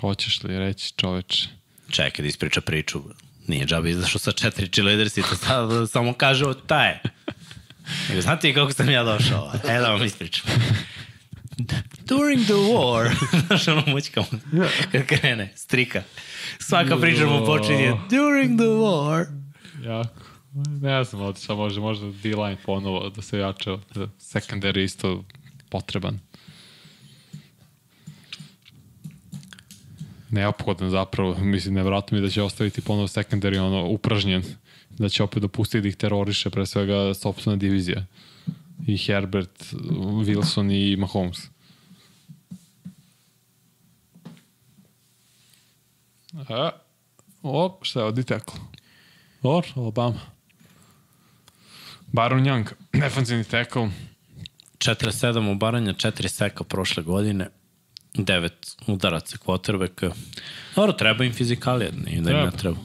Hoćeš 0.01 0.43
li 0.43 0.59
reći 0.59 0.93
čoveče? 0.97 1.56
Čekaj 1.97 2.23
da 2.23 2.29
ispriča 2.29 2.61
priču. 2.61 3.03
Nije 3.47 3.67
džaba 3.67 3.89
izašao 3.89 4.19
sa 4.19 4.33
četiri 4.33 4.69
cheerleaders 4.69 5.17
i 5.17 5.23
to 5.23 5.37
sad 5.37 5.91
samo 5.91 6.13
kaže 6.13 6.47
o 6.47 6.55
taj. 6.55 6.99
Nego, 8.09 8.21
znate 8.21 8.55
kako 8.55 8.73
sam 8.73 8.91
ja 8.91 9.05
došao? 9.05 9.53
E 9.69 9.79
da 9.79 9.91
vam 9.91 10.05
ispričam. 10.05 10.51
During 12.05 12.45
the 12.45 12.53
war, 12.53 13.11
znaš 13.47 13.69
ono 13.69 13.83
mućka 13.87 14.21
mu, 14.21 14.27
kad 14.93 15.07
krene, 15.07 15.53
strika. 15.57 16.03
Svaka 16.59 16.97
priča 16.97 17.27
mu 17.27 17.47
počinje, 17.47 17.93
during 18.11 18.59
the 18.59 18.67
war. 18.67 19.27
Jako. 19.85 20.25
Ne 20.81 21.05
znam, 21.05 21.23
otišao 21.23 21.57
može, 21.57 21.81
možda 21.81 22.07
D-line 22.07 22.57
ponovo 22.65 23.11
da 23.11 23.23
se 23.23 23.39
jače. 23.39 23.71
Da 23.95 24.07
secondary 24.07 24.85
isto 24.85 25.25
potreban. 25.71 26.19
Neophodan 30.31 30.91
zapravo, 30.91 31.37
mislim, 31.55 31.75
nevratno 31.75 32.17
mi 32.17 32.23
da 32.23 32.31
će 32.31 32.43
ostaviti 32.43 32.81
ponovo 32.81 33.07
secondary 33.07 33.59
ono, 33.59 33.89
upražnjen. 33.89 34.43
Da 34.99 35.09
će 35.09 35.23
opet 35.23 35.43
dopustiti 35.43 35.83
da 35.83 35.89
ih 35.89 35.97
teroriše, 35.97 36.51
pre 36.51 36.67
svega 36.67 37.15
sobstvena 37.15 37.57
divizija. 37.57 38.05
I 38.87 38.97
Herbert, 38.99 39.65
Wilson 40.01 40.73
i 40.73 40.97
Mahomes. 40.97 41.39
A, 46.49 46.71
op, 47.43 47.85
šta 47.85 48.01
je, 48.01 48.07
odi 48.07 48.25
teklo? 48.25 48.55
Or, 49.43 49.67
Alabama. 49.75 50.21
Baron 52.13 52.45
Young, 52.45 52.73
defensivni 53.03 53.45
tackle. 53.45 53.91
4-7 54.79 55.53
ubaranja, 55.53 55.93
4 55.93 56.29
seka 56.29 56.65
prošle 56.65 57.03
godine, 57.03 57.49
9 58.17 58.51
udaraca 58.87 59.37
quarterbacka. 59.39 60.11
Dobro, 60.77 60.93
treba 60.93 61.25
im 61.25 61.33
fizikalija, 61.33 61.91
nije 62.07 62.21
da 62.21 62.31
im 62.31 62.37
ne 62.37 62.51
Treba. 62.51 62.77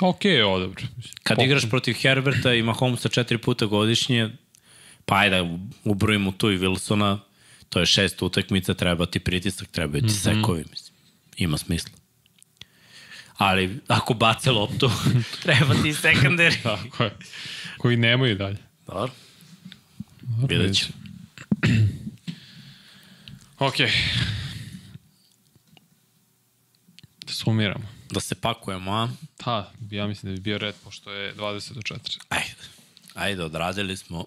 Ok, 0.00 0.20
ovo 0.44 0.58
dobro. 0.58 0.82
Kad 1.22 1.38
igraš 1.42 1.70
protiv 1.70 1.94
Herberta 1.94 2.54
i 2.54 2.62
Mahomesa 2.62 3.08
četiri 3.08 3.38
puta 3.38 3.66
godišnje, 3.66 4.30
pa 5.04 5.16
ajde 5.16 5.58
ubrojimo 5.84 6.32
tu 6.32 6.50
i 6.50 6.58
Wilsona, 6.58 7.18
to 7.68 7.80
je 7.80 7.86
šest 7.86 8.22
utakmica, 8.22 8.74
treba 8.74 9.06
ti 9.06 9.18
pritisak, 9.18 9.68
treba 9.68 9.98
ti 9.98 10.04
mm 10.04 10.08
-hmm. 10.08 10.40
sekovi, 10.40 10.64
mislim. 10.70 10.94
Ima 11.36 11.58
smisla. 11.58 11.92
Ali 13.36 13.80
ako 13.88 14.14
bace 14.14 14.50
loptu, 14.50 14.90
treba 15.42 15.74
ti 15.74 15.92
secondary. 15.92 16.62
Tako 16.62 17.04
je. 17.04 17.16
Koji 17.78 17.96
nemaju 17.96 18.34
dalje. 18.34 18.58
Dobro. 18.86 19.12
Vidjet 20.48 20.76
ćemo. 20.76 20.92
Ok. 23.58 23.76
Da 27.26 27.32
sumiramo. 27.32 27.88
Da 28.10 28.20
se 28.20 28.34
pakujemo, 28.34 28.92
a? 28.92 29.08
Ha, 29.42 29.70
ja 29.90 30.06
mislim 30.06 30.32
da 30.32 30.36
bi 30.36 30.42
bio 30.42 30.58
red, 30.58 30.74
pošto 30.84 31.12
je 31.12 31.34
20 31.34 31.72
do 31.72 31.80
4. 31.80 32.18
Ajde. 32.28 32.54
Ajde, 33.14 33.44
odradili 33.44 33.96
smo 33.96 34.26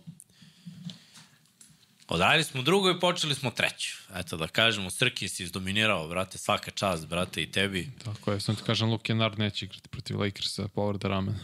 Odradili 2.12 2.44
smo 2.44 2.62
drugo 2.62 2.90
i 2.90 3.00
počeli 3.00 3.36
smo 3.36 3.52
treću. 3.52 3.98
Eto 4.16 4.38
da 4.38 4.48
kažemo, 4.48 4.90
Srki 4.90 5.28
si 5.28 5.44
izdominirao, 5.44 6.08
brate, 6.08 6.38
svaka 6.38 6.72
čast, 6.72 7.08
brate, 7.08 7.44
i 7.44 7.52
tebi. 7.52 7.90
Tako 8.04 8.32
je, 8.32 8.40
sam 8.40 8.56
ti 8.56 8.62
kažem, 8.66 8.90
Luke 8.90 9.04
Kennard 9.04 9.40
neće 9.40 9.66
igrati 9.66 9.90
protiv 9.90 10.20
Lakersa, 10.20 10.68
povrda 10.68 11.08
ramena. 11.08 11.40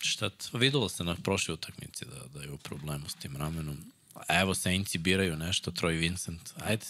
Šta, 0.00 0.30
videlo 0.52 0.88
se 0.88 1.04
na 1.04 1.16
prošloj 1.16 1.54
utakmici 1.54 2.04
da, 2.04 2.38
da 2.38 2.42
je 2.42 2.50
u 2.50 2.58
problemu 2.58 3.08
s 3.08 3.14
tim 3.14 3.36
ramenom. 3.36 3.91
A 4.14 4.40
Evo, 4.40 4.54
Saintsi 4.54 4.98
biraju 4.98 5.36
nešto, 5.36 5.70
Troy 5.70 5.98
Vincent. 5.98 6.50
Ajde, 6.64 6.84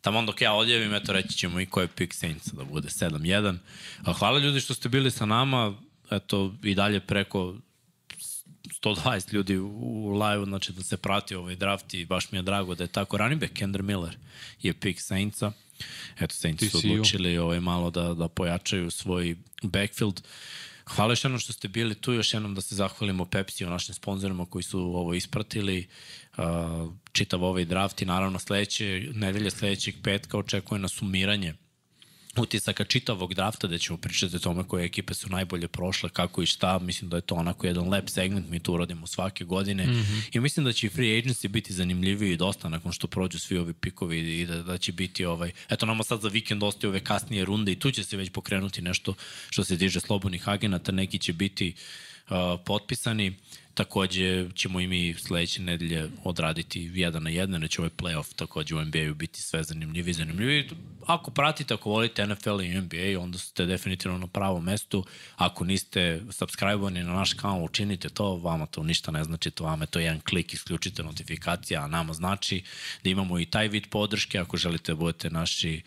tamo 0.00 0.22
dok 0.22 0.40
ja 0.40 0.52
odjavim, 0.52 0.94
eto 0.94 1.12
reći 1.12 1.34
ćemo 1.34 1.60
i 1.60 1.66
ko 1.66 1.80
je 1.80 1.88
pick 1.88 2.14
Saintsa 2.14 2.56
da 2.56 2.64
bude 2.64 2.88
7-1. 2.88 3.56
A 4.04 4.12
hvala 4.12 4.38
ljudi 4.38 4.60
što 4.60 4.74
ste 4.74 4.88
bili 4.88 5.10
sa 5.10 5.26
nama, 5.26 5.74
eto 6.10 6.54
i 6.62 6.74
dalje 6.74 7.00
preko 7.00 7.54
120 8.82 9.32
ljudi 9.32 9.58
u 9.58 10.10
live, 10.12 10.44
znači 10.44 10.72
da 10.72 10.82
se 10.82 10.96
prati 10.96 11.34
ovaj 11.34 11.56
draft 11.56 11.94
i 11.94 12.04
baš 12.04 12.32
mi 12.32 12.38
je 12.38 12.42
drago 12.42 12.74
da 12.74 12.84
je 12.84 12.88
tako. 12.88 13.16
Running 13.16 13.40
back 13.40 13.52
Kendra 13.52 13.82
Miller 13.82 14.16
je 14.62 14.74
pick 14.74 15.00
Saintsa. 15.00 15.52
Eto, 16.20 16.34
Saints 16.34 16.70
su 16.70 16.78
odlučili 16.78 17.38
ovaj, 17.38 17.60
malo 17.60 17.90
da, 17.90 18.14
da 18.14 18.28
pojačaju 18.28 18.90
svoj 18.90 19.36
backfield. 19.62 20.20
Hvala 20.84 21.12
još 21.12 21.24
jednom 21.24 21.40
što 21.40 21.52
ste 21.52 21.68
bili 21.68 21.94
tu, 21.94 22.12
još 22.12 22.34
jednom 22.34 22.54
da 22.54 22.60
se 22.60 22.74
zahvalimo 22.74 23.24
Pepsi 23.24 23.64
o 23.64 23.70
našim 23.70 23.94
sponsorima 23.94 24.46
koji 24.46 24.62
su 24.62 24.80
ovo 24.80 25.14
ispratili, 25.14 25.88
čitav 27.12 27.44
ovaj 27.44 27.64
draft 27.64 28.02
i 28.02 28.06
naravno 28.06 28.38
sledeće, 28.38 29.08
nedelje 29.14 29.50
sledećeg 29.50 29.94
petka 30.02 30.38
očekuje 30.38 30.78
nas 30.78 30.92
sumiranje 30.92 31.54
utisaka 32.36 32.84
čitavog 32.84 33.34
drafta 33.34 33.66
da 33.66 33.78
ćemo 33.78 33.98
pričati 33.98 34.36
o 34.36 34.38
tome 34.38 34.64
koje 34.68 34.84
ekipe 34.84 35.14
su 35.14 35.28
najbolje 35.28 35.68
prošle, 35.68 36.08
kako 36.08 36.42
i 36.42 36.46
šta, 36.46 36.78
mislim 36.78 37.10
da 37.10 37.16
je 37.16 37.20
to 37.20 37.34
onako 37.34 37.66
jedan 37.66 37.88
lep 37.88 38.08
segment, 38.08 38.48
mi 38.48 38.60
to 38.60 38.72
uradimo 38.72 39.06
svake 39.06 39.44
godine. 39.44 39.86
Mm 39.86 39.90
-hmm. 39.90 40.22
i 40.32 40.40
mislim 40.40 40.64
da 40.64 40.72
će 40.72 40.86
i 40.86 40.90
free 40.90 41.22
agency 41.22 41.48
biti 41.48 41.72
zanimljiviji 41.72 42.36
dosta 42.36 42.68
nakon 42.68 42.92
što 42.92 43.06
prođu 43.06 43.38
svi 43.38 43.58
ovi 43.58 43.72
pikovi 43.72 44.40
i 44.40 44.46
da, 44.46 44.62
da 44.62 44.78
će 44.78 44.92
biti 44.92 45.24
ovaj, 45.24 45.52
eto 45.68 45.86
nama 45.86 46.04
sad 46.04 46.20
za 46.20 46.28
vikend 46.28 46.62
ostaju 46.62 46.90
ove 46.90 47.00
kasnije 47.00 47.44
runde 47.44 47.72
i 47.72 47.78
tu 47.78 47.90
će 47.90 48.04
se 48.04 48.16
već 48.16 48.30
pokrenuti 48.30 48.82
nešto 48.82 49.14
što 49.50 49.64
se 49.64 49.78
tiže 49.78 50.00
slobodnih 50.00 50.48
agenata, 50.48 50.92
neki 50.92 51.18
će 51.18 51.32
biti 51.32 51.74
uh, 52.30 52.36
potpisani, 52.64 53.34
Takođe 53.74 54.50
ćemo 54.54 54.80
i 54.80 54.86
mi 54.86 55.14
sledeće 55.14 55.62
nedelje 55.62 56.08
odraditi 56.24 56.90
jedan 56.94 57.22
na 57.22 57.30
jedan, 57.30 57.60
neće 57.60 57.80
ovaj 57.80 57.90
playoff 57.96 58.34
takođe 58.36 58.74
u 58.74 58.84
NBA-u 58.84 59.14
biti 59.14 59.42
sve 59.42 59.62
zanimljivi 59.62 60.10
i 60.10 60.14
zanimljivi. 60.14 60.68
Ako 61.06 61.30
pratite, 61.30 61.74
ako 61.74 61.90
volite 61.90 62.26
NFL 62.26 62.60
i 62.60 62.80
NBA, 62.80 63.20
onda 63.20 63.38
ste 63.38 63.66
definitivno 63.66 64.18
na 64.18 64.26
pravom 64.26 64.64
mestu. 64.64 65.04
Ako 65.36 65.64
niste 65.64 66.20
subscribe-ovani 66.28 67.04
na 67.04 67.12
naš 67.12 67.32
kanal, 67.32 67.64
učinite 67.64 68.08
to, 68.08 68.36
vama 68.36 68.66
to 68.66 68.82
ništa 68.82 69.10
ne 69.10 69.24
znači, 69.24 69.50
to 69.50 69.64
vama 69.64 69.82
je 69.82 69.86
to 69.86 69.98
jedan 69.98 70.20
klik, 70.20 70.52
isključite 70.52 71.02
notifikacija, 71.02 71.84
a 71.84 71.88
nama 71.88 72.12
znači 72.12 72.62
da 73.04 73.10
imamo 73.10 73.38
i 73.38 73.46
taj 73.46 73.68
vid 73.68 73.86
podrške, 73.90 74.38
ako 74.38 74.56
želite 74.56 74.92
da 74.92 74.96
budete 74.96 75.30
naši 75.30 75.82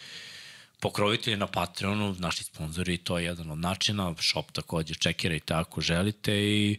pokrovitelji 0.80 1.38
na 1.38 1.48
Patreonu, 1.48 2.16
naši 2.20 2.44
sponzori, 2.44 2.98
to 2.98 3.18
je 3.18 3.26
jedan 3.26 3.52
od 3.52 3.58
načina, 3.58 4.16
shop 4.20 4.52
takođe, 4.52 4.94
čekirajte 4.94 5.54
ako 5.54 5.82
želite 5.82 6.34
i 6.36 6.78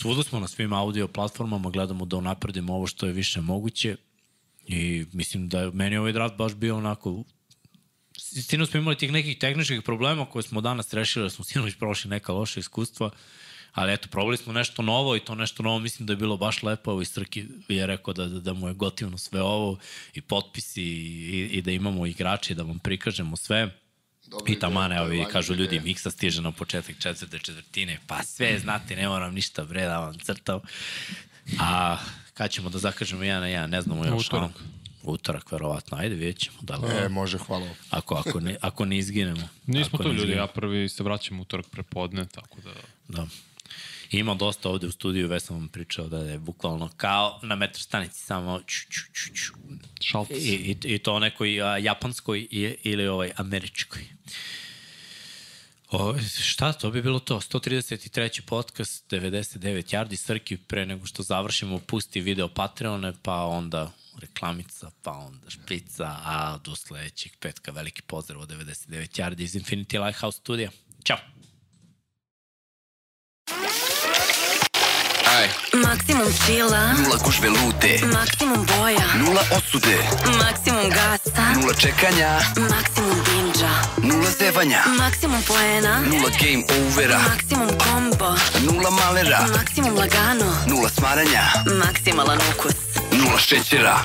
svuda 0.00 0.22
smo 0.22 0.40
na 0.40 0.48
svim 0.48 0.72
audio 0.72 1.08
platformama, 1.08 1.70
gledamo 1.70 2.04
da 2.04 2.16
unapredimo 2.16 2.74
ovo 2.74 2.86
što 2.86 3.06
je 3.06 3.12
više 3.12 3.40
moguće 3.40 3.96
i 4.66 5.06
mislim 5.12 5.48
da 5.48 5.60
je 5.60 5.70
meni 5.70 5.96
ovaj 5.96 6.12
draft 6.12 6.36
baš 6.36 6.54
bio 6.54 6.76
onako 6.76 7.24
Sino 8.18 8.66
smo 8.66 8.80
imali 8.80 8.96
tih 8.96 9.12
nekih 9.12 9.38
tehničkih 9.38 9.82
problema 9.82 10.26
koje 10.26 10.42
smo 10.42 10.60
danas 10.60 10.92
rešili, 10.92 11.24
da 11.24 11.30
smo 11.30 11.44
sinoć 11.44 11.74
prošli 11.78 12.10
neka 12.10 12.32
loša 12.32 12.60
iskustva, 12.60 13.10
ali 13.72 13.92
eto, 13.92 14.08
probali 14.08 14.36
smo 14.36 14.52
nešto 14.52 14.82
novo 14.82 15.16
i 15.16 15.20
to 15.20 15.34
nešto 15.34 15.62
novo 15.62 15.78
mislim 15.78 16.06
da 16.06 16.12
je 16.12 16.16
bilo 16.16 16.36
baš 16.36 16.62
lepo, 16.62 16.90
evo 16.90 17.02
i 17.02 17.04
Srki 17.04 17.44
je 17.68 17.86
rekao 17.86 18.14
da, 18.14 18.26
da, 18.26 18.40
da 18.40 18.52
mu 18.52 18.68
je 18.68 18.74
gotivno 18.74 19.18
sve 19.18 19.42
ovo 19.42 19.78
i 20.14 20.20
potpisi 20.20 20.82
i, 20.82 21.48
i 21.52 21.62
da 21.62 21.70
imamo 21.70 22.06
igrače 22.06 22.54
da 22.54 22.62
vam 22.62 22.78
prikažemo 22.78 23.36
sve. 23.36 23.83
I 24.46 24.58
taman, 24.58 24.92
evo, 24.92 25.06
vi 25.06 25.24
kažu 25.32 25.54
ljudi, 25.54 25.64
ideja. 25.76 25.82
miksa 25.82 26.10
stiže 26.10 26.42
na 26.42 26.52
početak 26.52 26.98
četvrte 26.98 27.38
četvrtine, 27.38 27.98
pa 28.06 28.22
sve 28.22 28.58
znate, 28.58 28.96
ne 28.96 29.08
moram 29.08 29.34
ništa 29.34 29.64
bre 29.64 29.82
da 29.82 29.98
vam 29.98 30.18
crtam. 30.18 30.60
A 31.60 31.98
kad 32.34 32.50
ćemo 32.50 32.68
da 32.70 32.78
zakažemo 32.78 33.22
jedan 33.22 33.40
na 33.40 33.48
jedan, 33.48 33.70
ne 33.70 33.82
znamo 33.82 34.04
još. 34.06 34.26
Utorak. 34.26 34.50
Utorak, 35.02 35.52
verovatno. 35.52 35.98
Ajde, 35.98 36.14
vidjet 36.14 36.38
ćemo. 36.38 36.56
Da 36.62 36.76
li, 36.76 36.88
E, 37.04 37.08
može, 37.08 37.38
hvala. 37.38 37.68
ako, 37.90 38.14
ako, 38.16 38.40
ne, 38.40 38.56
ako 38.60 38.84
ne 38.84 38.98
izginemo. 38.98 39.48
Nismo 39.66 39.98
to 39.98 40.04
ljudi, 40.04 40.16
izginemo. 40.16 40.40
ja 40.42 40.46
prvi 40.46 40.88
se 40.88 41.02
vraćam 41.02 41.40
utorak 41.40 41.66
prepodne, 41.66 42.26
tako 42.26 42.58
da... 42.60 42.70
Da. 43.08 43.26
Ima 44.18 44.34
dosta 44.34 44.68
ovde 44.68 44.86
u 44.86 44.92
studiju, 44.92 45.28
već 45.28 45.42
sam 45.42 45.56
vam 45.56 45.68
pričao 45.68 46.08
da 46.08 46.18
je 46.18 46.38
bukvalno 46.38 46.90
kao 46.96 47.40
na 47.42 47.54
metro 47.56 47.82
stanici 47.82 48.20
samo 48.20 48.60
ču, 48.66 48.86
ču, 48.90 49.02
ču, 49.12 49.34
ču. 49.34 49.52
I, 50.30 50.76
i, 50.84 50.94
i 50.94 50.98
to 50.98 51.18
nekoj 51.18 51.62
a, 51.62 51.78
japanskoj 51.78 52.46
i, 52.50 52.76
ili 52.82 53.06
ovaj 53.06 53.32
američkoj. 53.36 54.06
O, 55.90 56.14
šta, 56.42 56.72
to 56.72 56.90
bi 56.90 57.02
bilo 57.02 57.18
to. 57.18 57.40
133. 57.40 58.40
podcast, 58.40 59.12
99 59.12 59.94
yardi, 59.94 60.16
Srki 60.16 60.56
pre 60.56 60.86
nego 60.86 61.06
što 61.06 61.22
završimo, 61.22 61.78
pusti 61.78 62.20
video 62.20 62.48
Patreone, 62.48 63.12
pa 63.22 63.44
onda 63.44 63.90
reklamica, 64.20 64.90
pa 65.02 65.12
onda 65.12 65.50
šprica, 65.50 66.16
a 66.24 66.58
do 66.64 66.76
sledećeg 66.76 67.32
petka 67.40 67.72
veliki 67.72 68.02
pozdrav 68.02 68.40
od 68.40 68.50
99 68.50 69.20
yardi 69.20 69.40
iz 69.40 69.54
Infinity 69.54 70.04
Lighthouse 70.04 70.38
studija. 70.38 70.70
Ćao! 71.04 71.18
Aj, 75.34 75.48
Maksimum 75.82 76.30
chilla, 76.46 76.92
nula 77.02 77.16
gužve 77.24 77.48
lute, 77.50 77.98
maksimum 78.12 78.66
boja, 78.66 79.06
nula 79.18 79.42
osude, 79.56 79.98
maksimum 80.38 80.86
gasa, 80.90 81.44
nula 81.58 81.74
čekanja, 81.74 82.38
maksimum 82.70 83.18
binđa, 83.26 83.70
nula 84.02 84.30
zevanja, 84.38 84.82
maksimum 84.98 85.42
poena, 85.42 86.00
nula 86.00 86.30
game 86.38 86.62
overa, 86.78 87.18
maksimum 87.18 87.68
kombo, 87.78 88.36
nula 88.62 88.90
malera, 88.90 89.40
maksimum 89.56 89.94
lagano, 89.98 90.46
nula 90.66 90.88
smaranja, 90.88 91.42
maksimalan 91.82 92.38
ukus. 92.54 92.74
nula 93.12 93.38
šećera. 93.38 93.98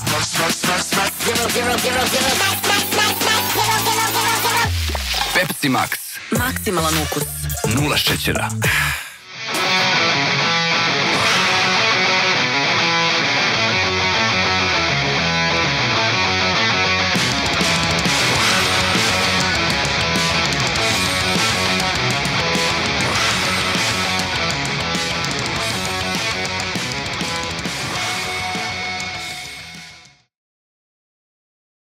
Pepsi 5.33 5.69
Max, 5.69 5.89
Maksimalan 6.31 6.93
ukus. 6.97 7.23
nula 7.75 7.97
šećera. 7.97 8.49